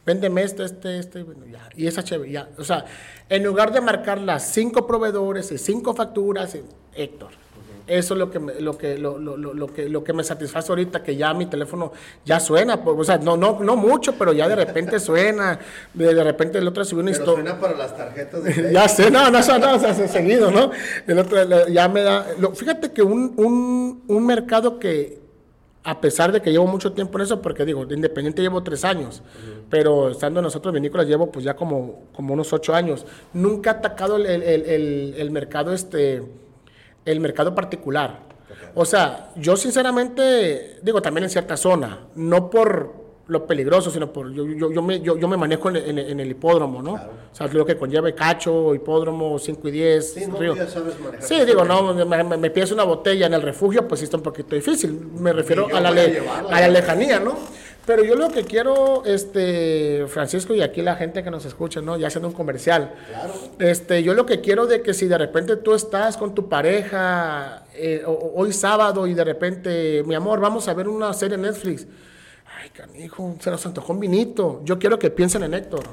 Véndeme 0.06 0.44
este, 0.44 0.64
este, 0.64 1.00
este, 1.00 1.24
bueno, 1.24 1.46
ya. 1.46 1.70
Y 1.76 1.86
esa 1.86 2.02
chévere, 2.02 2.32
ya. 2.32 2.50
O 2.58 2.64
sea, 2.64 2.86
en 3.28 3.44
lugar 3.44 3.74
de 3.74 3.82
marcar 3.82 4.20
las 4.20 4.54
cinco 4.54 4.88
proveedores 4.88 5.52
y 5.52 5.58
cinco 5.58 5.94
facturas, 5.94 6.58
Héctor, 6.96 7.32
eso 7.88 8.14
es 8.14 8.20
lo 8.20 8.30
que 8.30 8.40
me, 8.40 8.60
lo 8.60 8.78
que, 8.78 8.98
lo, 8.98 9.18
lo, 9.18 9.38
lo, 9.38 9.68
que, 9.68 9.88
lo 9.88 10.04
que 10.04 10.14
me 10.14 10.24
satisface 10.24 10.72
ahorita, 10.72 11.02
que 11.02 11.16
ya 11.16 11.34
mi 11.34 11.46
teléfono 11.46 11.94
ya 12.26 12.40
suena, 12.40 12.76
o 12.84 13.04
sea, 13.04 13.18
no, 13.18 13.38
no, 13.38 13.60
no 13.62 13.76
mucho, 13.76 14.14
pero 14.18 14.34
ya 14.34 14.48
de 14.48 14.56
repente 14.56 15.00
suena, 15.00 15.60
de, 15.94 16.24
repente 16.24 16.58
el 16.58 16.68
otro 16.68 16.84
subió 16.84 17.02
una 17.02 17.12
historia. 17.12 17.44
suena 17.44 17.60
para 17.60 17.78
las 17.78 17.96
tarjetas 17.96 18.44
de 18.44 18.72
Ya 18.74 18.88
sé, 18.90 19.10
no, 19.10 19.32
no, 19.32 19.40
no, 19.40 19.60
no, 19.60 19.76
o 19.76 19.80
sea, 19.80 19.94
seguido, 20.08 20.52
¿no? 20.52 20.72
El 21.08 21.20
otro 21.20 21.68
ya 21.70 21.88
me 21.88 22.02
da, 22.02 22.26
fíjate 22.54 22.92
que 22.92 23.02
un, 23.02 23.34
un, 23.38 24.04
un 24.08 24.26
mercado 24.26 24.80
que, 24.80 25.20
a 25.84 26.02
pesar 26.02 26.34
de 26.34 26.42
que 26.42 26.52
llevo 26.52 26.68
mucho 26.68 26.92
tiempo 26.92 27.18
en 27.18 27.24
eso, 27.24 27.42
porque 27.42 27.64
digo, 27.64 27.86
de 27.86 27.96
independiente 27.96 28.42
llevo 28.42 28.62
tres 28.64 28.84
años, 28.84 29.24
pero 29.70 30.10
estando 30.10 30.42
nosotros 30.42 30.74
vinícolas 30.74 31.08
llevo 31.08 31.32
pues 31.32 31.46
ya 31.46 31.56
como, 31.56 32.08
como 32.14 32.34
unos 32.34 32.52
ocho 32.52 32.76
años. 32.76 33.06
Nunca 33.32 33.72
ha 33.72 33.74
atacado 33.76 34.18
el, 34.18 34.26
el, 34.26 34.44
el, 34.44 35.16
el 35.18 35.32
mercado 35.32 35.74
este 35.74 36.24
el 37.12 37.20
mercado 37.20 37.56
particular. 37.56 38.28
O 38.76 38.86
sea, 38.86 39.32
yo 39.36 39.58
sinceramente, 39.58 40.80
digo 40.84 41.02
también 41.02 41.24
en 41.24 41.30
cierta 41.30 41.58
zona, 41.58 42.08
no 42.16 42.50
por 42.50 43.08
lo 43.28 43.46
peligroso, 43.46 43.92
sino 43.92 44.12
por 44.14 44.32
yo, 44.32 44.46
yo, 44.46 44.72
yo, 44.72 44.82
me, 44.82 45.02
yo, 45.02 45.18
yo 45.18 45.28
me 45.28 45.36
manejo 45.36 45.70
en, 45.70 45.98
en, 45.98 46.20
el 46.20 46.32
hipódromo, 46.32 46.82
¿no? 46.82 46.94
O 46.94 47.36
sea, 47.36 47.48
lo 47.48 47.66
que 47.66 47.76
conlleva 47.76 48.12
cacho, 48.14 48.74
hipódromo, 48.74 49.38
5 49.38 49.68
y 49.68 49.72
10. 49.72 50.14
Sí, 50.14 50.26
no, 50.28 50.56
Ya 50.56 50.68
sabes 50.68 50.98
manejar 51.00 51.24
sí 51.24 51.44
digo, 51.46 51.66
no, 51.66 51.94
me, 51.94 52.24
me, 52.24 52.50
pides 52.50 52.72
una 52.72 52.84
botella 52.84 53.26
en 53.26 53.34
el 53.34 53.42
refugio, 53.42 53.88
pues 53.88 54.00
sí 54.00 54.06
está 54.06 54.18
un 54.18 54.24
poquito 54.24 54.56
difícil. 54.56 54.92
Me 55.20 55.34
refiero 55.34 55.68
a 55.76 55.82
la, 55.82 55.90
a 55.90 56.62
la 56.62 56.68
lejanía, 56.70 57.20
¿no? 57.20 57.36
Pero 57.88 58.04
yo 58.04 58.16
lo 58.16 58.30
que 58.30 58.44
quiero, 58.44 59.04
este, 59.06 60.06
Francisco, 60.10 60.54
y 60.54 60.62
aquí 60.62 60.82
la 60.82 60.96
gente 60.98 61.24
que 61.24 61.32
nos 61.32 61.46
escucha, 61.46 61.80
¿no? 61.82 61.96
Ya 61.98 62.08
haciendo 62.08 62.28
un 62.28 62.34
comercial. 62.34 62.94
Claro. 63.10 63.34
Este, 63.60 64.04
yo 64.04 64.14
lo 64.14 64.26
que 64.26 64.42
quiero 64.42 64.68
de 64.68 64.82
que 64.82 64.94
si 64.94 65.08
de 65.08 65.18
repente 65.18 65.56
tú 65.56 65.74
estás 65.74 66.18
con 66.18 66.36
tu 66.36 66.50
pareja 66.50 67.64
eh, 67.74 68.04
hoy 68.06 68.52
sábado 68.52 69.08
y 69.08 69.14
de 69.14 69.24
repente, 69.24 70.04
mi 70.06 70.16
amor, 70.16 70.42
vamos 70.42 70.68
a 70.68 70.74
ver 70.74 70.90
una 70.90 71.14
serie 71.14 71.36
en 71.36 71.44
Netflix. 71.44 71.88
Ay, 72.62 72.70
canijo, 72.72 73.36
se 73.40 73.50
nos 73.50 73.66
antojó 73.66 73.94
un 73.94 74.02
vinito. 74.02 74.60
Yo 74.66 74.78
quiero 74.78 75.00
que 75.00 75.10
piensen 75.10 75.44
en 75.44 75.54
Héctor. 75.54 75.84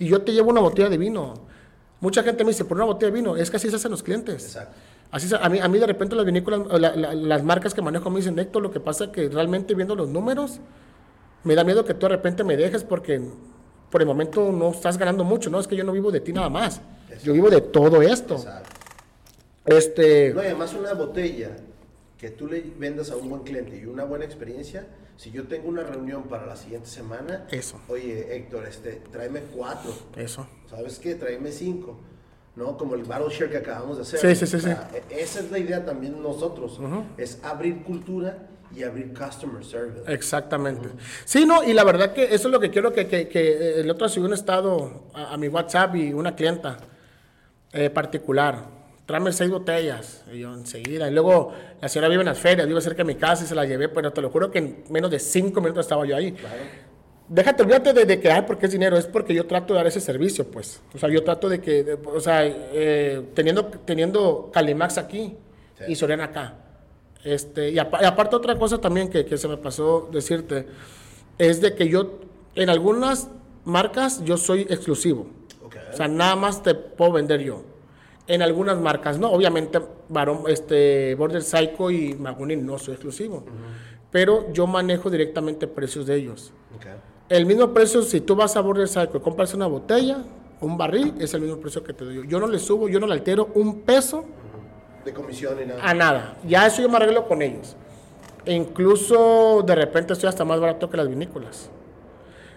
Y 0.00 0.08
yo 0.08 0.22
te 0.22 0.32
llevo 0.32 0.50
una 0.50 0.60
botella 0.60 0.88
de 0.88 0.98
vino. 0.98 1.34
Mucha 2.00 2.24
gente 2.24 2.42
me 2.42 2.50
dice, 2.50 2.64
por 2.64 2.76
una 2.76 2.86
botella 2.86 3.12
de 3.12 3.18
vino, 3.20 3.36
es 3.36 3.50
que 3.52 3.56
así 3.58 3.70
se 3.70 3.76
hacen 3.76 3.92
los 3.92 4.02
clientes. 4.02 4.44
Exacto. 4.46 4.74
Así 5.12 5.32
a, 5.40 5.48
mí, 5.48 5.60
a 5.60 5.68
mí 5.68 5.78
de 5.78 5.86
repente 5.86 6.16
las 6.16 6.26
vinícolas, 6.26 6.80
la- 6.80 6.96
la- 6.96 7.14
las 7.14 7.44
marcas 7.44 7.72
que 7.72 7.80
manejo 7.82 8.10
me 8.10 8.16
dicen, 8.18 8.36
Héctor, 8.36 8.62
lo 8.62 8.72
que 8.72 8.80
pasa 8.80 9.04
es 9.04 9.10
que 9.10 9.28
realmente 9.28 9.74
viendo 9.74 9.94
los 9.94 10.08
números, 10.08 10.58
me 11.46 11.54
da 11.54 11.64
miedo 11.64 11.84
que 11.84 11.94
tú 11.94 12.00
de 12.06 12.10
repente 12.10 12.42
me 12.44 12.56
dejes 12.56 12.82
porque 12.84 13.20
por 13.90 14.00
el 14.02 14.06
momento 14.06 14.50
no 14.52 14.70
estás 14.70 14.98
ganando 14.98 15.24
mucho, 15.24 15.48
¿no? 15.48 15.60
Es 15.60 15.68
que 15.68 15.76
yo 15.76 15.84
no 15.84 15.92
vivo 15.92 16.10
de 16.10 16.20
ti 16.20 16.32
nada 16.32 16.50
más. 16.50 16.80
Yo 17.22 17.32
vivo 17.32 17.48
de 17.48 17.60
todo 17.60 18.02
esto. 18.02 18.34
Exacto. 18.34 18.70
Este, 19.64 20.32
No, 20.34 20.42
y 20.42 20.46
además 20.46 20.74
una 20.74 20.92
botella 20.94 21.50
que 22.18 22.30
tú 22.30 22.46
le 22.46 22.60
vendas 22.78 23.10
a 23.10 23.16
un 23.16 23.28
buen 23.28 23.42
cliente 23.42 23.76
y 23.78 23.86
una 23.86 24.04
buena 24.04 24.24
experiencia, 24.24 24.86
si 25.16 25.30
yo 25.30 25.44
tengo 25.46 25.68
una 25.68 25.82
reunión 25.82 26.24
para 26.24 26.46
la 26.46 26.56
siguiente 26.56 26.88
semana, 26.88 27.46
Eso. 27.50 27.80
oye 27.88 28.36
Héctor, 28.36 28.66
este, 28.66 29.00
tráeme 29.12 29.40
cuatro, 29.54 29.92
eso. 30.16 30.46
¿sabes 30.68 30.98
qué? 30.98 31.14
Tráeme 31.14 31.50
cinco, 31.52 31.98
¿no? 32.54 32.76
Como 32.76 32.94
el 32.94 33.04
battle 33.04 33.28
share 33.34 33.50
que 33.50 33.56
acabamos 33.58 33.96
de 33.96 34.02
hacer. 34.02 34.18
Sí, 34.20 34.34
sí, 34.34 34.46
sí, 34.46 34.56
O 34.56 34.60
sea, 34.60 34.90
e- 34.94 35.20
Esa 35.22 35.40
es 35.40 35.50
la 35.50 35.58
idea 35.58 35.84
también 35.84 36.20
nosotros, 36.22 36.80
es 37.18 37.38
abrir 37.42 37.82
cultura 37.82 38.48
y 38.74 38.82
abrir 38.82 39.12
customer 39.14 39.64
service. 39.64 40.12
Exactamente. 40.12 40.88
Sí, 41.24 41.44
no, 41.46 41.62
y 41.62 41.72
la 41.72 41.84
verdad 41.84 42.12
que 42.12 42.24
eso 42.24 42.48
es 42.48 42.52
lo 42.52 42.60
que 42.60 42.70
quiero 42.70 42.92
que, 42.92 43.06
que, 43.06 43.28
que 43.28 43.80
el 43.80 43.90
otro 43.90 44.08
subió 44.08 44.26
un 44.28 44.34
estado 44.34 45.04
a, 45.14 45.34
a 45.34 45.36
mi 45.36 45.48
WhatsApp 45.48 45.94
y 45.96 46.12
una 46.12 46.34
clienta 46.34 46.76
eh, 47.72 47.90
particular. 47.90 48.74
Tráeme 49.06 49.32
seis 49.32 49.50
botellas. 49.50 50.24
Y 50.32 50.40
yo 50.40 50.52
enseguida. 50.52 51.08
Y 51.08 51.12
luego 51.12 51.52
la 51.80 51.88
señora 51.88 52.08
vive 52.08 52.22
en 52.22 52.26
las 52.26 52.38
ferias, 52.38 52.66
vive 52.66 52.80
cerca 52.80 52.98
de 52.98 53.04
mi 53.04 53.14
casa 53.14 53.44
y 53.44 53.46
se 53.46 53.54
la 53.54 53.64
llevé, 53.64 53.88
pero 53.88 54.12
te 54.12 54.20
lo 54.20 54.30
juro 54.30 54.50
que 54.50 54.58
en 54.58 54.84
menos 54.90 55.10
de 55.10 55.18
cinco 55.20 55.60
minutos 55.60 55.84
estaba 55.86 56.04
yo 56.04 56.16
ahí. 56.16 56.34
Déjate, 57.28 57.62
olvídate 57.62 57.92
de, 57.92 58.04
de 58.04 58.20
que, 58.20 58.30
ay, 58.30 58.42
porque 58.46 58.66
es 58.66 58.72
dinero, 58.72 58.96
es 58.96 59.06
porque 59.06 59.34
yo 59.34 59.46
trato 59.46 59.74
de 59.74 59.78
dar 59.78 59.86
ese 59.88 60.00
servicio, 60.00 60.48
pues. 60.50 60.80
O 60.94 60.98
sea, 60.98 61.08
yo 61.08 61.24
trato 61.24 61.48
de 61.48 61.60
que, 61.60 61.82
de- 61.82 61.94
o 61.94 62.20
sea, 62.20 62.42
eh, 62.44 63.30
teniendo, 63.34 63.66
teniendo 63.66 64.50
Calimax 64.52 64.98
aquí 64.98 65.36
Sí. 65.78 65.84
y 65.88 65.94
Soriana 65.96 66.24
acá. 66.24 66.54
Este, 67.26 67.70
y, 67.70 67.78
apa- 67.80 67.98
y 68.00 68.04
aparte 68.04 68.36
otra 68.36 68.56
cosa 68.56 68.78
también 68.78 69.08
que, 69.10 69.24
que 69.24 69.36
se 69.36 69.48
me 69.48 69.56
pasó 69.56 70.08
decirte, 70.12 70.66
es 71.38 71.60
de 71.60 71.74
que 71.74 71.88
yo, 71.88 72.20
en 72.54 72.70
algunas 72.70 73.28
marcas, 73.64 74.22
yo 74.24 74.36
soy 74.36 74.60
exclusivo. 74.62 75.26
Ok. 75.64 75.74
O 75.92 75.96
sea, 75.96 76.06
nada 76.06 76.36
más 76.36 76.62
te 76.62 76.74
puedo 76.76 77.10
vender 77.12 77.40
yo. 77.42 77.62
En 78.28 78.42
algunas 78.42 78.78
marcas 78.80 79.18
no, 79.18 79.30
obviamente 79.32 79.80
Barón, 80.08 80.42
este, 80.46 81.16
Border 81.16 81.42
Psycho 81.42 81.90
y 81.90 82.14
Maguni 82.14 82.54
no 82.56 82.78
soy 82.78 82.94
exclusivo. 82.94 83.44
Pero 84.12 84.52
yo 84.52 84.66
manejo 84.68 85.10
directamente 85.10 85.66
precios 85.66 86.06
de 86.06 86.14
ellos. 86.16 86.52
Ok. 86.76 86.86
El 87.28 87.44
mismo 87.44 87.74
precio, 87.74 88.02
si 88.02 88.20
tú 88.20 88.36
vas 88.36 88.54
a 88.56 88.60
Border 88.60 88.86
Cycle 88.88 89.10
y 89.16 89.20
compras 89.20 89.52
una 89.52 89.66
botella, 89.66 90.22
un 90.60 90.78
barril, 90.78 91.12
es 91.18 91.34
el 91.34 91.40
mismo 91.40 91.56
precio 91.58 91.82
que 91.82 91.92
te 91.92 92.04
doy 92.04 92.14
yo. 92.16 92.24
Yo 92.24 92.38
no 92.38 92.46
le 92.46 92.60
subo, 92.60 92.88
yo 92.88 93.00
no 93.00 93.06
le 93.08 93.14
altero 93.14 93.48
un 93.54 93.80
peso 93.80 94.24
De 95.06 95.12
comisión 95.14 95.56
y 95.62 95.66
nada. 95.66 95.80
a 95.82 95.94
nada. 95.94 96.36
Ya 96.46 96.66
eso 96.66 96.82
yo 96.82 96.88
me 96.90 96.96
arreglo 96.96 97.26
con 97.26 97.40
ellos. 97.40 97.74
E 98.44 98.52
incluso 98.52 99.62
de 99.66 99.74
repente 99.74 100.12
estoy 100.12 100.28
hasta 100.28 100.44
más 100.44 100.60
barato 100.60 100.90
que 100.90 100.96
las 100.98 101.08
vinícolas. 101.08 101.70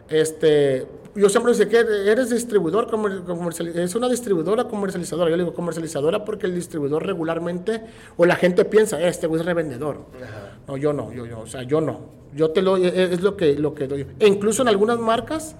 Este, 0.09 0.87
yo 1.15 1.29
siempre 1.29 1.51
dice 1.53 1.67
que 1.67 1.77
eres 1.77 2.29
distribuidor, 2.31 2.89
comer- 2.89 3.21
comerciali- 3.23 3.75
es 3.77 3.93
una 3.95 4.09
distribuidora 4.09 4.63
comercializadora. 4.65 5.29
Yo 5.29 5.37
le 5.37 5.43
digo 5.43 5.55
comercializadora 5.55 6.25
porque 6.25 6.47
el 6.47 6.55
distribuidor 6.55 7.05
regularmente, 7.05 7.81
o 8.17 8.25
la 8.25 8.35
gente 8.35 8.65
piensa, 8.65 8.99
este 9.01 9.27
güey 9.27 9.39
es 9.41 9.45
revendedor. 9.45 10.05
Ajá. 10.23 10.57
No, 10.67 10.77
yo 10.77 10.93
no, 10.93 11.11
yo, 11.13 11.25
yo, 11.25 11.39
o 11.41 11.47
sea, 11.47 11.63
yo 11.63 11.81
no. 11.81 12.17
Yo 12.35 12.51
te 12.51 12.61
lo, 12.61 12.77
es, 12.77 12.93
es 12.93 13.21
lo 13.21 13.35
que, 13.37 13.53
lo 13.55 13.73
que 13.75 13.87
doy. 13.87 14.05
E 14.19 14.27
incluso 14.27 14.61
en 14.63 14.67
algunas 14.67 14.97
marcas, 14.99 15.55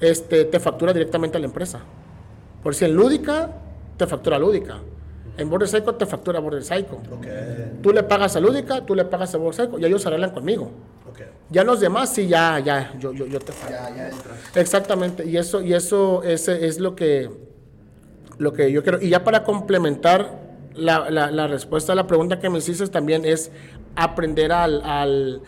este, 0.00 0.44
te 0.46 0.60
factura 0.60 0.92
directamente 0.92 1.36
a 1.36 1.40
la 1.40 1.46
empresa. 1.46 1.80
Por 2.62 2.74
si 2.74 2.84
en 2.86 2.94
Lúdica, 2.94 3.50
te 3.96 4.06
factura 4.06 4.38
Lúdica. 4.38 4.78
En 5.38 5.48
Border 5.48 5.68
Psycho 5.68 5.94
te 5.94 6.04
factura 6.06 6.40
Border 6.40 6.62
Psycho. 6.62 6.96
Ok. 7.12 7.26
Tú 7.82 7.92
le 7.92 8.02
pagas 8.02 8.34
a 8.36 8.40
Lúdica, 8.40 8.84
tú 8.84 8.94
le 8.94 9.04
pagas 9.04 9.34
a 9.34 9.38
Border 9.38 9.54
Psycho 9.66 9.78
y 9.78 9.84
ellos 9.84 10.04
arreglan 10.06 10.30
conmigo. 10.32 10.70
Ok. 11.10 11.20
Ya 11.50 11.64
los 11.64 11.80
demás, 11.80 12.12
sí, 12.12 12.26
ya, 12.26 12.58
ya, 12.58 12.92
yo, 12.98 13.12
yo, 13.12 13.24
yo 13.26 13.38
te 13.38 13.52
pago. 13.52 13.70
Ya, 13.70 13.88
ya 13.96 14.08
entras. 14.10 14.36
Exactamente, 14.56 15.24
y 15.24 15.36
eso, 15.36 15.62
y 15.62 15.72
eso 15.72 16.22
ese 16.24 16.66
es 16.66 16.78
lo 16.80 16.94
que, 16.94 17.30
lo 18.38 18.52
que 18.52 18.70
yo 18.72 18.82
quiero. 18.82 19.00
Y 19.00 19.08
ya 19.08 19.24
para 19.24 19.44
complementar 19.44 20.48
la, 20.74 21.08
la- 21.10 21.30
la 21.30 21.46
respuesta 21.46 21.92
a 21.92 21.96
la 21.96 22.06
pregunta 22.06 22.38
que 22.38 22.50
me 22.50 22.58
hiciste 22.58 22.86
también 22.88 23.24
es 23.24 23.50
aprender 23.96 24.52
al... 24.52 24.82
al 24.84 25.42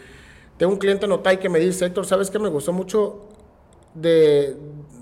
tengo 0.56 0.72
un 0.72 0.78
cliente 0.78 1.06
en 1.06 1.12
Otay 1.12 1.38
que 1.38 1.48
me 1.48 1.58
dice, 1.58 1.86
Héctor, 1.86 2.06
¿sabes 2.06 2.30
qué 2.30 2.38
me 2.38 2.48
gustó 2.48 2.72
mucho 2.72 3.28
de, 3.94 4.56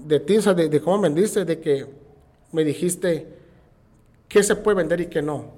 de 0.05 0.21
ti, 0.21 0.37
o 0.37 0.43
sea, 0.43 0.55
de, 0.55 0.69
de 0.69 0.81
cómo 0.81 1.01
vendiste? 1.01 1.45
De 1.45 1.61
que 1.61 1.87
me 2.53 2.63
dijiste 2.65 3.38
qué 4.29 4.43
se 4.43 4.55
puede 4.57 4.77
vender 4.77 5.01
y 5.01 5.07
qué 5.07 5.23
no. 5.23 5.57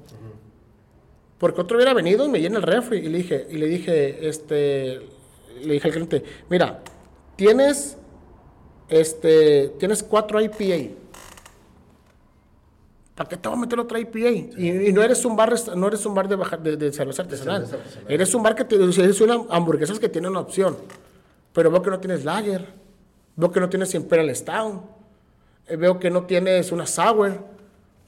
Porque 1.38 1.60
otro 1.62 1.76
hubiera 1.78 1.94
venido 1.94 2.26
y 2.26 2.28
me 2.28 2.38
llena 2.40 2.58
el 2.58 2.62
refri 2.62 2.98
y 2.98 3.08
le 3.08 3.18
dije, 3.18 3.46
y 3.50 3.56
le 3.56 3.66
dije, 3.66 4.28
este, 4.28 5.00
le 5.62 5.72
dije 5.74 5.86
al 5.88 5.92
cliente, 5.94 6.22
mira, 6.50 6.80
tienes, 7.36 7.96
este, 8.88 9.68
tienes 9.78 10.02
cuatro 10.02 10.38
IPA. 10.40 10.94
¿Para 13.14 13.28
qué 13.28 13.36
te 13.36 13.48
voy 13.48 13.58
a 13.58 13.60
meter 13.60 13.78
otra 13.78 13.98
IPA? 13.98 14.18
Y, 14.58 14.88
y 14.88 14.92
no 14.92 15.02
eres 15.02 15.24
un 15.24 15.36
bar, 15.36 15.52
no 15.76 15.88
eres 15.88 16.06
un 16.06 16.14
bar 16.14 16.28
de, 16.28 16.36
baja- 16.36 16.56
de, 16.56 16.76
de 16.76 16.92
cerveza 16.92 17.22
artesanal. 17.22 17.62
artesanal. 17.64 18.04
Eres 18.08 18.34
un 18.34 18.42
bar 18.42 18.54
que 18.54 18.64
te, 18.64 18.76
eres 18.76 19.20
una 19.20 19.42
hamburguesas 19.50 19.98
que 19.98 20.08
tiene 20.08 20.28
una 20.28 20.40
opción. 20.40 20.76
Pero 21.52 21.70
veo 21.70 21.82
que 21.82 21.90
no 21.90 22.00
tienes 22.00 22.24
lager. 22.24 22.66
Veo 23.36 23.50
que 23.50 23.60
no 23.60 23.68
tienes 23.68 23.94
Imperial 23.94 24.34
Stout. 24.34 24.82
eh, 25.68 25.76
Veo 25.76 25.98
que 25.98 26.10
no 26.10 26.24
tienes 26.24 26.72
una 26.72 26.86
sour. 26.86 27.44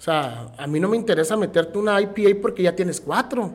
O 0.03 0.05
sea, 0.05 0.53
a 0.59 0.67
mí 0.67 0.81
no 0.81 0.89
me 0.89 0.97
interesa 0.97 1.37
meterte 1.37 1.79
una 1.79 2.01
IPA 2.01 2.41
porque 2.43 2.65
ya 2.65 2.75
tienes 2.75 3.01
cuatro. 3.01 3.53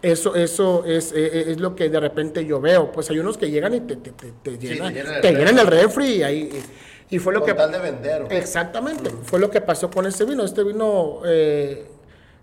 Eso, 0.00 0.34
eso 0.34 0.86
es, 0.86 1.12
eh, 1.12 1.16
eh, 1.16 1.44
es 1.48 1.60
lo 1.60 1.76
que 1.76 1.90
de 1.90 2.00
repente 2.00 2.46
yo 2.46 2.62
veo. 2.62 2.90
Pues 2.90 3.10
hay 3.10 3.18
unos 3.18 3.36
que 3.36 3.50
llegan 3.50 3.74
y 3.74 3.80
te, 3.80 3.96
te, 3.96 4.12
te, 4.12 4.32
te 4.42 4.56
llenan, 4.56 4.94
llenan 4.94 5.22
el 5.22 5.36
llenan 5.36 5.58
el 5.58 5.66
refri 5.66 6.06
y 6.06 6.22
ahí. 6.22 6.62
Y 7.10 7.18
fue 7.18 7.34
lo 7.34 7.40
Con 7.40 7.50
que. 7.50 7.54
tal 7.56 7.72
de 7.72 7.78
vender. 7.78 8.26
Exactamente, 8.30 9.10
fue 9.24 9.38
lo 9.38 9.50
que 9.50 9.60
pasó 9.60 9.90
con 9.90 10.06
este 10.06 10.24
vino. 10.24 10.44
Este 10.44 10.64
vino, 10.64 11.20
eh, 11.26 11.88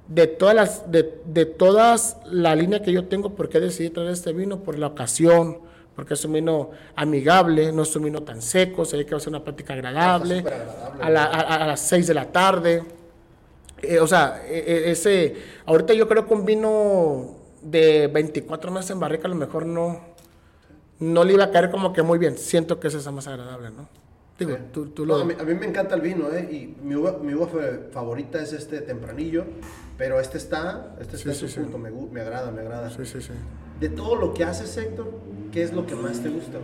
de 0.08 0.28
todas 0.28 0.54
las, 0.54 0.92
de, 0.92 1.22
de 1.26 1.48
todas 1.48 2.18
la 2.30 2.56
línea 2.56 2.84
que 2.84 2.92
yo 2.92 3.06
tengo, 3.06 3.34
¿por 3.34 3.50
qué 3.50 3.60
decidí 3.60 3.90
traer 3.90 4.12
este 4.12 4.32
vino? 4.32 4.62
Por 4.62 4.78
la 4.78 4.86
ocasión, 4.86 5.58
porque 5.96 6.14
es 6.14 6.26
un 6.26 6.34
vino 6.34 6.72
amigable, 6.96 7.72
no 7.72 7.84
es 7.84 7.96
un 7.96 8.04
vino 8.04 8.22
tan 8.24 8.42
seco, 8.42 8.86
se 8.86 8.98
ve 8.98 9.06
que 9.06 9.12
va 9.12 9.18
a 9.18 9.20
ser 9.20 9.30
una 9.30 9.44
práctica 9.44 9.74
agradable, 9.74 10.40
agradable, 10.40 11.04
a, 11.04 11.10
la- 11.10 11.26
a- 11.26 11.64
a 11.64 11.68
las 11.68 11.80
6 11.82 12.08
de 12.08 12.14
la 12.14 12.32
tarde. 12.32 12.84
Eh, 13.82 14.00
o 14.00 14.08
sea, 14.08 14.42
eh, 14.46 14.84
ese, 14.92 15.36
ahorita 15.66 15.94
yo 15.94 16.08
creo 16.08 16.26
que 16.28 16.34
un 16.34 16.46
vino 16.46 17.36
de 17.62 18.08
24 18.08 18.72
meses 18.72 18.92
en 18.92 19.00
barrica 19.00 19.26
a 19.26 19.30
lo 19.30 19.36
mejor 19.36 19.66
no, 19.66 20.00
no 21.00 21.24
le 21.24 21.34
iba 21.34 21.44
a 21.46 21.52
caer 21.52 21.70
como 21.72 21.92
que 21.94 22.02
muy 22.04 22.18
bien. 22.20 22.38
Siento 22.38 22.80
que 22.80 22.88
es 22.88 23.12
más 23.12 23.28
agradable, 23.28 23.70
¿no? 23.72 23.88
Digo, 24.40 24.52
Sí. 24.56 24.58
tú, 24.72 24.86
tú 24.88 25.06
No, 25.06 25.18
lo... 25.18 25.22
a, 25.24 25.26
mí, 25.26 25.34
a 25.40 25.44
mí 25.44 25.54
me 25.56 25.66
encanta 25.68 25.94
el 25.96 26.02
vino, 26.02 26.32
¿eh? 26.32 26.48
Y 26.52 26.76
mi 26.84 26.96
uva, 26.96 27.18
mi 27.22 27.34
uva 27.34 27.48
fa- 27.48 27.92
favorita 27.92 28.42
es 28.42 28.54
este 28.54 28.82
tempranillo, 28.82 29.46
pero 29.98 30.20
este 30.20 30.38
está, 30.38 30.96
este 31.00 31.18
está 31.18 31.34
Sí, 31.34 31.44
en 31.46 31.50
sí, 31.50 31.56
su 31.56 31.62
punto, 31.62 31.78
me, 31.78 31.92
me 31.92 32.22
agrada, 32.22 32.50
me 32.52 32.62
agrada. 32.62 32.90
Sí, 32.90 33.06
sí, 33.06 33.22
sí. 33.22 33.34
De 33.80 33.90
todo 33.90 34.16
lo 34.16 34.34
que 34.34 34.44
haces, 34.44 34.76
Héctor, 34.78 35.12
¿qué 35.52 35.64
es 35.64 35.74
lo 35.74 35.86
que 35.86 35.96
más 35.96 36.20
te 36.22 36.30
gusta? 36.30 36.58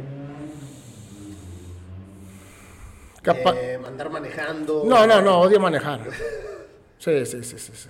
Capa- 3.22 3.56
Eh, 3.56 3.80
andar 3.86 4.10
manejando. 4.10 4.84
No, 4.86 5.06
no, 5.06 5.22
no, 5.22 5.40
odio 5.42 5.60
manejar. 5.60 6.02
Sí, 7.00 7.26
sí, 7.28 7.44
sí, 7.44 7.60
sí, 7.60 7.72
sí. 7.76 7.90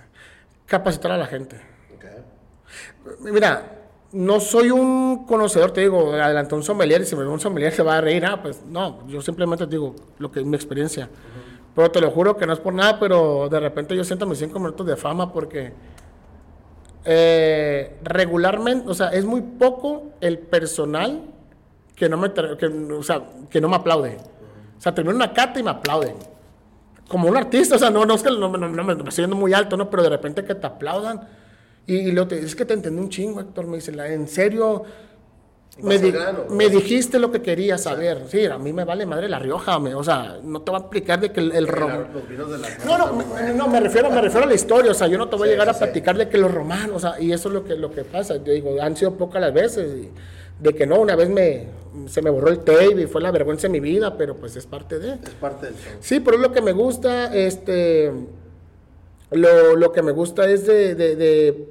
Capacitar 0.65 1.11
a 1.13 1.17
la 1.17 1.25
gente. 1.27 1.55
Ok. 1.95 3.21
Mira, 3.21 3.85
no 4.11 4.41
soy 4.41 4.69
un 4.69 5.25
conocedor, 5.25 5.71
te 5.71 5.79
digo, 5.79 6.11
adelante 6.11 6.55
un 6.55 6.61
sommelier 6.63 7.01
y 7.01 7.05
si 7.05 7.15
me 7.15 7.23
ve 7.23 7.29
un 7.29 7.39
sommelier 7.39 7.71
se 7.73 7.83
va 7.83 7.97
a 7.97 8.01
reír. 8.01 8.25
Ah, 8.25 8.41
pues 8.43 8.61
no, 8.65 9.07
yo 9.07 9.21
simplemente 9.21 9.63
te 9.65 9.71
digo 9.71 9.95
lo 10.19 10.29
que 10.29 10.41
es 10.41 10.45
mi 10.45 10.57
experiencia. 10.57 11.09
Pero 11.73 11.89
te 11.89 12.01
lo 12.01 12.11
juro 12.11 12.35
que 12.35 12.45
no 12.45 12.51
es 12.51 12.59
por 12.59 12.73
nada, 12.73 12.99
pero 12.99 13.47
de 13.47 13.61
repente 13.61 13.95
yo 13.95 14.03
siento 14.03 14.25
mis 14.25 14.39
cinco 14.39 14.59
minutos 14.59 14.85
de 14.85 14.97
fama 14.97 15.31
porque 15.31 15.71
eh, 17.09 17.95
regularmente, 18.03 18.89
o 18.89 18.93
sea, 18.93 19.07
es 19.09 19.23
muy 19.23 19.41
poco 19.41 20.11
el 20.19 20.37
personal 20.39 21.21
que 21.95 22.09
no 22.09 22.17
me, 22.17 22.31
que, 23.49 23.61
no 23.61 23.69
me 23.69 23.75
aplaude. 23.77 24.17
O 24.77 24.81
sea, 24.81 24.93
termino 24.93 25.15
una 25.15 25.33
cata 25.33 25.57
y 25.59 25.63
me 25.63 25.69
aplauden. 25.71 26.15
Como 27.07 27.29
un 27.29 27.37
artista, 27.37 27.77
o 27.77 27.79
sea, 27.79 27.89
no, 27.89 28.05
no 28.05 28.13
es 28.15 28.21
que 28.21 28.29
no, 28.29 28.49
me 28.49 28.93
estoy 29.09 29.23
yendo 29.23 29.37
muy 29.37 29.53
alto, 29.53 29.77
¿no? 29.77 29.89
Pero 29.89 30.03
de 30.03 30.09
repente 30.09 30.43
que 30.43 30.53
te 30.53 30.67
aplaudan. 30.67 31.21
Y, 31.85 31.95
y 31.95 32.11
lo 32.11 32.27
te, 32.27 32.39
es 32.39 32.53
que 32.53 32.65
te 32.65 32.73
entendí 32.73 33.01
un 33.01 33.09
chingo, 33.09 33.39
Héctor. 33.39 33.65
Me 33.67 33.77
dice, 33.77 33.93
"La- 33.93 34.09
en 34.11 34.27
serio, 34.27 34.83
me, 35.81 35.99
di- 35.99 36.11
grano, 36.11 36.45
dijiste 36.69 37.19
lo 37.19 37.31
que 37.31 37.41
quería 37.41 37.77
saber. 37.77 38.23
Sí, 38.29 38.45
a 38.45 38.57
mí 38.57 38.73
me 38.73 38.83
vale 38.83 39.05
madre 39.05 39.29
la 39.29 39.37
Rioja, 39.39 39.77
me- 39.79 39.93
o 39.93 40.03
sea, 40.03 40.39
no 40.43 40.61
te 40.61 40.71
va 40.71 40.77
a 40.77 40.81
explicar 40.81 41.19
de 41.19 41.31
que 41.31 41.39
el, 41.39 41.51
el 41.51 41.67
rom- 41.67 42.07
no, 42.85 42.97
no, 42.97 43.13
me, 43.13 43.53
no, 43.53 43.67
me 43.67 43.79
refiero, 43.79 44.09
me 44.09 44.21
refiero 44.21 44.45
a 44.45 44.49
la 44.49 44.55
historia, 44.55 44.91
o 44.91 44.95
sea, 44.95 45.07
yo 45.07 45.17
no 45.17 45.29
te 45.29 45.35
voy 45.35 45.47
Sí, 45.47 45.49
a 45.49 45.53
llegar 45.53 45.69
a 45.69 45.73
sí. 45.73 45.79
platicar 45.83 46.17
de 46.17 46.29
que 46.29 46.37
los 46.37 46.51
romanos, 46.51 46.95
o 46.95 46.99
sea, 46.99 47.21
y 47.21 47.31
eso 47.31 47.49
es 47.49 47.53
lo 47.53 47.63
que, 47.63 47.75
lo 47.75 47.91
que 47.91 48.03
pasa, 48.03 48.37
yo 48.37 48.51
digo, 48.53 48.81
han 48.81 48.95
sido 48.97 49.13
pocas 49.15 49.39
las 49.41 49.53
veces, 49.53 49.87
y 50.03 50.09
de 50.63 50.73
que 50.73 50.87
no, 50.87 50.99
una 50.99 51.15
vez 51.15 51.29
me, 51.29 51.67
se 52.07 52.23
me 52.23 52.31
borró 52.31 52.49
el 52.49 52.59
tape 52.59 52.99
y 53.01 53.05
fue 53.05 53.21
la 53.21 53.29
vergüenza 53.29 53.63
de 53.63 53.69
mi 53.69 53.79
vida, 53.79 54.17
pero 54.17 54.35
pues 54.35 54.55
es 54.55 54.65
parte 54.65 54.97
de. 54.97 55.13
Es 55.13 55.29
parte 55.39 55.67
del 55.67 55.75
show. 55.75 55.91
Sí, 55.99 56.19
pero 56.19 56.37
es 56.37 56.41
lo 56.41 56.51
que 56.51 56.61
me 56.61 56.71
gusta, 56.71 57.35
este, 57.35 58.11
lo, 59.31 59.75
lo 59.75 59.91
que 59.91 60.01
me 60.01 60.11
gusta 60.11 60.49
es 60.49 60.65
de, 60.65 60.95
de, 60.95 61.15
de, 61.15 61.67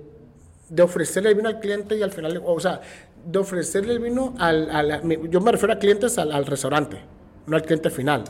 de 0.69 0.83
ofrecerle 0.83 1.35
vino 1.35 1.49
al 1.49 1.59
cliente 1.59 1.97
y 1.97 2.03
al 2.03 2.13
final, 2.13 2.41
o 2.45 2.61
sea, 2.61 2.81
de 3.27 3.39
ofrecerle 3.39 3.93
el 3.93 3.99
vino 3.99 4.35
al, 4.39 4.71
al- 4.71 5.05
mi- 5.05 5.19
yo 5.29 5.41
me 5.41 5.51
refiero 5.53 5.75
a 5.75 5.79
clientes 5.79 6.17
al, 6.19 6.33
al 6.33 6.47
restaurante, 6.47 6.99
no 7.47 7.57
al 7.57 7.63
cliente 7.63 7.91
final, 7.91 8.25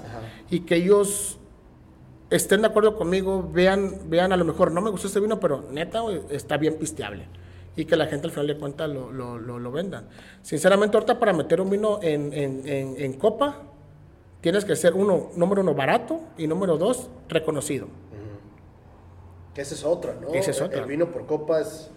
y 0.50 0.60
que 0.60 0.76
ellos 0.76 1.38
estén 2.30 2.62
de 2.62 2.68
acuerdo 2.68 2.96
conmigo, 2.96 3.48
vean, 3.52 4.08
vean 4.08 4.32
a 4.32 4.36
lo 4.36 4.44
mejor, 4.44 4.72
no 4.72 4.80
me 4.80 4.90
gustó 4.90 5.06
este 5.06 5.20
vino, 5.20 5.38
pero 5.38 5.64
neta, 5.70 6.00
está 6.30 6.56
bien 6.56 6.74
pisteable. 6.78 7.26
Y 7.76 7.84
que 7.84 7.94
la 7.94 8.06
gente 8.06 8.26
al 8.26 8.32
final 8.32 8.46
de 8.46 8.56
cuentas 8.56 8.88
lo, 8.88 9.12
lo, 9.12 9.38
lo, 9.38 9.58
lo 9.58 9.70
vendan. 9.70 10.08
Sinceramente, 10.40 10.96
ahorita 10.96 11.18
para 11.20 11.34
meter 11.34 11.60
un 11.60 11.68
vino 11.68 11.98
en, 12.02 12.32
en, 12.32 12.66
en, 12.66 12.94
en 12.98 13.12
copa, 13.12 13.58
tienes 14.40 14.64
que 14.64 14.74
ser 14.76 14.94
uno, 14.94 15.28
número 15.36 15.60
uno, 15.60 15.74
barato 15.74 16.20
y 16.38 16.46
número 16.46 16.78
dos, 16.78 17.10
reconocido. 17.28 17.86
Que 19.54 19.60
esa 19.60 19.74
es 19.74 19.84
otra, 19.84 20.14
¿no? 20.20 20.28
Esa 20.32 20.50
es 20.52 20.58
El- 20.58 20.66
otra. 20.66 20.78
El 20.80 20.86
vino 20.86 21.10
por 21.12 21.26
copas. 21.26 21.90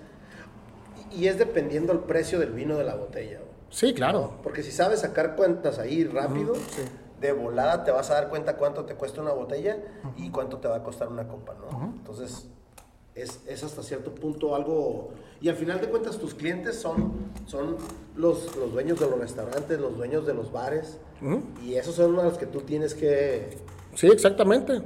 Y 1.11 1.27
es 1.27 1.37
dependiendo 1.37 1.93
el 1.93 1.99
precio 1.99 2.39
del 2.39 2.51
vino 2.51 2.77
de 2.77 2.83
la 2.83 2.95
botella. 2.95 3.39
Sí, 3.69 3.93
claro. 3.93 4.33
Porque 4.43 4.63
si 4.63 4.71
sabes 4.71 5.01
sacar 5.01 5.35
cuentas 5.35 5.79
ahí 5.79 6.03
rápido, 6.03 6.55
sí. 6.55 6.81
de 7.21 7.31
volada 7.31 7.83
te 7.83 7.91
vas 7.91 8.09
a 8.09 8.15
dar 8.15 8.29
cuenta 8.29 8.57
cuánto 8.57 8.85
te 8.85 8.95
cuesta 8.95 9.21
una 9.21 9.31
botella 9.31 9.77
y 10.17 10.29
cuánto 10.31 10.57
te 10.57 10.67
va 10.67 10.77
a 10.77 10.83
costar 10.83 11.07
una 11.07 11.27
copa, 11.27 11.55
¿no? 11.55 11.93
Entonces, 11.97 12.47
es, 13.15 13.41
es 13.47 13.63
hasta 13.63 13.83
cierto 13.83 14.13
punto 14.15 14.55
algo... 14.55 15.11
Y 15.41 15.49
al 15.49 15.55
final 15.55 15.79
de 15.79 15.87
cuentas, 15.87 16.17
tus 16.17 16.33
clientes 16.33 16.75
son, 16.77 17.31
son 17.45 17.77
los, 18.15 18.55
los 18.55 18.73
dueños 18.73 18.99
de 18.99 19.09
los 19.09 19.19
restaurantes, 19.19 19.79
los 19.79 19.95
dueños 19.95 20.25
de 20.25 20.33
los 20.33 20.51
bares. 20.51 20.97
Y 21.63 21.75
esos 21.75 21.95
son 21.95 22.15
los 22.15 22.37
que 22.37 22.45
tú 22.45 22.61
tienes 22.61 22.93
que... 22.93 23.57
Sí, 23.95 24.07
exactamente. 24.07 24.81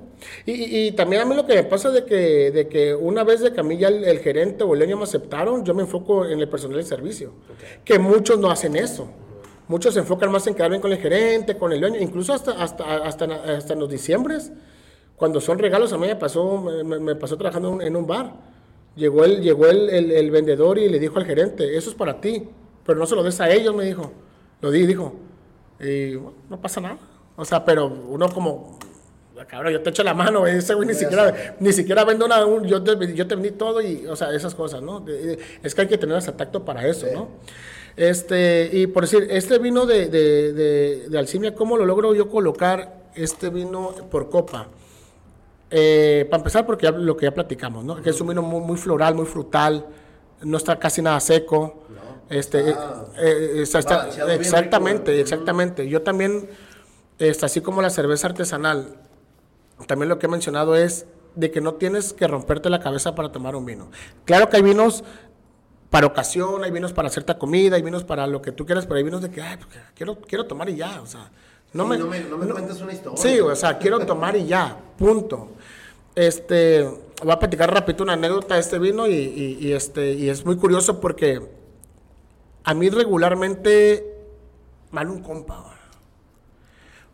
Y, 0.46 0.52
y- 0.54 0.88
y 0.88 0.92
también 0.94 1.22
a 1.22 1.26
mí 1.26 1.36
lo 1.36 1.46
que 1.46 1.56
me 1.56 1.64
pasa 1.64 1.92
de 1.92 2.06
que, 2.06 2.52
de 2.52 2.68
que 2.68 2.96
una 2.96 3.24
vez 3.24 3.42
de 3.42 3.52
que 3.54 3.60
a 3.60 3.64
mí 3.64 3.78
ya 3.78 3.90
el, 3.90 4.04
el 4.06 4.20
gerente 4.20 4.64
o 4.64 4.74
el 4.74 4.80
dueño 4.80 4.98
me 4.98 5.04
aceptaron, 5.04 5.64
yo 5.64 5.74
me 5.76 5.84
enfoco 5.84 6.26
en 6.26 6.40
el 6.40 6.48
personal 6.50 6.78
de 6.78 6.84
servicio. 6.84 7.34
Que 7.86 8.00
muchos 8.00 8.40
no 8.40 8.50
hacen 8.50 8.76
eso. 8.76 9.08
Muchos 9.68 9.94
se 9.94 10.00
enfocan 10.00 10.32
más 10.32 10.48
en 10.48 10.56
quedar 10.56 10.70
bien 10.70 10.82
con 10.82 10.92
el 10.92 10.98
gerente, 10.98 11.58
con 11.58 11.72
el 11.74 11.80
dueño, 11.82 12.00
incluso 12.00 12.34
hasta, 12.34 12.52
hasta, 12.54 12.98
hasta, 13.06 13.26
hasta 13.26 13.74
en 13.74 13.80
los 13.80 13.90
diciembres, 13.90 14.52
cuando 15.16 15.40
son 15.40 15.60
regalos, 15.60 15.94
a 15.94 15.98
mí 15.98 16.08
me 16.08 16.16
pasó, 16.16 16.58
me, 16.84 17.16
pasó 17.16 17.38
trabajando 17.38 17.80
en 17.82 17.96
un- 17.96 18.08
bar. 18.08 18.34
Llegó, 18.96 19.26
el, 19.26 19.42
llegó 19.42 19.68
el, 19.68 19.90
el- 19.90 20.12
el 20.12 20.32
vendedor 20.32 20.78
y 20.80 20.90
le 20.90 21.00
dijo 21.00 21.18
al 21.18 21.26
gerente, 21.26 21.78
eso 21.78 21.90
es 21.90 21.96
para 21.96 22.20
ti, 22.20 22.44
pero 22.86 22.98
no 23.00 23.06
se 23.06 23.16
lo 23.16 23.24
des 23.24 23.40
a 23.42 23.50
ellos, 23.52 23.74
me 23.76 23.86
dijo. 23.86 24.12
Lo 24.62 24.70
di, 24.72 24.86
dijo. 24.86 25.14
Y 25.80 26.16
bueno, 26.16 26.34
no 26.50 26.60
pasa 26.62 26.80
nada. 26.82 26.98
O 27.36 27.46
sea, 27.46 27.64
pero 27.66 27.88
uno 27.88 28.30
como, 28.30 28.78
"Ah, 28.82 28.86
cabrón, 29.46 29.74
yo 29.74 29.82
te 29.82 29.90
echo 29.90 30.04
la 30.04 30.14
mano, 30.14 30.46
ese 30.48 30.74
güey 30.74 30.88
ni 30.88 30.94
siquiera, 30.96 31.56
ni 31.60 31.72
siquiera 31.74 32.04
vendo 32.06 32.28
nada, 32.28 32.46
yo 32.66 32.84
te, 32.84 33.14
yo 33.14 33.28
te 33.28 33.36
vendí 33.36 33.52
todo 33.52 33.82
y, 33.82 34.06
o 34.08 34.16
sea, 34.16 34.34
esas 34.34 34.56
cosas, 34.56 34.82
¿no? 34.82 35.06
Es 35.64 35.74
que 35.76 35.82
hay 35.82 35.88
que 35.88 35.98
tener 35.98 36.16
hasta 36.18 36.36
tacto 36.38 36.64
para 36.66 36.88
eso, 36.88 37.08
¿no? 37.14 37.30
Este, 37.96 38.70
y 38.74 38.88
por 38.88 39.04
decir, 39.04 39.28
este 39.30 39.60
vino 39.60 39.86
de, 39.86 40.08
de, 40.08 40.54
de, 40.54 41.10
de 41.10 41.18
Alcimia, 41.20 41.54
¿cómo 41.54 41.78
lo 41.78 41.86
logro 41.86 42.14
yo 42.16 42.28
colocar 42.30 43.04
este 43.16 43.50
vino 43.50 43.90
por 44.10 44.30
copa? 44.30 44.68
Eh, 45.70 46.28
para 46.30 46.40
empezar, 46.42 46.66
porque 46.66 46.86
ya- 46.86 46.92
lo 46.92 47.18
que 47.18 47.26
ya 47.26 47.34
platicamos, 47.34 47.84
¿no? 47.84 48.02
Que 48.02 48.12
es 48.12 48.22
un 48.22 48.28
vino 48.28 48.42
muy, 48.42 48.62
muy 48.62 48.78
floral, 48.78 49.16
muy 49.16 49.26
frutal, 49.26 49.86
no 50.42 50.58
está 50.58 50.78
casi 50.78 51.02
nada 51.02 51.20
seco. 51.20 51.84
Este, 52.30 52.70
Está 52.70 53.06
eh, 53.18 53.52
eh, 53.58 53.62
está- 53.62 53.80
está- 53.80 53.98
balanceado, 53.98 54.30
bien 54.30 54.42
exactamente, 54.42 55.12
rico. 55.12 55.22
exactamente. 55.24 55.88
Yo 55.90 56.02
también, 56.02 56.50
este, 57.20 57.46
así 57.46 57.62
como 57.62 57.82
la 57.82 57.90
cerveza 57.90 58.28
artesanal, 58.28 58.96
también 59.88 60.10
lo 60.10 60.20
que 60.20 60.28
he 60.28 60.30
mencionado 60.30 60.76
es 60.76 61.06
de 61.36 61.52
que 61.52 61.62
no 61.62 61.74
tienes 61.76 62.14
que 62.14 62.28
romperte 62.28 62.70
la 62.70 62.80
cabeza 62.80 63.16
para 63.16 63.32
tomar 63.32 63.56
un 63.56 63.66
vino. 63.66 63.90
Claro 64.26 64.50
que 64.50 64.58
hay 64.58 64.64
vinos 64.64 65.04
para 65.90 66.08
ocasión, 66.08 66.64
hay 66.64 66.72
vinos 66.72 66.94
para 66.94 67.10
cierta 67.10 67.38
comida, 67.38 67.76
hay 67.76 67.82
vinos 67.82 68.04
para 68.04 68.26
lo 68.28 68.42
que 68.42 68.52
tú 68.52 68.66
quieras, 68.66 68.86
pero 68.86 68.98
hay 68.98 69.04
vinos 69.04 69.22
de 69.22 69.30
que, 69.30 69.42
ay, 69.42 69.58
pues, 69.58 69.70
quiero, 69.96 70.20
quiero 70.22 70.46
tomar 70.46 70.70
y 70.70 70.76
ya, 70.76 71.02
o 71.02 71.06
sea, 71.06 71.32
no 71.74 71.84
Sí, 71.84 71.90
me, 71.90 71.98
no 71.98 72.06
me, 72.08 72.20
no 72.22 72.38
me 72.38 72.48
cuentes 72.52 72.82
una 72.82 72.94
historia. 72.94 73.18
Sí, 73.22 73.40
o 73.40 73.56
sea, 73.56 73.78
quiero 73.78 74.06
tomar 74.06 74.36
y 74.36 74.46
ya, 74.46 74.78
punto. 74.98 75.50
Este, 76.16 76.84
voy 77.24 77.32
a 77.32 77.40
platicar 77.40 77.74
rápido 77.74 78.04
una 78.04 78.14
anécdota 78.14 78.56
de 78.56 78.62
este 78.62 78.78
vino 78.78 79.08
y, 79.08 79.14
y- 79.14 79.58
y 79.60 79.72
este, 79.74 80.14
y 80.14 80.30
es 80.30 80.46
muy 80.46 80.56
curioso 80.58 81.00
porque 81.02 81.42
a 82.64 82.74
mí 82.76 82.90
regularmente 82.90 84.16
mal 84.92 85.10
un 85.10 85.22
compa. 85.24 85.73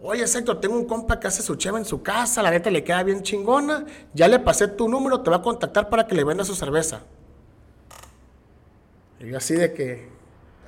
Oye, 0.01 0.23
Héctor, 0.23 0.61
tengo 0.61 0.75
un 0.75 0.85
compa 0.85 1.19
que 1.19 1.27
hace 1.27 1.41
su 1.41 1.55
cheva 1.55 1.77
en 1.77 1.85
su 1.85 2.01
casa, 2.01 2.41
la 2.41 2.51
neta 2.51 2.69
le 2.69 2.83
queda 2.83 3.03
bien 3.03 3.21
chingona, 3.21 3.85
ya 4.13 4.29
le 4.29 4.39
pasé 4.39 4.69
tu 4.69 4.87
número, 4.87 5.21
te 5.21 5.29
va 5.29 5.37
a 5.37 5.41
contactar 5.41 5.89
para 5.89 6.07
que 6.07 6.15
le 6.15 6.23
venda 6.23 6.45
su 6.45 6.55
cerveza. 6.55 7.01
Y 9.19 9.27
yo 9.27 9.37
así 9.37 9.55
de 9.55 9.73
que, 9.73 10.09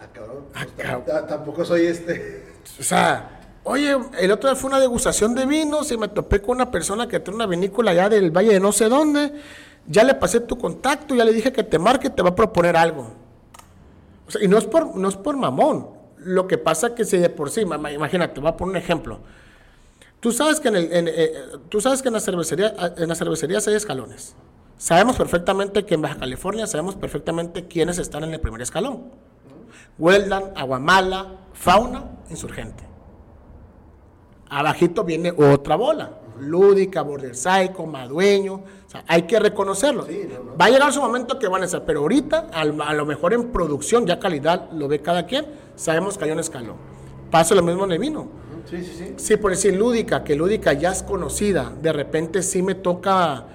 Ah, 0.02 0.08
cabrón. 0.12 0.46
Ah, 0.56 0.66
Pues, 0.76 0.88
cabrón. 0.88 1.28
Tampoco 1.28 1.64
soy 1.64 1.86
este. 1.86 2.44
O 2.80 2.84
sea, 2.84 3.40
oye, 3.64 3.96
el 4.20 4.32
otro 4.32 4.50
día 4.50 4.60
fue 4.60 4.70
una 4.70 4.80
degustación 4.80 5.36
de 5.36 5.46
vinos 5.46 5.92
y 5.92 5.98
me 5.98 6.08
topé 6.08 6.42
con 6.42 6.56
una 6.56 6.72
persona 6.72 7.08
que 7.08 7.20
tiene 7.20 7.36
una 7.36 7.46
vinícola 7.46 7.92
allá 7.92 8.10
del 8.10 8.32
valle 8.32 8.54
de 8.54 8.60
no 8.60 8.72
sé 8.72 8.90
dónde. 8.90 9.32
Ya 9.88 10.04
le 10.04 10.16
pasé 10.16 10.40
tu 10.40 10.58
contacto, 10.58 11.16
ya 11.16 11.24
le 11.24 11.34
dije 11.34 11.52
que 11.52 11.64
te 11.64 11.78
marque, 11.80 12.10
te 12.10 12.22
va 12.22 12.30
a 12.30 12.36
proponer 12.36 12.76
algo. 12.76 13.12
O 14.28 14.32
sea, 14.32 14.44
y 14.44 14.48
no 14.48 14.58
es 14.58 14.66
por, 14.66 14.96
no 14.96 15.08
es 15.08 15.16
por 15.16 15.38
mamón. 15.38 16.01
Lo 16.24 16.48
que 16.48 16.58
pasa 16.58 16.94
que 16.96 17.04
si 17.06 17.18
de 17.18 17.30
por 17.30 17.50
sí, 17.50 17.66
ma- 17.66 17.78
ma- 17.78 17.92
imagínate, 17.92 18.40
voy 18.40 18.50
a 18.50 18.58
poner 18.58 18.72
un 18.72 18.78
ejemplo. 18.78 19.20
Tú 20.20 20.32
sabes 20.32 20.60
que 20.60 20.68
en, 20.68 20.76
el, 20.76 20.90
eh, 21.08 21.34
tú 21.70 21.82
sabes 21.82 22.02
que 22.02 22.10
en 22.10 22.14
la 22.14 22.20
cervecería, 22.20 22.76
en 22.98 23.10
hay 23.68 23.76
escalones. 23.76 24.36
Sabemos 24.78 25.16
perfectamente 25.16 25.86
que 25.86 25.96
en 25.96 26.02
Baja 26.02 26.18
California 26.18 26.68
sabemos 26.68 26.96
perfectamente 26.96 27.68
quiénes 27.68 27.98
están 27.98 28.24
en 28.24 28.34
el 28.34 28.40
primer 28.40 28.62
escalón. 28.62 29.06
Weldan, 29.98 30.52
Aguamala, 30.56 31.28
Fauna, 31.54 32.04
Insurgente. 32.30 32.84
Abajito 34.50 35.04
viene 35.04 35.32
otra 35.32 35.76
bola. 35.76 36.12
Lúdica, 36.42 37.02
Border 37.02 37.36
Psycho, 37.36 37.86
Madueño. 37.86 38.54
O 38.56 38.90
sea, 38.92 39.04
hay 39.08 39.24
que 39.24 39.40
reconocerlo. 39.40 40.06
Va 40.60 40.66
a 40.66 40.70
llegar 40.70 40.92
su 40.92 41.02
momento 41.02 41.40
que 41.40 41.48
van 41.48 41.64
a 41.64 41.68
ser, 41.68 41.84
pero 41.86 42.02
ahorita, 42.02 42.50
a 42.52 42.94
lo 42.94 43.06
mejor 43.06 43.34
en 43.34 43.52
producción, 43.52 44.06
ya 44.06 44.20
calidad 44.20 44.70
lo 44.72 44.88
ve 44.88 45.02
cada 45.02 45.26
quien, 45.26 45.46
sabemos 45.76 46.18
que 46.18 46.26
hay 46.26 46.32
un 46.32 46.40
escalón. 46.40 46.76
Pasa 47.30 47.56
lo 47.56 47.64
mismo 47.64 47.86
en 47.86 47.94
el 47.94 48.00
vino. 48.00 48.28
Sí, 48.70 48.84
sí, 48.84 48.94
sí. 48.98 49.14
Sí, 49.18 49.38
por 49.38 49.52
decir 49.52 49.76
Lúdica, 49.76 50.24
que 50.24 50.36
Lúdica 50.36 50.74
ya 50.74 50.92
es 50.92 51.04
conocida, 51.04 51.72
de 51.82 51.92
repente 51.94 52.44
sí 52.44 52.62
me 52.62 52.76
toca, 52.76 53.46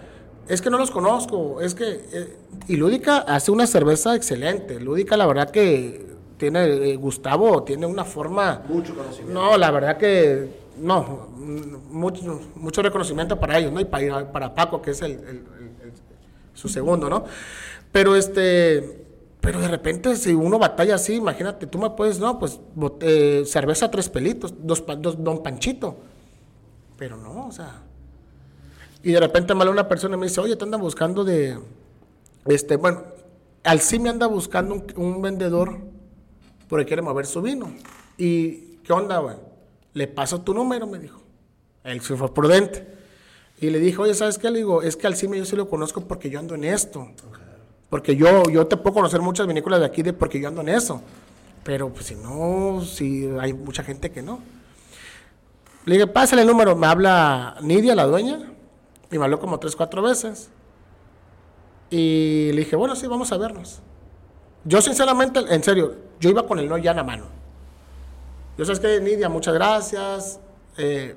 es 0.49 0.61
que 0.61 0.69
no 0.71 0.79
los 0.79 0.91
conozco, 0.91 1.61
es 1.61 1.75
que, 1.75 2.01
eh, 2.13 2.37
y 2.69 2.77
Lúdica 2.77 3.19
hace 3.19 3.51
una 3.51 3.67
cerveza 3.67 4.17
excelente, 4.17 4.81
Lúdica 4.81 5.17
la 5.17 5.27
verdad 5.27 5.51
que 5.51 6.07
tiene, 6.39 6.65
eh, 6.91 6.97
Gustavo 6.97 7.63
tiene 7.63 7.87
una 7.87 8.05
forma, 8.05 8.63
Mucho 8.69 8.95
conocimiento. 8.95 9.33
no, 9.33 9.57
la 9.57 9.71
verdad 9.71 9.97
que, 9.97 10.49
no, 10.79 11.29
mucho, 11.91 12.41
mucho 12.55 12.83
reconocimiento 12.83 13.39
para 13.39 13.59
ellos, 13.59 13.73
¿no? 13.73 13.81
Y 13.81 13.85
para, 13.85 14.31
para 14.33 14.55
Paco, 14.55 14.83
que 14.83 14.91
es 14.91 15.03
el, 15.03 15.45
su 16.55 16.69
segundo, 16.69 17.09
¿no? 17.09 17.25
Pero 17.93 18.17
este, 18.17 19.07
pero 19.41 19.61
de 19.61 19.69
repente 19.69 20.17
si 20.17 20.35
uno 20.35 20.59
batalla 20.59 20.97
así, 20.97 21.15
imagínate, 21.15 21.67
tú 21.67 21.79
me 21.79 21.91
puedes, 21.91 22.19
no, 22.19 22.39
pues 22.39 22.61
eh, 23.01 23.45
cerveza 23.47 23.91
tres 23.91 24.09
pelitos, 24.09 24.55
dos, 24.59 24.85
dos 24.99 25.23
Don 25.23 25.43
Panchito. 25.43 25.97
Pero 26.99 27.17
no, 27.17 27.47
o 27.47 27.53
sea. 27.53 27.83
Y 29.03 29.13
de 29.13 29.21
repente 29.21 29.55
me 29.55 29.69
una 29.69 29.87
persona 29.87 30.17
y 30.17 30.19
me 30.19 30.27
dice, 30.27 30.41
oye, 30.41 30.57
te 30.57 30.65
andan 30.65 30.81
buscando 30.81 31.23
de, 31.23 31.59
este, 32.47 32.77
bueno, 32.77 33.05
al 33.63 33.81
sí 33.81 33.99
me 33.99 34.09
anda 34.09 34.27
buscando 34.27 34.75
un, 34.75 34.85
un 34.97 35.23
vendedor 35.23 35.79
porque 36.69 36.87
quiere 36.87 37.03
mover 37.03 37.27
su 37.27 37.41
vino. 37.41 37.73
¿Y 38.19 38.79
qué 38.83 38.93
onda, 38.93 39.19
güey? 39.19 39.37
Le 39.97 40.07
paso 40.07 40.43
tu 40.43 40.53
número, 40.53 40.87
me 40.87 40.99
dijo. 40.99 41.23
Él 41.83 42.03
sí 42.03 42.15
fue 42.17 42.33
prudente. 42.35 42.87
Y 43.63 43.71
le 43.71 43.79
dije, 43.79 43.97
oye, 43.99 44.13
¿sabes 44.13 44.37
qué? 44.37 44.51
Le 44.51 44.59
digo, 44.59 44.83
es 44.83 44.95
que 44.95 45.07
al 45.07 45.17
CIME 45.17 45.39
yo 45.39 45.47
sí 45.47 45.57
lo 45.57 45.71
conozco 45.71 46.03
porque 46.03 46.29
yo 46.29 46.39
ando 46.39 46.55
en 46.55 46.65
esto. 46.65 47.09
Porque 47.89 48.15
yo, 48.15 48.43
yo 48.51 48.67
te 48.67 48.77
puedo 48.77 48.93
conocer 48.93 49.23
muchas 49.23 49.47
vinícolas 49.47 49.81
de 49.81 49.87
aquí 49.87 50.03
de 50.03 50.13
porque 50.13 50.39
yo 50.39 50.49
ando 50.49 50.61
en 50.61 50.69
eso. 50.69 51.01
Pero 51.65 51.89
pues 51.89 52.05
si 52.05 52.15
no, 52.15 52.83
si 52.85 53.27
hay 53.41 53.55
mucha 53.55 53.83
gente 53.83 54.11
que 54.11 54.21
no. 54.21 54.41
Le 55.87 55.95
dije, 55.95 56.07
pásale 56.07 56.43
el 56.43 56.49
número. 56.49 56.77
Me 56.77 56.89
habla 56.89 57.57
Nidia, 57.63 57.95
la 57.95 58.05
dueña. 58.05 58.53
Y 59.11 59.17
me 59.17 59.25
habló 59.25 59.41
como 59.41 59.59
tres, 59.59 59.75
cuatro 59.75 60.03
veces. 60.03 60.51
Y 61.89 62.51
le 62.53 62.65
dije, 62.65 62.77
bueno, 62.77 62.97
sí, 62.97 63.07
vamos 63.07 63.33
a 63.33 63.39
vernos. 63.39 63.81
Yo 64.63 64.83
sinceramente, 64.83 65.41
en 65.49 65.65
serio, 65.65 65.95
yo 66.21 66.29
iba 66.29 66.47
con 66.47 66.59
el 66.59 66.69
no 66.69 66.77
ya 66.77 66.91
en 66.91 66.99
la 66.99 67.05
mano. 67.05 67.36
Yo 68.59 68.65
sabes 68.65 68.81
que 68.81 69.01
Nidia, 69.01 69.29
muchas 69.29 69.55
gracias. 69.55 70.41
eh, 70.79 71.15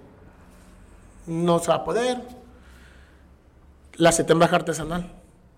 no 1.28 1.60
se 1.60 1.68
va 1.68 1.76
a 1.76 1.84
poder. 1.86 2.22
La 3.96 4.12
baja 4.36 4.56
artesanal. 4.56 5.12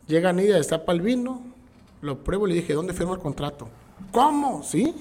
Llega 0.07 0.33
Nidia, 0.33 0.55
destapa 0.55 0.91
el 0.91 1.01
vino, 1.01 1.41
lo 2.01 2.23
pruebo 2.23 2.47
y 2.47 2.51
le 2.51 2.55
dije, 2.57 2.73
¿dónde 2.73 2.93
firmo 2.93 3.13
el 3.13 3.19
contrato? 3.21 3.67
¿Cómo? 4.11 4.63
¿Sí? 4.63 4.95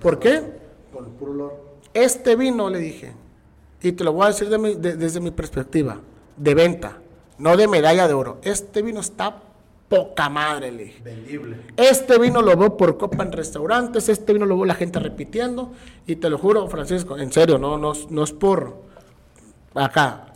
¿Por 0.00 0.18
qué? 0.18 0.58
Con 0.92 1.04
el 1.04 1.10
puro 1.12 1.32
olor. 1.32 1.64
Este 1.94 2.34
vino, 2.34 2.70
le 2.70 2.78
dije, 2.78 3.12
y 3.82 3.92
te 3.92 4.02
lo 4.04 4.12
voy 4.12 4.24
a 4.24 4.28
decir 4.28 4.48
de 4.48 4.58
mi- 4.58 4.74
de- 4.74 4.96
desde 4.96 5.20
mi 5.20 5.30
perspectiva, 5.30 5.98
de 6.36 6.54
venta, 6.54 6.98
no 7.38 7.56
de 7.56 7.68
medalla 7.68 8.08
de 8.08 8.14
oro. 8.14 8.38
Este 8.42 8.82
vino 8.82 9.00
está 9.00 9.42
poca 9.88 10.28
madre, 10.28 10.70
le 10.70 10.84
dije. 10.84 11.02
Vendible. 11.02 11.56
Este 11.76 12.18
vino 12.18 12.42
lo 12.42 12.56
veo 12.56 12.76
por 12.76 12.98
copa 12.98 13.22
en 13.24 13.32
restaurantes, 13.32 14.08
este 14.08 14.32
vino 14.32 14.44
lo 14.46 14.56
veo 14.56 14.64
la 14.66 14.74
gente 14.74 14.98
repitiendo, 14.98 15.72
y 16.06 16.16
te 16.16 16.28
lo 16.28 16.38
juro, 16.38 16.68
Francisco, 16.68 17.16
en 17.18 17.32
serio, 17.32 17.58
no, 17.58 17.78
no, 17.78 17.92
no 18.10 18.22
es 18.24 18.32
por 18.32 18.76
acá. 19.74 20.26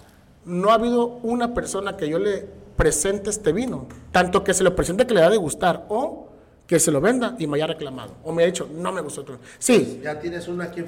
No 0.44 0.70
ha 0.70 0.74
habido 0.74 1.06
una 1.22 1.54
persona 1.54 1.96
que 1.96 2.08
yo 2.08 2.18
le 2.18 2.46
presente 2.76 3.30
este 3.30 3.52
vino, 3.52 3.86
tanto 4.10 4.42
que 4.42 4.54
se 4.54 4.64
lo 4.64 4.74
presente 4.74 5.06
que 5.06 5.14
le 5.14 5.20
da 5.20 5.30
de 5.30 5.36
gustar, 5.36 5.84
o 5.88 6.28
que 6.66 6.80
se 6.80 6.90
lo 6.90 7.00
venda 7.00 7.36
y 7.38 7.46
me 7.46 7.56
haya 7.58 7.66
reclamado, 7.66 8.14
o 8.24 8.32
me 8.32 8.42
ha 8.42 8.46
dicho, 8.46 8.68
no 8.74 8.90
me 8.92 9.00
gustó. 9.02 9.22
tu-". 9.24 9.36
Sí, 9.58 10.00
Ya 10.02 10.18
tienes 10.18 10.48
una 10.48 10.64
aquí 10.64 10.82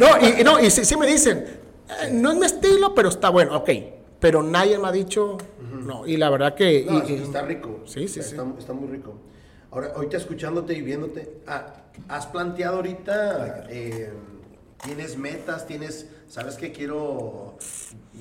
No, 0.00 0.06
y, 0.20 0.40
y 0.40 0.44
no, 0.44 0.58
y 0.60 0.70
sí, 0.70 0.84
sí 0.84 0.96
me 0.96 1.06
dicen, 1.06 1.38
"Eh, 2.02 2.10
no 2.12 2.32
es 2.32 2.36
mi 2.38 2.46
estilo, 2.46 2.94
pero 2.94 3.08
está 3.08 3.28
bueno, 3.30 3.56
ok. 3.56 3.70
Pero 4.18 4.42
nadie 4.42 4.76
me 4.78 4.88
ha 4.88 4.92
dicho, 4.92 5.38
no, 5.72 6.06
y 6.06 6.16
la 6.16 6.30
verdad 6.30 6.54
que... 6.54 6.84
No, 6.88 6.98
y- 7.06 7.12
y- 7.12 7.22
está 7.22 7.42
rico. 7.42 7.82
Sí, 7.86 8.08
sí, 8.08 8.20
está, 8.20 8.44
Está 8.58 8.72
muy 8.72 8.88
rico. 8.88 9.14
Ahora, 9.70 9.92
ahorita 9.94 10.16
escuchándote 10.16 10.72
y 10.74 10.80
viéndote, 10.82 11.40
ah, 11.46 11.74
¿has 12.08 12.26
planteado 12.26 12.76
ahorita, 12.76 13.66
eh, 13.68 14.10
tienes 14.82 15.18
metas, 15.18 15.66
tienes, 15.66 16.08
sabes 16.26 16.54
que 16.56 16.72
quiero, 16.72 17.58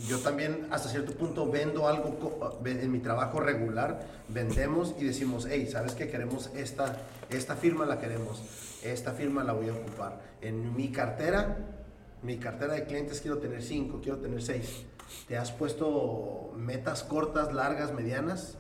yo 0.08 0.20
también 0.20 0.68
hasta 0.72 0.90
cierto 0.90 1.14
punto 1.14 1.50
vendo 1.50 1.88
algo 1.88 2.60
en 2.66 2.92
mi 2.92 3.00
trabajo 3.00 3.40
regular, 3.40 4.06
vendemos 4.28 4.94
y 5.00 5.06
decimos, 5.06 5.48
hey, 5.50 5.68
sabes 5.72 5.94
que 5.94 6.10
queremos 6.10 6.50
esta, 6.56 6.98
esta 7.30 7.56
firma 7.56 7.86
la 7.86 7.98
queremos, 8.00 8.42
esta 8.84 9.14
firma 9.14 9.44
la 9.46 9.54
voy 9.54 9.70
a 9.70 9.74
ocupar. 9.74 10.20
En 10.42 10.76
mi 10.76 10.90
cartera, 10.92 11.58
mi 12.24 12.38
cartera 12.38 12.74
de 12.74 12.84
clientes 12.84 13.22
quiero 13.22 13.38
tener 13.38 13.62
cinco, 13.64 14.02
quiero 14.04 14.18
tener 14.18 14.42
seis. 14.42 14.84
¿Te 15.28 15.38
has 15.38 15.52
puesto 15.52 16.52
metas 16.56 17.04
cortas, 17.04 17.54
largas, 17.54 17.94
medianas? 17.94 18.58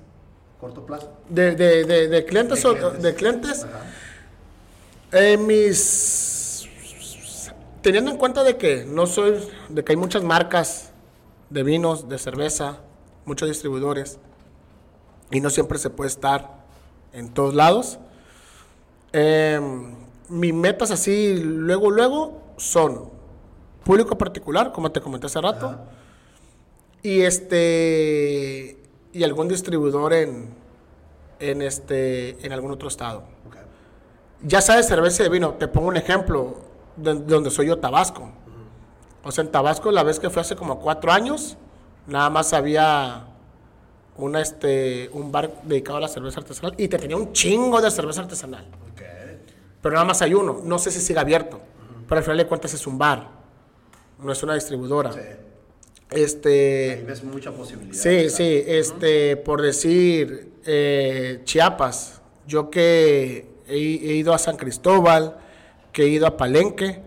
¿Corto 0.60 0.86
plazo? 0.86 1.14
de, 1.30 1.56
de, 1.56 1.84
de, 1.86 2.08
de 2.08 2.26
clientes, 2.26 2.64
De 2.64 2.70
o- 2.70 2.92
de 2.92 3.16
clientes, 3.16 3.66
eh, 5.12 5.38
mis... 5.38 6.68
Teniendo 7.82 8.12
en 8.12 8.18
cuenta 8.18 8.44
de 8.44 8.58
que 8.58 8.84
no 8.86 9.06
soy, 9.06 9.38
de 9.70 9.84
que 9.84 9.94
hay 9.94 9.98
muchas 9.98 10.24
marcas 10.24 10.92
de 11.50 11.64
vinos, 11.64 12.10
de 12.10 12.18
cerveza, 12.18 12.80
muchos 13.26 13.48
distribuidores, 13.48 14.18
y 15.32 15.40
no 15.40 15.50
siempre 15.50 15.78
se 15.78 15.90
puede 15.90 16.10
estar 16.10 16.66
en 17.14 17.30
todos 17.34 17.54
lados. 17.54 18.00
Eh, 19.14 19.62
mis 20.28 20.54
metas 20.54 20.92
así, 20.92 21.40
luego, 21.42 21.90
luego, 21.92 22.42
son 22.58 23.10
público 23.86 24.18
particular, 24.18 24.72
como 24.74 24.92
te 24.92 25.00
comenté 25.00 25.28
hace 25.28 25.40
rato, 25.40 25.68
Ajá. 25.68 25.80
Y 27.04 27.22
este 27.22 28.78
y 29.14 29.24
algún 29.24 29.48
distribuidor 29.48 30.14
en, 30.14 30.54
en 31.40 31.62
este 31.62 32.46
en 32.46 32.52
algún 32.52 32.72
otro 32.72 32.88
estado. 32.88 33.20
Ok. 33.48 33.56
Ya 34.44 34.62
sabes 34.62 34.88
cerveza 34.88 35.26
y 35.26 35.30
vino, 35.30 35.54
te 35.54 35.68
pongo 35.68 35.88
un 35.88 35.98
ejemplo 35.98 36.58
de, 36.96 37.16
de 37.16 37.22
donde 37.22 37.50
soy 37.50 37.68
yo, 37.68 37.80
Tabasco. 37.80 38.30
O 39.24 39.32
sea, 39.32 39.44
en 39.44 39.52
Tabasco 39.52 39.92
la 39.92 40.04
vez 40.04 40.20
que 40.20 40.30
fue 40.30 40.42
hace 40.42 40.56
como 40.56 40.80
cuatro 40.80 41.12
años, 41.12 41.58
nada 42.06 42.30
más 42.30 42.54
había 42.54 43.28
una, 44.18 44.42
este, 44.42 45.10
un 45.14 45.32
bar 45.32 45.62
dedicado 45.64 45.98
a 45.98 46.02
la 46.02 46.08
cerveza 46.08 46.40
artesanal 46.40 46.74
y 46.78 46.88
te 46.88 46.98
tenía 46.98 47.18
un 47.18 47.34
chingo 47.34 47.82
de 47.82 47.92
cerveza 47.92 48.22
artesanal. 48.22 48.66
Ok. 48.92 49.02
Pero 49.82 49.94
nada 49.94 50.06
más 50.06 50.22
hay 50.22 50.34
uno, 50.34 50.62
no 50.64 50.80
sé 50.80 50.92
si 50.92 51.00
sigue 51.00 51.20
abierto, 51.20 51.60
pero 52.08 52.20
al 52.20 52.24
final 52.24 52.38
de 52.38 52.48
cuentas 52.48 52.74
es 52.74 52.88
un 52.88 52.98
bar, 52.98 53.30
no 54.20 54.32
es 54.32 54.42
una 54.44 54.56
distribuidora. 54.56 55.12
Sí. 55.12 55.20
Este, 56.12 56.94
Ahí 57.00 57.04
ves 57.04 57.24
mucha 57.24 57.52
posibilidad. 57.52 57.94
Sí, 57.94 58.10
¿verdad? 58.10 58.30
sí, 58.30 58.64
este, 58.66 59.36
por 59.38 59.62
decir, 59.62 60.54
eh, 60.66 61.42
Chiapas, 61.44 62.22
yo 62.48 62.70
que 62.70 63.50
he, 63.68 63.76
he 63.76 64.14
ido 64.16 64.34
a 64.34 64.38
San 64.38 64.56
Cristóbal, 64.58 65.38
que 65.92 66.04
he 66.04 66.08
ido 66.08 66.26
a 66.26 66.38
Palenque, 66.38 67.02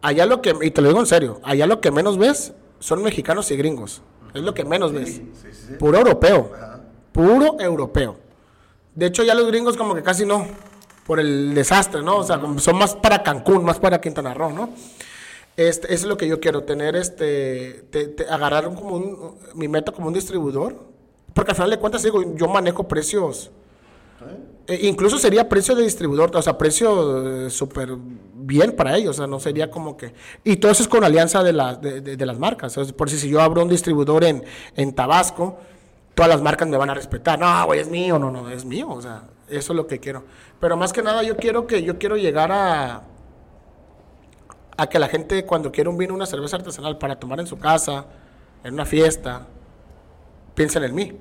allá 0.00 0.26
lo 0.26 0.40
que, 0.42 0.54
y 0.62 0.70
te 0.70 0.80
lo 0.80 0.88
digo 0.88 1.00
en 1.00 1.06
serio, 1.06 1.40
allá 1.42 1.66
lo 1.66 1.80
que 1.80 1.90
menos 1.90 2.18
ves 2.18 2.52
son 2.78 3.02
mexicanos 3.02 3.50
y 3.50 3.56
gringos, 3.56 4.02
es 4.32 4.42
lo 4.42 4.54
que 4.54 4.64
menos 4.64 4.92
ves, 4.92 5.08
Sí, 5.16 5.32
sí, 5.42 5.48
sí. 5.52 5.72
puro 5.78 5.98
europeo, 5.98 6.52
Ajá. 6.54 6.80
puro 7.10 7.56
europeo. 7.58 8.16
De 8.94 9.06
hecho, 9.06 9.24
ya 9.24 9.34
los 9.34 9.46
gringos 9.48 9.76
como 9.76 9.94
que 9.96 10.02
casi 10.04 10.24
no, 10.24 10.46
por 11.04 11.18
el 11.18 11.52
desastre, 11.54 12.02
¿no? 12.02 12.18
O 12.18 12.24
sea, 12.24 12.40
son 12.58 12.76
más 12.78 12.94
para 12.94 13.22
Cancún, 13.24 13.64
más 13.64 13.80
para 13.80 14.00
Quintana 14.00 14.34
Roo, 14.34 14.50
¿no? 14.52 14.70
Este, 15.58 15.92
eso 15.92 16.04
es 16.04 16.08
lo 16.08 16.16
que 16.16 16.28
yo 16.28 16.38
quiero, 16.38 16.62
tener 16.62 16.94
este, 16.94 17.82
te- 17.90 18.06
te- 18.06 18.28
agarrar 18.28 18.72
como 18.76 18.94
un, 18.94 19.34
mi 19.54 19.66
meta 19.66 19.90
como 19.90 20.06
un 20.06 20.14
distribuidor, 20.14 20.76
porque 21.34 21.50
al 21.50 21.56
final 21.56 21.70
de 21.70 21.78
cuentas 21.78 22.04
digo, 22.04 22.22
yo 22.36 22.46
manejo 22.46 22.86
precios, 22.86 23.50
eh, 24.68 24.78
incluso 24.82 25.18
sería 25.18 25.48
precio 25.48 25.74
de 25.74 25.82
distribuidor, 25.82 26.30
o 26.36 26.42
sea, 26.42 26.56
precio 26.56 27.46
eh, 27.46 27.50
súper 27.50 27.90
bien 28.34 28.70
para 28.76 28.96
ellos, 28.96 29.16
o 29.16 29.18
sea, 29.18 29.26
no 29.26 29.40
sería 29.40 29.68
como 29.68 29.96
que, 29.96 30.14
y 30.44 30.58
todo 30.58 30.70
eso 30.70 30.84
es 30.84 30.88
con 30.88 31.02
alianza 31.02 31.42
de, 31.42 31.52
las 31.52 31.80
de, 31.82 32.02
de- 32.02 32.16
de 32.16 32.26
las 32.26 32.38
marcas, 32.38 32.78
o 32.78 32.84
sea, 32.84 32.94
por 32.96 33.10
si 33.10 33.18
si 33.18 33.28
yo 33.28 33.40
abro 33.40 33.60
un 33.62 33.68
distribuidor 33.68 34.22
en, 34.22 34.44
en 34.76 34.94
Tabasco, 34.94 35.58
todas 36.14 36.28
las 36.28 36.40
marcas 36.40 36.68
me 36.68 36.76
van 36.76 36.90
a 36.90 36.94
respetar, 36.94 37.36
no, 37.36 37.66
güey, 37.66 37.80
es 37.80 37.88
mío, 37.88 38.16
no, 38.20 38.30
no, 38.30 38.48
es 38.48 38.64
mío, 38.64 38.88
o 38.90 39.02
sea, 39.02 39.24
eso 39.48 39.72
es 39.72 39.76
lo 39.76 39.88
que 39.88 39.98
quiero, 39.98 40.22
pero 40.60 40.76
más 40.76 40.92
que 40.92 41.02
nada 41.02 41.24
yo 41.24 41.36
quiero 41.36 41.66
que, 41.66 41.82
yo 41.82 41.98
quiero 41.98 42.16
llegar 42.16 42.52
a 42.52 43.02
a 44.78 44.86
que 44.88 44.98
la 44.98 45.08
gente 45.08 45.44
cuando 45.44 45.70
quiere 45.72 45.90
un 45.90 45.98
vino, 45.98 46.14
una 46.14 46.24
cerveza 46.24 46.56
artesanal 46.56 46.96
para 46.98 47.18
tomar 47.18 47.40
en 47.40 47.46
su 47.46 47.58
casa, 47.58 48.06
en 48.64 48.74
una 48.74 48.86
fiesta, 48.86 49.46
piensen 50.54 50.84
en 50.84 50.94
mí. 50.94 51.12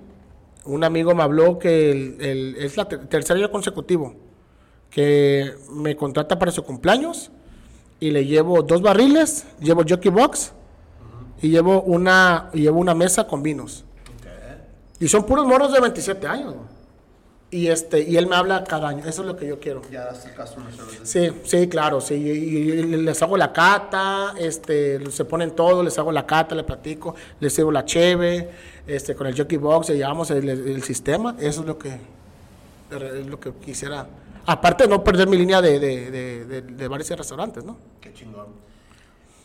Un 0.66 0.84
amigo 0.84 1.14
me 1.16 1.24
habló 1.24 1.58
que 1.58 1.92
el- 1.92 2.22
el- 2.22 2.56
es 2.58 2.78
la 2.78 2.86
ter- 2.88 3.08
tercer 3.08 3.36
año 3.38 3.50
consecutivo 3.52 4.14
que 4.92 5.54
me 5.72 5.96
contrata 5.96 6.38
para 6.38 6.52
su 6.52 6.64
cumpleaños 6.64 7.32
y 8.00 8.12
le 8.12 8.26
llevo 8.26 8.62
dos 8.62 8.82
barriles, 8.82 9.46
llevo 9.60 9.84
jockey 9.88 10.12
box 10.12 10.54
y 11.42 11.50
llevo 11.50 11.82
una 11.82 12.50
y 12.54 12.62
llevo 12.62 12.80
una 12.80 12.94
mesa 12.94 13.26
con 13.28 13.42
vinos. 13.42 13.86
Y 15.00 15.08
son 15.08 15.26
puros 15.26 15.46
morros 15.48 15.74
de 15.74 15.80
27 15.80 16.28
años. 16.28 16.54
Y 17.50 17.68
este 17.68 18.02
y 18.02 18.18
él 18.18 18.28
me 18.28 18.36
habla 18.36 18.66
cada 18.66 18.90
año, 18.90 19.06
eso 19.06 19.22
es 19.22 19.28
lo 19.28 19.38
que 19.38 19.48
yo 19.48 19.58
quiero. 19.60 19.82
Ya 19.90 20.04
das 20.06 20.26
el 20.26 20.34
caso. 20.34 20.58
Sí, 21.04 21.30
sí, 21.46 21.70
claro, 21.70 22.02
sí. 22.02 22.16
Y, 22.16 22.20
y 22.30 22.84
les 22.98 23.22
hago 23.24 23.38
la 23.38 23.54
cata, 23.54 24.34
este, 24.38 25.10
se 25.12 25.24
ponen 25.24 25.52
todo, 25.52 25.82
les 25.82 25.98
hago 25.98 26.12
la 26.12 26.26
cata, 26.26 26.56
les 26.56 26.66
platico, 26.66 27.16
les 27.40 27.54
sirvo 27.54 27.72
la 27.72 27.86
cheve, 27.86 28.50
este, 28.86 29.16
con 29.16 29.28
el 29.28 29.38
jockey 29.38 29.58
box, 29.58 29.88
le 29.90 29.96
llevamos 29.98 30.30
el, 30.32 30.50
el 30.50 30.84
sistema. 30.84 31.38
Eso 31.40 31.62
es 31.62 31.68
lo 31.68 31.78
que, 31.78 31.90
es 32.92 33.26
lo 33.28 33.40
que 33.40 33.54
quisiera. 33.54 34.08
Aparte 34.46 34.84
de 34.84 34.90
no 34.90 35.02
perder 35.04 35.28
mi 35.30 35.38
línea 35.38 35.62
de, 35.62 35.80
de, 35.80 36.12
de, 36.12 36.46
de- 36.46 36.62
de 36.62 36.88
bares 36.90 37.10
y 37.12 37.16
restaurantes, 37.16 37.64
¿no? 37.64 37.78
Qué 38.02 38.14
chingón. 38.14 38.48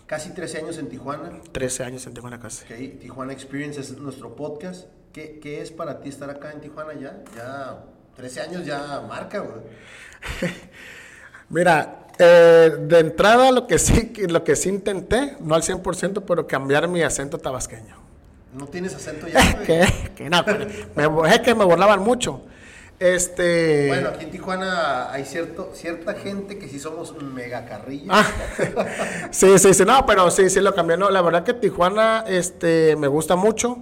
Casi 0.07 0.31
13 0.31 0.59
años 0.59 0.79
en 0.79 0.89
Tijuana. 0.89 1.41
13 1.53 1.85
años 1.85 2.07
en 2.07 2.15
Tijuana 2.15 2.41
casi. 2.41 2.65
Ok, 2.65 3.01
Tijuana 3.01 3.33
Experience 3.33 3.81
es 3.81 3.97
nuestro 3.97 4.35
podcast. 4.35 4.89
¿Qué, 5.13 5.39
qué 5.43 5.61
es 5.61 5.71
para 5.71 6.01
ti 6.01 6.09
estar 6.09 6.31
acá 6.31 6.53
en 6.53 6.61
Tijuana 6.61 6.95
ya? 6.95 7.23
Ya 7.37 7.85
13 8.17 8.41
años 8.41 8.65
ya 8.65 9.03
marca, 9.07 9.41
güey. 9.41 9.61
Mira, 11.51 12.07
eh, 12.19 12.77
de 12.81 12.99
entrada 12.99 13.51
lo 13.51 13.67
que 13.67 13.79
sí, 13.79 14.13
lo 14.29 14.43
que 14.43 14.57
sí 14.57 14.71
intenté, 14.71 15.37
no 15.41 15.55
al 15.55 15.63
100%, 15.63 16.23
pero 16.27 16.47
cambiar 16.47 16.89
mi 16.89 17.03
acento 17.03 17.39
tabasqueño. 17.39 17.97
No 18.55 18.67
tienes 18.67 18.95
acento 18.95 19.29
ya, 19.29 19.53
güey. 19.55 19.67
que, 19.67 20.13
que 20.17 20.31
no, 20.31 20.45
me, 20.95 21.35
es 21.35 21.41
que 21.41 21.55
me 21.55 21.65
burlaban 21.65 22.01
mucho. 22.01 22.43
Este. 22.99 23.89
Bueno, 23.89 24.11
aquí 24.11 24.25
en 24.25 24.31
Tijuana 24.31 25.13
hay 25.13 25.25
cierto, 25.25 25.73
cierta 25.75 26.15
gente 26.15 26.59
que 26.59 26.69
sí 26.69 26.79
somos 26.79 27.21
mega 27.21 27.67
carrillas. 27.67 28.09
ah, 28.11 29.29
sí, 29.31 29.59
sí, 29.59 29.75
sí, 29.75 29.85
no, 29.85 30.07
pero 30.07 30.31
sí, 30.31 30.49
sí 30.49 30.61
lo 30.61 30.75
cambié. 30.75 30.97
No, 30.97 31.11
la 31.11 31.21
verdad 31.21 31.43
que 31.43 31.53
Tijuana 31.53 32.25
este, 32.29 32.95
me 32.97 33.09
gusta 33.09 33.35
mucho, 33.35 33.79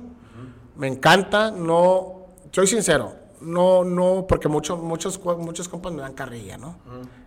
me 0.80 0.88
encanta. 0.88 1.50
No, 1.50 2.26
soy 2.50 2.66
sincero, 2.66 3.12
no, 3.42 3.84
no, 3.84 4.26
porque 4.26 4.48
muchos, 4.48 4.78
muchos, 4.80 5.22
muchos 5.38 5.68
compas 5.68 5.92
me 5.92 6.00
dan 6.00 6.14
carrilla, 6.14 6.56
¿no? 6.56 6.78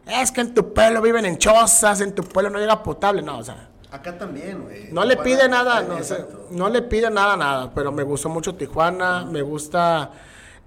Es 0.08 0.32
que 0.32 0.42
en 0.42 0.54
tu 0.56 0.74
pueblo 0.74 1.02
viven 1.02 1.26
en 1.26 1.38
chozas, 1.38 2.02
en 2.02 2.14
tu 2.14 2.24
pueblo 2.24 2.50
no 2.50 2.60
llega 2.60 2.82
potable, 2.82 3.22
no, 3.22 3.38
o 3.38 3.44
sea. 3.44 3.70
Acá 3.92 4.18
también, 4.18 4.64
güey. 4.64 4.92
No 4.92 5.06
le 5.06 5.18
pide 5.18 5.48
nada, 5.48 5.82
no, 5.82 5.98
o 5.98 6.04
sea, 6.04 6.18
Exacto. 6.18 6.48
no 6.50 6.68
le 6.68 6.82
pide 6.82 7.12
nada, 7.12 7.38
nada, 7.38 7.72
pero 7.76 7.92
me 7.92 8.02
gustó 8.02 8.28
mucho 8.28 8.56
Tijuana, 8.56 9.24
me 9.24 9.44
gusta 9.44 10.10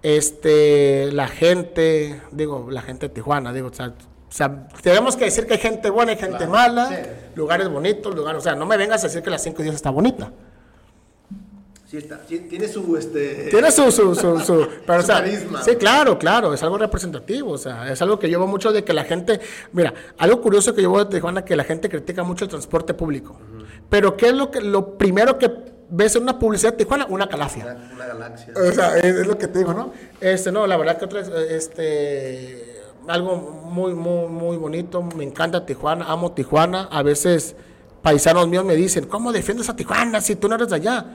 este 0.00 1.10
la 1.10 1.26
gente, 1.26 2.22
digo, 2.30 2.68
la 2.70 2.82
gente 2.82 3.08
de 3.08 3.14
Tijuana, 3.14 3.52
digo, 3.52 3.68
o 3.68 3.74
sea, 3.74 3.88
o 3.88 4.32
sea, 4.32 4.68
tenemos 4.80 5.16
que 5.16 5.24
decir 5.24 5.44
que 5.46 5.54
hay 5.54 5.60
gente 5.60 5.90
buena 5.90 6.12
y 6.12 6.16
gente 6.16 6.36
Claro, 6.36 6.52
mala, 6.52 6.88
sí. 6.88 6.94
lugares 7.34 7.68
bonitos, 7.68 8.14
lugares, 8.14 8.38
o 8.38 8.42
sea, 8.42 8.54
no 8.54 8.64
me 8.64 8.76
vengas 8.76 9.02
a 9.02 9.08
decir 9.08 9.22
que 9.22 9.30
las 9.30 9.42
5 9.42 9.60
días 9.62 9.74
está 9.74 9.90
bonita. 9.90 10.30
Sí, 11.88 11.98
está, 11.98 12.18
tiene 12.18 12.66
su, 12.66 12.96
este... 12.96 13.48
Tiene 13.48 13.70
su, 13.70 13.92
su, 13.92 14.14
su, 14.16 14.40
su- 14.40 14.68
pero, 14.86 14.98
o 15.00 15.02
sea, 15.02 15.16
carisma. 15.16 15.62
Sí, 15.62 15.76
claro, 15.76 16.18
claro, 16.18 16.52
es 16.52 16.60
algo 16.64 16.76
representativo, 16.78 17.52
o 17.52 17.58
sea, 17.58 17.92
es 17.92 18.02
algo 18.02 18.18
que 18.18 18.26
veo 18.26 18.44
mucho 18.48 18.72
de 18.72 18.82
que 18.82 18.92
la 18.92 19.04
gente, 19.04 19.40
mira, 19.72 19.94
algo 20.18 20.40
curioso 20.40 20.74
que 20.74 20.80
veo 20.80 21.04
de 21.04 21.14
Tijuana, 21.14 21.44
que 21.44 21.54
la 21.54 21.62
gente 21.62 21.88
critica 21.88 22.24
mucho 22.24 22.44
el 22.44 22.50
transporte 22.50 22.92
público, 22.92 23.38
pero 23.88 24.16
¿qué 24.16 24.26
es 24.30 24.34
lo 24.34 24.50
que, 24.50 24.60
lo 24.60 24.98
primero 24.98 25.38
que 25.38 25.48
ves 25.88 26.16
en 26.16 26.24
una 26.24 26.40
publicidad 26.40 26.72
de 26.72 26.78
Tijuana? 26.78 27.06
Una 27.08 27.28
calafia. 27.28 27.64
Una, 27.66 27.92
una 27.94 28.06
galaxia. 28.06 28.52
O 28.56 28.72
sea, 28.72 28.96
es, 28.98 29.04
es 29.04 29.26
lo 29.28 29.38
que 29.38 29.46
te 29.46 29.60
digo, 29.60 29.72
¿no? 29.72 29.92
Este, 30.20 30.50
no, 30.50 30.66
la 30.66 30.76
verdad 30.76 30.98
que 30.98 31.04
otra, 31.04 31.20
este, 31.48 32.80
algo 33.06 33.36
muy, 33.36 33.94
muy, 33.94 34.26
muy 34.28 34.56
bonito. 34.56 35.02
Me 35.02 35.22
encanta 35.22 35.64
Tijuana, 35.64 36.06
amo 36.08 36.32
Tijuana. 36.32 36.88
A 36.90 37.02
veces 37.04 37.54
paisanos 38.02 38.48
míos 38.48 38.64
me 38.64 38.74
dicen, 38.74 39.06
¿cómo 39.06 39.32
defiendes 39.32 39.68
a 39.68 39.76
Tijuana 39.76 40.20
si 40.20 40.34
tú 40.34 40.48
no 40.48 40.56
eres 40.56 40.68
de 40.70 40.74
allá? 40.76 41.06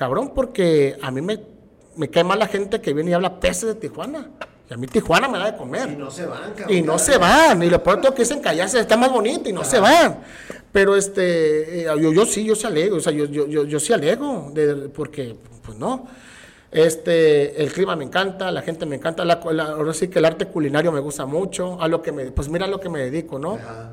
Cabrón, 0.00 0.32
porque 0.34 0.96
a 1.02 1.10
mí 1.10 1.20
me, 1.20 1.38
me 1.94 2.08
cae 2.08 2.24
mal 2.24 2.38
la 2.38 2.46
gente 2.46 2.80
que 2.80 2.94
viene 2.94 3.10
y 3.10 3.12
habla 3.12 3.38
peces 3.38 3.66
de 3.66 3.74
Tijuana. 3.74 4.30
Y 4.70 4.72
a 4.72 4.78
mí 4.78 4.86
Tijuana 4.86 5.28
me 5.28 5.36
da 5.38 5.50
de 5.52 5.58
comer. 5.58 5.90
Y 5.90 5.96
no 5.96 6.10
se 6.10 6.24
van, 6.24 6.54
cabrón. 6.56 6.74
Y 6.74 6.80
no 6.80 6.98
se 6.98 7.18
van, 7.18 7.62
y 7.62 7.68
lo 7.68 7.82
pronto 7.82 8.14
que 8.14 8.22
dicen 8.22 8.40
que 8.40 8.48
allá 8.48 8.66
se 8.66 8.80
está 8.80 8.96
más 8.96 9.12
bonito 9.12 9.50
y 9.50 9.52
no 9.52 9.62
se 9.62 9.78
van. 9.78 10.20
Pero 10.72 10.96
este, 10.96 11.82
eh, 11.82 11.84
yo, 12.00 12.14
yo 12.14 12.24
sí, 12.24 12.42
yo 12.46 12.54
sí 12.54 12.66
alego, 12.66 12.96
o 12.96 13.00
sea, 13.00 13.12
yo, 13.12 13.26
yo, 13.26 13.46
yo, 13.46 13.64
yo 13.64 13.78
sí 13.78 13.92
alego, 13.92 14.50
de- 14.54 14.88
porque, 14.88 15.36
pues 15.66 15.76
no. 15.76 16.06
Este, 16.72 17.62
el 17.62 17.70
clima 17.70 17.94
me 17.94 18.04
encanta, 18.04 18.50
la 18.50 18.62
gente 18.62 18.86
me 18.86 18.96
encanta, 18.96 19.22
la, 19.26 19.38
la- 19.52 19.64
ahora 19.72 19.92
sí 19.92 20.08
que 20.08 20.18
el 20.20 20.24
arte 20.24 20.46
culinario 20.46 20.92
me 20.92 21.00
gusta 21.00 21.26
mucho, 21.26 21.78
a 21.78 21.88
lo 21.88 22.00
que 22.00 22.10
me, 22.10 22.24
pues 22.30 22.48
mira 22.48 22.64
a 22.64 22.68
lo 22.68 22.80
que 22.80 22.88
me 22.88 23.00
dedico, 23.00 23.38
¿no? 23.38 23.56
Ajá. 23.56 23.92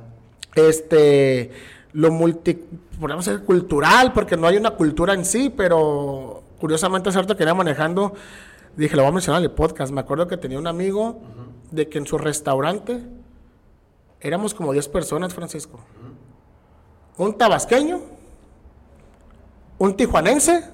este 0.55 1.51
lo 1.97 2.11
multi 2.11 2.53
podemos 3.01 3.25
decir 3.25 3.43
cultural 3.43 4.13
porque 4.13 4.37
no 4.37 4.45
hay 4.45 4.57
una 4.57 4.71
cultura 4.71 5.15
en 5.15 5.25
sí 5.25 5.51
pero 5.55 6.43
curiosamente 6.59 7.09
hace 7.09 7.19
rato 7.19 7.35
que 7.35 7.43
venía 7.43 7.55
manejando 7.55 8.13
dije 8.75 8.95
lo 8.95 9.01
voy 9.01 9.09
a 9.09 9.13
mencionar 9.13 9.41
en 9.41 9.49
el 9.49 9.55
podcast 9.55 9.91
me 9.91 10.01
acuerdo 10.01 10.27
que 10.27 10.37
tenía 10.37 10.59
un 10.59 10.67
amigo 10.67 11.19
de 11.71 11.89
que 11.89 11.97
en 11.97 12.05
su 12.05 12.19
restaurante 12.19 13.01
éramos 14.19 14.53
como 14.53 14.73
10 14.73 14.89
personas 14.89 15.33
Francisco. 15.33 15.79
Un 17.17 17.35
tabasqueño 17.35 17.99
un 19.79 19.97
tijuanense 19.97 20.69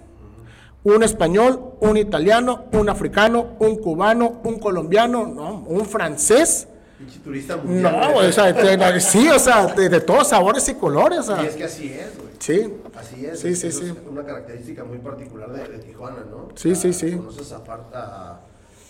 un 0.83 1.03
español 1.03 1.75
un 1.79 1.95
italiano 1.95 2.65
un 2.73 2.89
africano 2.89 3.55
un 3.59 3.77
cubano 3.77 4.41
un 4.43 4.59
colombiano 4.59 5.25
no, 5.25 5.63
un 5.67 5.85
francés 5.85 6.67
Pinche 7.03 7.19
turista 7.19 7.57
mundial. 7.57 7.99
no, 8.01 8.13
güey. 8.13 8.29
o 8.29 8.31
sea, 8.31 8.51
de- 8.53 8.99
sí, 9.01 9.29
o 9.29 9.39
sea, 9.39 9.67
de, 9.67 9.89
de 9.89 10.01
todos 10.01 10.27
sabores 10.29 10.67
y 10.69 10.75
colores, 10.75 11.19
o 11.19 11.23
sea. 11.23 11.43
Y 11.43 11.47
es 11.47 11.55
que 11.55 11.63
así 11.65 11.93
es, 11.93 12.17
güey. 12.17 12.29
Sí, 12.39 12.73
Así 12.95 13.25
es. 13.25 13.39
Sí, 13.39 13.55
sí, 13.55 13.67
eso 13.67 13.79
sí. 13.81 13.85
Es 13.87 13.95
una 14.09 14.23
característica 14.25 14.83
muy 14.83 14.97
particular 14.99 15.51
de, 15.51 15.67
de 15.67 15.79
Tijuana, 15.79 16.23
¿no? 16.29 16.49
Sí, 16.55 16.71
O 16.71 16.75
sí, 16.75 16.93
sí. 16.93 17.11
Conoces 17.15 17.51
a, 17.51 17.57
a 17.57 18.39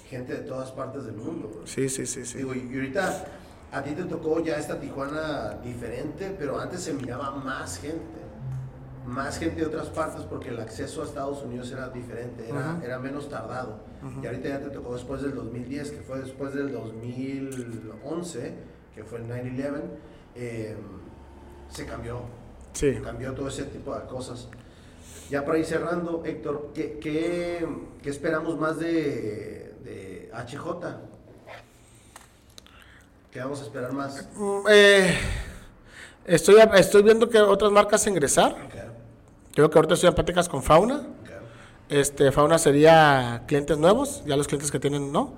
gente 0.09 0.33
de 0.33 0.39
todas 0.41 0.71
partes 0.71 1.05
del 1.05 1.15
mundo, 1.15 1.49
güey. 1.53 1.67
sí, 1.67 1.87
sí, 1.89 2.05
sí, 2.05 2.25
sí. 2.25 2.37
Digo, 2.39 2.53
y 2.53 2.69
ahorita 2.73 3.25
a 3.71 3.81
ti 3.83 3.91
te 3.91 4.03
tocó 4.03 4.39
ya 4.43 4.57
esta 4.57 4.79
Tijuana 4.79 5.57
diferente, 5.63 6.35
pero 6.37 6.59
antes 6.59 6.81
se 6.81 6.93
miraba 6.93 7.31
más 7.31 7.77
gente. 7.79 8.22
Más 9.05 9.37
gente 9.37 9.61
de 9.61 9.67
otras 9.67 9.87
partes 9.87 10.23
porque 10.23 10.49
el 10.49 10.59
acceso 10.59 11.01
a 11.01 11.05
Estados 11.05 11.43
Unidos 11.43 11.71
era 11.71 11.89
diferente, 11.89 12.47
era, 12.47 12.79
era 12.83 12.99
menos 12.99 13.29
tardado. 13.29 13.79
Y 14.21 14.25
ahorita 14.25 14.49
ya 14.49 14.59
te 14.59 14.69
tocó 14.69 14.93
después 14.93 15.21
del 15.21 15.35
2010, 15.35 15.91
que 15.91 16.01
fue 16.01 16.19
después 16.19 16.53
del 16.53 16.71
2011, 16.71 18.53
que 18.95 19.03
fue 19.03 19.19
el 19.19 19.27
9-11, 19.27 19.81
eh, 20.35 20.77
se 21.69 21.85
cambió. 21.85 22.21
Sí. 22.73 22.99
Cambió 23.03 23.33
todo 23.33 23.47
ese 23.47 23.63
tipo 23.63 23.93
de 23.95 24.05
cosas. 24.05 24.47
Ya 25.29 25.45
para 25.45 25.57
ir 25.57 25.65
cerrando, 25.65 26.23
Héctor, 26.25 26.71
¿qué, 26.73 26.99
qué, 26.99 27.67
qué 28.01 28.09
esperamos 28.09 28.59
más 28.59 28.79
de, 28.79 29.73
de 29.83 30.31
HJ? 30.33 31.13
¿Qué 33.31 33.39
vamos 33.39 33.61
a 33.61 33.63
esperar 33.63 33.91
más? 33.93 34.29
Mm, 34.35 34.59
eh, 34.69 35.17
estoy, 36.25 36.57
estoy 36.75 37.01
viendo 37.01 37.27
que 37.27 37.39
otras 37.39 37.71
marcas 37.71 38.05
ingresar. 38.05 38.55
Creo 39.53 39.69
que 39.69 39.77
ahorita 39.77 39.93
estoy 39.93 40.09
en 40.09 40.15
pláticas 40.15 40.49
con 40.49 40.63
Fauna. 40.63 41.03
Este, 41.89 42.31
Fauna 42.31 42.57
sería 42.57 43.43
clientes 43.47 43.77
nuevos, 43.77 44.23
ya 44.25 44.35
los 44.35 44.47
clientes 44.47 44.71
que 44.71 44.79
tienen, 44.79 45.11
¿no? 45.11 45.33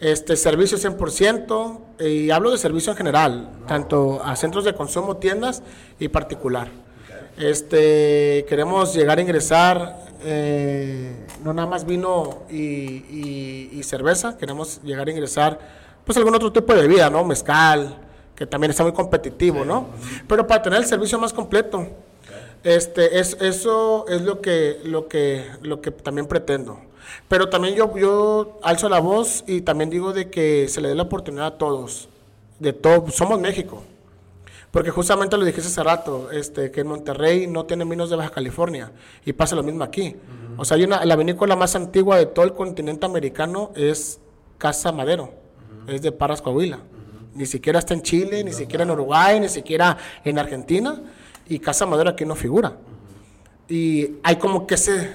Este, 0.00 0.36
servicio 0.36 0.76
100%, 0.76 1.78
y 2.00 2.30
hablo 2.30 2.50
de 2.50 2.58
servicio 2.58 2.90
en 2.92 2.96
general, 2.98 3.48
tanto 3.68 4.20
a 4.24 4.34
centros 4.34 4.64
de 4.64 4.74
consumo, 4.74 5.18
tiendas 5.18 5.62
y 6.00 6.08
particular. 6.08 6.68
Este, 7.36 8.44
queremos 8.48 8.94
llegar 8.94 9.18
a 9.18 9.20
ingresar, 9.22 10.04
eh, 10.22 11.26
no 11.44 11.52
nada 11.52 11.68
más 11.68 11.84
vino 11.84 12.42
y, 12.50 12.56
y- 12.58 13.70
y 13.72 13.82
cerveza, 13.84 14.36
queremos 14.36 14.80
llegar 14.82 15.06
a 15.06 15.10
ingresar, 15.10 15.58
pues 16.04 16.18
algún 16.18 16.34
otro 16.34 16.52
tipo 16.52 16.74
de 16.74 16.82
bebida, 16.82 17.08
¿no? 17.10 17.24
Mezcal, 17.24 17.96
que 18.34 18.46
también 18.46 18.70
está 18.72 18.82
muy 18.82 18.92
competitivo, 18.92 19.64
¿no? 19.64 19.86
Pero 20.26 20.46
para 20.46 20.60
tener 20.62 20.80
el 20.80 20.86
servicio 20.86 21.18
más 21.18 21.32
completo. 21.32 21.86
Este, 22.64 23.20
es, 23.20 23.36
eso 23.40 24.06
es 24.08 24.22
lo 24.22 24.40
que, 24.40 24.80
lo 24.84 25.06
que, 25.06 25.44
lo 25.60 25.80
que 25.82 25.90
también 25.90 26.26
pretendo. 26.26 26.80
Pero 27.28 27.50
también 27.50 27.74
yo, 27.74 27.96
yo 27.96 28.58
alzo 28.62 28.88
la 28.88 29.00
voz 29.00 29.44
y 29.46 29.60
también 29.60 29.90
digo 29.90 30.12
de 30.12 30.30
que 30.30 30.66
se 30.68 30.80
le 30.80 30.88
dé 30.88 30.94
la 30.94 31.02
oportunidad 31.02 31.46
a 31.46 31.58
todos. 31.58 32.08
De 32.58 32.72
todo, 32.72 33.10
somos 33.10 33.38
México. 33.38 33.82
Porque 34.70 34.90
justamente 34.90 35.36
lo 35.36 35.44
dijiste 35.44 35.68
hace 35.68 35.84
rato, 35.84 36.32
este, 36.32 36.70
que 36.70 36.80
en 36.80 36.88
Monterrey 36.88 37.46
no 37.46 37.64
tienen 37.64 37.88
vinos 37.88 38.10
de 38.10 38.16
Baja 38.16 38.30
California. 38.30 38.90
Y 39.24 39.32
pasa 39.34 39.54
lo 39.54 39.62
mismo 39.62 39.84
aquí. 39.84 40.16
O 40.56 40.64
sea, 40.64 40.76
hay 40.76 40.84
una, 40.84 41.04
la 41.04 41.16
vinícola 41.16 41.54
más 41.54 41.76
antigua 41.76 42.16
de 42.16 42.26
todo 42.26 42.44
el 42.44 42.54
continente 42.54 43.06
americano 43.06 43.70
es 43.76 44.18
Casa 44.58 44.90
Madero. 44.90 45.32
Es 45.86 46.02
de 46.02 46.10
Parras, 46.12 46.42
Coahuila. 46.42 46.80
Ni 47.34 47.46
siquiera 47.46 47.78
está 47.78 47.94
en 47.94 48.02
Chile, 48.02 48.42
ni 48.42 48.52
siquiera 48.52 48.84
en 48.84 48.90
Uruguay, 48.90 49.38
ni 49.38 49.48
siquiera 49.48 49.96
en 50.24 50.38
Argentina. 50.38 51.00
Y 51.48 51.58
Casa 51.58 51.86
Madero 51.86 52.10
aquí 52.10 52.24
no 52.24 52.34
figura. 52.34 52.76
Y 53.68 54.16
hay 54.22 54.36
como 54.36 54.66
que 54.66 54.74
ese... 54.74 55.14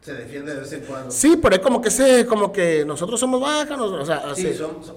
Se 0.00 0.14
defiende 0.14 0.54
de 0.54 0.60
vez 0.60 0.72
en 0.72 0.80
cuando. 0.80 1.10
Sí, 1.10 1.38
pero 1.40 1.54
hay 1.54 1.60
como 1.60 1.80
que 1.80 1.88
ese... 1.88 2.24
Como 2.26 2.52
que 2.52 2.84
nosotros 2.84 3.18
somos 3.20 3.40
bajanos. 3.40 3.90
O 3.92 4.04
sea, 4.06 4.34
Sí, 4.34 4.46
así. 4.48 4.54
son- 4.54 4.82
son- 4.84 4.96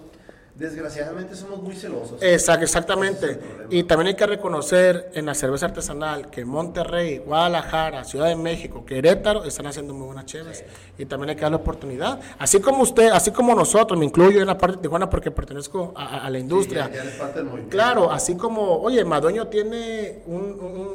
desgraciadamente 0.56 1.36
somos 1.36 1.62
muy 1.62 1.76
celosos. 1.76 2.22
Exact- 2.22 2.62
exactamente. 2.62 3.32
es. 3.32 3.38
Y 3.70 3.84
también 3.84 4.08
hay 4.10 4.14
que 4.16 4.28
reconocer 4.28 5.10
en 5.14 5.26
la 5.26 5.34
cerveza 5.34 5.66
artesanal 5.66 6.30
que 6.30 6.46
Monterrey, 6.46 7.18
Guadalajara, 7.20 8.04
Ciudad 8.04 8.28
de 8.28 8.36
México, 8.36 8.86
Querétaro 8.86 9.44
están 9.46 9.66
haciendo 9.68 9.94
muy 9.94 10.06
buenas 10.06 10.26
cheves. 10.26 10.64
Y 10.98 11.06
también 11.06 11.32
hay 11.32 11.36
que 11.36 11.42
darle 11.42 11.58
oportunidad. 11.58 12.20
Así 12.38 12.60
como 12.62 12.84
usted, 12.84 13.10
así 13.10 13.32
como 13.32 13.56
nosotros, 13.56 13.98
me 14.00 14.06
incluyo 14.06 14.42
en 14.42 14.48
la 14.48 14.58
parte 14.58 14.76
de 14.78 14.82
Tijuana 14.84 15.10
porque 15.10 15.32
pertenezco 15.32 15.92
a, 15.96 16.04
a- 16.06 16.26
a 16.26 16.30
la 16.30 16.38
Sí, 16.38 16.44
industria. 16.44 16.90
ya, 16.94 17.04
ya 17.04 17.18
parte 17.18 17.40
del 17.40 17.46
movimiento. 17.46 17.72
Claro, 17.76 18.12
así 18.12 18.36
como, 18.38 18.78
oye, 18.82 19.04
Madueño 19.04 19.48
tiene 19.48 20.22
un, 20.28 20.44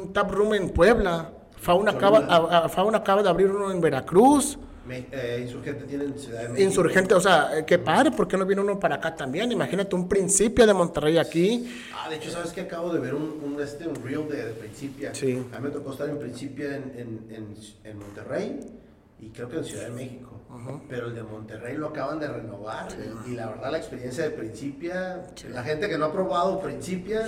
un 0.05 0.13
tap 0.13 0.31
room 0.31 0.53
en 0.53 0.69
Puebla. 0.69 1.31
Fauna 1.57 1.91
acaba, 1.91 2.19
a- 2.19 2.69
Fauna 2.69 2.99
acaba 2.99 3.21
de 3.23 3.29
abrir 3.29 3.51
uno 3.51 3.71
en 3.71 3.81
Veracruz. 3.81 4.57
Me- 4.89 5.05
eh, 5.11 5.41
Insurgente 5.43 5.83
tiene 5.85 6.05
en 6.05 6.17
Ciudad 6.19 6.41
de 6.41 6.49
México. 6.49 6.67
Insurgente, 6.67 7.13
o 7.13 7.21
sea, 7.21 7.57
eh, 7.59 7.63
qué 7.65 7.77
padre, 7.77 8.09
¿por 8.11 8.27
qué 8.27 8.35
no 8.37 8.45
viene 8.45 8.61
uno 8.63 8.79
para 8.79 8.95
acá 8.95 9.15
también? 9.15 9.51
Imagínate 9.51 9.95
un 9.95 10.09
principio 10.09 10.65
de 10.65 10.73
Monterrey 10.73 11.17
aquí. 11.19 11.71
Ah, 11.95 12.09
de 12.09 12.15
hecho, 12.15 12.31
¿sabes 12.31 12.51
que 12.51 12.61
Acabo 12.61 12.91
de 12.91 12.99
ver 12.99 13.13
un, 13.13 13.39
un, 13.43 13.61
este, 13.61 13.87
un 13.87 13.95
reel 14.03 14.27
de, 14.27 14.45
de 14.45 14.53
Principia. 14.53 15.13
Sí. 15.13 15.43
A 15.53 15.59
mí 15.59 15.67
me 15.67 15.69
tocó 15.69 15.91
estar 15.91 16.09
en 16.09 16.17
Principia 16.19 16.75
en, 16.75 16.83
en, 16.97 17.35
en, 17.35 17.55
en 17.83 17.97
Monterrey 17.99 18.59
y 19.19 19.29
creo 19.29 19.47
que 19.49 19.57
en 19.57 19.63
Ciudad 19.63 19.85
de 19.85 19.91
México. 19.91 20.35
Pero 20.89 21.07
el 21.07 21.15
de 21.15 21.21
Monterrey 21.23 21.77
lo 21.77 21.87
acaban 21.89 22.19
de 22.19 22.27
renovar. 22.27 22.87
Y 23.27 23.31
la 23.35 23.47
verdad, 23.49 23.71
la 23.71 23.77
experiencia 23.77 24.23
de 24.23 24.31
Principia, 24.31 25.21
la 25.51 25.63
gente 25.63 25.87
que 25.87 25.97
no 25.97 26.05
ha 26.05 26.11
probado 26.11 26.59
Principia, 26.59 27.23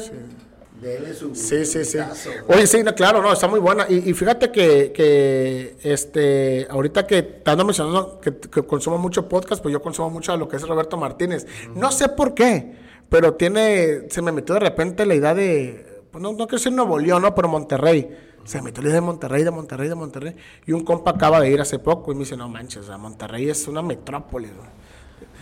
déle 0.81 1.13
su 1.13 1.33
Sí, 1.35 1.65
sí, 1.65 1.85
sí. 1.85 1.99
Oye, 2.47 2.65
sí, 2.65 2.83
no, 2.83 2.93
claro, 2.93 3.21
no, 3.21 3.31
está 3.31 3.47
muy 3.47 3.59
buena. 3.59 3.85
Y, 3.87 4.09
y 4.09 4.13
fíjate 4.13 4.51
que, 4.51 4.91
que, 4.91 5.77
este, 5.83 6.67
ahorita 6.69 7.05
que 7.05 7.19
estando 7.19 7.63
mencionando 7.63 8.19
que, 8.19 8.35
que 8.35 8.63
consumo 8.63 8.97
mucho 8.97 9.29
podcast, 9.29 9.61
pues 9.61 9.71
yo 9.71 9.81
consumo 9.81 10.09
mucho 10.09 10.33
a 10.33 10.37
lo 10.37 10.47
que 10.47 10.57
es 10.57 10.67
Roberto 10.67 10.97
Martínez. 10.97 11.45
No 11.75 11.91
sé 11.91 12.09
por 12.09 12.33
qué, 12.33 12.73
pero 13.09 13.35
tiene, 13.35 14.09
se 14.09 14.21
me 14.21 14.31
metió 14.31 14.55
de 14.55 14.61
repente 14.61 15.05
la 15.05 15.15
idea 15.15 15.35
de, 15.35 16.03
pues 16.11 16.21
no, 16.21 16.31
no 16.31 16.47
quiero 16.47 16.57
decir 16.57 16.73
Nuevo 16.73 16.97
León, 16.97 17.21
¿no? 17.21 17.33
Pero 17.35 17.47
Monterrey. 17.47 18.29
Se 18.43 18.57
me 18.57 18.63
metió 18.65 18.81
la 18.81 18.89
idea 18.89 19.01
de 19.01 19.05
Monterrey, 19.05 19.43
de 19.43 19.51
Monterrey, 19.51 19.87
de 19.87 19.93
Monterrey. 19.95 20.35
Y 20.65 20.71
un 20.71 20.83
compa 20.83 21.11
acaba 21.11 21.39
de 21.39 21.51
ir 21.51 21.61
hace 21.61 21.77
poco 21.77 22.11
y 22.11 22.15
me 22.15 22.21
dice, 22.21 22.35
no 22.35 22.49
manches, 22.49 22.79
o 22.79 22.87
sea, 22.87 22.97
Monterrey 22.97 23.47
es 23.47 23.67
una 23.67 23.83
metrópoli, 23.83 24.47
güey. 24.47 24.80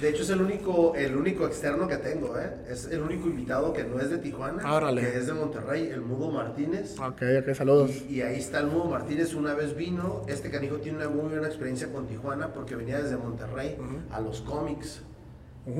De 0.02 0.10
hecho, 0.10 0.24
es 0.24 0.30
el 0.30 0.42
único, 0.42 0.96
el 0.96 1.16
único 1.16 1.46
externo 1.46 1.88
que 1.88 1.98
tengo, 1.98 2.38
¿eh? 2.40 2.52
Es 2.70 2.86
el 2.86 3.02
único 3.02 3.28
invitado 3.28 3.74
que 3.74 3.84
no 3.84 4.00
es 4.00 4.10
de 4.10 4.18
Tijuana, 4.18 4.62
que 5.02 5.18
es 5.18 5.28
de 5.28 5.34
Monterrey, 5.34 5.90
el 5.90 6.02
Mudo 6.02 6.32
Martínez. 6.32 6.98
Ok, 7.00 7.22
ok, 7.42 7.54
saludos. 7.54 7.92
Y, 8.10 8.16
y 8.16 8.22
ahí 8.22 8.38
está 8.40 8.60
el 8.60 8.68
Mudo 8.68 8.86
Martínez, 8.86 9.34
una 9.34 9.54
vez 9.54 9.76
vino, 9.76 10.24
este 10.28 10.50
canijo 10.50 10.78
tiene 10.78 11.00
una 11.00 11.10
muy 11.10 11.30
buena 11.30 11.48
experiencia 11.48 11.92
con 11.92 12.08
Tijuana 12.08 12.54
porque 12.54 12.76
venía 12.76 13.02
desde 13.02 13.18
Monterrey 13.18 13.78
a 14.12 14.20
los 14.22 14.42
cómics. 14.42 15.02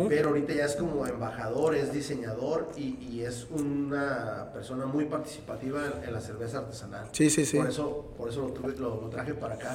Pero 0.08 0.30
ahorita 0.30 0.54
ya 0.54 0.66
es 0.66 0.76
como 0.76 1.08
embajador, 1.08 1.74
es 1.74 1.92
diseñador 1.92 2.68
y, 2.78 2.98
y 3.10 3.22
es 3.24 3.48
una 3.50 4.50
persona 4.54 4.86
muy 4.86 5.06
participativa 5.06 5.82
en, 5.86 6.04
en 6.10 6.14
la 6.14 6.22
cerveza 6.22 6.60
artesanal. 6.60 7.08
Sí, 7.12 7.30
sí, 7.32 7.44
sí. 7.46 7.58
Por 7.58 7.68
eso, 7.70 8.14
por 8.16 8.30
eso 8.30 8.42
lo, 8.42 8.54
tuve- 8.54 8.78
lo- 8.78 9.02
lo 9.02 9.10
traje 9.10 9.34
para 9.34 9.56
acá. 9.56 9.74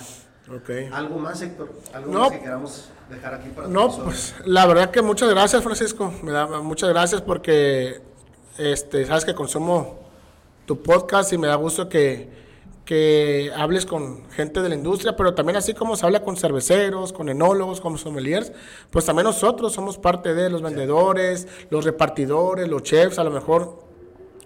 Ok. 0.49 0.71
¿Algo 0.93 1.19
más, 1.19 1.41
Héctor? 1.41 1.73
¿Algo 1.93 2.12
No. 2.12 2.21
más 2.21 2.33
que 2.33 2.41
queramos 2.41 2.89
dejar 3.09 3.35
aquí 3.35 3.49
para 3.49 3.69
No, 3.69 3.89
pues 4.05 4.35
la 4.45 4.66
verdad 4.66 4.91
que 4.91 5.01
muchas 5.03 5.31
gracias, 5.31 5.62
Francisco. 5.62 6.12
Me 6.23 6.33
da 6.33 6.47
muchas 6.61 6.91
gracias 6.91 7.23
porque 7.23 8.01
este, 8.59 9.07
sabes 9.07 9.25
que 9.25 9.35
consumo 9.35 9.99
tu 10.66 10.83
podcast 10.83 11.33
y 11.33 11.39
me 11.39 11.47
da 11.47 11.55
gusto 11.57 11.89
que, 11.89 12.29
que 12.85 13.51
hables 13.57 13.87
con 13.87 14.29
gente 14.31 14.61
de 14.61 14.69
la 14.69 14.75
industria, 14.75 15.16
pero 15.16 15.35
también 15.35 15.57
así 15.57 15.73
como 15.75 15.97
se 15.97 16.05
habla 16.05 16.23
con 16.23 16.37
cerveceros, 16.37 17.12
con 17.12 17.29
enólogos, 17.31 17.81
con 17.81 17.97
sommeliers, 17.97 18.53
pues 18.91 19.07
también 19.07 19.25
nosotros 19.25 19.73
somos 19.73 19.97
parte 19.99 20.35
de 20.35 20.51
los 20.51 20.61
vendedores, 20.62 21.49
los 21.71 21.85
repartidores, 21.85 22.69
los 22.69 22.83
chefs, 22.83 23.19
a 23.19 23.25
lo 23.25 23.31
mejor 23.31 23.83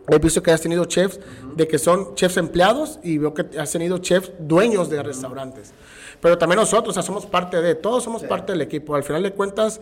he 0.09 0.19
visto 0.19 0.43
que 0.43 0.51
has 0.53 0.61
tenido 0.61 0.85
chefs 0.87 1.20
de 1.55 1.69
que 1.69 1.79
son 1.79 2.15
chefs 2.15 2.37
empleados 2.39 2.99
y 3.03 3.19
veo 3.19 3.35
que 3.35 3.47
has 3.59 3.70
tenido 3.70 3.99
chefs 3.99 4.33
dueños 4.39 4.89
de 4.91 5.03
restaurantes. 5.03 5.73
Pero 6.20 6.36
también 6.39 6.59
nosotros, 6.59 6.90
o 6.90 6.95
sea, 6.95 7.03
somos 7.03 7.27
parte 7.27 7.61
de, 7.62 7.74
todos 7.74 8.03
somos 8.05 8.23
parte 8.24 8.53
del 8.53 8.61
equipo. 8.61 8.95
Al 8.97 9.03
final 9.05 9.23
de 9.23 9.32
cuentas, 9.32 9.81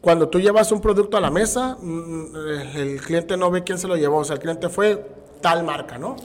cuando 0.00 0.28
tú 0.28 0.40
llevas 0.40 0.70
un 0.72 0.80
producto 0.80 1.16
a 1.16 1.20
la 1.20 1.30
mesa, 1.30 1.76
mm, 1.80 2.36
el, 2.36 2.76
el 2.76 3.00
cliente 3.00 3.36
no 3.36 3.50
ve 3.50 3.64
quién 3.64 3.78
se 3.78 3.88
lo 3.88 3.96
llevó, 3.96 4.18
o 4.18 4.24
sea, 4.24 4.34
el 4.34 4.40
cliente 4.40 4.68
fue 4.68 5.04
tal 5.40 5.64
marca, 5.64 5.96
¿no? 5.98 6.16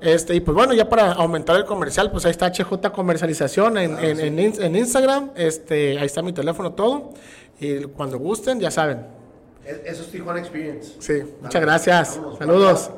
Este, 0.00 0.34
y 0.34 0.40
pues 0.40 0.54
bueno, 0.54 0.74
ya 0.74 0.88
para 0.88 1.12
aumentar 1.12 1.56
el 1.56 1.64
comercial, 1.64 2.10
pues 2.10 2.24
ahí 2.26 2.30
está 2.32 2.46
HJ 2.50 2.90
Comercialización 2.92 3.78
en, 3.78 3.98
en, 3.98 4.20
en 4.20 4.36
ins- 4.38 4.60
en 4.62 4.76
Instagram, 4.76 5.30
este, 5.36 5.98
ahí 5.98 6.06
está 6.06 6.20
mi 6.20 6.32
teléfono, 6.32 6.72
todo. 6.72 7.12
Y 7.60 7.84
cuando 7.84 8.18
gusten, 8.18 8.58
ya 8.60 8.70
saben. 8.70 9.06
E- 9.64 9.82
Eso 9.86 10.02
es 10.02 10.10
Tijuana 10.10 10.40
Experience. 10.40 10.94
Sí, 10.98 11.22
muchas 11.40 11.60
gracias. 11.62 12.16
vámonos. 12.16 12.38
Saludos. 12.38 12.90